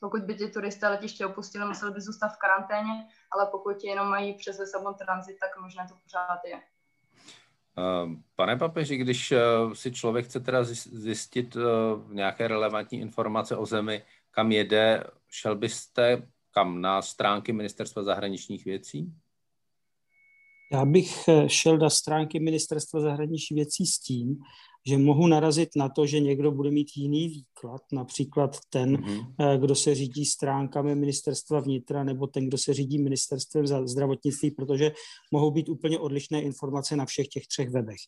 Pokud 0.00 0.22
by 0.22 0.34
ty 0.34 0.50
turisté 0.50 0.88
letiště 0.88 1.26
opustili, 1.26 1.64
museli 1.64 1.92
by 1.92 2.00
zůstat 2.00 2.28
v 2.28 2.38
karanténě, 2.38 3.08
ale 3.30 3.46
pokud 3.50 3.84
jenom 3.84 4.08
mají 4.08 4.34
přes 4.34 4.58
Lisabon 4.58 4.94
transit, 4.94 5.36
tak 5.40 5.60
možná 5.60 5.86
to 5.88 5.94
pořád 6.02 6.40
je. 6.44 6.60
Uh, 7.78 8.12
pane 8.36 8.56
papeži, 8.56 8.96
když 8.96 9.34
si 9.72 9.92
člověk 9.92 10.24
chce 10.24 10.40
teda 10.40 10.64
zjistit 10.64 11.56
nějaké 12.08 12.48
relevantní 12.48 13.00
informace 13.00 13.56
o 13.56 13.66
zemi, 13.66 14.02
kam 14.30 14.52
jede, 14.52 15.04
šel 15.40 15.56
byste 15.56 16.28
kam 16.50 16.80
na 16.80 17.02
stránky 17.02 17.52
Ministerstva 17.52 18.02
zahraničních 18.02 18.64
věcí? 18.64 19.12
Já 20.72 20.84
bych 20.84 21.28
eh, 21.28 21.48
šel 21.48 21.78
na 21.78 21.90
stránky 21.90 22.40
Ministerstva 22.40 23.00
zahraničních 23.00 23.56
věcí 23.56 23.86
s 23.86 23.98
tím, 23.98 24.38
že 24.88 24.98
mohu 24.98 25.26
narazit 25.26 25.68
na 25.76 25.88
to, 25.88 26.06
že 26.06 26.20
někdo 26.20 26.52
bude 26.52 26.70
mít 26.70 26.88
jiný 26.96 27.28
výklad, 27.28 27.82
například 27.92 28.56
ten, 28.70 28.96
mm-hmm. 28.96 29.60
kdo 29.60 29.74
se 29.74 29.94
řídí 29.94 30.24
stránkami 30.24 30.94
ministerstva 30.94 31.60
vnitra, 31.60 32.04
nebo 32.04 32.26
ten, 32.26 32.46
kdo 32.46 32.58
se 32.58 32.74
řídí 32.74 32.98
ministerstvem 32.98 33.66
zdravotnictví, 33.66 34.50
protože 34.50 34.92
mohou 35.32 35.50
být 35.50 35.68
úplně 35.68 35.98
odlišné 35.98 36.42
informace 36.42 36.96
na 36.96 37.06
všech 37.06 37.28
těch 37.28 37.46
třech 37.46 37.70
webech. 37.70 38.00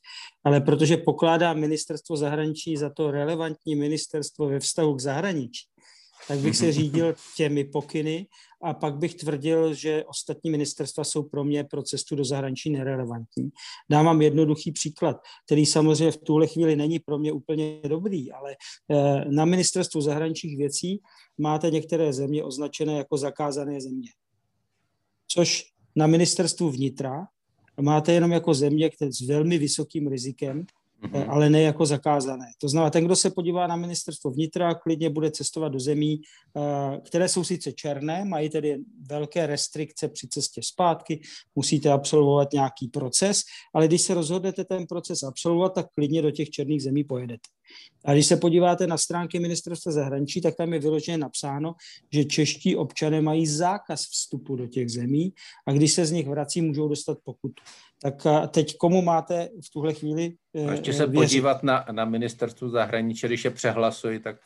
Ale 0.45 0.61
protože 0.61 0.97
pokládá 0.97 1.53
ministerstvo 1.53 2.17
zahraničí 2.17 2.77
za 2.77 2.91
to 2.91 3.11
relevantní 3.11 3.75
ministerstvo 3.75 4.49
ve 4.49 4.61
vztahu 4.61 4.95
k 4.95 5.01
zahraničí, 5.01 5.67
tak 6.29 6.39
bych 6.39 6.57
se 6.57 6.73
řídil 6.79 7.15
těmi 7.37 7.65
pokyny 7.65 8.27
a 8.63 8.75
pak 8.75 8.97
bych 8.97 9.15
tvrdil, 9.15 9.75
že 9.75 10.05
ostatní 10.05 10.51
ministerstva 10.51 11.05
jsou 11.05 11.23
pro 11.23 11.45
mě 11.45 11.65
pro 11.65 11.83
cestu 11.83 12.17
do 12.17 12.25
zahraničí 12.25 12.71
nerelevantní. 12.71 13.51
Dám 13.91 14.05
vám 14.07 14.23
jednoduchý 14.23 14.73
příklad, 14.73 15.17
který 15.47 15.67
samozřejmě 15.67 16.11
v 16.11 16.17
tuhle 16.17 16.47
chvíli 16.47 16.77
není 16.77 16.99
pro 16.99 17.19
mě 17.19 17.33
úplně 17.33 17.81
dobrý, 17.89 18.33
ale 18.33 18.57
eh, 18.91 19.25
na 19.31 19.45
ministerstvu 19.45 20.01
zahraničních 20.01 20.57
věcí 20.57 21.01
máte 21.39 21.71
některé 21.71 22.13
země 22.13 22.45
označené 22.45 22.97
jako 22.97 23.17
zakázané 23.17 23.81
země. 23.81 24.11
Což 25.29 25.65
na 25.97 26.07
ministerstvu 26.07 26.71
vnitra 26.71 27.27
máte 27.81 28.13
jenom 28.13 28.33
jako 28.33 28.55
země 28.55 28.91
které 28.91 29.13
s 29.13 29.21
velmi 29.21 29.59
vysokým 29.59 30.09
rizikem, 30.09 30.67
mm-hmm. 31.03 31.31
ale 31.31 31.51
ne 31.51 31.63
jako 31.63 31.87
zakázané. 31.87 32.47
To 32.61 32.69
znamená, 32.69 32.91
ten, 32.91 33.05
kdo 33.05 33.17
se 33.17 33.31
podívá 33.31 33.67
na 33.67 33.77
ministerstvo 33.77 34.31
vnitra, 34.31 34.75
klidně 34.75 35.11
bude 35.11 35.31
cestovat 35.31 35.73
do 35.73 35.81
zemí, 35.81 36.21
eh, 36.57 37.01
které 37.01 37.29
jsou 37.29 37.45
sice 37.45 37.73
černé, 37.73 38.25
mají 38.25 38.51
tedy 38.51 38.79
velké 39.11 39.47
restrikce 39.47 40.09
při 40.09 40.29
cestě 40.29 40.61
zpátky, 40.65 41.21
musíte 41.55 41.91
absolvovat 41.91 42.53
nějaký 42.53 42.89
proces, 42.89 43.43
ale 43.75 43.87
když 43.87 44.03
se 44.03 44.15
rozhodnete 44.15 44.65
ten 44.65 44.87
proces 44.87 45.23
absolvovat, 45.23 45.75
tak 45.75 45.87
klidně 45.95 46.23
do 46.23 46.31
těch 46.31 46.51
černých 46.51 46.83
zemí 46.83 47.05
pojedete. 47.05 47.58
A 48.05 48.13
když 48.13 48.27
se 48.27 48.37
podíváte 48.37 48.87
na 48.87 48.99
stránky 48.99 49.39
ministerstva 49.39 49.93
zahraničí, 49.93 50.41
tak 50.41 50.57
tam 50.57 50.73
je 50.73 50.79
vyloženě 50.79 51.19
napsáno, 51.19 51.75
že 52.13 52.25
čeští 52.25 52.77
občané 52.77 53.23
mají 53.23 53.47
zákaz 53.47 54.01
vstupu 54.01 54.57
do 54.57 54.67
těch 54.67 54.91
zemí 54.91 55.33
a 55.67 55.73
když 55.73 55.93
se 55.93 56.07
z 56.07 56.11
nich 56.11 56.29
vrací, 56.29 56.63
můžou 56.63 56.89
dostat 56.89 57.19
pokutu. 57.25 57.63
Tak 58.03 58.27
teď 58.49 58.77
komu 58.77 59.03
máte 59.03 59.49
v 59.67 59.71
tuhle 59.73 59.95
chvíli 59.95 60.35
a 60.69 60.73
ještě 60.73 60.93
se 60.93 61.07
věřit? 61.07 61.15
podívat 61.15 61.63
na, 61.63 61.85
na 61.93 62.05
ministerstvo 62.05 62.69
zahraničí, 62.69 63.27
když 63.27 63.45
je 63.45 63.51
přehlasují, 63.51 64.21
tak... 64.21 64.37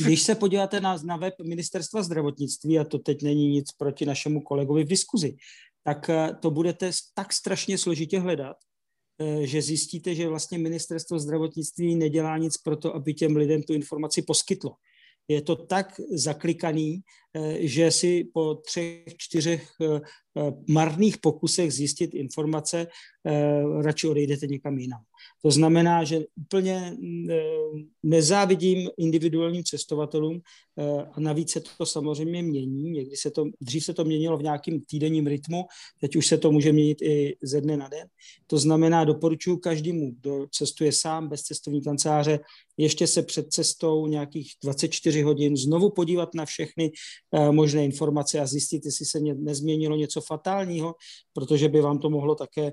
Když 0.00 0.22
se 0.22 0.34
podíváte 0.34 0.80
na, 0.80 0.96
na 1.04 1.16
web 1.16 1.34
ministerstva 1.44 2.02
zdravotnictví, 2.02 2.78
a 2.78 2.84
to 2.84 2.98
teď 2.98 3.22
není 3.22 3.48
nic 3.48 3.72
proti 3.72 4.06
našemu 4.06 4.40
kolegovi 4.40 4.84
v 4.84 4.88
diskuzi, 4.88 5.36
tak 5.84 6.10
to 6.40 6.50
budete 6.50 6.90
tak 7.14 7.32
strašně 7.32 7.78
složitě 7.78 8.20
hledat, 8.20 8.56
Eh, 8.56 8.69
že 9.42 9.62
zjistíte, 9.62 10.14
že 10.14 10.28
vlastně 10.28 10.58
ministerstvo 10.58 11.18
zdravotnictví 11.18 11.96
nedělá 11.96 12.38
nic 12.38 12.56
pro 12.56 12.76
to, 12.76 12.94
aby 12.94 13.14
těm 13.14 13.36
lidem 13.36 13.62
tu 13.62 13.72
informaci 13.72 14.22
poskytlo. 14.22 14.74
Je 15.28 15.42
to 15.42 15.56
tak 15.56 16.00
zaklikaný, 16.10 17.00
eh, 17.34 17.66
že 17.66 17.90
si 17.90 18.24
po 18.34 18.54
třech, 18.54 19.16
čtyřech 19.16 19.70
eh, 19.80 20.00
marných 20.68 21.18
pokusech 21.18 21.72
zjistit 21.72 22.14
informace 22.14 22.86
radši 23.82 24.08
odejdete 24.08 24.46
někam 24.46 24.78
jinam. 24.78 25.00
To 25.42 25.50
znamená, 25.50 26.04
že 26.04 26.20
úplně 26.36 26.96
nezávidím 28.02 28.88
individuálním 28.98 29.64
cestovatelům 29.64 30.40
a 31.12 31.20
navíc 31.20 31.50
se 31.50 31.62
to 31.78 31.86
samozřejmě 31.86 32.42
mění. 32.42 32.90
Někdy 32.90 33.16
se 33.16 33.30
to, 33.30 33.44
dřív 33.60 33.84
se 33.84 33.94
to 33.94 34.04
měnilo 34.04 34.38
v 34.38 34.42
nějakém 34.42 34.80
týdenním 34.80 35.26
rytmu, 35.26 35.64
teď 36.00 36.16
už 36.16 36.26
se 36.26 36.38
to 36.38 36.52
může 36.52 36.72
měnit 36.72 37.02
i 37.02 37.36
ze 37.42 37.60
dne 37.60 37.76
na 37.76 37.88
den. 37.88 38.08
To 38.46 38.58
znamená, 38.58 39.04
doporučuji 39.04 39.56
každému, 39.56 40.12
kdo 40.20 40.46
cestuje 40.50 40.92
sám 40.92 41.28
bez 41.28 41.42
cestovní 41.42 41.82
kanceláře, 41.82 42.40
ještě 42.76 43.06
se 43.06 43.22
před 43.22 43.52
cestou 43.52 44.06
nějakých 44.06 44.52
24 44.62 45.22
hodin 45.22 45.56
znovu 45.56 45.90
podívat 45.90 46.34
na 46.34 46.44
všechny 46.44 46.92
možné 47.50 47.84
informace 47.84 48.40
a 48.40 48.46
zjistit, 48.46 48.84
jestli 48.84 49.06
se 49.06 49.20
nezměnilo 49.20 49.96
něco 49.96 50.20
fatálního, 50.20 50.94
protože 51.32 51.68
by 51.68 51.80
vám 51.80 51.98
to 51.98 52.10
mohlo 52.10 52.34
také 52.34 52.72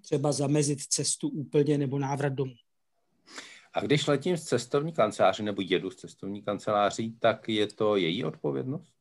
třeba 0.00 0.32
zamezit 0.32 0.80
cestu 0.82 1.28
úplně 1.28 1.78
nebo 1.78 1.98
návrat 1.98 2.32
domů. 2.32 2.54
A 3.72 3.80
když 3.80 4.06
letím 4.06 4.36
z 4.36 4.44
cestovní 4.44 4.92
kanceláře 4.92 5.42
nebo 5.42 5.62
jedu 5.62 5.90
z 5.90 5.96
cestovní 5.96 6.42
kanceláří, 6.42 7.16
tak 7.18 7.48
je 7.48 7.66
to 7.66 7.96
její 7.96 8.24
odpovědnost? 8.24 8.92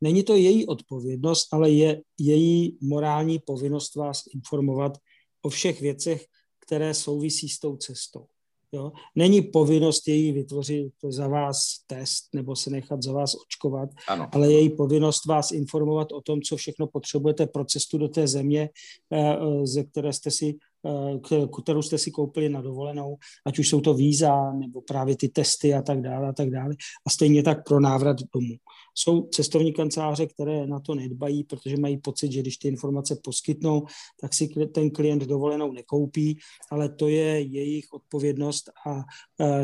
Není 0.00 0.22
to 0.22 0.36
její 0.36 0.66
odpovědnost, 0.66 1.48
ale 1.52 1.70
je 1.70 2.02
její 2.18 2.78
morální 2.80 3.38
povinnost 3.38 3.94
vás 3.94 4.22
informovat 4.34 4.98
o 5.42 5.48
všech 5.48 5.80
věcech, 5.80 6.26
které 6.58 6.94
souvisí 6.94 7.48
s 7.48 7.58
tou 7.58 7.76
cestou. 7.76 8.26
Jo? 8.72 8.92
Není 9.14 9.42
povinnost 9.42 10.08
její 10.08 10.32
vytvořit 10.32 10.92
za 11.08 11.28
vás 11.28 11.76
test 11.86 12.28
nebo 12.34 12.56
se 12.56 12.70
nechat 12.70 13.02
za 13.02 13.12
vás 13.12 13.34
očkovat, 13.34 13.88
ano. 14.08 14.28
ale 14.32 14.52
její 14.52 14.76
povinnost 14.76 15.26
vás 15.26 15.50
informovat 15.50 16.12
o 16.12 16.20
tom, 16.20 16.42
co 16.42 16.56
všechno 16.56 16.86
potřebujete 16.86 17.46
pro 17.46 17.64
cestu 17.64 17.98
do 17.98 18.08
té 18.08 18.28
země, 18.28 18.70
eh, 19.12 19.36
ze 19.64 19.84
které 19.84 20.12
jste 20.12 20.30
si 20.30 20.54
kterou 21.62 21.82
jste 21.82 21.98
si 21.98 22.10
koupili 22.10 22.48
na 22.48 22.60
dovolenou, 22.60 23.16
ať 23.46 23.58
už 23.58 23.68
jsou 23.68 23.80
to 23.80 23.94
víza 23.94 24.52
nebo 24.52 24.80
právě 24.80 25.16
ty 25.16 25.28
testy 25.28 25.74
a 25.74 25.82
tak 25.82 26.02
dále 26.02 26.28
a 26.28 26.32
tak 26.32 26.50
dále. 26.50 26.74
A 27.06 27.10
stejně 27.10 27.42
tak 27.42 27.64
pro 27.64 27.80
návrat 27.80 28.16
domů. 28.34 28.54
Jsou 28.94 29.22
cestovní 29.22 29.72
kanceláře, 29.72 30.26
které 30.26 30.66
na 30.66 30.80
to 30.80 30.94
nedbají, 30.94 31.44
protože 31.44 31.76
mají 31.76 31.98
pocit, 31.98 32.32
že 32.32 32.40
když 32.40 32.56
ty 32.56 32.68
informace 32.68 33.20
poskytnou, 33.24 33.84
tak 34.20 34.34
si 34.34 34.48
ten 34.74 34.90
klient 34.90 35.22
dovolenou 35.22 35.72
nekoupí, 35.72 36.38
ale 36.70 36.88
to 36.88 37.08
je 37.08 37.40
jejich 37.40 37.84
odpovědnost 37.92 38.70
a 38.86 39.02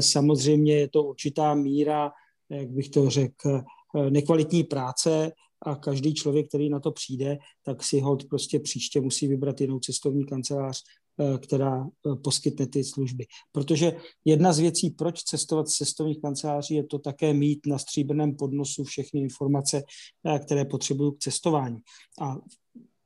samozřejmě 0.00 0.76
je 0.76 0.88
to 0.88 1.02
určitá 1.02 1.54
míra, 1.54 2.12
jak 2.50 2.70
bych 2.70 2.88
to 2.88 3.10
řekl, 3.10 3.62
nekvalitní 4.10 4.64
práce, 4.64 5.32
a 5.66 5.74
každý 5.74 6.14
člověk, 6.14 6.48
který 6.48 6.70
na 6.70 6.80
to 6.80 6.92
přijde, 6.92 7.38
tak 7.62 7.82
si 7.82 8.00
hod 8.00 8.24
prostě 8.28 8.60
příště 8.60 9.00
musí 9.00 9.28
vybrat 9.28 9.60
jinou 9.60 9.78
cestovní 9.78 10.26
kancelář, 10.26 10.82
Eh, 10.82 11.03
která 11.38 11.86
eh, 11.86 12.16
poskytne 12.16 12.66
ty 12.66 12.84
služby. 12.84 13.26
Protože 13.52 13.96
jedna 14.24 14.52
z 14.52 14.58
věcí, 14.58 14.90
proč 14.90 15.22
cestovat 15.22 15.68
z 15.68 15.74
cestovních 15.74 16.20
kanceláří, 16.20 16.74
je 16.74 16.84
to 16.84 16.98
také 16.98 17.34
mít 17.34 17.66
na 17.66 17.78
stříbrném 17.78 18.36
podnosu 18.36 18.84
všechny 18.84 19.20
informace, 19.20 19.82
eh, 20.24 20.38
které 20.38 20.64
potřebuju 20.64 21.10
k 21.10 21.18
cestování. 21.18 21.78
A 22.20 22.36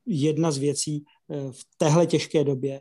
jedna 0.07 0.51
z 0.51 0.59
věcí 0.59 1.05
v 1.51 1.61
téhle 1.77 2.07
těžké 2.07 2.45
době, 2.45 2.81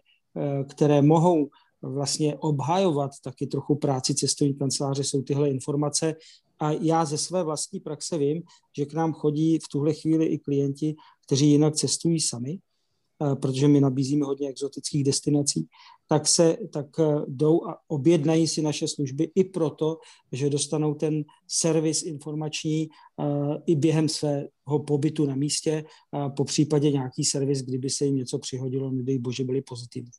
které 0.70 1.02
mohou 1.02 1.50
vlastně 1.82 2.36
obhajovat 2.36 3.12
taky 3.24 3.48
trochu 3.48 3.76
práci 3.76 4.16
cestovní 4.16 4.54
kanceláře, 4.54 5.04
jsou 5.04 5.22
tyhle 5.22 5.50
informace. 5.50 6.16
A 6.60 6.72
já 6.72 7.06
ze 7.06 7.18
své 7.18 7.44
vlastní 7.44 7.80
praxe 7.80 8.18
vím, 8.18 8.44
že 8.78 8.86
k 8.86 8.94
nám 8.94 9.14
chodí 9.14 9.60
v 9.60 9.68
tuhle 9.72 9.94
chvíli 9.94 10.26
i 10.26 10.40
klienti, 10.40 10.96
kteří 11.26 11.52
jinak 11.52 11.76
cestují 11.76 12.20
sami 12.20 12.60
Eh, 12.60 12.67
protože 13.42 13.68
my 13.68 13.82
nabízíme 13.82 14.26
hodně 14.26 14.50
exotických 14.50 15.04
destinací, 15.04 15.68
tak 16.08 16.28
se 16.28 16.58
tak 16.74 16.86
eh, 17.00 17.04
jdou 17.28 17.68
a 17.68 17.78
objednají 17.88 18.48
si 18.48 18.62
naše 18.62 18.88
služby 18.88 19.32
i 19.36 19.44
proto, 19.44 19.98
že 20.32 20.50
dostanou 20.50 20.94
ten 20.94 21.24
servis 21.48 22.04
informační 22.04 22.88
eh, 23.20 23.62
i 23.66 23.76
během 23.76 24.10
svého 24.10 24.80
pobytu 24.88 25.26
na 25.26 25.36
místě, 25.36 25.84
po 26.36 26.44
případě 26.44 26.92
nějaký 26.92 27.24
servis, 27.24 27.62
kdyby 27.62 27.90
se 27.90 28.06
jim 28.06 28.16
něco 28.16 28.40
přihodilo, 28.40 28.92
nedej 28.92 29.20
bože, 29.20 29.44
byli 29.44 29.62
pozitivní. 29.62 30.12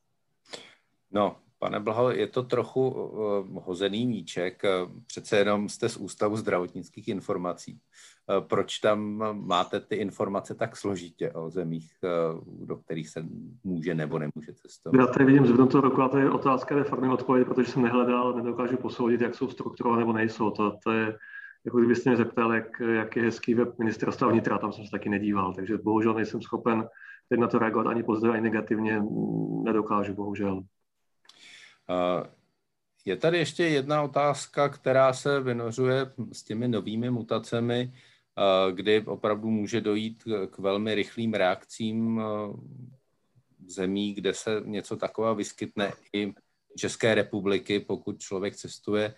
No, 1.11 1.37
Pane 1.59 1.81
Blaho, 1.81 2.11
je 2.11 2.27
to 2.27 2.43
trochu 2.43 2.89
uh, 2.89 3.63
hozený 3.65 4.07
míček. 4.07 4.63
Přece 5.07 5.37
jenom 5.37 5.69
jste 5.69 5.89
z 5.89 5.97
Ústavu 5.97 6.37
zdravotnických 6.37 7.09
informací. 7.09 7.73
Uh, 7.73 8.47
proč 8.47 8.79
tam 8.79 9.23
máte 9.47 9.81
ty 9.81 9.97
informace 9.97 10.55
tak 10.55 10.77
složitě 10.77 11.33
o 11.33 11.51
zemích, 11.51 11.93
uh, 12.03 12.67
do 12.67 12.77
kterých 12.77 13.09
se 13.09 13.25
může 13.65 13.95
nebo 13.95 14.19
nemůže 14.19 14.55
cestovat? 14.55 15.01
Já 15.01 15.07
tady 15.07 15.25
vidím 15.25 15.47
z 15.47 15.69
toho 15.69 15.83
roku 15.83 16.03
a 16.03 16.09
to 16.09 16.19
je 16.19 16.31
otázka 16.31 16.75
ve 16.75 16.85
farmní 16.85 17.09
odpověď, 17.09 17.47
protože 17.47 17.71
jsem 17.73 17.83
nehledal, 17.83 18.35
nedokážu 18.35 18.77
posoudit, 18.77 19.21
jak 19.21 19.35
jsou 19.35 19.49
strukturované 19.49 20.01
nebo 20.01 20.13
nejsou. 20.13 20.51
To, 20.51 20.73
to 20.85 20.93
je, 20.93 21.19
jako 21.65 21.79
kdybyste 21.79 22.11
mě 22.11 22.17
zeptal, 22.17 22.55
jak, 22.55 22.81
jak 22.81 23.17
je 23.17 23.23
hezký 23.23 23.55
web 23.55 23.79
ministerstva 23.79 24.29
vnitra, 24.29 24.59
tam 24.59 24.73
jsem 24.73 24.85
se 24.85 24.91
taky 24.91 25.09
nedíval, 25.09 25.55
takže 25.55 25.79
bohužel 25.79 26.15
nejsem 26.15 26.43
schopen 26.43 26.89
teď 27.29 27.41
na 27.41 27.47
to 27.47 27.59
reagovat 27.59 27.87
ani 27.87 28.03
pozitivně, 28.03 28.35
ani 28.35 28.43
negativně, 28.43 29.03
nedokážu, 29.65 30.15
bohužel. 30.15 30.63
Je 33.05 33.17
tady 33.17 33.39
ještě 33.39 33.65
jedna 33.65 34.03
otázka, 34.03 34.69
která 34.69 35.13
se 35.13 35.41
vynořuje 35.41 36.13
s 36.33 36.43
těmi 36.43 36.69
novými 36.69 37.11
mutacemi, 37.11 37.93
kdy 38.73 39.03
opravdu 39.03 39.51
může 39.51 39.81
dojít 39.81 40.23
k 40.51 40.59
velmi 40.59 40.95
rychlým 40.95 41.35
reakcím 41.35 42.21
zemí, 43.67 44.15
kde 44.15 44.35
se 44.35 44.63
něco 44.65 44.97
takového 44.97 45.35
vyskytne 45.35 45.93
i 46.13 46.35
České 46.77 47.15
republiky, 47.15 47.81
pokud 47.81 48.21
člověk 48.21 48.57
cestuje 48.57 49.15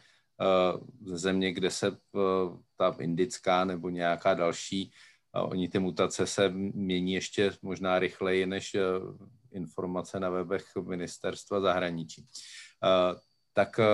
ze 1.04 1.18
země, 1.18 1.52
kde 1.52 1.70
se 1.70 1.96
ta 2.76 2.96
indická 3.00 3.64
nebo 3.64 3.88
nějaká 3.88 4.34
další, 4.34 4.92
oni 5.32 5.68
ty 5.68 5.78
mutace 5.78 6.26
se 6.26 6.48
mění 6.54 7.12
ještě 7.12 7.52
možná 7.62 7.98
rychleji 7.98 8.46
než 8.46 8.76
informace 9.52 10.20
na 10.20 10.30
webech 10.30 10.66
ministerstva 10.82 11.60
zahraničí. 11.60 12.26
Eh, 12.84 13.14
tak 13.52 13.78
eh, 13.78 13.84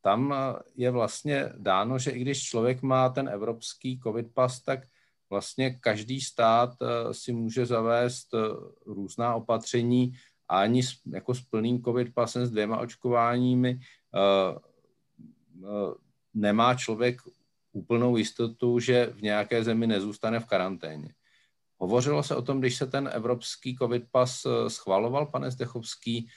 tam 0.00 0.34
je 0.74 0.90
vlastně 0.90 1.52
dáno, 1.56 1.98
že 1.98 2.10
i 2.10 2.20
když 2.20 2.42
člověk 2.42 2.82
má 2.82 3.08
ten 3.08 3.28
evropský 3.28 4.00
covid 4.00 4.34
pas, 4.34 4.60
tak 4.60 4.80
vlastně 5.30 5.70
každý 5.70 6.20
stát 6.20 6.70
eh, 6.82 7.14
si 7.14 7.32
může 7.32 7.66
zavést 7.66 8.34
různá 8.86 9.34
opatření 9.34 10.12
a 10.48 10.60
ani 10.60 10.82
jako 11.06 11.34
s 11.34 11.40
plným 11.40 11.82
covid 11.82 12.14
pasem 12.14 12.46
s 12.46 12.50
dvěma 12.50 12.78
očkováními 12.78 13.80
nemá 16.34 16.74
člověk 16.74 17.20
úplnou 17.72 18.16
jistotu, 18.16 18.78
že 18.78 19.06
v 19.06 19.22
nějaké 19.22 19.64
zemi 19.64 19.86
nezůstane 19.86 20.40
v 20.40 20.46
karanténě. 20.46 21.14
Hovořilo 21.78 22.22
se 22.22 22.36
o 22.36 22.42
tom, 22.42 22.60
když 22.60 22.76
se 22.76 22.86
ten 22.86 23.10
evropský 23.12 23.76
covid 23.76 24.04
pas 24.10 24.46
schvaloval, 24.68 25.26
pane 25.26 25.50
Zdechovský, 25.50 26.28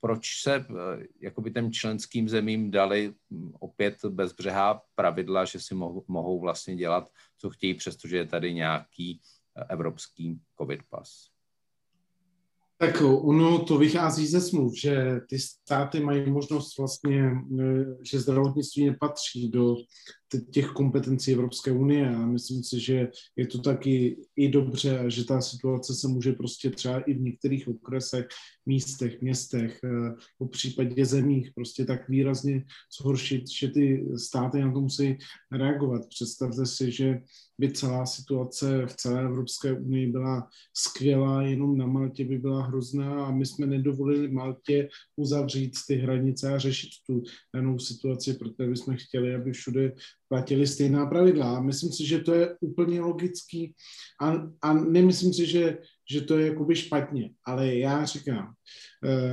proč 0.00 0.42
se 0.42 0.54
eh, 0.54 1.06
jakoby 1.20 1.50
těm 1.50 1.72
členským 1.72 2.28
zemím 2.28 2.70
dali 2.70 3.14
hm, 3.30 3.52
opět 3.60 4.04
bezbřehá 4.04 4.82
pravidla, 4.94 5.44
že 5.44 5.60
si 5.60 5.74
mohou, 6.08 6.40
vlastně 6.40 6.76
dělat, 6.76 7.08
co 7.38 7.50
chtějí, 7.50 7.74
přestože 7.74 8.16
je 8.16 8.26
tady 8.26 8.54
nějaký 8.54 9.20
eh, 9.56 9.64
evropský 9.68 10.40
covid 10.60 10.80
pas? 10.90 11.26
Tak 12.78 13.02
ono 13.02 13.64
to 13.64 13.78
vychází 13.78 14.26
ze 14.26 14.40
smluv, 14.40 14.80
že 14.80 15.20
ty 15.28 15.38
státy 15.38 16.00
mají 16.00 16.30
možnost 16.30 16.78
vlastně, 16.78 17.30
eh, 17.60 17.84
že 18.02 18.20
zdravotnictví 18.20 18.90
nepatří 18.90 19.50
do 19.50 19.76
těch 20.50 20.66
kompetencí 20.66 21.32
Evropské 21.32 21.72
unie 21.72 22.08
a 22.08 22.26
myslím 22.26 22.64
si, 22.64 22.80
že 22.80 23.08
je 23.36 23.46
to 23.46 23.58
taky 23.58 24.16
i 24.36 24.48
dobře 24.48 25.04
že 25.08 25.24
ta 25.24 25.40
situace 25.40 25.94
se 25.94 26.08
může 26.08 26.32
prostě 26.32 26.70
třeba 26.70 27.00
i 27.00 27.14
v 27.14 27.20
některých 27.20 27.68
okresech, 27.68 28.26
místech, 28.66 29.20
městech, 29.20 29.80
eh, 29.84 30.14
po 30.38 30.48
případě 30.48 31.06
zemích 31.06 31.50
prostě 31.54 31.84
tak 31.84 32.08
výrazně 32.08 32.64
zhoršit, 33.00 33.50
že 33.50 33.68
ty 33.68 34.06
státy 34.16 34.60
na 34.60 34.72
to 34.72 34.80
musí 34.80 35.18
reagovat. 35.52 36.08
Představte 36.08 36.66
si, 36.66 36.92
že 36.92 37.20
by 37.58 37.72
celá 37.72 38.06
situace 38.06 38.86
v 38.86 38.94
celé 38.96 39.24
Evropské 39.24 39.72
unii 39.72 40.06
byla 40.06 40.48
skvělá, 40.74 41.42
jenom 41.42 41.78
na 41.78 41.86
Maltě 41.86 42.24
by 42.24 42.38
byla 42.38 42.66
hrozná 42.66 43.26
a 43.26 43.30
my 43.30 43.46
jsme 43.46 43.66
nedovolili 43.66 44.28
Maltě 44.28 44.88
uzavřít 45.16 45.72
ty 45.86 45.96
hranice 45.96 46.54
a 46.54 46.58
řešit 46.58 46.90
tu 47.06 47.22
danou 47.54 47.78
situaci, 47.78 48.34
protože 48.34 48.70
bychom 48.70 48.96
chtěli, 48.96 49.34
aby 49.34 49.52
všude 49.52 49.92
platili 50.30 50.66
stejná 50.66 51.06
pravidla. 51.06 51.60
Myslím 51.60 51.92
si, 51.92 52.06
že 52.06 52.18
to 52.18 52.34
je 52.34 52.56
úplně 52.60 53.00
logický 53.00 53.74
a, 54.22 54.32
a 54.62 54.72
nemyslím 54.72 55.34
si, 55.34 55.46
že, 55.46 55.78
že 56.10 56.20
to 56.20 56.38
je 56.38 56.46
jakoby 56.46 56.76
špatně, 56.76 57.30
ale 57.44 57.74
já 57.76 58.04
říkám, 58.04 58.54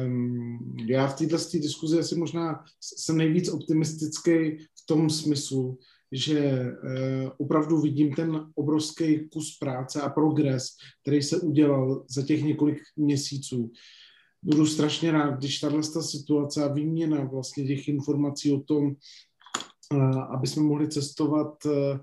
um, 0.06 0.76
já 0.90 1.08
v 1.08 1.18
této 1.18 1.38
diskuzi 1.54 2.00
asi 2.00 2.16
možná 2.16 2.64
jsem 2.82 3.18
nejvíc 3.18 3.50
optimistický 3.50 4.58
v 4.58 4.86
tom 4.86 5.10
smyslu, 5.10 5.78
že 6.12 6.62
uh, 6.62 7.32
opravdu 7.38 7.82
vidím 7.82 8.14
ten 8.14 8.50
obrovský 8.56 9.30
kus 9.30 9.58
práce 9.60 10.02
a 10.02 10.10
progres, 10.10 10.68
který 11.02 11.22
se 11.22 11.38
udělal 11.38 12.06
za 12.10 12.22
těch 12.22 12.44
několik 12.44 12.78
měsíců. 12.96 13.72
Budu 14.44 14.66
strašně 14.66 15.12
rád, 15.12 15.38
když 15.38 15.60
tahle 15.60 15.84
situace 15.84 16.64
a 16.64 16.74
výměna 16.74 17.24
vlastně 17.24 17.68
těch 17.68 17.88
informací 17.88 18.52
o 18.52 18.60
tom, 18.60 18.96
aby 20.30 20.48
jsme 20.48 20.64
mohli 20.64 20.88
cestovat, 20.88 21.66
eh, 21.66 22.00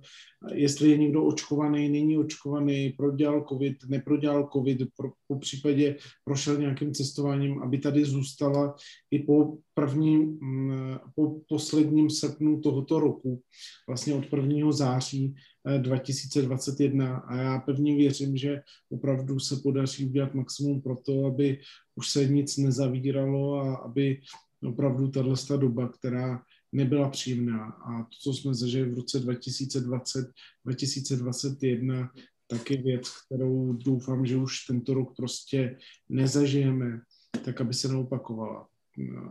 jestli 0.52 0.90
je 0.90 0.98
někdo 0.98 1.24
očkovaný, 1.24 1.88
není 1.88 2.18
očkovaný, 2.18 2.90
prodělal 2.90 3.46
covid, 3.48 3.76
neprodělal 3.88 4.48
covid, 4.52 4.78
pro, 4.96 5.10
po 5.28 5.38
případě 5.38 5.96
prošel 6.24 6.56
nějakým 6.56 6.94
cestováním, 6.94 7.62
aby 7.62 7.78
tady 7.78 8.04
zůstala 8.04 8.76
i 9.10 9.18
po 9.18 9.56
prvním, 9.74 10.38
mm, 10.40 10.96
po 11.14 11.40
posledním 11.48 12.10
srpnu 12.10 12.60
tohoto 12.60 13.00
roku, 13.00 13.42
vlastně 13.88 14.14
od 14.14 14.24
1. 14.30 14.72
září 14.72 15.34
2021 15.78 17.16
eh, 17.16 17.20
a 17.26 17.36
já 17.36 17.58
pevně 17.58 17.96
věřím, 17.96 18.36
že 18.36 18.60
opravdu 18.90 19.38
se 19.38 19.56
podaří 19.56 20.06
udělat 20.06 20.34
maximum 20.34 20.82
pro 20.82 20.96
to, 20.96 21.26
aby 21.26 21.60
už 21.96 22.10
se 22.10 22.26
nic 22.26 22.56
nezavíralo 22.56 23.54
a 23.54 23.74
aby 23.76 24.20
opravdu 24.68 25.08
tato 25.08 25.56
doba, 25.56 25.88
která 25.88 26.42
nebyla 26.74 27.08
příjemná. 27.08 27.64
A 27.64 28.02
to, 28.02 28.16
co 28.22 28.32
jsme 28.32 28.54
zažili 28.54 28.90
v 28.90 28.94
roce 28.94 29.20
2020, 29.20 30.32
2021, 30.64 32.10
tak 32.46 32.70
je 32.70 32.82
věc, 32.82 33.10
kterou 33.26 33.72
doufám, 33.72 34.26
že 34.26 34.36
už 34.36 34.66
tento 34.66 34.94
rok 34.94 35.16
prostě 35.16 35.78
nezažijeme, 36.08 37.00
tak 37.44 37.60
aby 37.60 37.74
se 37.74 37.88
neopakovala. 37.88 38.68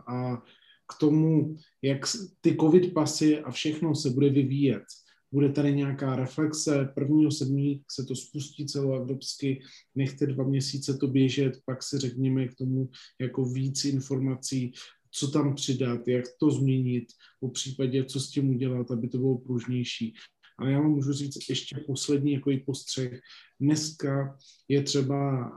A 0.06 0.42
k 0.88 0.98
tomu, 1.00 1.56
jak 1.82 2.00
ty 2.40 2.56
covid 2.60 2.94
pasy 2.94 3.38
a 3.38 3.50
všechno 3.50 3.94
se 3.94 4.10
bude 4.10 4.30
vyvíjet, 4.30 4.84
bude 5.32 5.48
tady 5.48 5.74
nějaká 5.74 6.16
reflexe, 6.16 6.88
prvního 6.94 7.30
sedmí 7.30 7.82
se 7.90 8.04
to 8.04 8.16
spustí 8.16 8.66
celoevropsky, 8.66 9.62
nechte 9.94 10.26
dva 10.26 10.44
měsíce 10.44 10.94
to 10.94 11.06
běžet, 11.06 11.52
pak 11.64 11.82
si 11.82 11.98
řekněme 11.98 12.48
k 12.48 12.54
tomu 12.54 12.88
jako 13.20 13.44
víc 13.44 13.84
informací, 13.84 14.72
co 15.14 15.30
tam 15.30 15.54
přidat, 15.54 16.08
jak 16.08 16.24
to 16.40 16.50
změnit, 16.50 17.04
po 17.40 17.48
případě, 17.48 18.04
co 18.04 18.20
s 18.20 18.30
tím 18.30 18.50
udělat, 18.50 18.90
aby 18.90 19.08
to 19.08 19.18
bylo 19.18 19.38
pružnější. 19.38 20.14
Ale 20.58 20.72
já 20.72 20.80
vám 20.80 20.90
můžu 20.90 21.12
říct 21.12 21.48
ještě 21.48 21.76
poslední 21.86 22.32
jako 22.32 22.50
i 22.50 22.58
postřeh. 22.58 23.20
Dneska 23.60 24.36
je 24.68 24.82
třeba 24.82 25.50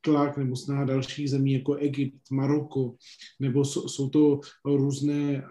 tlak 0.00 0.36
nebo 0.36 0.56
snaha 0.56 0.84
dalších 0.84 1.30
zemí 1.30 1.52
jako 1.52 1.74
Egypt, 1.74 2.20
Maroko, 2.30 2.94
nebo 3.40 3.64
jsou, 3.64 3.88
jsou 3.88 4.08
to 4.08 4.40
různé 4.64 5.42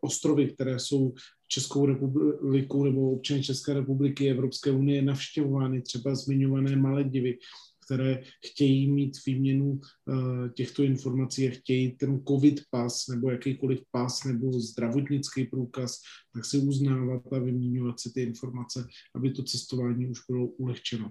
ostrovy, 0.00 0.46
které 0.46 0.78
jsou 0.78 1.14
Českou 1.48 1.86
republikou 1.86 2.84
nebo 2.84 3.10
občany 3.10 3.42
České 3.42 3.74
republiky, 3.74 4.30
Evropské 4.30 4.70
unie 4.70 5.02
navštěvovány, 5.02 5.82
třeba 5.82 6.14
zmiňované 6.14 6.76
Maledivy, 6.76 7.38
které 7.84 8.22
chtějí 8.46 8.90
mít 8.90 9.16
výměnu 9.26 9.70
uh, 9.70 10.48
těchto 10.48 10.82
informací 10.82 11.48
a 11.48 11.54
chtějí 11.54 11.96
ten 11.96 12.24
covid 12.24 12.60
pas 12.70 13.08
nebo 13.08 13.30
jakýkoliv 13.30 13.80
pas 13.90 14.24
nebo 14.24 14.52
zdravotnický 14.52 15.44
průkaz, 15.44 16.00
tak 16.34 16.44
si 16.44 16.58
uznávat 16.58 17.22
a 17.32 17.38
vyměňovat 17.38 18.00
si 18.00 18.12
ty 18.12 18.22
informace, 18.22 18.86
aby 19.14 19.30
to 19.30 19.42
cestování 19.42 20.06
už 20.06 20.18
bylo 20.28 20.46
ulehčeno. 20.46 21.10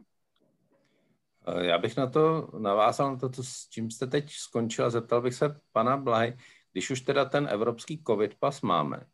Eh, 1.48 1.66
já 1.66 1.78
bych 1.78 1.98
na 1.98 2.08
to 2.08 2.50
navázal, 2.60 3.12
na 3.12 3.18
to, 3.18 3.30
co, 3.30 3.44
s 3.44 3.68
čím 3.70 3.92
jste 3.92 4.08
teď 4.08 4.32
skončil 4.32 4.86
a 4.86 4.90
zeptal 4.90 5.22
bych 5.22 5.34
se 5.34 5.60
pana 5.72 5.98
Blahy, 5.98 6.38
když 6.72 6.92
už 6.92 7.02
teda 7.02 7.26
ten 7.26 7.48
evropský 7.52 8.04
covid 8.08 8.36
pas 8.40 8.62
máme, 8.62 8.98
eh, 8.98 9.06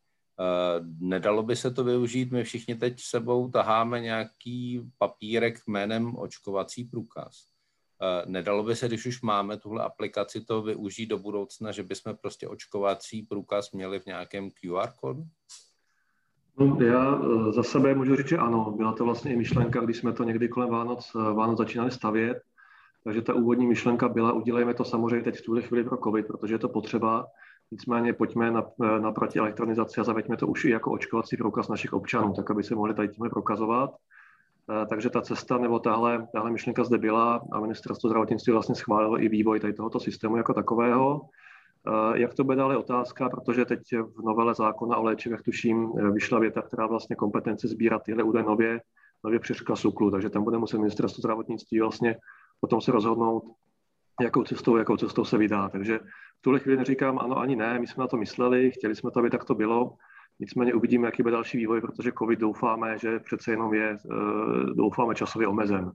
nedalo 1.00 1.44
by 1.44 1.56
se 1.56 1.72
to 1.72 1.84
využít, 1.84 2.32
my 2.32 2.44
všichni 2.44 2.76
teď 2.76 3.02
sebou 3.02 3.50
taháme 3.50 4.00
nějaký 4.00 4.82
papírek 4.98 5.60
jménem 5.68 6.16
očkovací 6.16 6.84
průkaz. 6.84 7.50
Eh, 8.02 8.24
nedalo 8.26 8.64
by 8.64 8.76
se, 8.76 8.88
když 8.88 9.06
už 9.06 9.22
máme 9.22 9.58
tuhle 9.58 9.84
aplikaci, 9.84 10.46
to 10.46 10.62
využít 10.62 11.08
do 11.08 11.18
budoucna, 11.18 11.72
že 11.72 11.84
bychom 11.84 12.16
prostě 12.16 12.48
očkovací 12.48 13.24
průkaz 13.24 13.72
měli 13.72 14.00
v 14.00 14.06
nějakém 14.06 14.50
QR 14.50 14.90
kódu? 15.02 15.24
No, 16.60 16.78
já 16.82 17.22
eh, 17.24 17.52
za 17.52 17.64
sebe 17.64 17.96
můžu 17.96 18.16
říct, 18.16 18.28
že 18.28 18.38
ano. 18.38 18.74
Byla 18.78 18.94
to 18.94 19.06
vlastně 19.06 19.34
i 19.34 19.38
myšlenka, 19.38 19.80
když 19.80 19.98
jsme 19.98 20.14
to 20.14 20.24
někdy 20.24 20.48
kolem 20.48 20.70
Vánoc, 20.70 21.12
eh, 21.16 21.34
Vánoc 21.34 21.58
začínali 21.58 21.92
stavět. 21.92 22.42
Takže 23.04 23.22
ta 23.22 23.34
úvodní 23.34 23.68
myšlenka 23.68 24.10
byla, 24.10 24.34
udělejme 24.34 24.74
to 24.74 24.86
samozřejmě 24.86 25.24
teď 25.24 25.38
v 25.38 25.42
tuhle 25.42 25.62
chvíli 25.62 25.84
pro 25.84 25.98
COVID, 25.98 26.28
protože 26.28 26.54
je 26.54 26.60
to 26.60 26.70
potřeba. 26.70 27.28
Nicméně 27.72 28.14
pojďme 28.14 28.52
na, 28.52 28.64
eh, 28.84 29.00
na 29.00 29.12
proti 29.12 29.40
elektronizaci 29.40 30.02
a 30.02 30.04
zaveďme 30.04 30.38
to 30.38 30.48
už 30.48 30.66
i 30.66 30.70
jako 30.70 30.92
očkovací 30.92 31.38
průkaz 31.38 31.68
našich 31.68 31.94
občanů, 31.94 32.34
tak 32.34 32.52
aby 32.52 32.64
se 32.64 32.76
mohli 32.76 32.94
tady 32.94 33.10
tímhle 33.10 33.30
prokazovat. 33.30 33.96
Takže 34.90 35.10
ta 35.10 35.22
cesta 35.22 35.58
nebo 35.58 35.80
tahle, 35.80 36.28
tahle 36.34 36.52
myšlenka 36.52 36.84
zde 36.84 36.98
byla 36.98 37.42
a 37.52 37.60
ministerstvo 37.60 38.10
zdravotnictví 38.10 38.54
vlastně 38.54 38.76
schválilo 38.76 39.24
i 39.24 39.30
vývoj 39.30 39.60
tady 39.60 39.74
tohoto 39.74 40.00
systému 40.00 40.38
jako 40.38 40.54
takového. 40.54 41.22
Jak 42.14 42.34
to 42.34 42.44
bude 42.44 42.58
dále 42.58 42.78
otázka, 42.78 43.30
protože 43.30 43.66
teď 43.66 43.82
v 43.92 44.24
novele 44.24 44.56
zákona 44.56 44.98
o 44.98 45.04
léčivech 45.04 45.42
tuším 45.42 45.92
vyšla 46.12 46.40
věta, 46.40 46.62
která 46.62 46.88
vlastně 46.88 47.16
kompetence 47.16 47.68
sbírat 47.68 48.04
tyhle 48.04 48.24
údaje 48.24 48.46
nově, 48.46 48.82
nově 49.24 49.40
přišla 49.40 49.76
SUKLu, 49.76 50.12
takže 50.12 50.30
tam 50.30 50.44
bude 50.44 50.58
muset 50.58 50.78
ministerstvo 50.78 51.22
zdravotnictví 51.22 51.80
vlastně 51.80 52.18
potom 52.62 52.82
se 52.82 52.92
rozhodnout, 52.92 53.44
jakou 54.22 54.44
cestou, 54.44 54.78
jakou 54.78 54.98
cestou 54.98 55.26
se 55.26 55.38
vydá. 55.38 55.70
Takže 55.70 56.00
v 56.40 56.42
tuhle 56.42 56.60
chvíli 56.60 56.78
neříkám 56.78 57.20
ano 57.20 57.38
ani 57.38 57.56
ne, 57.56 57.80
my 57.80 57.88
jsme 57.88 58.02
na 58.02 58.08
to 58.08 58.18
mysleli, 58.18 58.72
chtěli 58.72 58.96
jsme 58.96 59.12
to, 59.12 59.20
aby 59.20 59.30
tak 59.30 59.46
to 59.46 59.56
bylo, 59.56 59.94
nicméně 60.40 60.74
uvidíme, 60.74 61.08
jaký 61.08 61.24
bude 61.24 61.34
další 61.34 61.58
vývoj, 61.58 61.82
protože 61.82 62.12
COVID 62.20 62.40
doufáme, 62.40 62.98
že 62.98 63.20
přece 63.20 63.52
jenom 63.52 63.74
je, 63.74 63.90
eh, 63.90 64.74
doufáme, 64.74 65.16
časově 65.16 65.48
omezen. 65.48 65.92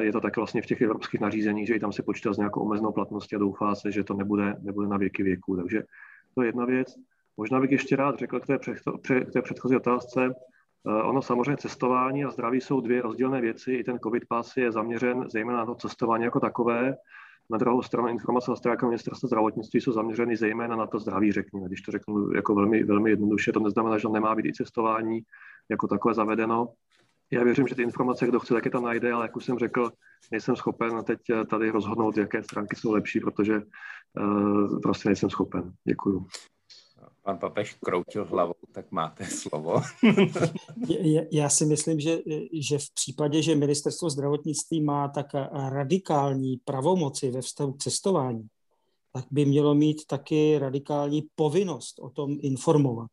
Je 0.00 0.12
to 0.12 0.20
tak 0.20 0.36
vlastně 0.36 0.62
v 0.62 0.66
těch 0.66 0.80
evropských 0.80 1.20
nařízeních, 1.20 1.66
že 1.66 1.74
i 1.74 1.80
tam 1.80 1.92
se 1.92 2.02
počítá 2.02 2.32
s 2.32 2.38
nějakou 2.38 2.60
omezenou 2.60 2.92
platností 2.92 3.36
a 3.36 3.38
doufá 3.38 3.74
se, 3.74 3.92
že 3.92 4.04
to 4.04 4.14
nebude, 4.14 4.56
nebude 4.60 4.88
na 4.88 4.96
věky 4.96 5.22
věku. 5.22 5.56
Takže 5.56 5.82
to 6.34 6.42
je 6.42 6.48
jedna 6.48 6.64
věc. 6.64 6.94
Možná 7.36 7.60
bych 7.60 7.70
ještě 7.70 7.96
rád 7.96 8.18
řekl 8.18 8.40
k 8.40 8.46
té, 8.46 8.58
k 9.24 9.32
té 9.32 9.42
předchozí 9.42 9.76
otázce. 9.76 10.34
Ono 10.84 11.22
samozřejmě 11.22 11.56
cestování 11.56 12.24
a 12.24 12.30
zdraví 12.30 12.60
jsou 12.60 12.80
dvě 12.80 13.02
rozdílné 13.02 13.40
věci. 13.40 13.72
I 13.72 13.84
ten 13.84 13.98
COVID 13.98 14.24
pas 14.28 14.56
je 14.56 14.72
zaměřen 14.72 15.24
zejména 15.30 15.58
na 15.58 15.66
to 15.66 15.74
cestování 15.74 16.24
jako 16.24 16.40
takové. 16.40 16.96
Na 17.50 17.58
druhou 17.58 17.82
stranu 17.82 18.08
informace 18.08 18.50
na 18.50 18.56
stránkách 18.56 18.88
ministerstva 18.88 19.26
zdravotnictví 19.26 19.80
jsou 19.80 19.92
zaměřeny 19.92 20.36
zejména 20.36 20.76
na 20.76 20.86
to 20.86 20.98
zdraví, 20.98 21.32
řekněme. 21.32 21.66
Když 21.66 21.80
to 21.80 21.92
řeknu 21.92 22.32
jako 22.34 22.54
velmi, 22.54 22.84
velmi 22.84 23.10
jednoduše, 23.10 23.52
to 23.52 23.60
neznamená, 23.60 23.98
že 23.98 24.08
nemá 24.08 24.34
být 24.34 24.46
i 24.46 24.52
cestování 24.52 25.20
jako 25.70 25.88
takové 25.88 26.14
zavedeno 26.14 26.68
já 27.32 27.44
věřím, 27.44 27.68
že 27.68 27.74
ty 27.74 27.82
informace, 27.82 28.26
kdo 28.26 28.40
chce, 28.40 28.54
taky 28.54 28.70
tam 28.70 28.84
najde, 28.84 29.12
ale 29.12 29.24
jak 29.24 29.36
už 29.36 29.44
jsem 29.44 29.58
řekl, 29.58 29.90
nejsem 30.30 30.56
schopen 30.56 31.04
teď 31.04 31.20
tady 31.50 31.70
rozhodnout, 31.70 32.16
jaké 32.16 32.42
stránky 32.42 32.76
jsou 32.76 32.92
lepší, 32.92 33.20
protože 33.20 33.62
uh, 34.20 34.80
prostě 34.80 35.08
nejsem 35.08 35.30
schopen. 35.30 35.72
Děkuju. 35.84 36.26
Pan 37.22 37.38
Papež 37.38 37.74
kroutil 37.74 38.24
hlavou, 38.24 38.54
tak 38.72 38.92
máte 38.92 39.24
slovo. 39.24 39.80
já 41.32 41.48
si 41.48 41.66
myslím, 41.66 42.00
že, 42.00 42.18
že 42.52 42.78
v 42.78 42.94
případě, 42.94 43.42
že 43.42 43.54
ministerstvo 43.54 44.10
zdravotnictví 44.10 44.80
má 44.80 45.08
tak 45.08 45.26
radikální 45.52 46.56
pravomoci 46.64 47.30
ve 47.30 47.42
vztahu 47.42 47.72
k 47.72 47.82
cestování, 47.82 48.46
tak 49.12 49.24
by 49.30 49.44
mělo 49.44 49.74
mít 49.74 50.06
taky 50.06 50.58
radikální 50.58 51.22
povinnost 51.34 51.98
o 51.98 52.10
tom 52.10 52.36
informovat. 52.40 53.10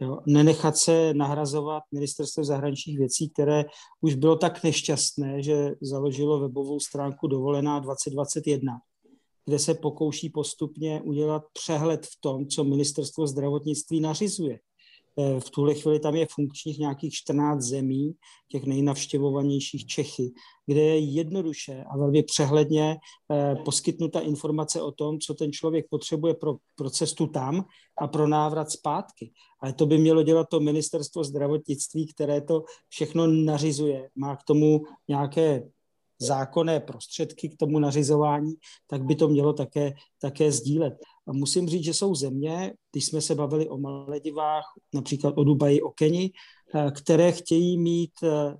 Jo, 0.00 0.18
nenechat 0.26 0.76
se 0.76 1.14
nahrazovat 1.14 1.82
ministerstvo 1.92 2.44
zahraničních 2.44 2.98
věcí, 2.98 3.30
které 3.30 3.64
už 4.00 4.14
bylo 4.14 4.36
tak 4.36 4.62
nešťastné, 4.64 5.42
že 5.42 5.74
založilo 5.80 6.40
webovou 6.40 6.80
stránku 6.80 7.26
Dovolená 7.26 7.78
2021, 7.78 8.78
kde 9.46 9.58
se 9.58 9.74
pokouší 9.74 10.30
postupně 10.30 11.02
udělat 11.02 11.42
přehled 11.52 12.06
v 12.06 12.20
tom, 12.20 12.46
co 12.46 12.64
ministerstvo 12.64 13.26
zdravotnictví 13.26 14.00
nařizuje. 14.00 14.58
Eh, 15.18 15.40
v 15.40 15.50
tuhle 15.50 15.74
chvíli 15.74 16.00
tam 16.00 16.14
je 16.14 16.26
funkčních 16.30 16.78
nějakých 16.78 17.14
14 17.14 17.62
zemí, 17.62 18.14
těch 18.48 18.64
nejnavštěvovanějších 18.64 19.86
Čechy, 19.86 20.32
kde 20.66 20.80
je 20.80 20.98
jednoduše 20.98 21.84
a 21.90 21.98
velmi 21.98 22.22
přehledně 22.22 22.96
eh, 23.32 23.56
poskytnuta 23.64 24.20
informace 24.20 24.82
o 24.82 24.92
tom, 24.92 25.18
co 25.18 25.34
ten 25.34 25.52
člověk 25.52 25.86
potřebuje 25.90 26.34
pro, 26.34 26.54
pro 26.74 26.90
cestu 26.90 27.26
tam 27.26 27.64
a 27.98 28.08
pro 28.08 28.28
návrat 28.28 28.70
zpátky. 28.70 29.32
Ale 29.60 29.72
to 29.72 29.86
by 29.86 29.98
mělo 29.98 30.22
dělat 30.22 30.48
to 30.50 30.60
ministerstvo 30.60 31.24
zdravotnictví, 31.24 32.12
které 32.14 32.40
to 32.40 32.64
všechno 32.88 33.26
nařizuje. 33.26 34.10
Má 34.16 34.36
k 34.36 34.42
tomu 34.42 34.82
nějaké 35.08 35.68
zákonné 36.18 36.80
prostředky 36.80 37.48
k 37.48 37.56
tomu 37.56 37.78
nařizování, 37.78 38.54
tak 38.86 39.04
by 39.04 39.14
to 39.14 39.28
mělo 39.28 39.52
také, 39.52 39.92
také 40.20 40.52
sdílet. 40.52 40.94
A 41.26 41.32
musím 41.32 41.68
říct, 41.68 41.84
že 41.84 41.94
jsou 41.94 42.14
země, 42.14 42.74
když 42.92 43.06
jsme 43.06 43.20
se 43.20 43.34
bavili 43.34 43.68
o 43.68 43.78
Maledivách, 43.78 44.64
například 44.94 45.34
o 45.36 45.44
Dubaji, 45.44 45.82
o 45.82 45.90
Keni, 45.90 46.30
eh, 46.74 46.90
které 46.90 47.32
chtějí 47.32 47.78
mít 47.78 48.12
eh, 48.22 48.56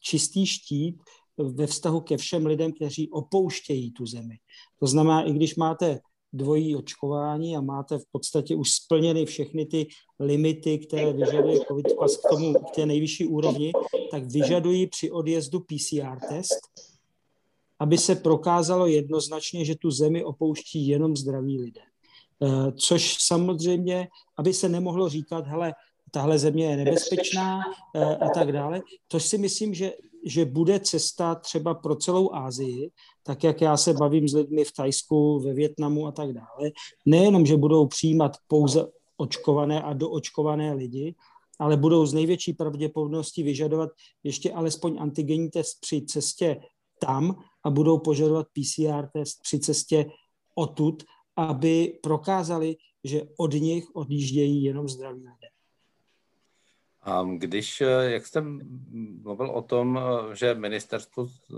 čistý 0.00 0.46
štít 0.46 0.96
ve 1.38 1.66
vztahu 1.66 2.00
ke 2.00 2.16
všem 2.16 2.46
lidem, 2.46 2.72
kteří 2.72 3.10
opouštějí 3.10 3.92
tu 3.92 4.06
zemi. 4.06 4.36
To 4.80 4.86
znamená, 4.86 5.22
i 5.22 5.32
když 5.32 5.56
máte 5.56 6.00
dvojí 6.32 6.76
očkování 6.76 7.56
a 7.56 7.60
máte 7.60 7.98
v 7.98 8.04
podstatě 8.12 8.56
už 8.56 8.70
splněny 8.70 9.26
všechny 9.26 9.66
ty 9.66 9.86
limity, 10.20 10.78
které 10.78 11.12
vyžaduje 11.12 11.58
COVID 11.68 11.86
pas 11.98 12.16
k 12.16 12.30
tomu, 12.30 12.54
k 12.54 12.70
té 12.74 12.86
nejvyšší 12.86 13.26
úrovni, 13.26 13.72
tak 14.10 14.24
vyžadují 14.24 14.86
při 14.86 15.10
odjezdu 15.10 15.60
PCR 15.60 16.18
test, 16.28 16.60
aby 17.78 17.98
se 17.98 18.14
prokázalo 18.14 18.86
jednoznačně, 18.86 19.64
že 19.64 19.74
tu 19.74 19.90
zemi 19.90 20.24
opouští 20.24 20.86
jenom 20.86 21.16
zdraví 21.16 21.60
lidé. 21.60 21.80
Eh, 22.42 22.72
což 22.72 23.16
samozřejmě, 23.20 24.08
aby 24.38 24.54
se 24.54 24.68
nemohlo 24.68 25.08
říkat, 25.08 25.46
hele, 25.46 25.74
tahle 26.10 26.38
země 26.38 26.66
je 26.66 26.76
nebezpečná 26.76 27.60
eh, 27.94 28.16
a 28.16 28.28
tak 28.28 28.52
dále. 28.52 28.82
To 29.08 29.20
si 29.20 29.38
myslím, 29.38 29.74
že, 29.74 29.92
že 30.24 30.44
bude 30.44 30.80
cesta 30.80 31.34
třeba 31.34 31.74
pro 31.74 31.96
celou 31.96 32.32
Asii, 32.32 32.90
tak 33.22 33.44
jak 33.44 33.60
já 33.60 33.76
se 33.76 33.92
bavím 33.92 34.28
s 34.28 34.34
lidmi 34.34 34.64
v 34.64 34.72
Tajsku, 34.72 35.40
ve 35.40 35.54
Větnamu 35.54 36.06
a 36.06 36.12
tak 36.12 36.32
dále. 36.32 36.70
Nejenom, 37.06 37.46
že 37.46 37.56
budou 37.56 37.86
přijímat 37.86 38.36
pouze 38.46 38.86
očkované 39.16 39.82
a 39.82 39.92
doočkované 39.92 40.74
lidi, 40.74 41.14
ale 41.58 41.76
budou 41.76 42.06
z 42.06 42.14
největší 42.14 42.52
pravděpodobností 42.52 43.42
vyžadovat 43.42 43.90
ještě 44.22 44.52
alespoň 44.52 44.96
antigenní 45.00 45.50
test 45.50 45.80
při 45.80 46.02
cestě 46.02 46.60
tam 46.98 47.44
a 47.66 47.70
budou 47.70 47.98
požadovat 47.98 48.46
PCR 48.46 49.06
test 49.12 49.42
při 49.42 49.58
cestě 49.58 50.10
odtud, 50.54 51.02
aby 51.36 51.98
prokázali, 52.02 52.76
že 53.04 53.22
od 53.36 53.52
nich 53.52 53.84
odjíždějí 53.94 54.62
jenom 54.62 54.88
zdraví 54.88 55.18
lidé. 55.18 55.48
Když, 57.38 57.80
eh, 57.80 57.86
jak 57.86 58.26
jste 58.26 58.40
mluvil 59.22 59.50
o 59.50 59.62
tom, 59.62 59.98
eh, 59.98 60.36
že 60.36 60.54
ministerstvo 60.54 61.26
eh, 61.26 61.54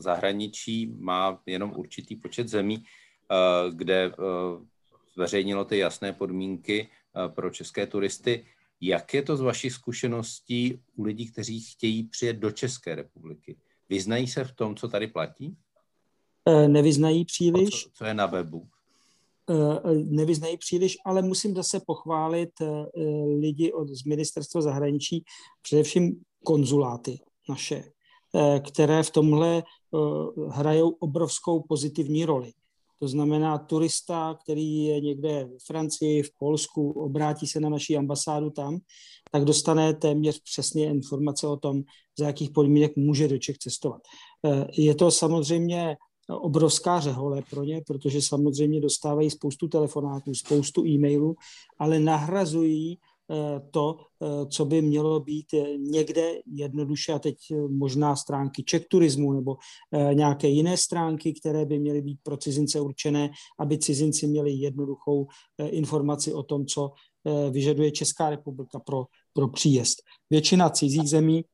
zahraničí 0.00 0.86
má 0.98 1.42
jenom 1.46 1.72
určitý 1.76 2.16
počet 2.16 2.48
zemí, 2.48 2.84
kde 3.70 4.12
zveřejnilo 5.14 5.64
ty 5.64 5.78
jasné 5.78 6.12
podmínky 6.12 6.88
pro 7.34 7.50
české 7.50 7.86
turisty, 7.86 8.44
Jak 8.80 9.14
je 9.14 9.22
to 9.22 9.36
z 9.36 9.40
vašich 9.40 9.72
zkušeností 9.72 10.80
u 10.94 11.02
lidí, 11.04 11.32
kteří 11.32 11.60
chtějí 11.60 12.02
přijet 12.02 12.36
do 12.36 12.50
České 12.50 12.94
republiky? 12.94 13.56
Vyznají 13.88 14.26
se 14.26 14.44
v 14.44 14.52
tom, 14.52 14.76
co 14.76 14.88
tady 14.88 15.06
platí? 15.06 15.56
Eh, 16.48 16.68
nevyznají 16.68 17.24
příliš. 17.24 17.82
Co, 17.84 17.90
co 17.94 18.04
je 18.04 18.14
na 18.14 18.26
webu? 18.26 18.68
Eh, 19.50 19.94
nevyznají 19.94 20.56
příliš, 20.56 20.96
ale 21.04 21.22
musím 21.22 21.54
zase 21.54 21.80
pochválit 21.86 22.50
eh, 22.60 22.66
lidi 23.38 23.72
od, 23.72 23.88
z 23.88 24.04
ministerstva 24.04 24.60
zahraničí, 24.60 25.24
především 25.62 26.20
konzuláty 26.44 27.18
naše, 27.48 27.84
které 28.60 29.02
v 29.02 29.10
tomhle 29.10 29.62
hrajou 30.48 30.90
obrovskou 30.90 31.62
pozitivní 31.68 32.24
roli. 32.24 32.52
To 32.98 33.08
znamená, 33.08 33.58
turista, 33.58 34.38
který 34.42 34.84
je 34.84 35.00
někde 35.00 35.44
v 35.44 35.66
Francii, 35.66 36.22
v 36.22 36.30
Polsku, 36.38 36.90
obrátí 36.90 37.46
se 37.46 37.60
na 37.60 37.68
naší 37.68 37.96
ambasádu 37.96 38.50
tam, 38.50 38.78
tak 39.32 39.44
dostane 39.44 39.94
téměř 39.94 40.42
přesně 40.42 40.86
informace 40.86 41.46
o 41.46 41.56
tom, 41.56 41.82
za 42.18 42.26
jakých 42.26 42.50
podmínek 42.50 42.96
může 42.96 43.28
do 43.28 43.38
Čech 43.38 43.58
cestovat. 43.58 44.02
Je 44.78 44.94
to 44.94 45.10
samozřejmě 45.10 45.96
obrovská 46.30 47.00
řehole 47.00 47.42
pro 47.50 47.64
ně, 47.64 47.82
protože 47.86 48.22
samozřejmě 48.22 48.80
dostávají 48.80 49.30
spoustu 49.30 49.68
telefonátů, 49.68 50.34
spoustu 50.34 50.86
e-mailů, 50.86 51.34
ale 51.78 52.00
nahrazují 52.00 52.98
eh, 52.98 53.15
to, 53.70 53.96
eh, 54.22 54.46
co 54.46 54.64
by 54.64 54.82
mělo 54.82 55.20
být 55.20 55.54
eh, 55.54 55.78
někde 55.78 56.32
jednoduše, 56.46 57.12
a 57.12 57.18
teď 57.18 57.36
možná 57.68 58.16
stránky 58.16 58.62
Czech 58.62 58.86
turismu 58.88 59.32
nebo 59.32 59.56
nějaké 60.12 60.48
jiné 60.48 60.76
stránky, 60.76 61.32
které 61.32 61.64
by 61.64 61.78
měly 61.78 62.02
být 62.02 62.18
pro 62.22 62.36
cizince 62.36 62.80
určené, 62.80 63.30
aby 63.58 63.78
cizinci 63.78 64.26
měli 64.26 64.52
jednoduchou 64.52 65.26
informaci 65.58 66.32
o 66.32 66.42
tom, 66.42 66.66
co 66.66 66.92
vyžaduje 67.50 67.90
Česká 67.90 68.30
republika 68.30 68.78
pro, 68.78 69.04
pro 69.32 69.48
příjezd. 69.48 70.02
Většina 70.30 70.70
cizích 70.70 71.08
zemí 71.08 71.44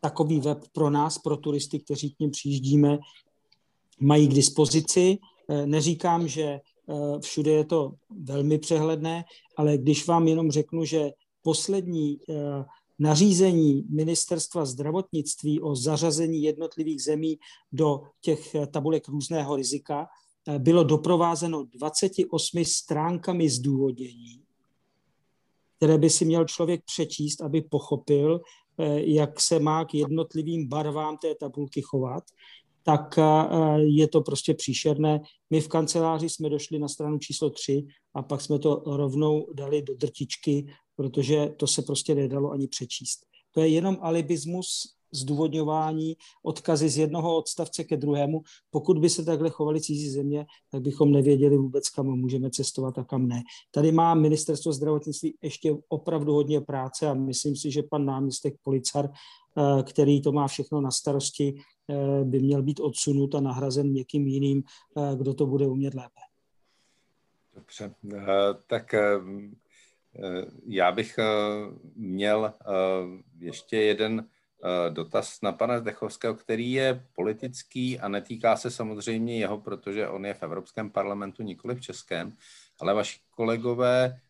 takový 0.00 0.40
web 0.40 0.58
pro 0.72 0.90
nás, 0.90 1.18
pro 1.18 1.36
turisty, 1.36 1.78
kteří 1.78 2.10
k 2.10 2.18
ním 2.20 2.30
přijíždíme, 2.30 2.98
mají 4.00 4.28
k 4.28 4.34
dispozici. 4.34 5.18
Eh, 5.48 5.66
neříkám, 5.66 6.28
že 6.28 6.42
eh, 6.42 6.60
všude 7.20 7.50
je 7.50 7.64
to 7.64 7.92
velmi 8.10 8.58
přehledné, 8.58 9.24
ale 9.56 9.78
když 9.78 10.06
vám 10.06 10.28
jenom 10.28 10.50
řeknu, 10.50 10.84
že 10.84 11.10
poslední 11.42 12.18
eh, 12.28 12.34
nařízení 12.98 13.84
ministerstva 13.90 14.64
zdravotnictví 14.64 15.60
o 15.60 15.76
zařazení 15.76 16.42
jednotlivých 16.42 17.02
zemí 17.02 17.38
do 17.72 18.02
těch 18.20 18.56
tabulek 18.70 19.08
různého 19.08 19.56
rizika 19.56 20.06
bylo 20.58 20.84
doprovázeno 20.84 21.64
28 21.64 22.64
stránkami 22.64 23.50
zdůvodnění, 23.50 24.42
které 25.76 25.98
by 25.98 26.10
si 26.10 26.24
měl 26.24 26.44
člověk 26.44 26.84
přečíst, 26.84 27.40
aby 27.40 27.62
pochopil, 27.62 28.40
jak 28.96 29.40
se 29.40 29.58
má 29.58 29.84
k 29.84 29.94
jednotlivým 29.94 30.68
barvám 30.68 31.18
té 31.18 31.34
tabulky 31.34 31.82
chovat 31.82 32.24
tak 32.82 33.18
eh, 33.18 33.22
je 33.78 34.08
to 34.08 34.20
prostě 34.20 34.54
příšerné. 34.54 35.20
My 35.50 35.60
v 35.60 35.68
kanceláři 35.68 36.28
jsme 36.28 36.48
došli 36.48 36.78
na 36.78 36.88
stranu 36.88 37.18
číslo 37.18 37.50
3 37.50 37.86
a 38.14 38.22
pak 38.22 38.40
jsme 38.40 38.58
to 38.58 38.82
rovnou 38.86 39.46
dali 39.54 39.82
do 39.82 39.94
drtičky, 39.94 40.66
protože 40.96 41.54
to 41.56 41.66
se 41.66 41.82
prostě 41.82 42.14
nedalo 42.14 42.50
ani 42.50 42.68
přečíst. 42.68 43.20
To 43.54 43.60
je 43.60 43.68
jenom 43.68 43.98
alibismus 44.00 44.94
zdůvodňování, 45.14 46.16
odkazy 46.42 46.88
z 46.88 46.98
jednoho 46.98 47.36
odstavce 47.36 47.84
ke 47.84 47.96
druhému. 47.96 48.42
Pokud 48.70 48.98
by 48.98 49.10
se 49.10 49.24
takhle 49.24 49.50
chovali 49.50 49.80
cizí 49.80 50.10
země, 50.10 50.46
tak 50.70 50.82
bychom 50.82 51.12
nevěděli 51.12 51.56
vůbec, 51.56 51.88
kam 51.88 52.06
můžeme 52.06 52.50
cestovat 52.50 52.98
a 52.98 53.04
kam 53.04 53.28
ne. 53.28 53.42
Tady 53.70 53.92
má 53.92 54.14
ministerstvo 54.14 54.72
zdravotnictví 54.72 55.34
ještě 55.42 55.76
opravdu 55.88 56.32
hodně 56.32 56.60
práce 56.60 57.08
a 57.08 57.14
myslím 57.14 57.56
si, 57.56 57.70
že 57.70 57.82
pan 57.82 58.04
náměstek 58.04 58.54
Policar, 58.62 59.08
eh, 59.08 59.82
který 59.82 60.22
to 60.22 60.32
má 60.32 60.48
všechno 60.48 60.80
na 60.80 60.90
starosti, 60.90 61.54
by 62.24 62.40
měl 62.40 62.62
být 62.62 62.80
odsunut 62.80 63.34
a 63.34 63.40
nahrazen 63.40 63.92
někým 63.92 64.26
jiným, 64.26 64.62
eh, 64.96 65.16
kdo 65.16 65.34
to 65.34 65.46
bude 65.46 65.66
umět 65.66 65.94
lépe. 65.94 66.20
Dobře, 67.54 67.94
eh, 68.14 68.18
tak 68.66 68.94
já 70.66 70.92
bych 70.92 71.18
měl 71.96 72.52
ještě 73.38 73.76
jeden 73.76 74.28
dotaz 74.90 75.40
na 75.42 75.52
pana 75.52 75.78
Zdechovského, 75.78 76.34
který 76.34 76.72
je 76.72 77.06
politický 77.14 77.98
a 78.00 78.08
netýká 78.08 78.56
se 78.56 78.70
samozřejmě 78.70 79.38
jeho, 79.38 79.58
protože 79.58 80.08
on 80.08 80.26
je 80.26 80.34
v 80.34 80.42
Evropském 80.42 80.90
parlamentu, 80.90 81.42
nikoli 81.42 81.74
v 81.74 81.80
Českém, 81.80 82.36
ale 82.80 82.94
vaši 82.94 83.20
kolegové 83.30 84.20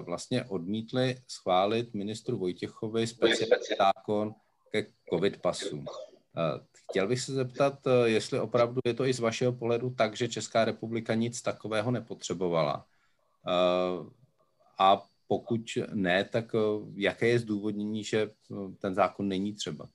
vlastně 0.00 0.44
odmítli 0.44 1.16
schválit 1.28 1.94
ministru 1.94 2.38
Vojtěchovi 2.38 3.06
speciální 3.06 3.64
zákon 3.78 4.34
ke 4.70 4.86
covid 5.10 5.42
pasům. 5.42 5.86
Chtěl 6.90 7.08
bych 7.08 7.20
se 7.20 7.32
zeptat, 7.32 7.86
eh, 7.86 8.08
jestli 8.08 8.40
opravdu 8.40 8.80
je 8.84 8.94
to 8.94 9.06
i 9.06 9.12
z 9.12 9.20
vašeho 9.20 9.52
pohledu 9.52 9.90
tak, 9.90 10.16
že 10.16 10.28
Česká 10.28 10.64
republika 10.64 11.14
nic 11.14 11.42
takového 11.42 11.90
nepotřebovala. 11.90 12.86
Eh, 13.48 14.10
a 14.78 15.02
pokud 15.28 15.60
ne, 15.94 16.24
tak 16.24 16.54
eh, 16.54 16.58
jaké 16.94 17.28
je 17.28 17.38
zdůvodnění, 17.38 18.04
že 18.04 18.30
ten 18.78 18.94
zákon 18.94 19.28
není 19.28 19.52
třeba? 19.54 19.88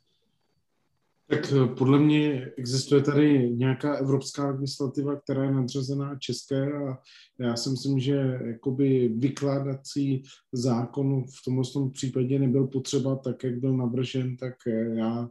Tak 1.27 1.53
podle 1.77 1.99
mě 1.99 2.51
existuje 2.57 3.01
tady 3.01 3.49
nějaká 3.49 3.95
evropská 3.95 4.47
legislativa, 4.47 5.15
která 5.15 5.43
je 5.43 5.51
nadřazená 5.51 6.15
české 6.15 6.73
a 6.73 6.97
já 7.39 7.55
si 7.55 7.69
myslím, 7.69 7.99
že 7.99 8.39
jakoby 8.45 9.07
vykládací 9.07 10.23
zákon 10.51 11.23
v 11.23 11.43
tomto 11.45 11.89
případě 11.89 12.39
nebyl 12.39 12.67
potřeba 12.67 13.15
tak, 13.15 13.43
jak 13.43 13.59
byl 13.59 13.77
navržen, 13.77 14.37
tak 14.37 14.53
já 14.93 15.29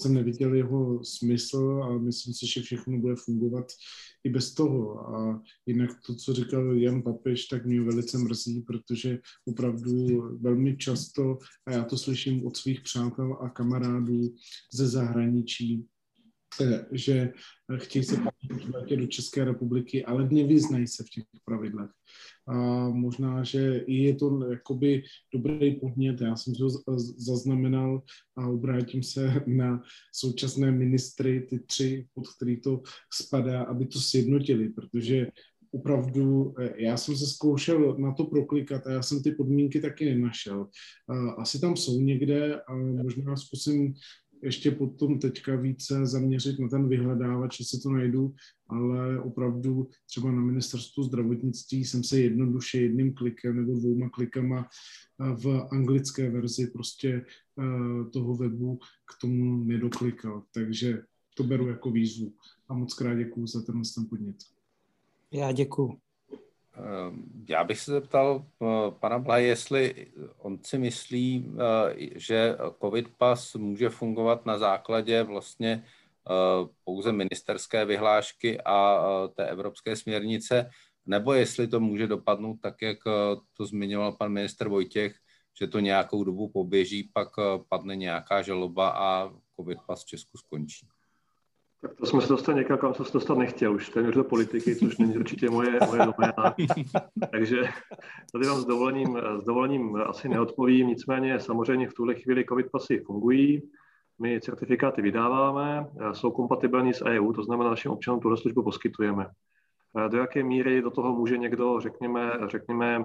jsem 0.00 0.14
neviděl 0.14 0.54
jeho 0.54 1.04
smysl 1.04 1.80
a 1.82 1.98
myslím 1.98 2.34
si, 2.34 2.46
že 2.46 2.62
všechno 2.62 2.98
bude 2.98 3.14
fungovat 3.16 3.66
i 4.24 4.30
bez 4.30 4.54
toho. 4.54 5.08
A 5.16 5.42
jinak 5.66 5.90
to, 6.06 6.14
co 6.14 6.34
říkal 6.34 6.74
Jan 6.74 7.02
Papež, 7.02 7.46
tak 7.46 7.66
mě 7.66 7.80
velice 7.80 8.18
mrzí, 8.18 8.62
protože 8.62 9.18
opravdu 9.44 10.22
velmi 10.40 10.76
často, 10.76 11.38
a 11.66 11.72
já 11.72 11.84
to 11.84 11.98
slyším 11.98 12.46
od 12.46 12.56
svých 12.56 12.80
přátel 12.80 13.38
a 13.40 13.48
kamarádů 13.48 14.34
ze 14.74 14.88
zahraničí, 14.88 15.86
eh, 16.60 16.86
že 16.92 17.32
chtějí 17.76 18.04
se 18.04 18.16
podívat 18.48 18.88
do 18.88 19.06
České 19.06 19.44
republiky, 19.44 20.04
ale 20.04 20.28
nevyznají 20.30 20.86
se 20.86 21.04
v 21.04 21.10
těch 21.10 21.24
pravidlech 21.44 21.90
a 22.48 22.88
možná, 22.88 23.44
že 23.44 23.78
i 23.86 23.94
je 23.94 24.14
to 24.14 24.50
jakoby 24.50 25.02
dobrý 25.34 25.74
podnět. 25.74 26.20
Já 26.20 26.36
jsem 26.36 26.54
to 26.54 26.68
zaznamenal 27.18 28.02
a 28.36 28.48
obrátím 28.48 29.02
se 29.02 29.42
na 29.46 29.82
současné 30.14 30.72
ministry, 30.72 31.46
ty 31.50 31.58
tři, 31.58 32.06
pod 32.14 32.24
který 32.36 32.60
to 32.60 32.82
spadá, 33.12 33.62
aby 33.62 33.86
to 33.86 34.00
sjednotili, 34.00 34.68
protože 34.68 35.26
opravdu, 35.70 36.54
eh, 36.60 36.74
já 36.76 36.96
jsem 36.96 37.16
se 37.16 37.26
zkoušel 37.26 37.96
na 37.98 38.12
to 38.12 38.24
proklikat 38.24 38.86
a 38.86 38.90
já 38.90 39.02
jsem 39.02 39.22
ty 39.22 39.30
podmínky 39.32 39.80
taky 39.80 40.04
nenašel. 40.04 40.66
Asi 41.38 41.60
tam 41.60 41.76
jsou 41.76 42.00
někde 42.00 42.60
a 42.60 42.74
možná 42.76 43.36
zkusím 43.36 43.94
ještě 44.46 44.70
potom 44.70 45.18
teďka 45.18 45.56
více 45.56 46.06
zaměřit 46.06 46.58
na 46.58 46.68
ten 46.68 46.88
vyhledávač, 46.88 47.58
že 47.58 47.64
se 47.64 47.80
to 47.82 47.90
najdu, 47.90 48.34
ale 48.68 49.20
opravdu 49.20 49.88
třeba 50.06 50.30
na 50.30 50.42
ministerstvu 50.42 51.02
zdravotnictví 51.02 51.84
jsem 51.84 52.04
se 52.04 52.20
jednoduše 52.20 52.80
jedním 52.80 53.14
klikem 53.14 53.56
nebo 53.56 53.78
dvouma 53.78 54.10
klikama 54.10 54.68
v 55.18 55.68
anglické 55.72 56.30
verzi 56.30 56.66
prostě 56.66 57.24
eh, 57.58 58.10
toho 58.10 58.34
webu 58.34 58.78
k 58.78 59.20
tomu 59.20 59.64
nedoklikal. 59.64 60.42
Takže 60.54 61.02
to 61.36 61.44
beru 61.44 61.68
jako 61.68 61.90
výzvu. 61.90 62.32
A 62.68 62.74
moc 62.74 62.94
krát 62.94 63.14
děkuju 63.14 63.46
za 63.46 63.62
tenhle 63.62 63.84
ten 63.94 64.06
podnět. 64.08 64.36
Já 65.32 65.52
děkuju. 65.52 65.98
Ehm, 66.76 67.44
já 67.48 67.64
bych 67.64 67.80
se 67.80 67.90
zeptal 67.92 68.46
eh, 68.62 68.66
pana 68.90 69.18
Blaj, 69.18 69.46
jestli 69.46 70.06
on 70.38 70.58
si 70.62 70.78
myslí, 70.78 71.52
eh, 71.54 72.18
že 72.20 72.56
COVID 72.80 73.08
pas 73.18 73.54
může 73.54 73.90
fungovat 73.90 74.46
na 74.46 74.58
základě 74.58 75.22
vlastně 75.22 75.84
eh, 75.84 76.68
pouze 76.84 77.12
ministerské 77.12 77.84
vyhlášky 77.84 78.60
a 78.60 78.98
té 79.34 79.48
evropské 79.48 79.96
směrnice, 79.96 80.70
nebo 81.06 81.32
jestli 81.32 81.68
to 81.68 81.80
může 81.80 82.06
dopadnout 82.06 82.56
tak, 82.62 82.82
jak 82.82 82.98
to 83.56 83.66
zmiňoval 83.66 84.12
pan 84.12 84.32
minister 84.32 84.68
Vojtěch, 84.68 85.16
že 85.60 85.66
to 85.66 85.80
nějakou 85.80 86.24
dobu 86.24 86.48
poběží, 86.48 87.10
pak 87.12 87.28
padne 87.68 87.96
nějaká 87.96 88.42
žaloba 88.42 88.88
a 88.90 89.30
COVID 89.56 89.78
pas 89.86 90.04
v 90.04 90.06
Česku 90.06 90.38
skončí. 90.38 90.88
Tak 91.86 91.96
to 91.96 92.06
jsme 92.06 92.20
se 92.20 92.28
dostali 92.28 92.58
někam, 92.58 92.78
kam 92.78 92.94
jsem 92.94 93.04
se 93.04 93.12
dostat 93.12 93.38
nechtěl, 93.38 93.74
už 93.74 93.88
téměř 93.88 94.14
do 94.14 94.24
politiky, 94.24 94.76
což 94.76 94.98
není 94.98 95.16
určitě 95.16 95.50
moje, 95.50 95.78
moje 95.86 95.98
doména. 95.98 96.54
Takže 97.30 97.56
tady 98.32 98.46
vám 98.46 98.60
s 98.60 98.64
dovolením, 98.64 99.18
s 99.38 99.44
dovolením 99.44 99.96
asi 99.96 100.28
neodpovím, 100.28 100.86
nicméně 100.86 101.40
samozřejmě 101.40 101.88
v 101.88 101.94
tuhle 101.94 102.14
chvíli 102.14 102.44
COVID 102.44 102.70
pasy 102.70 102.98
fungují, 102.98 103.62
my 104.20 104.40
certifikáty 104.40 105.02
vydáváme, 105.02 105.86
jsou 106.12 106.30
kompatibilní 106.30 106.94
s 106.94 107.04
EU, 107.04 107.32
to 107.32 107.42
znamená, 107.42 107.70
našim 107.70 107.90
občanům 107.90 108.20
tuhle 108.20 108.36
službu 108.36 108.62
poskytujeme. 108.62 109.26
do 110.08 110.18
jaké 110.18 110.44
míry 110.44 110.82
do 110.82 110.90
toho 110.90 111.12
může 111.12 111.38
někdo, 111.38 111.80
řekněme, 111.80 112.32
řekněme 112.46 113.04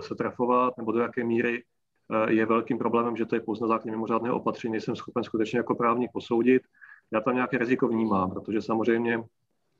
se 0.00 0.14
trefovat, 0.14 0.78
nebo 0.78 0.92
do 0.92 1.00
jaké 1.00 1.24
míry 1.24 1.62
je 2.28 2.46
velkým 2.46 2.78
problémem, 2.78 3.16
že 3.16 3.26
to 3.26 3.34
je 3.34 3.40
pouze 3.40 3.64
na 3.64 3.68
základě 3.68 3.90
mimořádného 3.90 4.36
opatření, 4.36 4.72
nejsem 4.72 4.96
schopen 4.96 5.24
skutečně 5.24 5.58
jako 5.58 5.74
právník 5.74 6.10
posoudit. 6.12 6.62
Já 7.12 7.20
tam 7.20 7.34
nějaké 7.34 7.58
riziko 7.58 7.88
vnímám, 7.88 8.30
protože 8.30 8.62
samozřejmě 8.62 9.24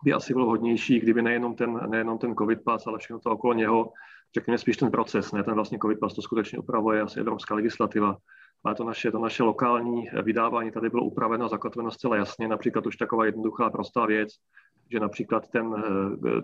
by 0.05 0.13
asi 0.13 0.33
bylo 0.33 0.47
hodnější, 0.47 1.01
kdyby 1.01 1.23
nejenom 1.23 1.55
ten, 1.55 1.81
nejenom 1.91 2.19
ten 2.19 2.35
COVID 2.35 2.63
pas, 2.65 2.87
ale 2.87 2.99
všechno 2.99 3.19
to 3.19 3.31
okolo 3.31 3.55
něho, 3.55 3.93
řekněme 4.35 4.59
spíš 4.59 4.77
ten 4.77 4.91
proces, 4.91 5.33
ne 5.33 5.43
ten 5.43 5.55
vlastně 5.55 5.79
COVID 5.79 6.01
pas, 6.01 6.15
to 6.15 6.23
skutečně 6.23 6.59
upravuje 6.59 7.01
asi 7.01 7.21
evropská 7.21 7.55
legislativa, 7.55 8.17
ale 8.65 8.75
to 8.75 8.85
naše, 8.85 9.11
to 9.11 9.19
naše 9.19 9.43
lokální 9.43 10.09
vydávání 10.23 10.71
tady 10.71 10.91
bylo 10.91 11.05
upraveno 11.05 11.45
a 11.45 11.49
zakotveno 11.49 11.91
zcela 11.91 12.17
jasně, 12.17 12.49
například 12.49 12.87
už 12.87 12.97
taková 12.97 13.25
jednoduchá 13.25 13.71
prostá 13.71 14.07
věc, 14.07 14.29
že 14.91 15.01
například 15.01 15.49
ten, 15.49 15.75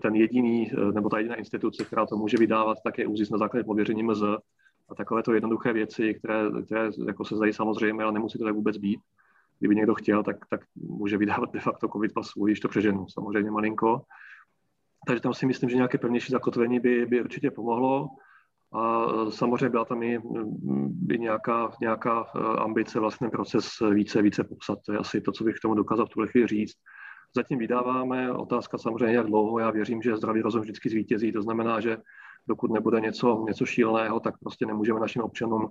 ten 0.01 0.15
jediný, 0.15 0.71
nebo 0.93 1.09
ta 1.09 1.17
jediná 1.17 1.35
instituce, 1.35 1.85
která 1.85 2.05
to 2.05 2.17
může 2.17 2.37
vydávat, 2.37 2.77
tak 2.83 2.97
je 2.97 3.07
ÚZIS 3.07 3.29
na 3.29 3.37
základě 3.37 3.63
pověření 3.63 4.03
MZ 4.03 4.21
a 4.89 4.95
takovéto 4.95 5.33
jednoduché 5.33 5.73
věci, 5.73 6.13
které, 6.13 6.43
které 6.65 6.89
jako 7.07 7.25
se 7.25 7.35
zdají 7.35 7.53
samozřejmě, 7.53 8.03
ale 8.03 8.11
nemusí 8.11 8.39
to 8.39 8.45
tak 8.45 8.55
vůbec 8.55 8.77
být 8.77 8.99
kdyby 9.61 9.75
někdo 9.75 9.95
chtěl, 9.95 10.23
tak, 10.23 10.35
tak 10.49 10.61
může 10.75 11.17
vydávat 11.17 11.53
de 11.53 11.59
facto 11.59 11.87
covid 11.87 12.13
pas 12.13 12.27
svůj, 12.27 12.51
když 12.51 12.59
to 12.59 12.67
přeženu, 12.67 13.05
samozřejmě 13.09 13.51
malinko. 13.51 14.01
Takže 15.07 15.21
tam 15.21 15.33
si 15.33 15.45
myslím, 15.45 15.69
že 15.69 15.75
nějaké 15.75 15.97
pevnější 15.97 16.31
zakotvení 16.31 16.79
by, 16.79 17.05
by 17.05 17.21
určitě 17.21 17.51
pomohlo. 17.51 18.09
A 18.73 19.05
samozřejmě 19.29 19.69
byla 19.69 19.85
tam 19.85 20.03
i, 20.03 20.19
i 21.11 21.19
nějaká, 21.19 21.71
nějaká 21.81 22.25
eh, 22.35 22.39
ambice 22.39 22.99
vlastně 22.99 23.29
proces 23.29 23.69
více, 23.93 24.21
více 24.21 24.43
popsat. 24.43 24.79
To 24.85 24.93
je 24.93 24.99
asi 24.99 25.21
to, 25.21 25.31
co 25.31 25.43
bych 25.43 25.55
k 25.55 25.61
tomu 25.61 25.75
dokázal 25.75 26.05
v 26.05 26.09
tuhle 26.09 26.27
chvíli 26.27 26.47
říct. 26.47 26.75
Zatím 27.35 27.59
vydáváme, 27.59 28.31
otázka 28.31 28.77
samozřejmě 28.77 29.15
jak 29.15 29.25
dlouho, 29.25 29.59
já 29.59 29.71
věřím, 29.71 30.01
že 30.01 30.17
zdravý 30.17 30.41
rozum 30.41 30.61
vždycky 30.61 30.89
zvítězí, 30.89 31.31
to 31.31 31.41
znamená, 31.41 31.79
že 31.79 31.97
dokud 32.47 32.71
nebude 32.71 32.99
něco, 32.99 33.45
něco 33.47 33.65
šíleného, 33.65 34.19
tak 34.19 34.39
prostě 34.39 34.65
nemůžeme 34.65 34.99
našim 34.99 35.21
občanům 35.21 35.69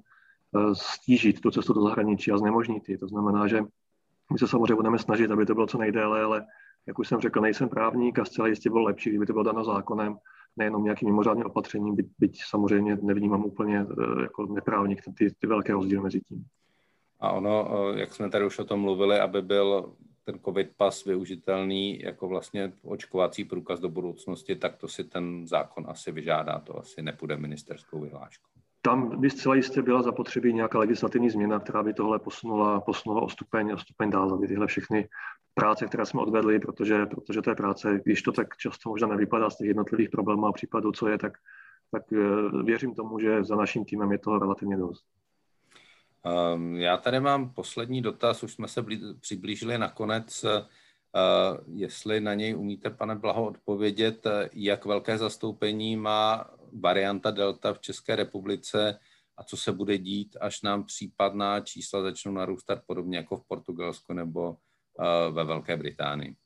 stížit 0.73 1.41
tu 1.41 1.51
cestu 1.51 1.73
do 1.73 1.83
zahraničí 1.83 2.33
a 2.33 2.39
znemožnit 2.39 2.89
ji. 2.89 2.99
To 2.99 3.09
znamená, 3.09 3.47
že 3.47 3.61
my 4.33 4.39
se 4.39 4.49
samozřejmě 4.49 4.75
budeme 4.75 4.99
snažit, 4.99 5.31
aby 5.31 5.47
to 5.47 5.55
bylo 5.55 5.67
co 5.67 5.79
nejdéle, 5.79 6.23
ale 6.23 6.47
jak 6.87 6.99
už 6.99 7.09
jsem 7.09 7.21
řekl, 7.21 7.41
nejsem 7.41 7.69
právník 7.69 8.19
a 8.19 8.25
zcela 8.25 8.49
jistě 8.49 8.71
bylo 8.71 8.83
lepší, 8.83 9.11
kdyby 9.11 9.27
to 9.27 9.33
bylo 9.33 9.45
dano 9.45 9.65
zákonem, 9.65 10.17
nejenom 10.57 10.85
nějakým 10.85 11.09
mimořádným 11.09 11.47
opatřením, 11.47 11.97
byť, 11.97 12.07
byť 12.19 12.41
samozřejmě 12.49 12.99
nevnímám 13.03 13.45
úplně 13.45 13.87
eh, 13.91 14.23
jako 14.23 14.47
neprávník 14.47 15.03
ty, 15.19 15.35
ty 15.39 15.47
velké 15.47 15.73
rozdíly 15.73 16.03
mezi 16.03 16.21
tím. 16.21 16.45
A 17.21 17.33
ono, 17.33 17.69
eh, 17.95 18.01
jak 18.01 18.15
jsme 18.15 18.31
tady 18.31 18.47
už 18.47 18.59
o 18.59 18.65
tom 18.65 18.81
mluvili, 18.81 19.19
aby 19.19 19.43
byl 19.43 19.95
ten 20.25 20.41
COVID 20.45 20.71
pas 20.77 21.05
využitelný 21.05 22.01
jako 22.01 22.29
vlastně 22.29 22.73
očkovací 22.83 23.45
průkaz 23.45 23.81
do 23.81 23.89
budoucnosti, 23.89 24.57
tak 24.57 24.77
to 24.77 24.89
si 24.89 25.05
ten 25.05 25.47
zákon 25.47 25.85
asi 25.89 26.13
vyžádá, 26.13 26.59
to 26.59 26.79
asi 26.79 27.03
nepůjde 27.03 27.37
ministerskou 27.37 28.01
vyhláškou 28.01 28.51
tam 28.83 29.21
by 29.21 29.31
zcela 29.31 29.55
jistě 29.55 29.83
byla 29.83 30.03
zapotřebí 30.03 30.53
nějaká 30.53 30.79
legislativní 30.79 31.31
změna, 31.31 31.61
která 31.61 31.83
by 31.83 31.95
tohle 31.95 32.19
posunula, 32.19 32.81
posunula 32.81 33.23
o, 33.23 33.29
stupeň, 33.29 33.73
o 33.73 33.79
stupeň 33.79 34.11
dál, 34.11 34.35
aby 34.35 34.49
tyhle 34.49 34.67
všechny 34.67 35.09
práce, 35.55 35.87
které 35.87 36.07
jsme 36.07 36.21
odvedli, 36.21 36.59
protože, 36.59 37.07
protože 37.07 37.43
to 37.43 37.51
je 37.51 37.57
práce, 37.57 38.01
když 38.05 38.23
to 38.23 38.33
tak 38.33 38.57
často 38.57 38.89
možná 38.91 39.09
nevypadá 39.09 39.51
z 39.51 39.57
těch 39.57 39.67
jednotlivých 39.69 40.11
problémů 40.11 40.47
a 40.47 40.53
případů, 40.53 40.93
co 40.93 41.09
je, 41.09 41.19
tak, 41.19 41.33
tak 41.91 42.03
eh, 42.13 42.63
věřím 42.63 42.95
tomu, 42.95 43.19
že 43.19 43.45
za 43.45 43.57
naším 43.57 43.85
týmem 43.85 44.13
je 44.13 44.19
toho 44.19 44.39
relativně 44.39 44.77
dost. 44.77 45.05
Um, 46.55 46.77
já 46.77 46.97
tady 46.97 47.21
mám 47.21 47.51
poslední 47.51 48.03
dotaz, 48.03 48.43
už 48.43 48.53
jsme 48.53 48.69
se 48.69 48.83
blí, 48.83 49.15
přiblížili 49.21 49.79
nakonec. 49.79 50.45
Uh, 50.45 50.51
jestli 51.67 52.21
na 52.21 52.35
něj 52.35 52.57
umíte, 52.57 52.91
pane 52.91 53.15
Blaho, 53.15 53.47
odpovědět, 53.47 54.27
jak 54.53 54.85
velké 54.85 55.19
zastoupení 55.19 55.97
má 55.97 56.51
varianta 56.73 57.31
Delta 57.31 57.75
v 57.75 57.79
České 57.79 58.17
republice 58.17 58.99
a 59.37 59.45
co 59.45 59.57
se 59.57 59.73
bude 59.73 59.99
dít, 59.99 60.37
až 60.41 60.63
nám 60.63 60.85
případná 60.85 61.61
čísla 61.61 62.03
začnou 62.03 62.33
narůstat 62.33 62.83
podobně 62.87 63.17
jako 63.19 63.37
v 63.37 63.45
Portugalsku 63.49 64.13
nebo 64.13 64.51
uh, 64.51 65.35
ve 65.35 65.45
Velké 65.45 65.77
Británii? 65.77 66.37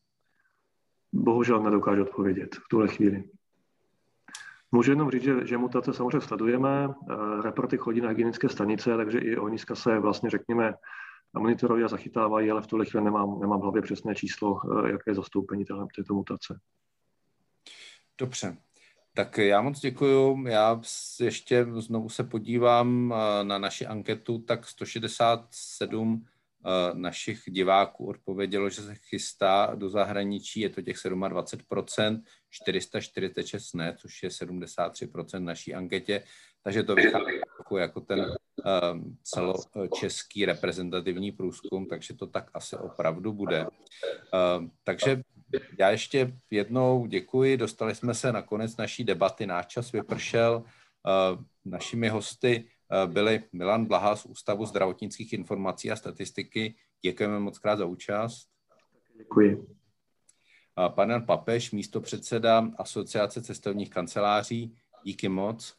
Bohužel 1.13 1.63
nedokážu 1.63 2.03
odpovědět 2.03 2.55
v 2.55 2.69
tuhle 2.71 2.89
chvíli. 2.89 3.25
Můžu 4.73 4.91
jenom 4.91 5.11
říct, 5.11 5.23
že, 5.23 5.47
že 5.47 5.59
mutace 5.59 5.93
samozřejmě 5.93 6.21
sledujeme, 6.21 6.89
uh, 6.89 7.41
reporty 7.43 7.77
chodí 7.77 8.01
na 8.01 8.09
hygienické 8.09 8.49
stanice, 8.49 8.97
takže 8.97 9.19
i 9.19 9.37
oni 9.37 9.59
se 9.75 9.99
vlastně, 9.99 10.31
řekněme, 10.31 10.75
monitorují 11.33 11.85
a 11.85 11.89
zachytávají, 11.89 12.51
ale 12.51 12.63
v 12.63 12.67
tuhle 12.67 12.87
chvíli 12.87 13.05
nemám, 13.05 13.41
nemám 13.41 13.61
v 13.61 13.63
hlavě 13.63 13.83
přesné 13.83 14.15
číslo, 14.15 14.53
uh, 14.53 14.87
jaké 14.87 15.11
je 15.11 15.15
zastoupení 15.15 15.65
této 15.97 16.15
mutace. 16.15 16.61
Dobře, 18.19 18.57
tak 19.15 19.39
já 19.39 19.63
moc 19.63 19.81
děkuju. 19.81 20.47
Já 20.47 20.81
ještě 21.21 21.67
znovu 21.77 22.09
se 22.09 22.25
podívám 22.25 23.15
eh, 23.17 23.45
na 23.45 23.59
naši 23.59 23.87
anketu, 23.87 24.39
tak 24.39 24.69
167 24.69 26.25
eh, 26.27 26.95
našich 26.95 27.43
diváků 27.47 28.07
odpovědělo, 28.07 28.71
že 28.71 28.83
se 28.83 28.95
chystá 28.95 29.75
do 29.75 29.91
zahraničí, 29.91 30.61
je 30.61 30.69
to 30.69 30.83
těch 30.83 30.97
27%, 30.97 32.23
446 32.51 33.75
ne, 33.75 33.97
což 33.99 34.23
je 34.23 34.29
73% 34.29 35.45
naší 35.45 35.75
anketě, 35.75 36.25
takže 36.63 36.83
to 36.83 36.95
vychází 36.95 37.33
jako 37.79 38.01
ten 38.01 38.21
um, 38.21 39.19
celočeský 39.23 40.45
reprezentativní 40.45 41.33
průzkum, 41.33 41.87
takže 41.87 42.15
to 42.15 42.27
tak 42.27 42.51
asi 42.55 42.77
opravdu 42.77 43.33
bude. 43.33 43.67
Takže 44.85 45.23
já 45.79 45.91
ještě 45.91 46.39
jednou 46.51 47.07
děkuji, 47.07 47.57
dostali 47.57 47.95
jsme 47.95 48.15
se 48.15 48.33
na 48.33 48.43
konec 48.43 48.77
naší 48.77 49.05
debaty, 49.05 49.47
náš 49.47 49.67
čas 49.67 49.93
vypršel. 49.93 50.65
Uh, 51.35 51.45
našimi 51.65 52.09
hosty 52.09 52.65
uh, 53.05 53.13
byli 53.13 53.43
Milan 53.53 53.85
Blaha 53.85 54.17
z 54.17 54.27
Ústavu 54.27 54.67
zdravotnických 54.67 55.33
informací 55.33 55.91
a 55.91 55.97
statistiky. 55.97 56.75
Děkujeme 57.03 57.39
moc 57.39 57.59
krát 57.59 57.77
za 57.77 57.85
účast. 57.85 58.49
Děkuji. 59.19 59.67
Pan 60.89 61.11
Jan 61.11 61.27
Papež, 61.27 61.71
místo 61.71 62.01
předseda 62.01 62.69
Asociace 62.79 63.43
cestovních 63.43 63.91
kanceláří. 63.91 64.77
Díky 65.05 65.29
moc. 65.29 65.75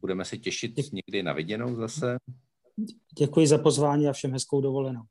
Budeme 0.00 0.24
se 0.24 0.38
těšit 0.38 0.74
někdy 0.92 1.22
na 1.22 1.32
viděnou 1.32 1.74
zase. 1.74 2.16
Děkuji 3.18 3.46
za 3.46 3.58
pozvání 3.58 4.08
a 4.08 4.12
všem 4.12 4.32
hezkou 4.32 4.60
dovolenou. 4.60 5.02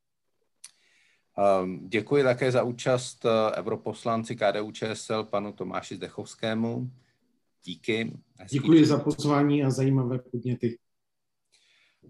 Um, 1.38 1.89
děkuji 1.89 2.23
také 2.23 2.51
za 2.51 2.64
účast 2.64 3.26
uh, 3.26 3.31
europoslanci 3.53 4.35
KDU 4.35 4.72
ČSL 4.72 5.23
panu 5.23 5.53
Tomáši 5.53 5.95
Zdechovskému. 5.95 6.91
Díky. 7.64 8.18
Hezký 8.39 8.59
děkuji 8.59 8.85
za 8.85 8.99
pozvání 8.99 9.64
a 9.64 9.69
zajímavé 9.69 10.19
podněty. 10.19 10.77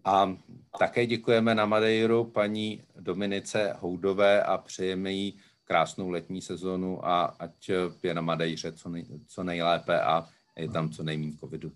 A 0.03 0.37
také 0.79 1.05
děkujeme 1.05 1.55
na 1.55 1.65
Madeiru 1.65 2.23
paní 2.23 2.83
Dominice 2.99 3.75
Houdové 3.79 4.43
a 4.43 4.57
přejeme 4.57 5.11
jí 5.11 5.39
krásnou 5.63 6.09
letní 6.09 6.41
sezonu 6.41 7.05
a 7.05 7.25
ať 7.25 7.69
je 8.03 8.13
na 8.13 8.21
Madejře 8.21 8.71
co, 8.71 8.89
nej, 8.89 9.05
co 9.27 9.43
nejlépe 9.43 10.01
a 10.01 10.29
je 10.55 10.69
tam 10.69 10.89
co 10.89 11.03
nejméně 11.03 11.37
covidu. 11.37 11.71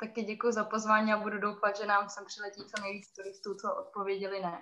Taky 0.00 0.22
děkuji 0.22 0.52
za 0.52 0.64
pozvání 0.64 1.12
a 1.12 1.18
budu 1.18 1.38
doufat, 1.38 1.76
že 1.76 1.86
nám 1.86 2.08
sem 2.08 2.24
přiletí 2.26 2.60
co 2.60 2.82
nejvíc 2.82 3.12
turistů, 3.12 3.54
co 3.54 3.74
odpověděli 3.74 4.40
ne. 4.42 4.58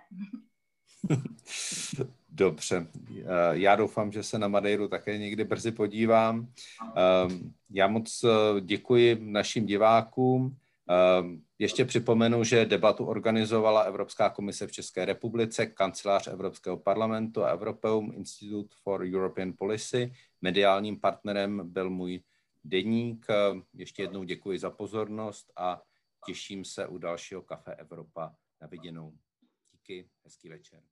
Dobře. 2.29 2.87
Eh, 3.19 3.25
já 3.51 3.77
doufám, 3.77 4.13
že 4.13 4.23
se 4.23 4.39
na 4.39 4.49
Madeiru 4.49 4.89
také 4.89 5.19
někdy 5.19 5.45
brzy 5.45 5.73
podívám. 5.73 6.53
Ehm, 6.97 7.53
já 7.71 7.87
moc 7.87 8.25
eh, 8.25 8.61
děkuji 8.61 9.19
našim 9.21 9.67
divákům. 9.67 10.57
Ještě 11.59 11.85
připomenu, 11.85 12.45
že 12.45 12.67
debatu 12.67 13.05
organizovala 13.05 13.81
Evropská 13.81 14.31
komise 14.31 14.67
v 14.67 14.73
České 14.73 15.05
republice, 15.05 15.67
kancelář 15.67 16.27
Evropského 16.27 16.77
parlamentu 16.77 17.45
a 17.45 17.53
Europeum 17.55 18.13
Institute 18.15 18.75
for 18.83 19.03
European 19.03 19.53
Policy. 19.59 20.13
Mediálním 20.43 21.01
partnerem 21.01 21.63
byl 21.65 21.91
můj 21.91 22.21
deník. 22.65 23.27
Ještě 23.75 24.03
jednou 24.03 24.25
děkuji 24.25 24.59
za 24.59 24.71
pozornost 24.71 25.53
a 25.57 25.83
těším 26.27 26.65
se 26.65 26.87
u 26.87 26.99
dalšího 26.99 27.43
Kafe 27.43 27.75
Evropa 27.75 28.35
na 28.61 28.69
viděnou. 28.69 29.13
Díky, 29.89 30.11
hezký 30.25 30.49
večer. 30.49 30.83